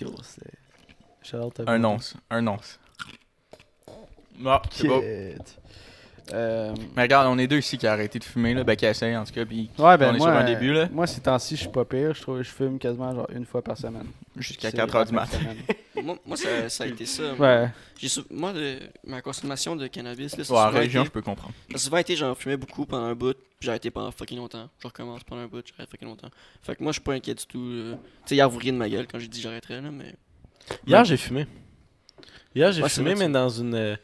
[0.00, 0.50] Yo, c'était-
[1.66, 2.78] Un once, un once.
[4.40, 5.02] Non, c'est beau.
[6.32, 8.86] Euh, Mais regarde, on est deux ici qui a arrêté de fumer, là, ben qui
[8.86, 11.04] essaye en tout cas, puis Ouais, ben on est moi, sur un début, là, moi
[11.08, 12.14] ces temps-ci, je suis pas pire.
[12.14, 14.06] Je trouve je fume quasiment genre une fois par semaine.
[14.36, 15.38] jusqu'à C'est 4h du matin.
[15.38, 15.56] semaine.
[16.02, 17.34] Moi, moi, ça, ça a été ça.
[17.34, 17.68] Ouais.
[17.98, 21.12] J'ai sou- Moi, de- ma consommation de cannabis, là, ça Ouais, en région, été- je
[21.12, 21.52] peux comprendre.
[21.68, 24.38] Ça a souvent été, j'en fumais beaucoup pendant un bout, puis j'ai arrêté pendant fucking
[24.38, 24.70] longtemps.
[24.78, 26.30] Je recommence pendant un bout, j'arrête fucking longtemps.
[26.62, 27.58] Fait que moi, je suis pas inquiet du tout.
[27.60, 27.96] euh.
[27.96, 30.14] Tu sais, hier, vous riez de ma gueule quand j'ai dit que j'arrêterais, là, mais.
[30.86, 31.46] Hier, j'ai fumé.
[32.54, 33.96] Hier, j'ai Ouais, fumé, que mais dans une, euh,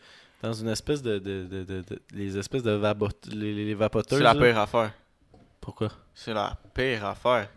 [0.43, 1.19] dans une espèce de.
[1.19, 4.19] de, de, de- de- les espèces de vabot les, les vapoteuses.
[4.19, 4.41] C'est la là.
[4.47, 4.93] pire affaire.
[5.61, 5.89] Pourquoi?
[6.15, 7.49] C'est la pire affaire.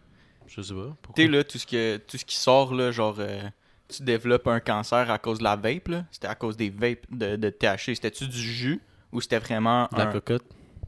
[0.48, 0.96] Je sais pas.
[1.02, 1.24] Pourquoi?
[1.24, 3.40] Tu là, tout ce, que, tout ce qui sort, là, genre, euh,
[3.88, 6.06] tu développes un cancer à cause de la vape, là.
[6.12, 7.94] C'était à cause des vapes de, de THC.
[7.96, 8.82] C'était-tu du jus
[9.12, 10.12] ou c'était vraiment La un...
[10.12, 10.44] cocotte.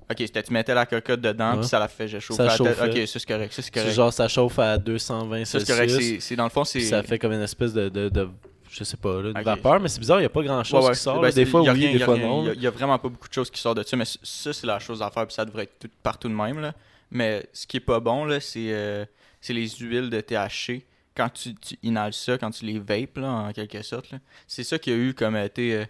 [0.10, 2.82] Ok, c'était tu mettais la cocotte dedans, puis ça la fait chauffer Ça la tête.
[2.98, 3.92] Ok, ça c'est correct, ça c'est correct.
[3.94, 5.96] genre, ça chauffe à 220 ça c'est Celsius.
[5.98, 6.82] correct, c'est- dans le fond, c'est...
[6.82, 7.88] ça fait comme une espèce de.
[7.88, 8.28] de, de-
[8.72, 9.44] je sais pas, là, Ok.
[9.44, 10.96] vapeur, mais c'est bizarre, il n'y a pas grand chose Ouais, ouais.
[10.96, 11.20] qui sort.
[11.22, 12.44] Ben, des fois, y a oui, rien- des y a fois, rien- non.
[12.46, 12.60] y a- là.
[12.62, 14.80] y a vraiment pas beaucoup de choses qui sortent de ça, mais ça, c'est la
[14.80, 16.60] chose à faire, puis ça devrait être tout partout de même.
[16.60, 16.74] Là.
[17.12, 19.06] Mais ce qui est pas bon, là, c'est euh,
[19.42, 20.86] c'est les huiles de THC.
[21.16, 24.64] Quand tu, tu inhales ça, quand tu les vapes, là, en quelque sorte, là, c'est
[24.64, 25.36] ça qu'il y a eu comme.
[25.36, 25.86] euh, t'es, euh,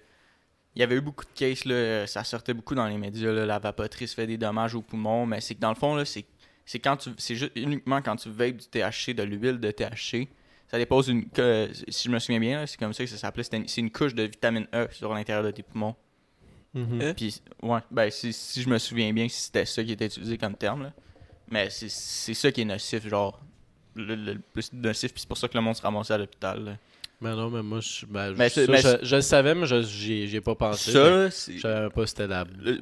[0.75, 3.31] il y avait eu beaucoup de cases, là, euh, ça sortait beaucoup dans les médias,
[3.31, 6.05] là, la vapotrice fait des dommages aux poumons, mais c'est que dans le fond, là,
[6.05, 6.25] c'est
[6.65, 10.27] c'est quand tu c'est juste uniquement quand tu vapes du THC, de l'huile de THC,
[10.71, 13.43] ça dépose une que- si je me souviens bien, c'est comme ça que ça s'appelait,
[13.53, 15.95] une- c'est une couche de vitamine E sur l'intérieur de tes poumons.
[16.73, 17.01] Mhm.
[17.01, 17.13] Euh?
[17.13, 20.37] Puis, ouais, ben, si, si je me souviens bien, si c'était ça qui était utilisé
[20.37, 20.93] comme terme, là.
[21.49, 23.39] Mais c'est- c'est ça qui est nocif, genre.
[23.93, 26.79] Le, le- plus nocif, puis c'est pour ça que le monde se ramassait à l'hôpital.
[27.19, 29.21] Mais non, mais moi, je, ben, Mais je- c'est- ça, mais je, c'est- je le
[29.21, 30.93] savais, mais je j'y ai pas pensé.
[30.93, 31.57] Ça, mais là, c'est.
[31.57, 32.79] Je savais même pas c'était la, le-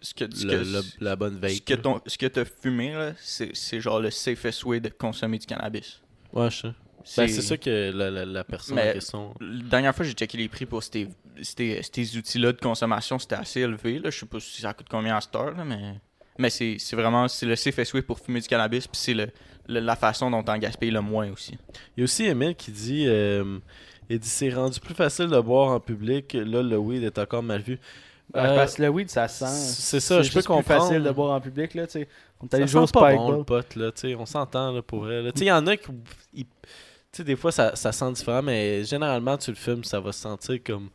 [0.00, 1.56] Ce que, ce le- que- le- la bonne veille.
[1.56, 4.88] ce que ton- ce que t'as fumé, là, c'est c'est genre le safest way de
[4.88, 6.00] consommer du cannabis.
[6.32, 6.72] Ouais, je sais.
[7.16, 9.34] Ben, c'est ça que la, la, la personne Mais- en question.
[9.40, 11.08] La dernière fois, j'ai checké les prix pour ces,
[11.42, 13.98] ces, ces outils-là de consommation, c'était assez élevé.
[14.00, 14.10] Là.
[14.10, 15.94] Je sais pas si ça coûte combien à cette heure, là, mais,
[16.38, 17.54] mais c'est c'est vraiment c'est le
[17.94, 19.28] way pour fumer du cannabis, puis c'est le,
[19.68, 21.56] le- la façon dont t'en gaspilles le moins aussi.
[21.96, 23.58] Il y a aussi Emile qui dit euh,
[24.10, 26.32] il dit c'est rendu plus facile de boire en public.
[26.34, 27.78] Là, le weed est encore mal vu.
[28.34, 29.46] Ouais, Euh, parce que le weed, ça sent.
[29.46, 30.82] c'est ça, je peux comprendre.
[30.88, 32.08] facile de boire en public, là, tu sais.
[32.42, 32.46] On
[32.88, 35.22] pas bon, le pote, là, tu sais, on s'entend, là, pour vrai.
[35.32, 35.90] Tu sais, il y en a qui...
[36.34, 36.46] ils-
[37.16, 40.20] sais, des fois, ça, ça sent différent, mais généralement, tu le fumes, ça va se
[40.20, 40.88] sentir comme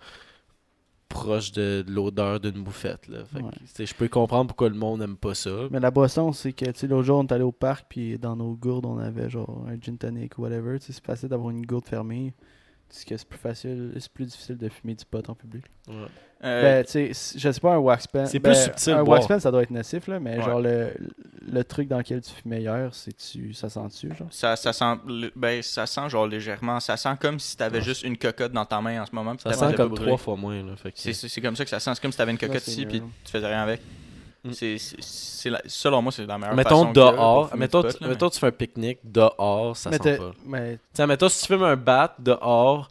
[1.09, 3.25] proche de, de l'odeur d'une bouffette, là.
[3.25, 3.51] Fait que, Ouais.
[3.59, 5.67] tu sais, je peux comprendre pourquoi le monde n'aime pas ça.
[5.69, 8.53] Mais la boisson, c'est que, l'autre jour, on est allé au parc, puis dans nos
[8.55, 10.77] gourdes, on avait genre un gin tonic ou whatever.
[10.79, 12.33] C'est facile d'avoir une gourde fermée.
[12.89, 15.65] C'est plus facile, c'est plus difficile de fumer du pot en public.
[15.87, 16.07] Ouais.
[16.43, 18.25] Euh, Ben, tu sais, je sais pas, un wax pen.
[18.25, 19.19] C'est ben, plus subtil, Un boire.
[19.19, 20.43] wax pen, ça doit être nocif, là, mais Ouais.
[20.43, 20.89] genre, le,
[21.51, 24.27] le truc dans lequel tu fumais hier, c'est tu ça sent-tu, genre?
[24.31, 24.85] Ça, ça sent
[25.35, 26.79] ben, ça sent genre légèrement.
[26.79, 27.83] Ça sent comme si t'avais Ouais.
[27.83, 29.35] juste une cocotte dans ta main en ce moment.
[29.37, 30.73] Ça sent comme trois fois moins, là.
[30.83, 31.91] Que- C'est comme ça que ça sent.
[31.93, 33.79] C'est comme si t'avais une cocotte c'est ici puis tu faisais rien avec.
[34.43, 34.51] Mm.
[34.53, 34.77] C'est
[35.67, 38.47] selon moi, c'est la meilleure Mettons façon dehors, fumer mettons, pot, là, mettons tu fais
[38.47, 40.31] un pique-nique dehors, ça mais, sent pas.
[40.45, 42.89] mais Tiens, mettons si tu fumes un bat dehors,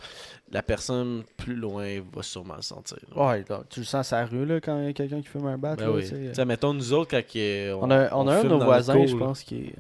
[0.53, 2.99] la personne plus loin va sûrement le sentir.
[3.15, 5.29] ouais, là, tu le sens à sa rue, là, quand il y a quelqu'un qui
[5.29, 5.77] fume un bat.
[5.77, 6.03] Ben là, oui.
[6.03, 6.17] tu sais.
[6.31, 9.07] Tu sais, mettons nous autres, quand il- On a, on a un de nos voisins,
[9.07, 9.75] je pense, qui est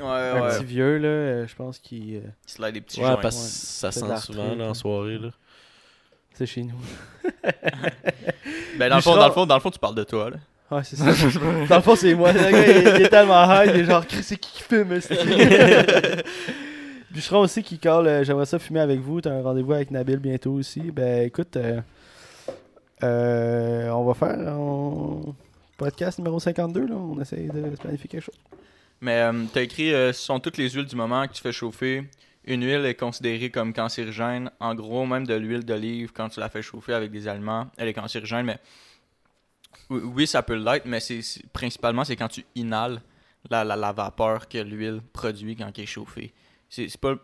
[0.00, 0.56] Ouais, un ouais.
[0.58, 1.08] petit vieux, là.
[1.08, 2.16] euh, Je pense qu'il.
[2.16, 3.16] euh, Il se lève des petits Ouais, joints.
[3.16, 3.48] parce que Ouais.
[3.48, 4.74] ça sent la souvent là, en là.
[4.74, 5.18] soirée.
[5.18, 5.28] Là.
[6.34, 6.76] C'est chez nous.
[8.78, 10.30] Ben, dans, le fond, dans, le fond, dans le fond, tu parles de toi.
[10.30, 10.36] Là.
[10.70, 11.04] Ouais, c'est ça.
[11.68, 12.32] Dans le fond, c'est moi.
[12.32, 14.98] Le gars, il, il est tellement high, il est genre, Chris, c'est qui qui fume?
[17.10, 19.20] Bûcheron aussi qui colle, euh, j'aimerais ça fumer avec vous.
[19.20, 20.92] T'as un rendez-vous avec Nabil bientôt aussi.
[20.92, 21.80] Ben écoute, euh,
[23.02, 25.34] euh, on va faire un
[25.76, 26.94] podcast numéro 52, là.
[26.94, 28.38] On essaye de planifier quelque chose.
[29.00, 32.04] Mais t'as écrit ce sont toutes les huiles du moment que tu fais chauffer.
[32.44, 34.50] Une huile est considérée comme cancérigène.
[34.60, 37.88] En gros, même de l'huile d'olive, quand tu la fais chauffer avec des aliments, elle
[37.88, 38.46] est cancérigène.
[38.46, 38.58] Mais
[39.88, 41.22] oui, ça peut l'être, mais c'est
[41.52, 43.00] principalement c'est quand tu inhales
[43.50, 46.32] la, la vapeur que l'huile produit quand elle est chauffée.
[46.70, 47.14] C'est c'est pas.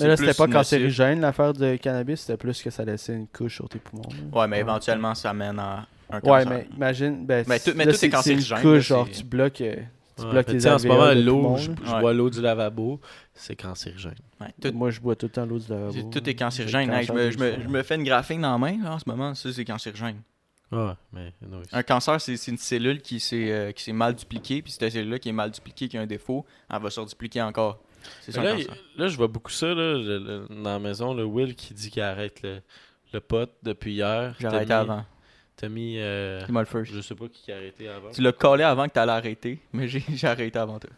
[0.00, 3.54] Mais là, c'était pas cancérigène l'affaire de cannabis, c'était plus que ça laissait une couche
[3.56, 4.02] sur tes poumons.
[4.32, 4.40] là.
[4.40, 6.32] Ouais, mais éventuellement, ça mène à un cancer.
[6.32, 7.24] Ouais, mais imagine.
[7.24, 9.12] Ben, Mais tout- mais là, tout est c'est- c'est cancérigène, une là, couche, genre, c'est-
[9.20, 9.60] tu bloques.
[9.60, 9.76] euh,
[10.16, 11.76] tu Ouais, bloques les en ce moment, l'eau, je, là.
[11.84, 12.00] je Ouais.
[12.00, 13.00] bois l'eau du lavabo,
[13.32, 14.14] c'est cancérigène.
[14.40, 16.10] Ouais, tout, Moi, je bois tout le temps l'eau du lavabo.
[16.10, 16.90] tout est cancérigène.
[16.90, 18.98] Hey, je, me, je, me, je me fais une graphine dans la main là, en
[18.98, 20.16] ce moment, ça c'est cancérigène.
[20.72, 21.60] Ouais, mais non.
[21.72, 24.90] Un cancer, c'est c'est une cellule qui s'est euh, qui s'est mal dupliquée, puis cette
[24.90, 27.80] cellule-là qui est mal dupliquée, qui a un défaut, elle va se redupliquer encore.
[28.34, 28.66] Là, il-
[28.96, 31.14] là, je vois beaucoup ça là, le- le- dans la maison.
[31.14, 32.60] Le Will qui dit qu'il arrête le,
[33.12, 34.34] le pot depuis hier.
[34.38, 35.04] J'ai arrêté mis- avant.
[35.56, 35.98] T'as mis.
[35.98, 36.92] euh, C'est moi le first.
[36.92, 38.10] je sais pas qui a arrêté avant.
[38.10, 40.90] Tu l'as collé avant que t'allais arrêter, mais j'ai j'ai arrêté avant toi.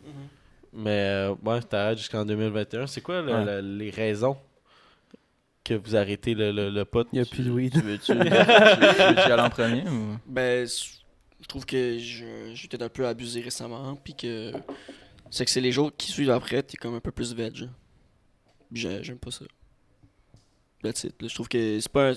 [0.72, 2.86] Mais euh, ouais, t'arrêtes jusqu'en 2021.
[2.86, 3.44] C'est quoi le- Ouais.
[3.44, 4.36] le- les raisons
[5.64, 7.06] que vous arrêtez le, le, le pot?
[7.12, 7.72] Il n'y a plus de weed.
[7.72, 10.16] Tu veux-tu tu veux- tu aller en premier ou...
[10.26, 11.96] Ben, je trouve que
[12.68, 14.52] peut-être un peu abusé récemment, puis que
[15.30, 17.68] c'est que c'est les jours qui suivent après, t'es comme un peu plus veg.
[18.72, 19.44] J'aime pas ça.
[20.82, 21.28] That's it, là.
[21.28, 22.12] Je trouve que c'est pas,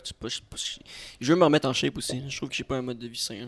[1.20, 2.22] Je veux me remettre en shape aussi.
[2.30, 3.48] Je trouve que j'ai pas un mode de vie sain.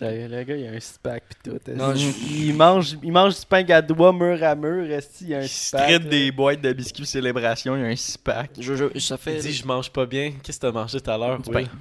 [0.00, 1.72] Le, le gars, il a un six-pack pis tout.
[1.74, 4.86] Non, il, je- il mange, il mange du pain à doigts mur à mur?
[4.86, 5.82] Resti, il y a un Il six-pack.
[5.86, 6.10] traite là?
[6.10, 8.50] des boîtes de biscuits célébration, il y a un six-pack.
[8.58, 9.36] Je, je- ça fait.
[9.36, 10.32] Il dit Je mange pas bien.
[10.42, 11.66] Qu'est-ce que t'as mangé tout à l'heure Du Will?
[11.66, 11.72] pain.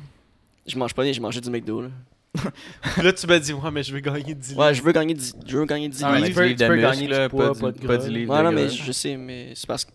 [0.65, 1.81] Je mange pas bien, j'ai mangé du McDo.
[1.81, 1.89] Là.
[3.03, 5.35] Là, tu m'as dit Ouais, mais je vais gagner 10 Ouais, je veux gagner 10,
[5.45, 6.27] je veux gagner 10 Ah, livres.
[6.27, 8.05] tu peux- livres tu gagner du poids, pas pas du- de pas gras.
[8.07, 9.91] du livre Ouais, de non, mais je sais, mais c'est parce que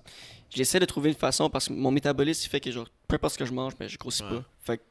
[0.50, 3.34] j'essaie de trouver une façon parce que mon métabolisme il fait que genre peu importe
[3.34, 4.30] ce que je mange, mais je grossis Ouais.
[4.30, 4.44] pas.
[4.64, 4.82] Fait que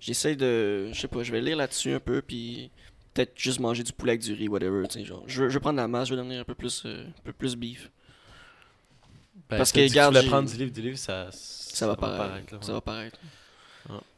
[0.00, 2.70] j'essaie de je sais pas, je vais lire là-dessus un peu puis
[3.14, 5.24] peut-être juste manger du poulet avec du riz whatever, tu sais genre.
[5.26, 7.22] Je veux, je veux prendre la masse, je veux devenir un peu plus euh, un
[7.24, 7.90] peu plus beef.
[9.48, 11.96] Ben, Parce que, regarde, tu voulais j'ai- prendre du livre, du livre, ça, Ça, va
[11.96, 13.18] paraître, là, ça va paraître.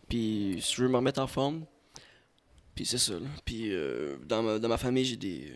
[0.09, 1.65] Puis si je veux me remettre en forme,
[2.75, 3.27] puis c'est ça là.
[3.45, 5.55] Puis euh, dans ma dans ma famille, j'ai des euh,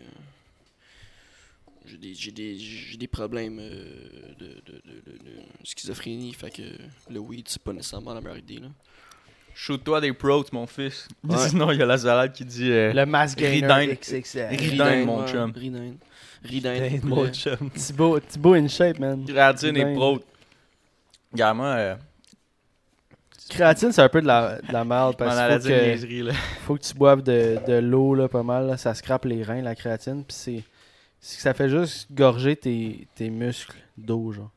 [1.85, 5.31] j'ai des, j'ai des, j'ai des problèmes euh, de, de, de, de- de
[5.63, 6.61] schizophrénie, fait que
[7.09, 8.57] le weed, c'est pas nécessairement la meilleure idée.
[8.59, 8.67] Là.
[9.55, 11.07] Shoot-toi des prots, mon fils.
[11.23, 11.47] Ouais.
[11.49, 12.69] Sinon, il y a la salade qui dit.
[12.69, 13.93] euh, Le mass gainer Ridin.
[13.93, 14.47] XXL.
[14.55, 15.51] Ridin, mon ouais, chum.
[15.55, 15.93] Ridin.
[16.43, 16.73] Ridin.
[16.73, 17.15] Hey, poulet.
[17.15, 17.69] mon chum.
[17.71, 19.23] Thibaut, Thibaut in shape, man.
[19.25, 19.95] Gradine et Ridin.
[19.95, 20.19] prots.
[23.49, 26.33] Créatine, c'est un peu de la, de la merde parce faut une que, niaiserie, là.
[26.65, 28.67] faut que tu boives de, de l'eau là, pas mal.
[28.67, 28.77] là.
[28.77, 30.23] Ça scrape les reins, la créatine.
[30.25, 30.63] Puis c'est,
[31.19, 34.51] c'est que ça fait juste gorger tes, tes muscles d'eau, genre.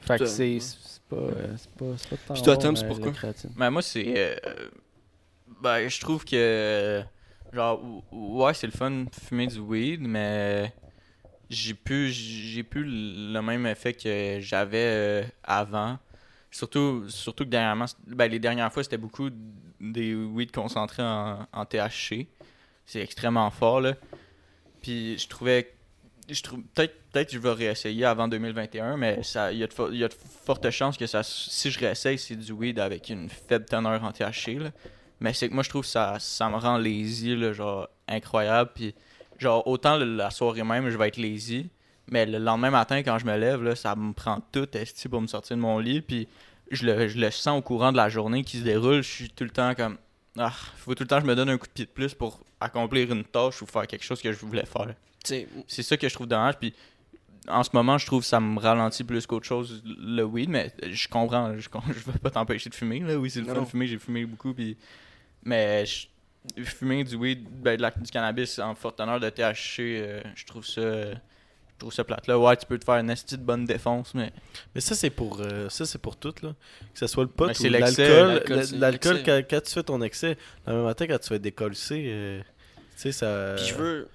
[0.00, 2.76] Fait que c'est, c'est pas, euh, c'est pas, c'est pas tant Puis toi, bon, Tom,
[2.76, 3.06] c'est euh, pourquoi?
[3.08, 3.50] la créatine.
[3.56, 4.14] Ben, moi, c'est.
[4.16, 4.36] euh,
[5.62, 7.02] ben, je trouve que.
[7.52, 7.82] Genre,
[8.12, 10.72] ou- ouais, c'est le fun de fumer du weed, mais.
[11.48, 15.98] J'ai plus, j'ai plus le même effet que j'avais euh, avant.
[16.50, 19.30] Surtout, surtout que dernièrement, ben, les dernières fois, c'était beaucoup
[19.80, 22.26] des weed concentrés en, THC.
[22.86, 23.94] C'est extrêmement fort, là.
[24.82, 25.72] Puis je trouvais.
[26.28, 29.20] Je peut-être, peut-être je vais réessayer avant 2021, mais
[29.50, 30.14] il y, a de
[30.44, 34.12] fortes chances que ça, si je réessaye, c'est du weed avec une faible teneur en
[34.12, 34.70] THC, là.
[35.20, 38.70] Mais c'est que moi, je trouve que ça, ça me rend lazy, genre, incroyable.
[38.74, 38.94] Puis,
[39.38, 41.68] genre, autant la soirée même, je vais être lazy,
[42.10, 45.20] mais le lendemain matin, quand je me lève, là, ça me prend tout esti pour
[45.20, 46.02] me sortir de mon lit.
[46.02, 46.28] Puis,
[46.70, 49.02] je le, je le sens au courant de la journée qui se déroule.
[49.02, 49.96] Je suis tout le temps comme.
[50.38, 52.14] Ah, faut tout le temps que je me donne un coup de pied de plus
[52.14, 54.94] pour accomplir une tâche ou faire quelque chose que je voulais faire.
[55.24, 56.56] C'est ça que je trouve dommage.
[56.58, 56.72] Puis
[57.48, 60.72] en ce moment, je trouve que ça me ralentit plus qu'autre chose le weed, mais
[60.88, 61.54] je comprends.
[61.56, 63.00] Je, je veux pas t'empêcher de fumer.
[63.00, 63.16] Là.
[63.18, 63.86] Oui, c'est le Non, fun de fumer.
[63.86, 64.54] J'ai fumé beaucoup.
[64.54, 64.76] Puis...
[65.42, 66.06] Mais je-
[66.64, 70.44] fumer du weed, ben, de la- du cannabis en forte teneur de THC, euh, je
[70.46, 70.80] trouve ça.
[71.80, 72.38] Je trouve ça plate là.
[72.38, 74.30] Ouais, tu peux te faire une esti de bonne défense, mais.
[74.74, 76.50] Mais ça, c'est pour, euh, ça, c'est pour tout, là.
[76.92, 78.42] Que ce soit le pot Mais ou l'alcool.
[78.74, 80.36] l'alcool, quand, quand tu fais ton excès,
[80.66, 82.44] le même matin, quand tu être décollé, euh, tu
[82.96, 83.54] sais, ça.
[83.56, 84.08] puis je veux.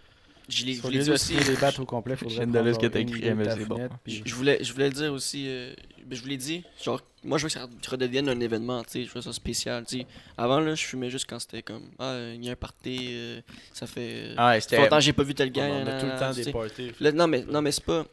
[0.49, 0.73] Je l'ai
[1.03, 1.33] dit aussi.
[1.35, 2.15] les battes au complet.
[2.15, 3.89] Je faudrait prendre que écrit, mais c'est bon.
[4.25, 5.73] Je voulais, je voulais le dire aussi, euh,
[6.05, 8.91] ben, je vous l'ai dit, genre, moi je veux que ça redevienne un événement, tu
[8.91, 10.05] sais, je veux ça spécial, tu sais.
[10.37, 13.41] Avant, là, je fumais juste quand c'était comme, ah, il y a un party, euh,
[13.73, 14.01] ça fait.
[14.29, 15.65] euh, Ah, longtemps que j'ai pas vu tel gars.
[15.67, 16.91] on a tout le temps des parties.
[16.99, 18.05] Là, non, mais, non, mais c'est pas.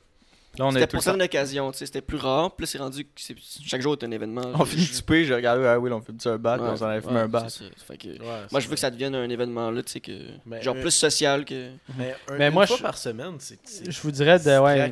[0.58, 2.66] Là, on est C'était pour temps- certaines occasions, tu sais, c'était plus rare, puis là,
[2.70, 3.34] c'est rendu que c'est-
[3.64, 4.42] chaque jour est un événement.
[4.54, 6.86] On finit de souper, j'ai regardé, ah oui, on fait un bat, puis on s'en
[6.88, 7.46] allait fumer Ouais, un bat.
[7.48, 7.70] c'est ça.
[7.86, 8.18] Fait que- Ouais,
[8.50, 10.12] Moi, je veux que ça devienne un événement, là, tu sais, que.
[10.60, 11.70] Genre plus social que.
[11.96, 13.58] Mais, un- Mais une moi, fois je- par semaine, c'est.
[13.64, 14.38] c'est- Je vous dirais,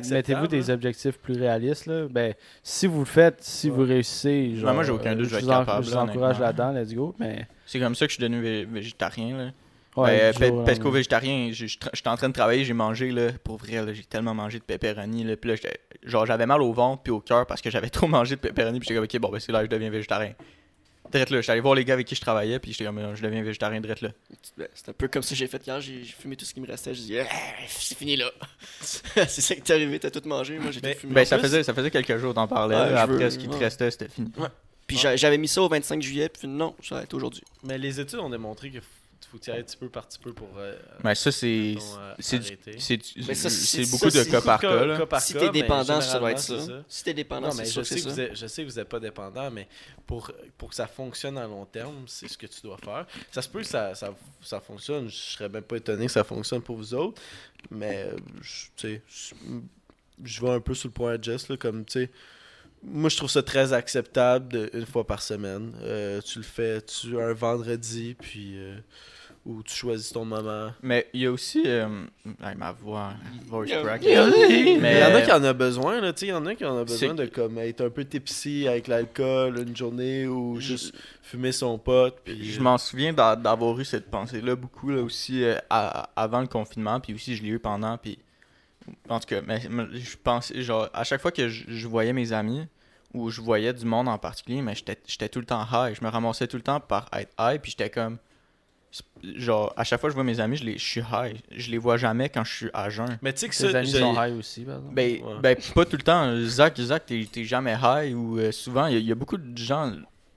[0.09, 1.85] mettez-vous des objectifs plus réalistes.
[1.85, 2.07] Là.
[2.09, 2.33] Ben,
[2.63, 3.75] si vous le faites, si Ouais.
[3.75, 6.71] vous réussissez, genre, moi, j'ai aucun doute, je vais être capable, Je vous encourage là-dedans,
[6.71, 7.13] let's go.
[7.19, 9.51] Mais, C'est comme ça que je suis devenu vé- végétarien, là.
[9.97, 13.83] Ouais, Ben, au pesco végétarien, j'étais en train de travailler, j'ai mangé, là, pour vrai,
[13.93, 15.55] j'ai tellement mangé de pepperoni, là, puis là,
[16.03, 18.79] genre, j'avais mal au ventre puis au cœur parce que j'avais trop mangé de pepperoni,
[18.79, 20.33] puis j'étais comme, ok, bon, ben, c'est là, je deviens végétarien.
[21.11, 23.15] Drette là, j'étais allé voir les gars avec qui je travaillais, puis j'étais comme, euh,
[23.15, 24.09] je deviens végétarien, drette là.
[24.57, 26.53] Ben, C'est un peu comme ça que j'ai fait hier, j'ai j'ai fumé tout ce
[26.53, 27.25] qui me restait, je dis, Ah,
[27.67, 28.31] c'est fini là.
[28.81, 31.13] c'est ça qui t'est arrivé, t'as tout mangé, moi j'ai tout Mais- fumé.
[31.13, 33.37] Ben, En ça plus- faisait, ça faisait quelques jours d'en parler, Ouais, après, veux- ce
[33.37, 34.31] qui te restait, c'était fini.
[34.87, 37.43] Puis j'a- j'avais mis ça au 25 juillet, puis non, ça va être aujourd'hui.
[37.63, 38.81] Mais les études ont démontré qu'il
[39.31, 40.49] faut y ailles petit peu par petit peu pour.
[40.57, 41.75] euh, Mais ça, c'est.
[43.49, 44.97] C'est beaucoup de cas par Cas- cas, là.
[44.97, 46.57] cas par si cas, t'es dépendant, ça doit être ça.
[46.87, 47.81] Si t'es dépendant, Non, c'est ça.
[48.21, 49.67] êtes, je sais que vous n'êtes pas dépendant, mais
[50.05, 53.05] pour, pour que ça fonctionne à long terme, c'est ce que tu dois faire.
[53.31, 55.07] Ça se peut que ça, ça, ça fonctionne.
[55.09, 57.21] Je serais même pas étonné que ça fonctionne pour vous autres.
[57.69, 61.85] Mais, euh, je- tu sais, je- vais un peu sur le point Jess, là, comme,
[61.85, 62.09] tu sais,
[62.83, 65.73] moi, je trouve ça très acceptable de, une fois par semaine.
[65.81, 68.57] Euh, tu le fais tu, un vendredi, puis...
[68.57, 68.77] euh,
[69.45, 70.71] où tu choisis ton moment.
[70.83, 71.63] Mais il y a aussi.
[71.65, 71.87] euh,
[72.43, 73.13] hey, ma voix,
[73.47, 73.81] voice Yeah.
[73.81, 74.01] crack.
[74.03, 74.11] Mais
[74.95, 76.53] il y en a qui en a besoin, là, tu sais, il y en a
[76.53, 80.59] qui en a besoin de comme être un peu tipsy avec l'alcool une journée ou
[80.59, 80.93] juste
[81.23, 82.17] fumer son pote.
[82.23, 86.41] Puis, Je m'en souviens d'a- d'avoir eu cette pensée-là beaucoup là, aussi euh, à- avant
[86.41, 88.19] le confinement, puis aussi je l'ai eu pendant, puis
[89.09, 92.13] en tout cas, mais, mais je pensais, genre, à chaque fois que je, je voyais
[92.13, 92.67] mes amis,
[93.13, 96.03] ou je voyais du monde en particulier, mais j'étais j'étais tout le temps high, je
[96.05, 98.17] me ramassais tout le temps par être high, puis j'étais comme,
[99.35, 101.71] genre, à chaque fois que je vois mes amis, je, les, je suis high, je
[101.71, 103.17] les vois jamais quand je suis à jeun.
[103.21, 104.65] Mais tu sais que Tes ça, amis sont high aussi.
[104.65, 105.19] Ben, Ouais.
[105.41, 106.35] ben, pas tout le temps.
[106.45, 109.37] Zach, Zach t'es jamais high ou euh, souvent, il y, a- il y a beaucoup
[109.37, 109.93] de gens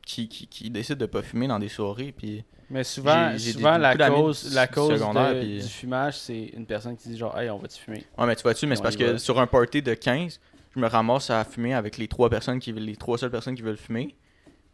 [0.06, 2.14] qui, qui, qui décident de pas fumer dans des soirées.
[2.16, 6.18] Puis Mais souvent, souvent des- la cause, la du cause secondaire, de- puis- du fumage,
[6.18, 8.04] c'est une personne qui dit genre, hey, on va te fumer?
[8.18, 9.18] Ouais, mais tu vois-tu, mais c'est parce que va.
[9.18, 10.40] sur un party de 15,
[10.76, 13.54] je me ramasse à fumer avec les trois personnes qui veulent- les trois seules personnes
[13.54, 14.14] qui veulent fumer.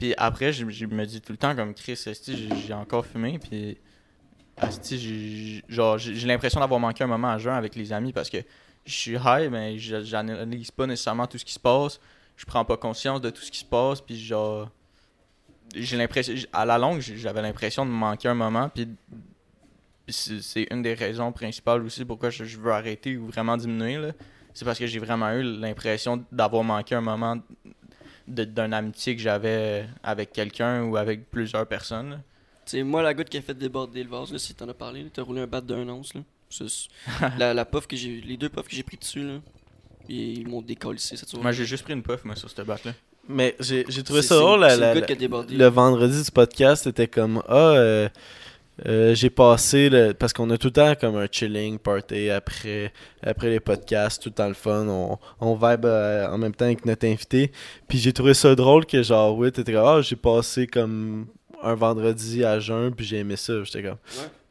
[0.00, 2.02] Puis après, je, me dis tout le temps comme Chris,
[2.66, 3.38] j'ai encore fumé.
[3.38, 3.76] Puis
[4.62, 8.38] esti, j'ai- l'impression d'avoir manqué un moment à jeun avec les amis parce que
[8.86, 12.00] je suis high, mais j'analyse pas nécessairement tout ce qui se passe.
[12.36, 14.00] Je prends pas conscience de tout ce qui se passe.
[14.00, 14.70] Puis genre,
[15.74, 18.70] j'ai l'impression, à la longue, j'avais l'impression de manquer un moment.
[18.70, 18.88] Puis
[20.08, 24.12] c'est une des raisons principales aussi pourquoi je, veux arrêter ou vraiment diminuer.
[24.54, 27.36] C'est parce que j'ai vraiment eu l'impression d'avoir manqué un moment
[28.28, 32.10] d'une amitié que j'avais avec quelqu'un ou avec plusieurs personnes.
[32.10, 32.16] là.
[32.66, 34.74] Tu sais, moi, la goutte qui a fait déborder le vase, là, si t'en as
[34.74, 36.20] parlé, là, t'as roulé un bat d'un once, là.
[36.48, 36.88] C'est- c'est-
[37.38, 39.34] la, la puff que j'ai, les deux puffs que j'ai pris dessus, là,
[40.08, 41.42] ils, ils m'ont décollé, cette soirée.
[41.42, 42.92] Moi, j'ai juste pris une puff, moi, sur cette batte-là.
[43.28, 44.60] Mais j'ai j'ai trouvé C'est- ça c'est- drôle.
[44.60, 45.54] la- c'est le la- gars qui a débordé.
[45.56, 48.08] le vendredi du podcast, c'était comme Ah, euh,
[48.86, 50.12] euh, j'ai passé le.
[50.12, 52.92] Parce qu'on a tout le temps comme un chilling party après,
[53.22, 54.86] après les podcasts, tout le temps le fun.
[54.88, 57.52] On, on vibe euh, en même temps avec notre invité.
[57.88, 61.26] Puis j'ai trouvé ça drôle que, genre, oui, t'étais comme Ah, j'ai passé comme
[61.62, 63.62] un vendredi à jeun, puis j'ai aimé ça.
[63.64, 63.98] J'étais comme.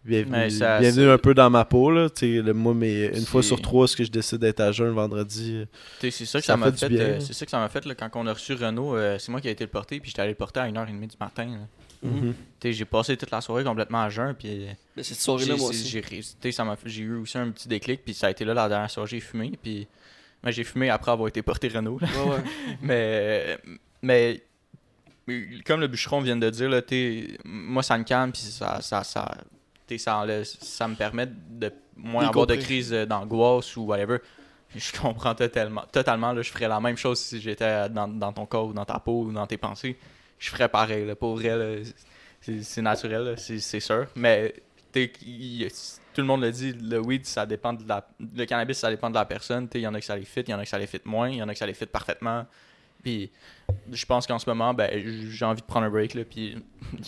[0.06, 0.80] Bienvenue, ça-
[1.12, 2.08] un peu dans ma peau, là.
[2.22, 5.66] Le- moi, mais une fois sur trois, est-ce que je décide d'être à jeun vendredi?
[6.00, 7.86] T'sais, C'est ça que Ça ça m'a fait euh, c'est ça que ça m'a fait
[7.86, 8.96] là, quand on a reçu Renault.
[8.96, 11.00] euh, c'est moi qui ai été le porter, puis j'étais allé le porter à 1h30
[11.08, 11.46] du matin.
[11.46, 11.68] là.
[12.02, 12.34] Mhm.
[12.60, 15.70] T'sais, J'ai passé toute la soirée complètement à jeun, puis Mais cette j'ai soirée-là, moi
[15.70, 15.88] aussi.
[16.86, 19.20] j'ai eu aussi un petit déclic, puis ça a été là la dernière soirée, j'ai
[19.20, 19.88] fumé, puis
[20.44, 22.00] mais j'ai fumé après avoir été porté Renault.
[22.00, 22.08] là.
[22.08, 22.44] Ouais, ouais.
[22.82, 23.58] mais,
[24.02, 24.44] mais
[25.66, 26.82] comme le bûcheron vient de dire, là,
[27.46, 29.38] moi ça me calme, puis ça, ça, ça,
[29.98, 34.20] ça, enlève- ça me permet de moins avoir de crise euh, d'angoisse ou whatever.
[34.76, 35.84] Je comprends totalement.
[35.92, 38.86] Totalement, là, je ferais la même chose si j'étais dans, dans ton corps ou dans
[38.86, 39.98] ta peau ou dans tes pensées.
[40.40, 41.06] Je ferais pareil.
[41.06, 41.84] Là, pour vrai,
[42.62, 44.08] c'est naturel, c'est sûr.
[44.16, 44.54] Mais
[44.96, 45.68] il-
[46.14, 48.08] tout le monde le dit, le weed, ça dépend de la.
[48.36, 49.68] Le cannabis, ça dépend de la personne.
[49.76, 50.88] Il y en a que ça les fit, il y en a que ça les
[50.88, 52.46] fit moins, il y en a que ça les fit parfaitement.
[53.04, 53.30] Puis
[53.94, 54.90] je pense qu'en ce moment, ben,
[55.30, 56.16] j'ai envie de prendre un break.
[56.16, 56.58] Là, puis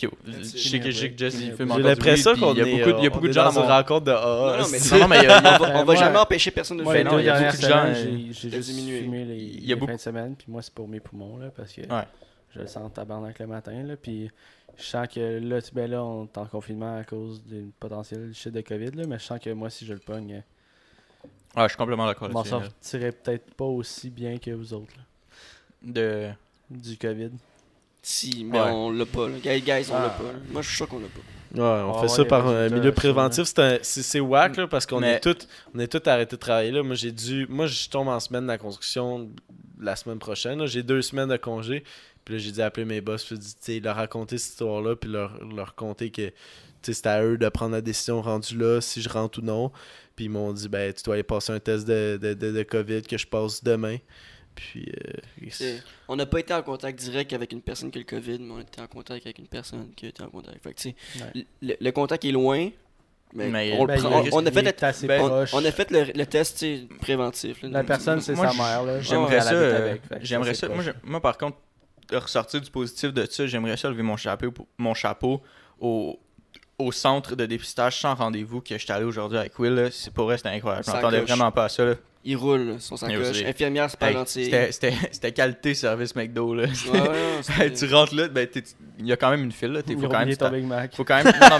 [0.02, 2.62] yo, je sais que, je sais que Jesse il fume J'ai l'impression qu'on il y
[2.62, 4.18] a est, beaucoup, y a on beaucoup de gens dans mon une rencontre de Non,
[4.18, 4.58] AA.
[4.62, 6.84] non, mais Non, mais y y on va, on va Moi, jamais empêcher personne de
[6.86, 7.94] faire non, il y a beaucoup de gens, euh,
[8.32, 9.02] j'ai juste diminuer.
[9.02, 11.02] fumé les, Il y a les beaucoup- fins de semaine, puis moi, c'est pour mes
[11.02, 12.03] poumons, là, parce que Ouais.
[12.53, 14.30] Je le sens en tabarnak le matin, là, puis
[14.78, 18.32] je sens que là, tu- ben là, on est en confinement à cause d'une potentielle
[18.34, 21.64] shit de COVID, là, mais je sens que moi, si je le pogne, euh, Ah,
[21.64, 25.03] je suis complètement d'accord je m'en sortirais peut-être pas aussi bien que vous autres, là,
[25.84, 26.30] De...
[26.69, 27.32] du COVID.
[28.03, 28.69] Si, mais Ouais.
[28.72, 29.28] on l'a pas.
[29.28, 29.38] Là.
[29.44, 30.02] Guys, guys, on Ah.
[30.03, 30.23] l'a pas.
[30.23, 30.40] là.
[30.49, 31.19] Moi, je suis sûr qu'on l'a pas.
[31.53, 33.44] Ouais, on va fait ça par un résultats milieu préventif.
[33.84, 35.45] C'est whack là, parce qu'on Mais- est tous
[35.76, 36.82] on est tous arrêtés de travailler là.
[36.82, 37.45] Moi j'ai dû.
[37.49, 39.30] Moi je tombe en semaine de la construction
[39.78, 40.65] la semaine prochaine.
[40.65, 41.84] J'ai deux semaines de congé.
[42.26, 44.95] Puis là j'ai dû appeler mes boss puis dit, tu sais, leur raconter cette histoire-là.
[44.95, 46.31] Puis leur, leur conter que
[46.84, 49.72] c'est à eux de prendre la décision rendue là, si je rentre ou non.
[50.15, 52.64] Puis ils m'ont dit ben tu dois aller passer un test de, de, de, de
[52.64, 53.98] COVID que je passe demain.
[54.56, 58.02] Puis euh, C'est- On n'a pas été en contact direct avec une personne qui a
[58.02, 60.27] le COVID, mais on a été en contact avec une personne qui a été en
[60.30, 60.61] contact.
[60.61, 61.45] Fait que, tu sais, Ouais.
[61.61, 62.69] le, le contact est loin,
[63.34, 65.72] mais, Mais, on, le prend- il on- risque- on a fait le, ben, on, a
[65.72, 67.61] fait le, le test tu sais, préventif.
[67.61, 67.69] là.
[67.69, 68.99] La personne, c'est sa mère, là.
[68.99, 70.68] J'aimerais ça, avec, fait j'aimerais ça.
[71.03, 71.57] Moi, par contre,
[72.18, 75.42] ressortir du positif de ça, j'aimerais ça lever mon chapeau, mon chapeau
[75.80, 76.20] au,
[76.78, 79.90] au centre de dépistage sans rendez-vous que j'étais allé aujourd'hui avec Will.
[79.92, 80.86] C'est pour vrai, c'était incroyable.
[80.86, 81.30] Je m'attendais coche.
[81.30, 81.86] vraiment pas à ça.
[81.86, 81.96] là.
[82.24, 83.32] Il roule Yo, sacoche.
[83.34, 84.52] c'est- Infirmière, c'est pas gentil.
[84.70, 86.54] C'était qualité service McDo.
[86.54, 86.66] Là.
[86.66, 87.08] Ouais, ouais, non,
[87.42, 88.48] c'était- tu rentres là, ben,
[89.00, 89.72] il y a quand même une file.
[89.72, 89.82] Là.
[89.88, 90.96] Il faut quand même oublié que tu ton Big Mac.
[90.96, 91.58] faut quand même non, non,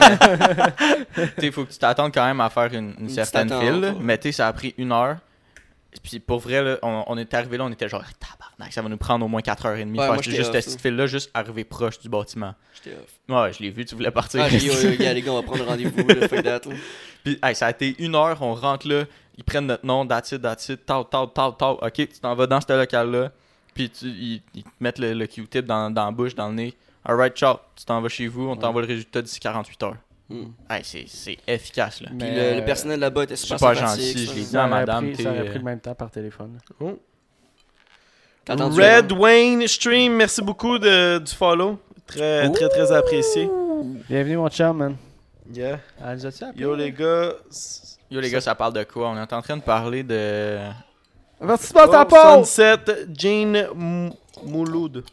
[1.18, 3.94] mais, t'sais, faut que tu t'attendes quand même à faire une, certaine file là.
[4.00, 5.18] mais tu sais, ça a pris une heure
[6.04, 8.88] puis pour vrai là, on, on est arrivé là on était genre tabarnak ça va
[8.90, 12.08] nous prendre au moins 4h30 Ouais, moi, juste cette petite là juste arriver proche du
[12.10, 13.10] bâtiment J'étais off.
[13.30, 15.44] ouais je l'ai vu tu voulais partir Ah, yo, yo, gars, les gars, on va
[15.44, 16.08] prendre rendez-vous.
[16.08, 16.62] là, Fuck that.
[16.70, 16.76] là.
[17.24, 19.04] puis hey, ça a été une heure on rentre là
[19.38, 22.36] ils prennent notre nom that's it that's it tau tau tau tau ok tu t'en
[22.36, 23.32] vas dans ce local là
[23.74, 26.56] puis tu, ils, ils te mettent le, le Q-tip dans, dans la bouche dans le
[26.56, 26.74] nez
[27.04, 29.96] alright ciao tu t'en vas chez vous on t'envoie le résultat d'ici 48 heures
[30.32, 30.52] Hmm.
[30.70, 34.34] hey, c'est efficace là Puis le, le euh, personnel là-bas était super, super gentil, je
[34.34, 36.58] l'ai dit à madame, pris- Ça aurait pris le même temps par téléphone.
[38.50, 39.12] Entendu, Red?
[39.12, 41.80] Wayne Stream, merci beaucoup de, du follow.
[42.08, 43.50] Très, très, très apprécié.
[44.10, 44.96] Bienvenue, mon chum, man.
[45.54, 45.80] Yeah.
[46.02, 46.14] Ah?
[46.56, 47.34] Yo les gars.
[48.10, 49.10] Yo les gars, ça parle de quoi?
[49.10, 50.58] On est en train de parler de...
[51.42, 52.48] À ta Oh, pause!
[52.50, 52.78] Sunset
[53.18, 54.14] Jean Mou-
[54.44, 55.04] Mouloud.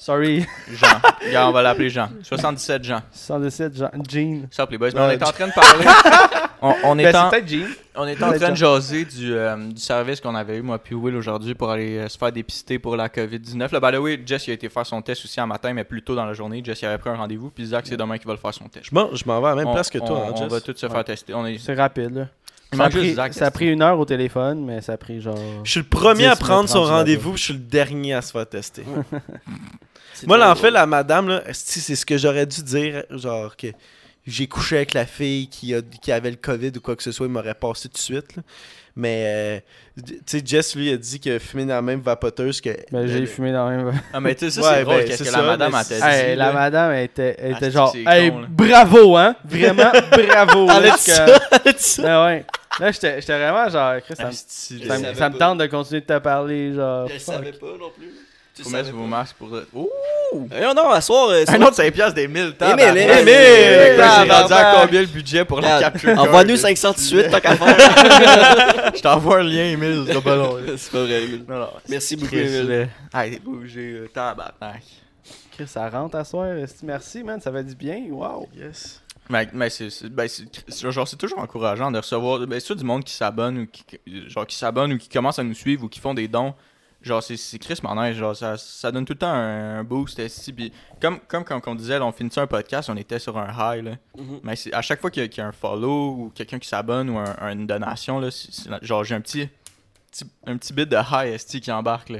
[0.00, 0.46] Sorry.
[0.72, 1.48] Jean.
[1.48, 2.08] On va l'appeler Jean.
[2.22, 3.00] 77 Jean.
[3.12, 3.90] 117, Jean.
[4.08, 4.46] Jean.
[4.50, 4.88] Ça, les boys.
[4.94, 5.84] Mais on est en train de parler...
[6.62, 7.66] on, on est Ben, en, Jean.
[7.96, 10.94] on est en train de jaser du, euh, du service qu'on avait eu, moi puis
[10.94, 13.58] Will, aujourd'hui pour aller euh, se faire dépister pour la COVID-19.
[13.74, 15.84] Là, by the way, Jess il a été faire son test aussi un matin, mais
[15.84, 16.62] plus tôt dans la journée.
[16.64, 18.68] Jess il avait pris un rendez-vous, puis Zach, c'est demain qu'il va le faire son
[18.68, 18.86] test.
[18.90, 20.36] Je m'en, je m'en vais à la même On- place que toi, on, hein, on
[20.36, 20.48] Jess.
[20.50, 21.34] va tous se faire tester.
[21.34, 21.58] On est...
[21.58, 22.26] C'est rapide, là.
[22.72, 23.34] Ça a, pris, Zach.
[23.34, 25.36] ça a pris une heure au téléphone, mais ça a pris genre.
[25.64, 28.30] Je suis le premier 10 à prendre son rendez-vous, je suis le dernier à se
[28.30, 28.84] faire tester.
[30.26, 33.68] Moi, là, en fait, la madame, c'est ce que j'aurais dû dire, genre que
[34.30, 37.12] j'ai couché avec la fille qui, a, qui avait le COVID ou quoi que ce
[37.12, 38.36] soit, il m'aurait passé tout de suite.
[38.36, 38.42] là.
[38.96, 39.62] Mais,
[39.96, 42.70] euh, tu sais, Jess, lui, a dit que fumer dans la même vapoteuse que.
[42.90, 44.00] Ben, j'ai fumé dans la même.
[44.12, 44.96] Ah, mais tu sais, ça, Ouais, c'est drôle.
[44.96, 45.94] ben, Qu'est-ce c'est que ça, la madame a dit?
[46.02, 49.36] Hey, la madame elle était, elle Ah, était c'est genre, hey, con, bravo, hein?
[49.44, 50.68] Vraiment, bravo.
[50.70, 51.00] Elle a dit
[51.78, 52.02] ça?
[52.04, 52.44] Ah ouais.
[52.80, 56.18] Là, j'étais j'étais vraiment genre, Chris, ça, me- ça, me- tente de continuer de te
[56.18, 57.08] parler, genre.
[57.08, 58.10] Je savais pas non plus.
[58.70, 58.82] Pas.
[58.82, 59.48] vos masques pour.
[59.74, 59.88] Ouh!
[60.50, 61.28] Non, non, à soir.
[61.30, 61.66] euh, Un va.
[61.66, 62.70] autre 5 piastres des 1000 temps.
[62.76, 63.28] Émile, Émile, Émile!
[63.28, 66.18] Émile, J'ai rendu à combien le budget pour la capture?
[66.18, 66.58] Envoie-nous card?
[66.76, 67.76] 500 tout de suite, tant qu'à faire.
[68.94, 70.56] Je t'envoie un lien, Emile, ce sera pas long.
[70.56, 70.72] là.
[70.76, 71.44] C'est pas vrai, Emile.
[71.48, 71.70] Non, non.
[71.88, 72.88] Merci beaucoup, Emile.
[73.14, 74.82] Hey, t'es pas obligé, euh, tabarnak.
[75.52, 76.48] Chris, ça rentre à soir.
[76.82, 77.40] Merci, man.
[77.40, 78.02] Ça va du bien.
[78.10, 78.48] Wow.
[78.56, 79.00] Yes.
[79.28, 82.74] Mais, mais c'est, c'est- ben, c'est- c'est- genre, c'est toujours encourageant de recevoir ben, soit
[82.76, 83.84] du monde qui s'abonne ou qui,
[84.28, 86.52] genre, qui s'abonne ou qui commence à nous suivre ou qui font des dons.
[87.02, 88.16] Genre, c'est, c'est Chris nice.
[88.16, 90.20] Genre, ça, ça donne tout le temps un, un boost.
[90.54, 90.70] Puis
[91.00, 93.82] comme, comme quand on disait, là, on finissait un podcast, on était sur un high.
[93.84, 93.92] Là.
[94.18, 94.40] Mhm.
[94.42, 96.68] Mais à chaque fois qu'il y, a, qu'il y a un follow ou quelqu'un qui
[96.68, 98.28] s'abonne ou un- un- une donation, là,
[98.82, 99.48] genre, j'ai un petit,
[100.10, 102.10] petit- un petit bit de high esti qui embarque.
[102.10, 102.18] Là.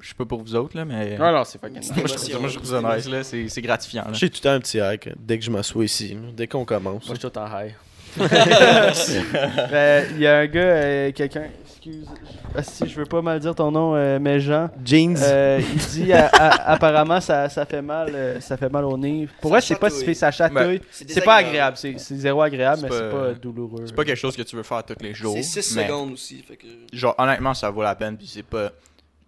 [0.00, 1.18] Je sais pas pour vous autres, là, mais.
[1.18, 3.24] Non, non, c'est fucking moi, je trouve ça- moi, je trouve ça nice, là.
[3.24, 4.04] C'est, c'est gratifiant.
[4.04, 4.12] Là.
[4.12, 7.04] J'ai tout le temps un petit hack dès que je m'assois ici, dès qu'on commence.
[7.06, 7.74] Moi, je suis tout en high.
[9.70, 11.48] Ben, Il y a un gars, euh, quelqu'un,
[11.88, 12.06] excuse,
[12.54, 15.16] ah, si je veux pas mal dire ton nom, euh, mais Jean, Jeans.
[15.22, 18.96] euh, il dit à- à- apparemment ça, ça fait mal, euh, ça fait mal au
[18.96, 19.28] nez.
[19.40, 20.06] Pour Ça vrai, c'est pas si chatouille.
[20.06, 20.80] fait ça chatouille.
[20.90, 21.08] c'est pas
[21.42, 21.48] désagréable.
[21.48, 23.84] agréable, c'est c'est zéro agréable, C'est mais c'est pas- pas douloureux.
[23.86, 25.34] C'est pas quelque chose que tu veux faire tous les jours.
[25.36, 26.42] C'est 6 mais, secondes aussi.
[26.42, 26.66] Fait que...
[26.92, 28.16] Genre, honnêtement, ça vaut la peine.
[28.16, 28.70] Puis c'est pas.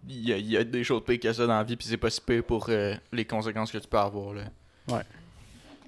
[0.09, 1.77] Il y, a, il y a des choses pires que ça dans la vie.
[1.77, 4.33] Puis c'est pas si pire pour euh, les conséquences que tu peux avoir.
[4.35, 4.43] Là.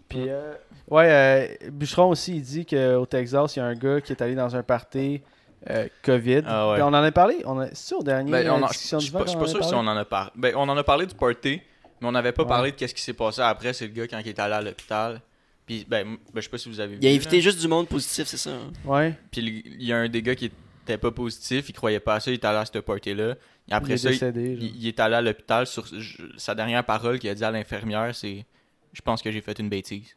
[0.08, 0.52] Puis, euh,
[0.90, 4.20] ouais, euh, Bûcheron aussi, il dit qu'au Texas, il y a un gars qui est
[4.22, 5.22] allé dans un party
[5.70, 6.42] euh, COVID.
[6.46, 6.74] Ah ouais.
[6.74, 8.98] Puis on en a parlé, on a, c'est au dernier Ben, euh, on en- discussion
[8.98, 10.30] je du suis pas, pas sûr si on en a parlé.
[10.34, 11.60] Ben, on en a parlé du party,
[12.00, 12.48] mais on n'avait pas Ouais.
[12.48, 13.72] parlé de qu'est-ce qui s'est passé après.
[13.72, 15.20] C'est le gars quand il est allé à l'hôpital.
[15.66, 16.98] Puis, ben, ben, je sais pas si vous avez vu.
[17.02, 17.42] Il a invité là.
[17.42, 18.50] juste du monde positif, c'est ça.
[18.50, 18.72] hein?
[18.84, 20.50] Ouais, Puis il y a un des gars qui
[20.84, 23.36] était pas positif, il croyait pas à ça, il est allé à ce party-là.
[23.70, 24.58] Après il est ça, il, décédé.
[24.60, 25.66] il- il est allé à l'hôpital.
[25.68, 28.44] Sur je- sa dernière parole qu'il a dit à l'infirmière, c'est
[28.92, 30.14] Je pense que j'ai fait une bêtise.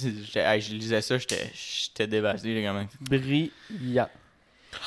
[0.00, 2.74] J'étais- hey, je lisais ça, j'étais j'étais dévasté, les gars.
[3.00, 4.08] Brillant.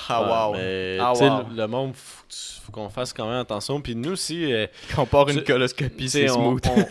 [0.10, 0.54] Ah, wow.
[0.56, 1.50] Mais, Ah, wow.
[1.50, 2.24] le, le monde, faut,
[2.66, 3.82] faut qu'on fasse quand même attention.
[3.82, 6.62] Puis nous aussi, euh, Quand on part une coloscopie, c'est on, smooth.
[6.68, 6.86] on-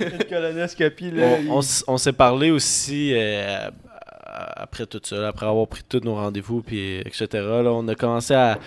[0.04, 1.26] Une colonoscopie, là.
[1.26, 3.70] on- il- on on s'est parlé aussi euh,
[4.56, 7.26] après tout ça, après avoir pris tous nos rendez-vous, puis etc.
[7.32, 8.58] Là, on a commencé à.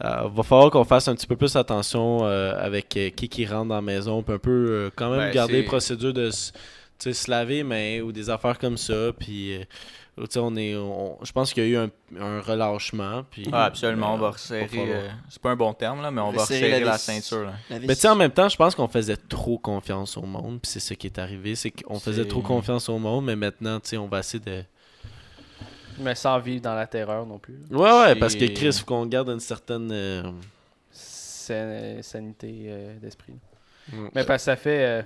[0.00, 3.46] à- va falloir qu'on fasse un petit peu plus attention euh, avec euh, qui qui
[3.46, 6.30] rentre dans la maison, puis un peu euh, quand même Ben, garder les procédures de
[6.98, 9.12] sais, se laver les mains ou des affaires comme ça.
[9.18, 9.64] Puis, euh,
[10.18, 13.24] tu sais, on est, on- je pense qu'il y a eu un, un relâchement.
[13.30, 14.68] Puis, Ah, absolument, on va resserrer.
[14.76, 17.44] euh, c'est pas un bon terme, là, mais on va Resserrer la la ceinture.
[17.44, 17.52] Là.
[17.70, 20.60] La Mais tu sais, en même temps, je pense qu'on faisait trop confiance au monde.
[20.60, 21.54] Puis c'est ce qui est arrivé.
[21.54, 23.26] C'est qu'on faisait trop confiance au monde.
[23.26, 24.64] Mais maintenant, tu sais, on va essayer de.
[26.00, 27.58] Mais sans vivre dans la terreur non plus.
[27.70, 29.90] Ouais, ouais, parce que Chris, faut qu'on garde une certaine.
[29.92, 30.22] euh,
[30.92, 33.34] Sa- sanité euh, d'esprit.
[33.92, 34.08] Mm.
[34.14, 35.04] Mais parce que ça fait.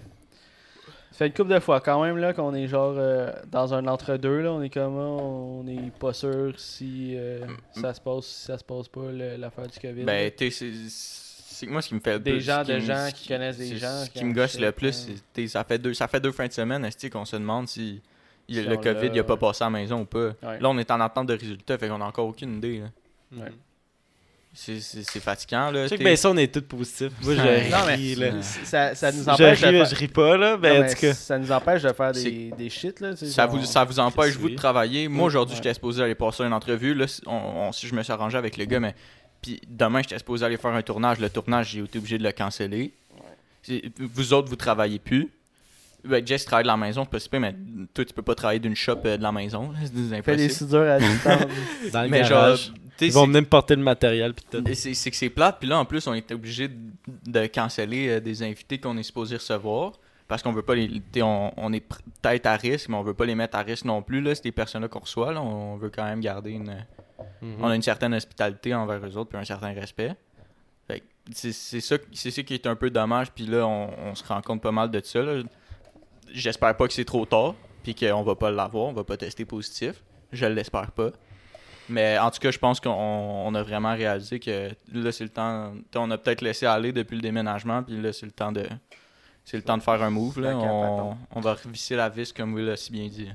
[1.12, 3.86] Ça fait une couple de fois quand même là qu'on est genre euh, dans un
[3.86, 4.52] entre-deux là.
[4.52, 7.40] On est comment On n'est pas sûr si euh,
[7.72, 10.02] ça se passe si ça se passe pas l'affaire du COVID.
[10.04, 13.08] Ben, tu sais, c'est- moi ce qui me fait le Des plus- gens de gens
[13.14, 15.14] qui connaissent des gens Ce qui me gosse le plus, ouais.
[15.34, 18.00] c'est ça fait deux ça fait deux fins de semaine, qu'on se demande si
[18.48, 20.30] il- Si le COVID il a pas passé à la maison ou pas?
[20.42, 20.58] Ouais.
[20.60, 22.80] Là, on est en attente de résultats, fait qu'on a encore aucune idée.
[22.80, 23.44] là.
[23.44, 23.52] Ouais.
[24.54, 25.84] C'est- fatigant là.
[25.84, 27.12] Je sais que ben ça, on est tous positifs.
[27.22, 27.70] Moi, je.
[27.70, 28.30] Non, mais ris, là.
[28.42, 29.86] ça, ça nous Je empêche de ris, mais faire...
[29.90, 30.50] je ris pas, là.
[30.52, 31.14] Non, Ben, en mais tout cas.
[31.14, 33.14] ça nous empêche de faire des, des shit là.
[33.14, 35.08] tu Ça genre- vous, ça vous empêche, vous, de travailler?
[35.08, 35.62] Moi, aujourd'hui, Ouais.
[35.62, 36.92] j'étais supposé aller passer une entrevue.
[36.94, 37.32] Là, on,
[37.68, 38.94] on- si je me suis arrangé avec le gars, mais.
[39.40, 41.18] Puis demain, j'étais supposé aller faire un tournage.
[41.18, 42.92] Le tournage, j'ai été obligé de le canceller.
[43.98, 45.30] Vous autres, vous travaillez plus.
[46.04, 47.54] Ben, Jess travaille de la maison, c'est pas si pire, mais
[47.94, 49.72] toi, tu peux pas travailler d'une shop euh, de la maison.
[49.82, 50.36] C'est Fait impossible.
[50.36, 51.42] des soudures à distance.
[51.92, 52.72] Dans le Mais garage.
[53.00, 54.32] Ils vont venir me porter le matériel.
[54.34, 54.62] Puis tout.
[54.74, 56.74] c'est c'est que c'est plate, puis là en plus on est obligé de,
[57.26, 59.92] de canceller euh, des invités qu'on est supposé recevoir
[60.28, 61.02] parce qu'on veut pas les.
[61.20, 64.02] On, on est peut-être à risque, mais on veut pas les mettre à risque non
[64.02, 64.20] plus.
[64.20, 65.32] Là, c'est des personnes-là qu'on reçoit.
[65.32, 66.76] Là, on veut quand même garder une.
[67.40, 67.56] Mhm.
[67.60, 70.14] On a une certaine hospitalité envers eux autres, puis un certain respect.
[70.86, 73.90] Fait que c'est c'est ça, c'est ça qui est un peu dommage, puis là on,
[74.10, 75.22] on se rend compte pas mal de ça.
[75.22, 75.42] là.
[76.32, 79.44] J'espère pas que c'est trop tard, puis qu'on va pas l'avoir, on va pas tester
[79.44, 80.02] positif.
[80.32, 81.10] Je l'espère pas.
[81.88, 85.30] Mais en tout cas, je pense qu'on on a vraiment réalisé que là, c'est le
[85.30, 85.72] temps.
[85.94, 88.64] On a peut-être laissé aller depuis le déménagement, puis là, c'est le temps de.
[89.44, 90.40] C'est le temps de faire un move.
[90.40, 90.50] Là.
[90.50, 93.28] La On, va revisser la vis, comme Will a si bien dit.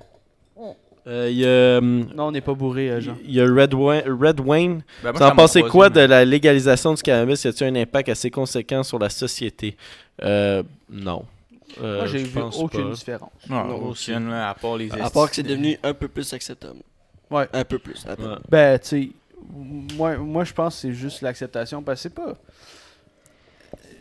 [1.05, 1.77] Euh, Il y a.
[1.79, 3.17] hum, non, on n'est pas bourré, euh, Jean.
[3.23, 4.03] Il y a Red Wayne.
[4.07, 4.83] Red Wayne.
[5.03, 7.43] Ben, Vous en pensez quoi de la légalisation du cannabis?
[7.43, 9.75] Y a-t-il un impact assez conséquent sur la société?
[10.23, 11.25] Euh, Non.
[11.81, 12.93] Euh, Moi, j'ai vu aucune pas.
[12.93, 13.31] différence.
[13.49, 16.79] Non, Non, aucune, à part les À part que c'est devenu un peu plus acceptable.
[17.29, 17.47] Ouais.
[17.53, 18.05] Un peu plus.
[18.07, 18.11] à.
[18.19, 18.35] Ouais.
[18.49, 19.09] Ben, tu sais,
[19.95, 22.35] moi, moi je pense que c'est juste l'acceptation parce que c'est pas.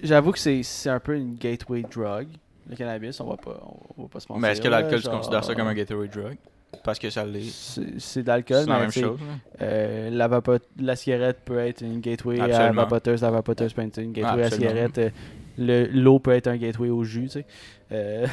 [0.02, 2.28] J'avoue que c'est c'est un peu une gateway drug,
[2.68, 3.60] le cannabis, on va pas,
[3.96, 4.40] on va pas se mentir.
[4.42, 6.36] Mais est-ce que l'alcool, tu genre- considères ça comme un gateway drug?
[6.84, 7.50] Parce que ça l'est.
[7.50, 9.18] C'est c'est de l'alcool, C'est la mais même tu chose.
[9.62, 12.82] euh, la, vapo- la cigarette peut être une gateway à la Absolument.
[12.82, 15.10] vapoteuse, la vapoteuse peut être une gateway à cigarette, euh,
[15.58, 17.46] l'eau peut être un gateway au jus, tu sais.
[17.92, 18.26] Euh,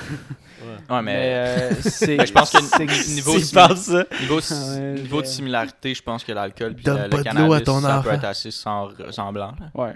[0.89, 2.17] Ouais, mais mais, euh, c'est.
[2.17, 4.05] Ben, je pense que c'est- niveau, parle ça.
[4.21, 7.99] niveau, ouais, niveau de similarité, je pense que l'alcool puis le, cannabis, à ton ça
[7.99, 8.09] enfant.
[8.09, 9.53] peut être assez sem- semblant.
[9.75, 9.93] Ouais,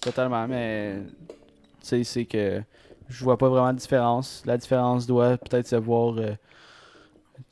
[0.00, 0.96] totalement, mais
[1.28, 1.34] tu
[1.82, 2.62] sais, c'est que
[3.08, 4.42] je vois pas vraiment de différence.
[4.46, 6.32] La différence doit peut-être se voir euh,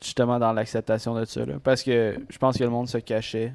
[0.03, 1.45] justement dans l'acceptation de ça.
[1.45, 1.55] là.
[1.63, 3.53] Parce que je pense que le monde se cachait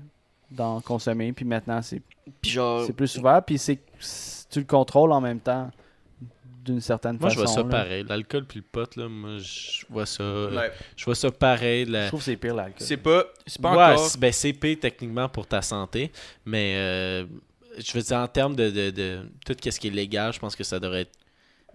[0.52, 2.02] dans consommer, puis maintenant c'est
[2.42, 3.80] Puis genre, c'est plus ouvert, puis c'est
[4.50, 5.72] tu le contrôles en même temps
[6.64, 7.62] d'une certaine Moi, je façon.
[7.62, 7.84] vois ça là.
[7.84, 8.06] pareil.
[8.10, 10.24] L'alcool puis le pot, là, moi, je vois ça.
[10.24, 10.72] euh, Ouais.
[10.96, 11.86] Je vois ça pareil.
[11.88, 12.76] Je trouve que c'est pire l'alcool.
[12.80, 14.00] C'est pas, c'est pas Ouais, encore.
[14.08, 16.12] c'est- ben, c'est pire techniquement pour ta santé,
[16.44, 17.26] mais euh,
[17.78, 20.56] je veux dire, en termes de, de, de tout ce qui est légal, je pense
[20.56, 21.12] que ça devrait être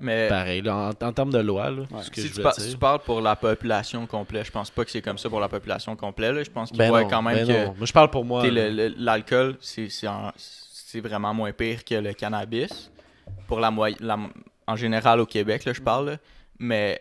[0.01, 0.61] Mais pareil.
[0.63, 0.75] là.
[1.01, 2.03] En, en termes de loi, là, Ouais.
[2.03, 4.71] ce que si je tu, par- si tu parles pour la population complète, je pense
[4.73, 6.35] pas que c'est comme ça pour la population complète.
[6.35, 6.43] là.
[6.43, 7.75] Je pense qu'il Ben voit non, quand même ben que non.
[7.77, 8.43] Moi, je parle pour moi.
[8.49, 10.60] l'alcool, c'est, c'est, en- c'est
[10.99, 12.91] vraiment moins pire que le cannabis.
[13.47, 14.19] Pour la, la
[14.67, 16.19] en général au Québec, là, je parle.
[16.59, 17.01] Mais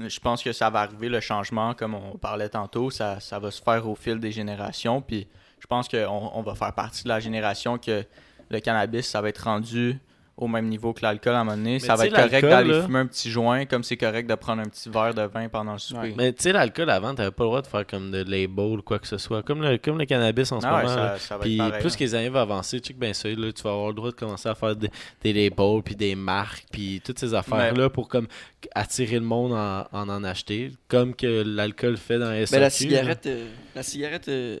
[0.00, 3.62] je pense que ça va arriver, le changement, comme on parlait tantôt, ça, va se
[3.62, 5.00] faire au fil des générations.
[5.00, 5.26] Puis
[5.58, 8.04] je pense qu'on on va faire partie de la génération que
[8.50, 9.98] le cannabis, ça va être rendu
[10.36, 11.78] au même niveau que l'alcool à un moment donné.
[11.78, 14.62] ça va être correct d'aller là- fumer un petit joint, comme c'est correct de prendre
[14.62, 16.00] un petit verre de vin pendant le souper.
[16.00, 16.14] Ouais.
[16.16, 18.82] Mais tu sais, l'alcool avant, t'avais pas le droit de faire comme de label ou
[18.82, 19.42] quoi que ce soit.
[19.44, 20.96] Comme le, comme le cannabis en ce Ah ouais, moment.
[20.96, 21.18] là.
[21.18, 21.96] ça, ça va Puis être pareil, plus là.
[21.96, 23.94] que les années vont avancer, tu sais que ben ça, là, tu vas avoir le
[23.94, 24.90] droit de commencer à faire des,
[25.22, 28.26] des labels, puis des marques, puis toutes ces affaires-là pour comme
[28.74, 32.58] attirer le monde en en, en acheter, comme que l'alcool fait dans les ben, la
[32.60, 32.70] là.
[32.70, 34.58] cigarette, euh, la cigarette, il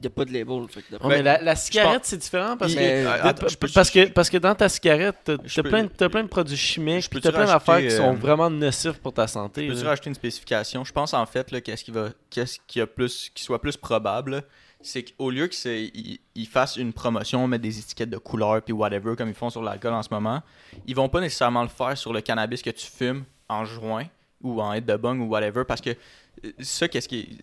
[0.00, 0.62] n'y a pas de label.
[0.68, 3.68] Fait que mais la, la cigarette, c'est différent parce que, Mais- de- attends, je peux-
[3.74, 6.56] parce que parce que dans ta cigarette, t'as Je t'as peux- plein, plein de produits
[6.56, 9.66] chimiques, je peux-tu t'as plein d'affaires qui sont euh, vraiment nocifs pour ta santé.
[9.68, 9.90] Peux-tu là.
[9.90, 10.84] rajouter une spécification?
[10.84, 14.42] Je pense en fait qu'est-ce qui va qu'est-ce qui a plus qui soit plus probable,
[14.82, 19.14] c'est qu'au lieu qu'ils ils fassent une promotion, mettre des étiquettes de couleur puis whatever
[19.16, 20.42] comme ils font sur l'alcool en ce moment,
[20.86, 24.04] ils vont pas nécessairement le faire sur le cannabis que tu fumes en joint
[24.42, 27.38] ou en head de bong ou whatever parce que euh, ça qu'est-ce qui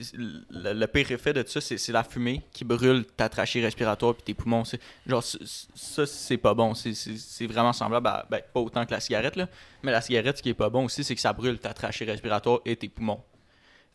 [0.50, 4.34] le, pire effet de ça c'est la fumée qui brûle ta trachée respiratoire puis tes
[4.34, 4.64] poumons
[5.06, 9.36] genre ça c'est pas bon c'est- vraiment semblable à ben, pas autant que la cigarette
[9.36, 9.48] là
[9.84, 12.04] mais la cigarette, ce qui est pas bon aussi, c'est que ça brûle ta trachée
[12.04, 13.22] respiratoire et tes poumons.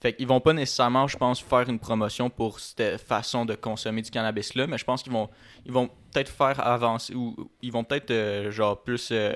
[0.00, 4.00] Fait qu'ils vont pas nécessairement, je pense, faire une promotion pour cette façon de consommer
[4.00, 5.28] du cannabis-là, mais je pense qu'ils vont,
[5.66, 9.10] ils vont peut-être faire avancer, ou ils vont peut-être, euh, genre, plus...
[9.12, 9.32] euh,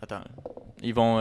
[0.00, 0.24] Attends.
[0.82, 1.20] Ils vont...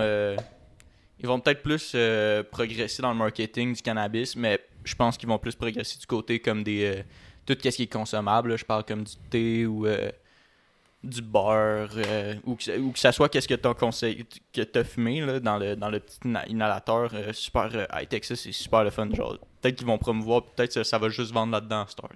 [1.22, 5.30] ils vont peut-être plus euh, progresser dans le marketing du cannabis, mais je pense qu'ils
[5.30, 6.84] vont plus progresser du côté comme des...
[6.84, 7.04] euh,
[7.46, 8.58] tout ce qui est consommable, là.
[8.58, 9.86] je parle comme du thé ou...
[9.86, 10.10] euh,
[11.04, 11.90] du beurre
[12.46, 15.58] ou, que, ça- ou que ça soit qu'est-ce que tu as que fumé là, dans
[15.58, 19.36] le dans le petit inhalateur super euh, high tech ça c'est super le fun genre
[19.62, 22.12] peut-être qu'ils vont promouvoir peut-être que ça va juste vendre là-dedans à cette heure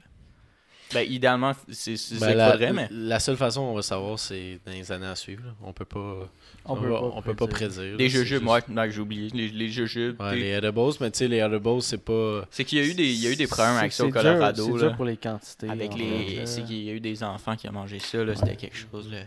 [0.94, 4.20] ben idéalement c'est ça Ben, qu'il la, faudrait mais la seule façon on va savoir,
[4.20, 5.44] c'est dans les années à suivre.
[5.46, 5.54] là.
[5.64, 6.30] On peut pas,
[6.66, 7.98] on peut, peut pas, pas on peut pas prédire.
[7.98, 11.18] les jujubes juste- ouais, ouais, j'ai oublié les, les jujubes Ouais, les edibles, mais tu
[11.20, 12.46] sais, les edibles, c'est pas.
[12.52, 14.10] c'est qu'il y a eu des il y a eu des problèmes avec ça au
[14.12, 15.70] Colorado C'est dur pour les quantités.
[15.70, 18.56] avec les c'est qu'il y a eu des enfants qui ont mangé ça là c'était
[18.56, 19.20] quelque chose là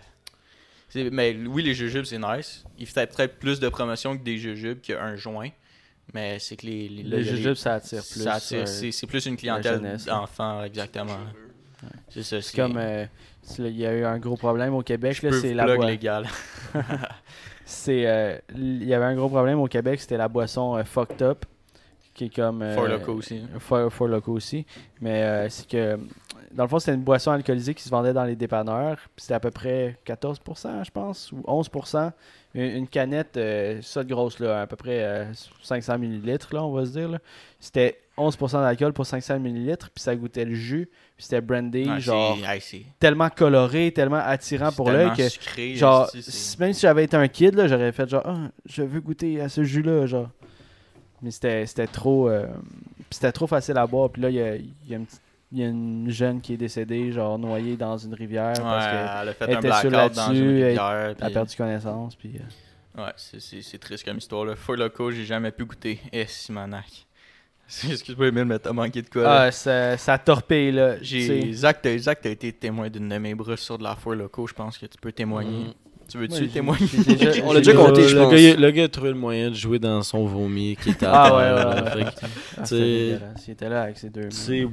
[0.95, 4.81] mais oui les jujubes c'est nice il fait peut-être plus de promotion que des jujubes
[4.81, 5.51] qu'un joint
[6.15, 8.23] mais c'est que les les, Les jujubes, ça attire plus.
[8.23, 9.97] ça attire- euh, c'est plus une clientèle là.
[10.07, 11.19] d'enfants exactement
[12.09, 12.77] c'est ça C'est comme.
[12.77, 13.07] euh,
[13.59, 16.27] Il y a eu un gros problème au Québec, là, c'est la plug boi- légal
[17.65, 18.07] C'est.
[18.07, 21.45] euh, Il y avait un gros problème au Québec, c'était la boisson euh, Fucked Up.
[22.15, 22.65] Qui est comme.
[22.75, 23.43] Four Loko aussi.
[23.61, 24.67] Four, Four Loko aussi.
[25.01, 25.99] Mais c'est que.
[26.51, 28.99] Dans le fond, c'était une boisson alcoolisée qui se vendait dans les dépanneurs.
[29.19, 32.11] C'était à peu près 14%, je pense, ou 11%.
[32.55, 33.39] Une, une canette,
[33.83, 35.25] ça de grosse, là, à peu près euh,
[35.63, 37.19] 500 ml, là, on va se dire.
[37.61, 40.89] C'était 11% d'alcool pour 500 ml, puis ça goûtait le jus,
[41.19, 42.39] c'était brandé, Ouais, genre,
[43.01, 45.28] tellement coloré, tellement attirant pour l'œil que.
[45.28, 48.82] sucré, Genre, si- même si j'avais été un kid, là, j'aurais fait genre, Ah, je
[48.82, 50.31] veux goûter à ce jus-là, genre.
[51.23, 52.28] Mais c'était c'était trop.
[52.28, 52.47] euh,
[53.11, 54.11] c'était trop facile à boire.
[54.11, 55.20] Puis là, il y a, y a une petite-
[55.51, 58.86] il y a une jeune qui est décédée, genre noyée dans une rivière parce
[59.23, 61.15] elle a fait elle un était là-dessus, elle- rivière.
[61.20, 62.15] a perdu connaissance.
[62.15, 64.45] Puis, euh, Ouais, c'est- triste comme histoire.
[64.45, 64.55] Là.
[64.57, 66.01] Four Loco, j'ai jamais pu goûter.
[66.12, 67.07] Eh, Simonac.
[67.90, 69.23] Excuse-moi, Emile, mais t'as manqué de quoi.
[69.23, 69.40] là?
[69.43, 70.97] Ah, ça, ça torpille, là.
[71.03, 71.53] J'ai.
[71.53, 74.47] Zach, t'as Zach, t'as été témoin d'une de mes brosses sur de la Four Loco.
[74.47, 75.65] Je pense que tu peux témoigner.
[75.66, 75.74] Mm.
[76.11, 76.86] Tu veux-tu témoigner?
[77.07, 78.32] déjà- On l'a déjà compté, je le, pense.
[78.32, 81.12] Gars, le gars a trouvé le moyen de jouer dans son vomi qui était à
[81.12, 81.90] Ah ouais, ouais, ouais.
[81.90, 82.27] Fait que,
[82.57, 82.78] Ah, c'est- c'était
[83.12, 83.45] dégueulasse.
[83.47, 84.28] Il était là avec ses deux.
[84.31, 84.66] C'est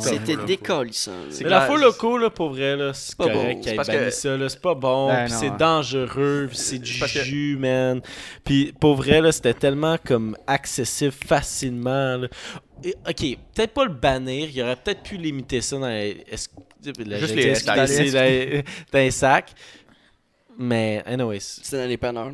[0.00, 1.12] C'était décalissant.
[1.12, 1.26] là.
[1.30, 3.60] C'est Mais la faux loco, là, pour vrai, là, c'est pas correct bon.
[3.60, 4.46] qu'ils C'est ça, là.
[4.62, 8.00] Pas bon, Ben puis c'est dangereux, puis c'est du jus, man.
[8.44, 12.28] Puis pour vrai, là, c'était tellement comme accessible facilement, là.
[12.84, 16.24] Et, ok, peut-être pas le bannir, il aurait peut-être pu limiter ça dans les...
[16.82, 17.34] Juste
[18.92, 19.52] les sacs?
[20.58, 22.32] Mais, anyways, C'était dans les panneurs.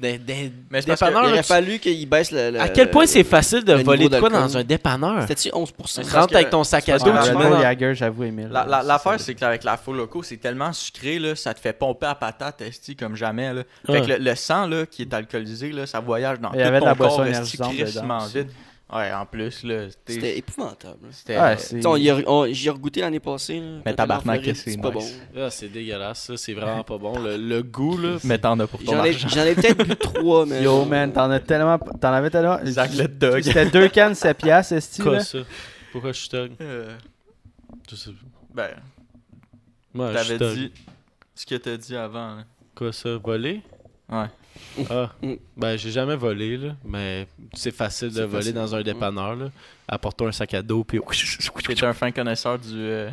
[0.00, 0.08] Là.
[0.08, 2.50] des, des, Mais c'est dépanneurs, Il aurait tu- fallu qu'il baisse le.
[2.52, 5.22] le- à quel point le- c'est facile de le voler de quoi dans un dépanneur?
[5.22, 6.00] C'était-tu 11%?
[6.02, 8.48] Tu parce rentres que- avec ton sac à dos, tu mets Jagger, j'avoue, Emile.
[8.50, 12.06] La- L'affaire, c'est qu'avec la faux loco, c'est tellement sucré, là, ça te fait pomper
[12.06, 13.52] à patate, esti, comme jamais.
[13.52, 13.62] Là.
[13.86, 16.62] Fait que le, le sang là, qui est alcoolisé, là, ça voyage dans Il y
[16.64, 18.48] tout ton la corps, boisson esti, crissement vite.
[18.94, 20.12] Ouais, en plus, là, c'était...
[20.12, 20.98] C'était épouvantable.
[21.12, 21.56] c'était- Ouais,
[22.26, 23.58] on- J'y ai regoûté l'année passée.
[23.58, 25.14] là, quand tabarnak, c'est pas nice.
[25.34, 25.40] bon.
[25.40, 27.18] Ah, c'est dégueulasse, ça, c'est vraiment pas bon.
[27.18, 29.28] Le, le goût, là, Mais t'en as pour ton J'en ai, argent.
[29.28, 30.62] j'en ai peut-être bu trois, mais.
[30.62, 31.78] Yo, man, t'en as tellement.
[31.78, 32.58] T'en avais tellement.
[32.64, 33.40] Zach le dog.
[33.42, 35.38] C'était deux cannes 7 piastres, esti, quoi ça?
[35.90, 36.52] Pourquoi je suis thug?
[36.60, 36.94] Euh,
[37.90, 38.10] Je sais
[38.52, 38.70] ben,
[39.94, 40.72] Moi, t'avais dit
[41.34, 42.36] ce que t'as dit avant.
[42.36, 42.44] là.
[42.74, 43.16] Quoi ça?
[43.16, 43.62] Voler?
[44.10, 44.26] Ouais.
[44.90, 45.10] Ah,
[45.56, 48.54] ben j'ai jamais volé, là, mais c'est facile de voler facile.
[48.54, 49.46] dans un dépanneur, là.
[49.88, 51.00] Apporte un sac à dos, puis...
[51.66, 53.10] T'es un fin connaisseur du, euh,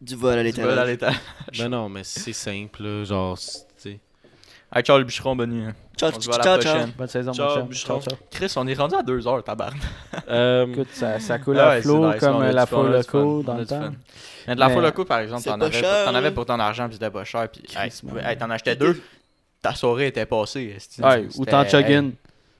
[0.00, 1.14] Du vol à du vol à l'étage.
[1.14, 1.58] l'étage.
[1.58, 3.44] Ben non, mais c'est simple, là, genre, tu
[3.78, 4.00] sais.
[4.70, 5.64] Avec Charles Bûcheron, Bonnie.
[5.64, 5.74] hein.
[5.98, 6.86] Ciao, On se voit à la ciao, prochaine.
[6.86, 6.90] ciao.
[6.96, 7.68] Bonne saison, Ciao, mon chum.
[7.68, 8.00] bûcheron.
[8.00, 8.18] Ciao, ciao.
[8.30, 9.80] Chris, on est rendu à deux heures, tabarnak.
[10.28, 12.54] Euh, Écoute, ça, ça coule Ah à ouais, flot c'est nice, on comme a du
[12.54, 13.80] la fun, faux on a du fun, loco on dans a le du fun.
[13.80, 13.92] temps.
[14.48, 16.28] Mais de la Mais- faux loco, par exemple, C'est t'en pas avais, cher, t'en avais
[16.28, 16.32] là.
[16.32, 17.48] pour ton argent, puis c'était pas cher.
[17.50, 18.24] Puis, hey, man.
[18.26, 19.02] hey, t'en achetais deux,
[19.62, 20.76] ta soirée était passée.
[20.98, 22.04] Ouais, ou t'en chug hey, in.
[22.06, 22.12] ouais.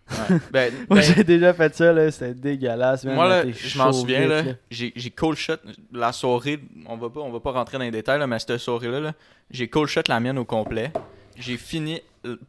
[0.53, 2.11] Ben, Moi, ben, j'ai déjà fait ça, là.
[2.11, 3.05] C'était dégueulasse.
[3.05, 5.55] Moi, là, je m'en souviens, là, j'ai j'ai cold shot
[5.93, 8.59] la soirée, on va pas, on va pas rentrer dans les détails, là, mais cette
[8.59, 9.13] soirée-là, là,
[9.51, 10.93] j'ai cold shot la mienne au complet.
[11.37, 12.01] J'ai fini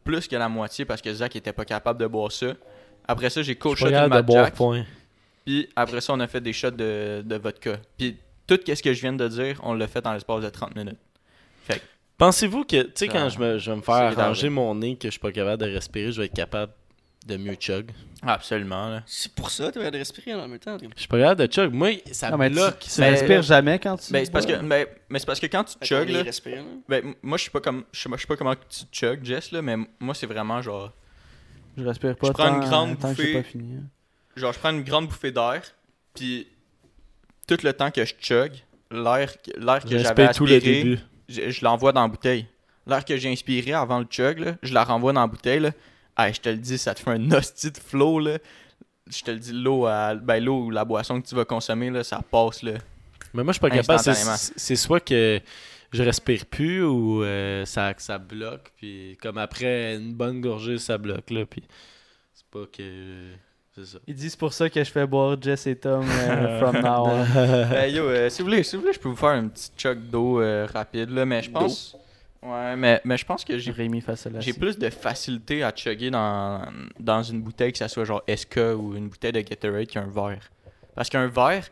[0.04, 2.48] plus que la moitié parce que Zach était pas capable de boire ça.
[3.08, 4.54] Après ça, j'ai cold shot une boire Jack.
[4.54, 4.84] point.
[5.44, 7.76] Puis après ça, on a fait des shots de, de vodka.
[7.98, 8.16] Puis
[8.46, 10.98] tout ce que je viens de dire, on l'a fait dans l'espace de 30 minutes.
[12.18, 15.08] Pensez-vous que, tu sais, quand je, me, je vais me faire arranger mon nez, que
[15.08, 16.72] je suis pas capable de respirer, je vais être capable
[17.26, 17.90] de mieux chug?
[18.22, 18.88] Absolument.
[18.90, 19.02] Là.
[19.06, 20.76] C'est pour ça, tu vas de respirer en même temps.
[20.80, 21.72] Je suis pas capable de chug.
[21.72, 22.78] Moi, ça Non, mais tu, bloque.
[22.80, 24.12] tu ça- respires jamais quand tu.
[24.12, 26.56] Ben, c'est parce que, ben, mais c'est parce que quand tu chug, là, les respire,
[26.56, 26.62] là.
[26.88, 29.24] ben, moi je sais pas comme, je sais pas- je sais pas comment tu chug,
[29.24, 30.92] Jess là, mais moi c'est vraiment genre,
[31.76, 33.32] Je respire pas Je prends une grande tant que bouffée.
[33.34, 33.76] pas fini.
[33.78, 33.82] hein.
[34.36, 35.62] genre je prends une grande bouffée d'air,
[36.14, 36.46] puis
[37.48, 38.52] tout le temps que je chug,
[38.90, 40.98] l'air, que- l'air que Je j'avais respire tout le aspiré, début.
[41.28, 42.46] Je, je l'envoie dans la bouteille.
[42.86, 45.60] L'air que j'ai inspiré avant le chug, là, je la renvoie dans la bouteille.
[45.60, 45.70] Là.
[46.18, 48.18] Hey, je te le dis, ça te fait un hostie de flow.
[48.20, 48.38] Là.
[49.10, 51.90] Je te le dis, l'eau, à- ben, l'eau ou la boisson que tu vas consommer,
[51.90, 52.62] là, ça passe.
[52.62, 52.72] Là.
[53.32, 54.00] Mais moi, je suis pas capable.
[54.56, 55.40] C'est soit que
[55.92, 58.72] je respire plus ou euh, ça, ça bloque.
[58.76, 61.30] Puis comme après une bonne gorgée, ça bloque.
[61.30, 61.46] là.
[61.46, 61.62] Puis
[62.34, 63.30] c'est pas que.
[63.74, 63.98] C'est ça.
[64.06, 67.06] Ils disent c'est pour ça que je fais boire Jess et Tom euh, from now
[67.08, 67.24] on.
[67.70, 69.70] Ben, yo, euh, si, vous voulez, si vous voulez, je peux vous faire un petit
[69.76, 71.10] chug d'eau euh, rapide.
[71.10, 71.96] Là, mais je pense.
[72.40, 75.64] Ouais, mais, mais je pense que j'ai Rémi face à la J'ai plus de facilité
[75.64, 76.60] à chugger dans,
[77.00, 80.50] dans une bouteille, que ça soit genre SK ou une bouteille de Gatorade qu'un verre.
[80.94, 81.68] Parce qu'un verre,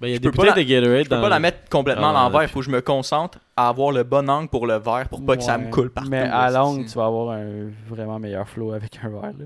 [0.00, 1.20] Ben, il y a Je des peux pas bouteilles de Gatorade je peux dans.
[1.22, 2.42] pas la mettre complètement Ah, à l'envers.
[2.44, 5.22] Il faut que je me concentre à avoir le bon angle pour le verre pour
[5.26, 5.70] pas que ça me Ouais.
[5.70, 6.08] coule partout.
[6.10, 9.32] Mais à longue, tu vas avoir un vraiment meilleur flow avec un verre.
[9.38, 9.44] Là.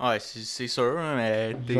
[0.00, 1.78] Ouais, c'est c'est sûr, hein, mais t'es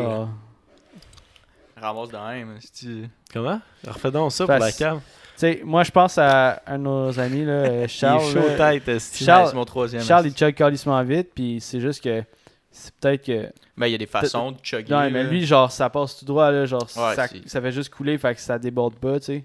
[1.79, 2.57] ramasse de même.
[2.57, 3.09] esti.
[3.31, 3.59] Comment?
[3.85, 4.99] Refais donc ça pour la cave.
[4.99, 5.03] tu
[5.35, 8.21] sais, moi je pense à un de nos amis, là, Charles.
[8.25, 8.79] il est chaud là.
[8.79, 9.01] tête.
[9.13, 10.01] Charles- mon troisième.
[10.03, 12.23] Charles, il chug calissement vite, puis c'est juste que
[12.71, 13.51] c'est peut-être que.
[13.77, 14.91] Ben, il y a des façons de chugger.
[14.91, 17.93] Non, mais lui, genre, ça passe tout droit, là, genre, Ouais, ça, ça fait juste
[17.93, 19.43] couler, fait que ça déborde pas, tu sais.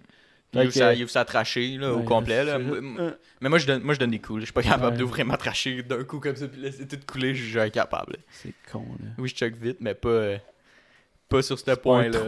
[0.54, 2.44] Il ouvre sa, il ouvre sa trachée là, au complet.
[2.44, 2.58] Là.
[3.40, 4.36] Mais moi je, donne, moi, je donne des coups.
[4.38, 4.40] là.
[4.40, 4.98] Je suis pas capable Ouais.
[4.98, 7.34] d'ouvrir ma trachée d'un coup comme ça puis laisser tout couler.
[7.34, 8.16] Je suis incapable.
[8.30, 9.08] C'est con, là.
[9.18, 10.38] Oui, je chug vite, mais pas, euh,
[11.28, 12.20] pas sur ce point-là.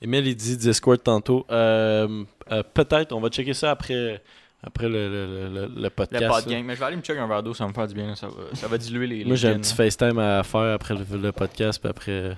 [0.00, 1.46] Emile, il dit Discord tantôt.
[1.50, 4.20] Euh, euh, Peut-être, on va checker ça après,
[4.62, 6.46] après le, le, le, le- le Le podcast.
[6.48, 8.14] Mais je vais aller me chug un verre d'eau, ça va me faire du bien.
[8.16, 9.24] Ça va, ça va diluer les.
[9.24, 9.74] Moi, j'ai un petit.
[9.74, 12.36] FaceTime à faire après le, le podcast, puis après,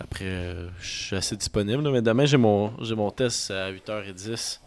[0.00, 1.82] après euh, je suis assez disponible.
[1.82, 1.90] là.
[1.90, 4.60] mais demain, j'ai mon, j'ai mon test à 8h10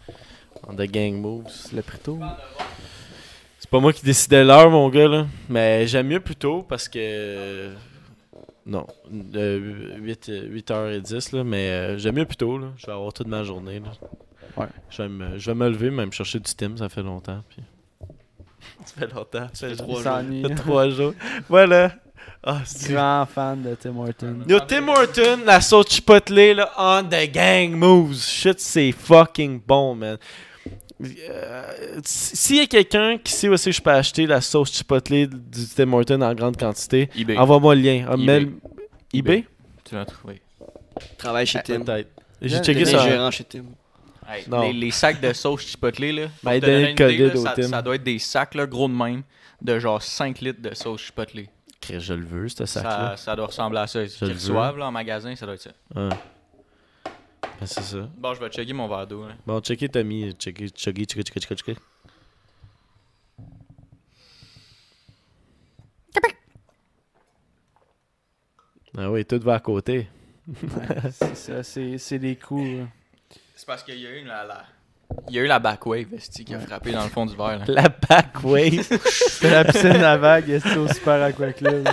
[0.68, 1.48] en The Gang Moves.
[1.50, 2.20] C'est le plus tôt.
[3.60, 5.28] C'est pas moi qui décidais l'heure, mon gars, là.
[5.50, 7.72] mais j'aime mieux plus tôt parce que.
[8.66, 8.86] Non,
[9.36, 12.58] euh, 8, 8h10, là, mais euh, j'aime mieux plus tôt.
[12.58, 12.68] Là.
[12.78, 13.80] Je vais avoir toute ma journée.
[13.80, 13.92] Là.
[14.56, 14.68] Ouais.
[14.90, 17.44] Je, vais me, je vais me lever, même chercher du Tim, ça fait longtemps.
[17.50, 17.64] Puis...
[18.86, 19.48] Ça fait longtemps.
[19.54, 20.04] Ça fait trois jours.
[20.04, 21.14] Ça fait trois jours.
[21.50, 21.92] Voilà.
[22.44, 24.40] Ah, c'est- Grand fan de Tim Horton.
[24.48, 28.18] Yo, Tim Horton, la sauce chipotle, là, on the gang moves.
[28.24, 30.18] Shit, c'est fucking bon, man.
[31.04, 31.64] Euh,
[32.04, 35.28] S'il y a quelqu'un qui sait où est-ce que je peux acheter la sauce chipotle
[35.28, 38.06] du Tim Horton en grande quantité, envoie-moi le lien.
[38.10, 38.48] Ah, eBay.
[39.14, 39.46] eBay?
[39.84, 40.42] Tu l'as trouvé.
[41.18, 41.82] Travaille chez Tim.
[41.82, 42.10] Peut-être.
[42.42, 43.08] J'ai checké ça.
[43.08, 43.64] gérant chez Tim.
[44.30, 44.62] Hey, Non.
[44.62, 46.28] les, les sacs de sauce chipotle, là.
[46.44, 47.64] Ben, idée, là, Tim.
[47.64, 49.24] ça doit être des sacs, là, gros de même,
[49.62, 51.46] de genre 5 litres de sauce chipotle.
[51.82, 53.18] Chris, Je le veux, ce Ça, sac-là.
[53.18, 54.06] ça doit ressembler à ça.
[54.06, 55.72] Je le reçoivent là, en magasin, ça doit être ça.
[55.96, 56.10] Ouais.
[57.60, 58.08] Ben, c'est ça.
[58.18, 59.26] Bon, je vais checker mon verre d'eau.
[59.46, 60.34] Bon, checker Tommy.
[60.34, 61.76] Checker, checker, checker, checker, checker, checker.
[68.98, 70.08] Ah oui, tout va à côté.
[71.12, 72.88] c'est ça, c'est c'est des coups.
[73.56, 74.66] C'est parce qu'il y a eu la, la...
[75.30, 77.60] Il y a eu la backwave, esti, qui a frappé dans le fond du verre.
[77.60, 77.66] Là.
[77.68, 78.82] La backwave?
[79.06, 81.88] C'était la piscine à vague, c'était au Super Aqua Club.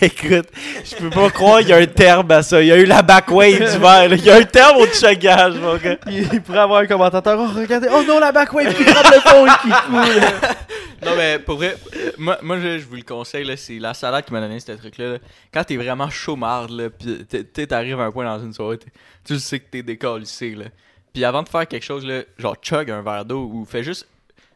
[0.00, 0.46] Écoute,
[0.84, 2.60] je peux pas croire qu'il y a un terme à ça.
[2.62, 4.08] Il y a eu la backwave du verre.
[4.08, 4.14] là.
[4.16, 5.96] Il y a un terme au chugage, mon gars.
[6.06, 7.38] Il, il pourrait avoir un commentateur.
[7.40, 7.88] Oh, regardez.
[7.92, 10.22] Oh non, la backwave qui frappe le fond et qui coule.
[11.02, 13.94] Non, mais pour vrai, euh, moi, moi je, je vous le conseille, là, c'est la
[13.94, 15.12] salade qui m'a donné ce truc-là.
[15.12, 15.18] là.
[15.52, 18.76] Quand t'es vraiment chaumarde, là, pis t'es- t'es- t'arrives à un point dans une soirée,
[18.76, 18.90] t'es-
[19.24, 20.66] tu sais que t'es décalissé, là.
[21.12, 24.06] Puis avant de faire quelque chose, là, genre chug un verre d'eau ou fais juste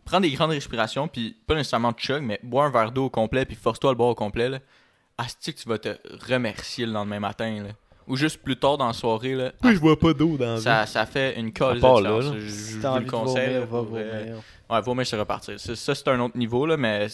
[0.04, 3.44] prends des grandes respirations, puis pas nécessairement chug, mais bois un verre d'eau au complet,
[3.44, 4.58] puis force-toi à le boire au complet, là.
[5.16, 5.96] Asti que tu vas te
[6.28, 7.70] remercier le lendemain matin, là.
[8.06, 9.52] Ou juste plus tard dans la soirée, là.
[9.62, 10.62] je bois pas d'eau dans la vie.
[10.62, 12.34] Ça, ça fait une colle de part là, différence.
[12.34, 12.40] là.
[12.40, 13.54] Je, Si vous le conseille.
[13.54, 14.36] vomir, va vomir.
[14.68, 15.58] Ouais, vomir, c'est repartir.
[15.58, 17.06] Ça, c'est un autre niveau, là, mais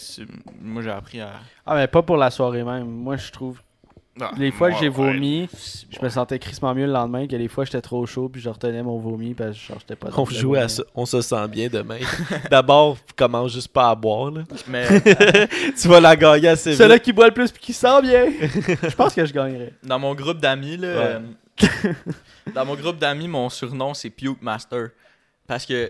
[0.59, 1.39] moi, j'ai appris à...
[1.65, 2.89] Ah, mais pas pour la soirée même.
[2.89, 3.61] Moi, je trouve.
[4.37, 5.47] Les fois que j'ai vomi,
[5.89, 8.49] je me sentais crissement mieux le lendemain que les fois j'étais trop chaud puis je
[8.49, 10.83] retenais mon vomi parce que j'étais pas On joue à ça.
[10.93, 11.99] On se sent bien demain.
[12.51, 14.31] D'abord, commence juste pas à boire.
[14.31, 14.43] Là.
[14.67, 14.85] Mais
[15.81, 16.79] tu vas la gagner assez vite.
[16.79, 18.25] Celui-là qui boit le plus puis qui sent bien.
[18.41, 19.73] je pense que je gagnerais.
[19.81, 20.87] dans mon groupe d'amis, là...
[20.87, 21.19] euh,
[22.53, 24.89] dans mon groupe d'amis, mon surnom, c'est Puke Master.
[25.47, 25.89] Parce que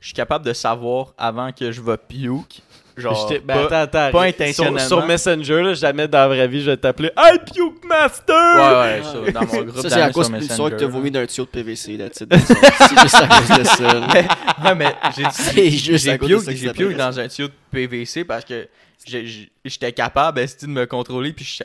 [0.00, 2.62] je suis capable de savoir avant que je vais puke.
[2.96, 4.10] Genre, ben, pas- attends, attends.
[4.18, 4.78] pas Sur- intentionnellement.
[4.88, 8.34] Sur, Messenger, là, jamais dans la vraie vie, je vais t'appeler Hey Puke Master!
[8.34, 10.54] Ouais, ouais, ça, dans mon groupe Ça, c'est à cause sur d'une Messenger.
[10.54, 12.26] soirée que t'as vomi d'un tuyau de PVC, là, tu sais.
[12.30, 14.00] C'est juste à cause de ça.
[14.64, 18.24] Ouais, mais j'ai C'est juste j'ai à cause de puke, dans un tuyau de PVC
[18.24, 18.66] parce que
[19.64, 21.58] j'étais capable de me contrôler puis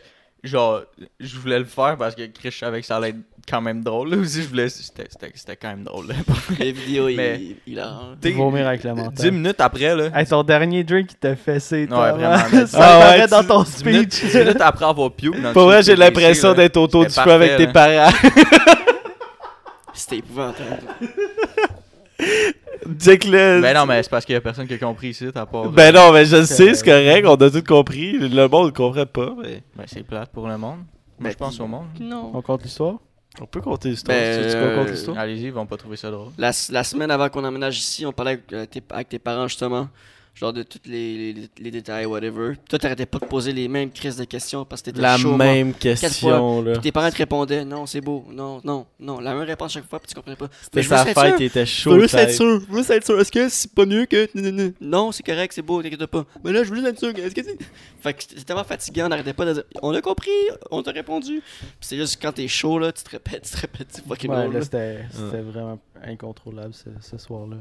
[0.44, 0.82] genre
[1.20, 3.18] je voulais le faire parce que Chris, je savais que ça allait être
[3.50, 6.16] quand même drôle là aussi je voulais c'était c'était- c'était quand même drôle là.
[6.60, 8.00] Les vidéos, il, Mais- il a.
[8.20, 9.14] T'sais, Vomir avec le mental.
[9.14, 11.88] 10 minutes après là Hey, ton dernier drink qui t'a fessé.
[11.88, 12.46] toi, vraiment, hein?
[12.52, 14.32] mais- Ça Ah ouais, dans ton 10 minutes, speech.
[14.32, 17.58] 10 minutes après avoir puke Pour le vrai, j'ai l'impression d'être autour du feu avec
[17.58, 18.12] tes parents.
[19.94, 20.80] C'était épouvantable.
[22.86, 23.62] Dis-le.
[23.62, 25.70] Ben non mais c'est parce qu'il y a personne qui a compris ici à part
[25.70, 28.14] Ben euh, non, mais je le sais, c'est correct, on a tout compris.
[28.18, 29.62] Le monde ne comprend pas, mais.
[29.76, 30.78] ben, c'est plate pour le monde
[31.20, 32.32] moi Ben, je pense au monde Non.
[32.34, 32.96] On compte l'histoire?
[33.40, 34.18] On peut compter l'histoire.
[34.18, 35.18] Ben, tu veux qu'on euh, compte l'histoire?
[35.18, 38.12] allez-y ils vont pas trouver ça drôle La, la semaine avant qu'on emménage ici, on
[38.12, 39.88] parlait avec, euh, tes, avec tes parents justement,
[40.34, 42.54] genre de tous les, les, les détails, whatever.
[42.70, 45.36] Toi, t'arrêtais pas de poser les mêmes crises de questions parce que t'étais La chaud.
[45.36, 46.72] même question, là.
[46.74, 49.20] Puis tes parents te répondaient non, c'est beau, non, non, non.
[49.20, 50.48] La même réponse chaque fois, puis tu comprenais pas.
[50.74, 51.36] Mais je veux fête, sûr.
[51.40, 51.92] il était Je chaud.
[51.96, 53.20] veux juste être sûr, je veux juste être sûr.
[53.20, 54.28] Est-ce que c'est pas mieux que.
[54.34, 54.74] Non, non, non.
[54.82, 56.26] Non, c'est correct, c'est beau, t'inquiète pas.
[56.44, 57.10] Mais là, je veux juste être sûr.
[57.10, 57.58] Est-ce que c'est.
[58.02, 60.32] Fait que c'était tellement fatigant, on n'arrêtait pas de dire On a compris,
[60.72, 61.42] on t'a répondu.
[61.42, 64.32] Puis c'est juste quand t'es chaud, là, tu te répètes, tu te répètes, c'est fucking
[64.32, 64.62] Ouais, là.
[64.62, 67.58] c'était c'était vraiment incontrôlable ce, ce soir-là.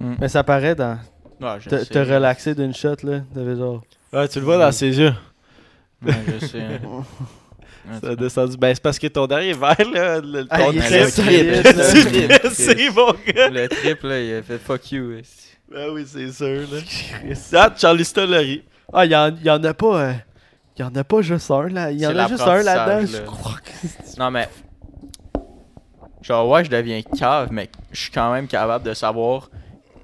[0.00, 0.14] Mm.
[0.20, 0.98] Mais ça paraît dans.
[1.40, 1.86] Ouais, je Te, sais.
[1.86, 3.20] te relaxer d'une shot, là?
[3.34, 3.82] T'avais genre.
[4.12, 5.12] Ouais, tu le vois dans ses yeux.
[6.04, 7.04] Ouais, je sais hein.
[8.02, 8.56] Ça a descendu.
[8.56, 12.90] Ben, c'est parce que ton dernier verre, là, le, Ah, ton il était trip, laissé,
[12.90, 13.48] mon gars.
[13.48, 15.12] Le trip, là, il a fait fuck you.
[15.70, 17.34] Ben oui, c'est sûr, là.
[17.34, 18.64] Ça, Charlie Stollery.
[18.92, 20.00] Ah, il y, en- y en a pas.
[20.00, 20.12] euh,
[20.76, 21.90] Il y en a pas juste un, là.
[21.92, 23.06] Il y C'est en a juste un là-dedans.
[23.06, 23.22] je là.
[23.24, 24.48] crois que- Non, mais.
[26.22, 29.48] Genre, ouais, je deviens cave, mais je suis quand même capable de savoir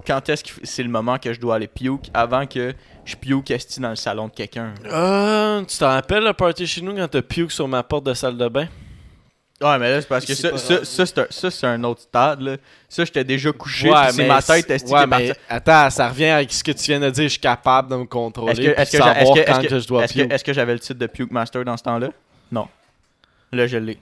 [0.05, 2.73] quand est-ce que c'est le moment que je dois aller puke avant que
[3.05, 4.73] je puke esti dans le salon de quelqu'un?
[4.89, 8.13] Ah, tu te rappelles le party chez nous quand t'as puke sur ma porte de
[8.13, 8.67] salle de bain?
[9.61, 12.57] Ouais, mais là, c'est parce que C'est ça, ça, c'est un, autre stade, là.
[12.89, 15.33] Ça, j'étais déjà couché, Ouais, c'est ma tête ouais, est mais.
[15.47, 17.23] Attends, ça revient avec ce que tu viens de dire.
[17.23, 18.51] Je suis capable de me contrôler.
[18.51, 20.21] Est-ce que, est-ce que, savoir j'a- est-ce que- quand est-ce que je dois est-ce que-
[20.23, 20.31] puke.
[20.33, 22.09] est-ce que j'avais le titre de Puke Master dans ce temps-là?
[22.51, 22.67] Non.
[23.53, 23.97] Là, je l'ai.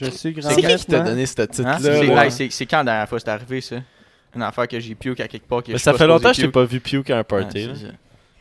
[0.00, 0.50] Je suis grand.
[0.50, 1.10] C'est qui qui t'a maintenant.
[1.12, 1.46] donné ce Hein?
[1.46, 2.30] titre-là?
[2.30, 3.76] C'est- c'est quand la dernière fois c'est arrivé, ça?
[4.34, 5.62] Une affaire que j'ai puke à quelque part.
[5.62, 7.68] Que Mais je ça fait longtemps que je t'ai pas vu puke à un party.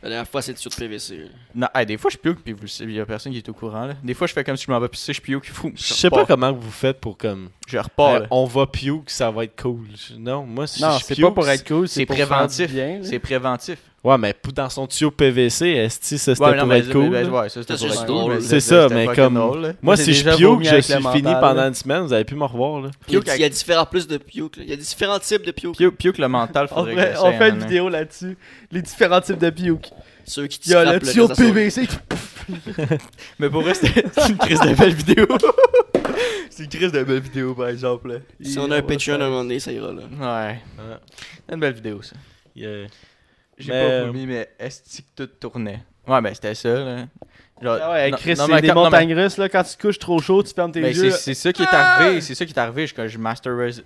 [0.02, 1.26] La dernière fois, c'est le tuyau de PVC.
[1.54, 3.40] Non, hey, des fois je puke, puis vous le savez, il y a personne qui
[3.40, 3.86] est au courant.
[3.86, 3.96] Là.
[4.02, 5.74] Des fois je fais comme si je m'en vais pisser, je puke, fou.
[5.76, 7.50] Je sais pas comment vous faites pour comme.
[7.68, 8.14] Je repars.
[8.16, 9.88] Euh, on va puke, ça va être cool.
[9.94, 12.72] Je- Non, moi, si Non, je c'est pas pour être cool, c'est préventif.
[13.04, 13.80] C'est préventif.
[14.02, 16.92] Ouais, mais dans son tuyau PVC, est-ce que ça c'était Ouais, non, pour mais- être
[16.92, 17.10] cool?
[17.10, 18.42] mais- ouais, ça c'était C'est pour juste être drôle, cool.
[18.42, 19.60] C'est ça, mais comme- drôle.
[19.60, 21.68] Moi, Moi, si je vomi je suis fini mental, pendant là.
[21.68, 22.82] une semaine, vous avez pu me revoir.
[22.82, 22.92] Là.
[23.10, 24.56] Il y, a, Puke il y a différents plus de puke.
[24.58, 24.64] là.
[24.64, 25.76] Il y a différents types de puke.
[25.78, 28.38] Puke, puke le mental, On faudrait fait, que on fait hein, une vidéo là-dessus.
[28.72, 29.90] Les différents types de puke.
[30.26, 31.28] Ceux qui te Il y a le tuyau.
[31.28, 31.88] PVC.
[31.88, 31.98] qui-
[33.40, 35.26] Mais pour vrai, c'était c'est une crise de belle vidéo.
[36.50, 38.14] c'est une crise de belle vidéo, par exemple.
[38.14, 38.20] là.
[38.42, 40.02] Si on a un Patreon à un moment donné, ça ira là.
[40.48, 40.60] Ouais.
[41.48, 42.16] C'est une belle vidéo, ça.
[43.60, 45.84] J'ai Mais, pas euh, vomi, mais est-ce que tout tournait?
[46.08, 47.06] Ouais, ben c'était ça, là.
[47.62, 49.50] Genre, Ah ouais, Chris, c'est mais des quand- non, mais- montagnes russes, là.
[49.50, 51.12] Quand tu te couches trop chaud, tu fermes tes Ben, yeux.
[51.12, 53.84] c'est c'est ça qui est arrivé, c'est ça qui est arrivé, je, je masterise,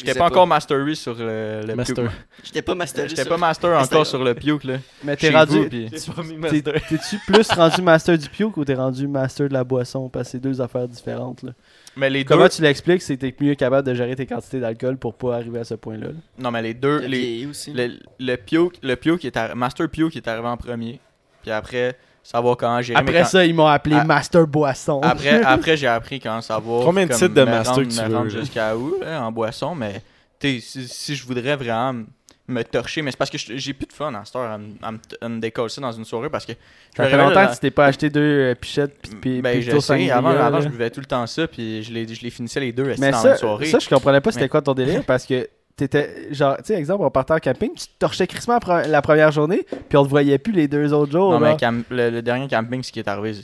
[0.00, 2.10] j'étais pas encore mastery sur le, le Master.
[2.42, 3.08] J'étais pas master.
[3.08, 4.78] J'étais pas master encore sur le puke, là.
[5.04, 5.68] Mais t'es rendu.
[5.68, 10.08] T'es-tu plus rendu master du puke ou t'es rendu master de la boisson?
[10.08, 11.52] Parce que c'est deux affaires différentes, là.
[11.96, 14.60] Mais les Comment deux, tu l'expliques, c'est que t'es mieux capable de gérer tes quantités
[14.60, 16.08] d'alcool pour pas arriver à ce point-là?
[16.08, 16.12] là.
[16.38, 17.72] non mais les deux, Le les, aussi.
[17.72, 21.00] le, le puke, le puke qui est arri- master puke qui est arrivé en premier.
[21.42, 23.96] Puis après, savoir comment gérer Après ça, ils m'ont appelé.
[24.04, 25.00] Master Boisson.
[25.02, 26.84] Après, après j'ai appris comment savoir.
[26.84, 28.96] Combien de comme titres de me master rendre- que tu me veux, rendre jusqu'à où,
[29.00, 30.02] là, en boisson, mais
[30.38, 32.02] t'sais, si, si je voudrais vraiment
[32.48, 35.40] me torcher, mais c'est parce que j'ai plus de fun à cette heure à, me-
[35.40, 36.52] décoller ça dans une soirée parce que
[36.96, 39.60] Ça fait longtemps là- que tu t'es pas acheté deux euh, pichettes pis, pis, ben,
[39.62, 40.60] sais, avant, avant là.
[40.60, 43.10] je buvais tout le temps ça, puis je les, je les finissais les deux Mais
[43.10, 43.66] dans ça, une soirée.
[43.66, 46.74] ça, je comprenais pas c'était Mais- quoi ton délire parce que t'étais genre, tu sais,
[46.74, 49.98] exemple, on partait en camping, tu te torchais crissement la pre- la première journée, puis
[49.98, 51.32] on te voyait plus les deux autres jours.
[51.32, 51.56] non, mais
[51.90, 53.34] le, le dernier camping, ce qui est arrivé,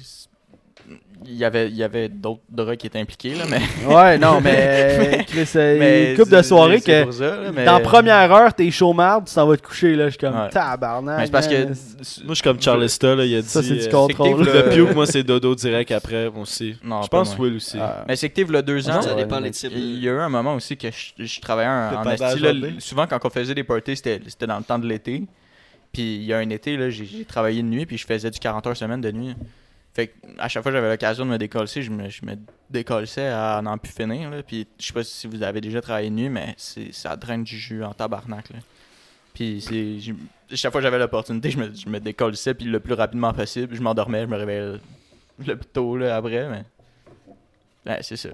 [1.27, 3.61] il y avait, il y avait d'autres drogues qui étaient impliquées, là, mais...
[3.86, 7.65] Ouais, non, mais Chris, euh, mais une couple de c'est que pour ça, là, mais-
[7.65, 10.07] dans la première heure, t'es chaud marde, tu t'en vas te coucher, là.
[10.07, 10.49] Je suis comme Ouais.
[10.51, 11.19] tabarnak.
[11.19, 11.65] Mais c'est parce que...
[11.65, 11.74] Moi,
[12.28, 13.49] je suis comme Charlesta, là, il a dit.
[13.49, 14.44] Ça, c'est du euh, contrôle.
[14.44, 16.77] Le puke, moi, c'est dodo direct après, moi aussi.
[16.82, 17.47] Non, je pense moi.
[17.47, 17.78] Will aussi.
[17.81, 18.05] Ah.
[18.07, 19.73] Mais c'est que t'es, le deux ans, Ça dépend des types.
[19.74, 22.74] Il y a eu un moment aussi que je, je travaillais en, bajardé?
[22.78, 25.24] Souvent, quand on faisait des parties, c'était c'était dans le temps de l'été.
[25.93, 28.31] Puis il y a un été, là, j'ai j'ai travaillé de nuit, puis je faisais
[28.31, 29.35] du 40 heures semaine de nuit.
[29.94, 32.36] Fait que à chaque fois que j'avais l'occasion de me décoller, je me, je me
[32.70, 34.31] décollais à n'en plus finir.
[34.47, 37.85] Puis je sais pas si vous avez déjà travaillé nuit, mais ça draine du jus
[37.85, 38.51] en tabarnak.
[38.51, 38.59] Là.
[39.35, 39.60] Puis
[40.51, 43.74] chaque fois que j'avais l'opportunité, je me, je me décollais, puis le plus rapidement possible.
[43.74, 44.78] Je m'endormais, je me réveillais
[45.47, 46.64] le, plus tôt après, mais.
[48.02, 48.31] C'est ça.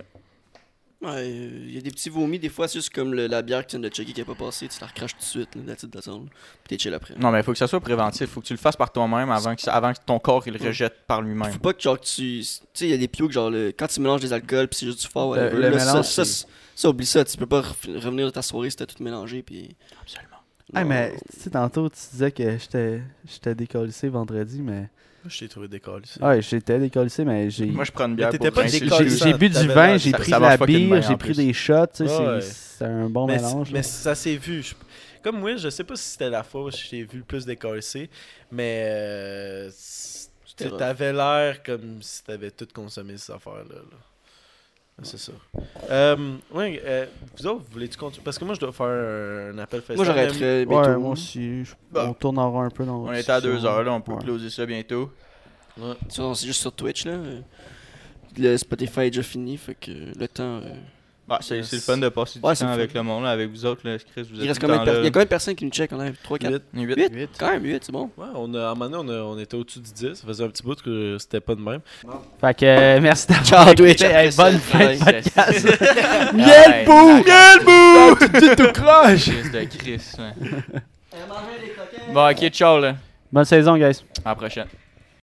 [1.01, 3.41] Ouais, euh, il y a des petits vomis, des fois, c'est juste comme le- la
[3.43, 5.25] bière que tu viens de checker qui est pas passée, tu la recraches tout de
[5.25, 6.23] suite, là, it, that's all.
[6.25, 6.31] Puis
[6.77, 7.15] t'es chill après.
[7.17, 8.29] Non, mais il faut que ça soit préventif.
[8.29, 10.55] faut que tu le fasses par toi-même avant que, ça- avant que ton corps il
[10.55, 11.53] le rejette par lui-même.
[11.53, 12.41] Faut pas que genre que tu.
[12.41, 14.67] Tu sais, il y a des piaux que genre le- quand tu mélanges des alcools
[14.67, 17.07] puis c'est juste du fort, Le- whatever, le là, ça, mélange, ça, c'est- ça, oublie
[17.07, 19.77] ça, tu peux pas revenir de ta soirée si t'as tout mélangé puis.
[20.03, 20.37] Absolument.
[20.75, 24.91] Hey, mais tu sais, tantôt, tu disais que j'étais j'étais décollé vendredi, mais.
[25.27, 25.69] Je t'ai trouvé
[26.05, 26.23] ici.
[26.23, 27.67] Ouais, j'étais décollé, mais j'ai.
[27.67, 28.31] Moi, je prends une bière.
[28.31, 28.67] t'étais pas.
[28.67, 32.07] J'ai j'ai bu du vin, j'ai pris de la bière, j'ai pris des shots, tu
[32.09, 32.41] sais, Ouais.
[32.41, 33.71] c'est- c'est un bon mais, mélange.
[33.73, 34.63] mais ça s'est vu.
[34.63, 34.75] Je-
[35.23, 37.45] Comme moi, je sais pas si c'était la fois où je t'ai vu le plus
[37.45, 37.81] décollé,
[38.53, 39.71] mais euh,
[40.79, 43.63] t'avais l'air comme si t'avais tout consommé cette affaire-là.
[43.75, 43.99] là.
[45.03, 45.33] C'est ça.
[45.91, 47.07] Euh, ouais, euh,
[47.37, 48.25] vous autres, voulez-tu continuer?
[48.25, 50.05] Parce que moi, je dois faire un, appel Moi FaceTime.
[50.05, 50.89] j'arrêterais bientôt.
[50.91, 51.65] Ouais, moi aussi.
[51.65, 53.93] je- On tournera un peu dans On est à deux heures, là.
[53.93, 54.19] On peut Ouais.
[54.23, 55.11] closer ça bientôt.
[55.81, 55.95] Ouais.
[56.09, 57.17] C'est juste sur Twitch là.
[58.37, 60.61] Le Spotify est déjà fini, fait que le temps.
[60.65, 60.75] euh,
[61.29, 62.99] Bah, c'est c'est le fun de passer du Ouais, temps avec fun.
[63.01, 63.99] le monde, là, avec vous autres, là.
[63.99, 65.71] Chris, vous Il reste combien de per- Il y a combien de personnes qui nous
[65.71, 65.93] checkent?
[65.93, 66.95] En live 3, 4 Huit.
[66.97, 67.11] Huit.
[67.13, 68.11] 8 Quand même 8, c'est bon.
[68.17, 70.15] Ouais, on a, à un moment donné, on, a- on était au-dessus du 10.
[70.15, 71.81] Ça faisait un petit bout que c'était pas de même.
[72.41, 73.75] Fait que euh, merci d'avoir Ciao.
[73.75, 75.69] Twitch, Hey, bonne fin de podcast.
[76.35, 77.23] Miel bou!
[77.25, 78.17] Miel bou!
[78.21, 79.25] Tu dis tout croche!
[79.31, 80.49] Chris de Chris, ouais.
[82.15, 82.97] Bon, ok, ciao, là.
[83.31, 84.03] Bonne saison, guys.
[84.25, 84.67] À la prochaine.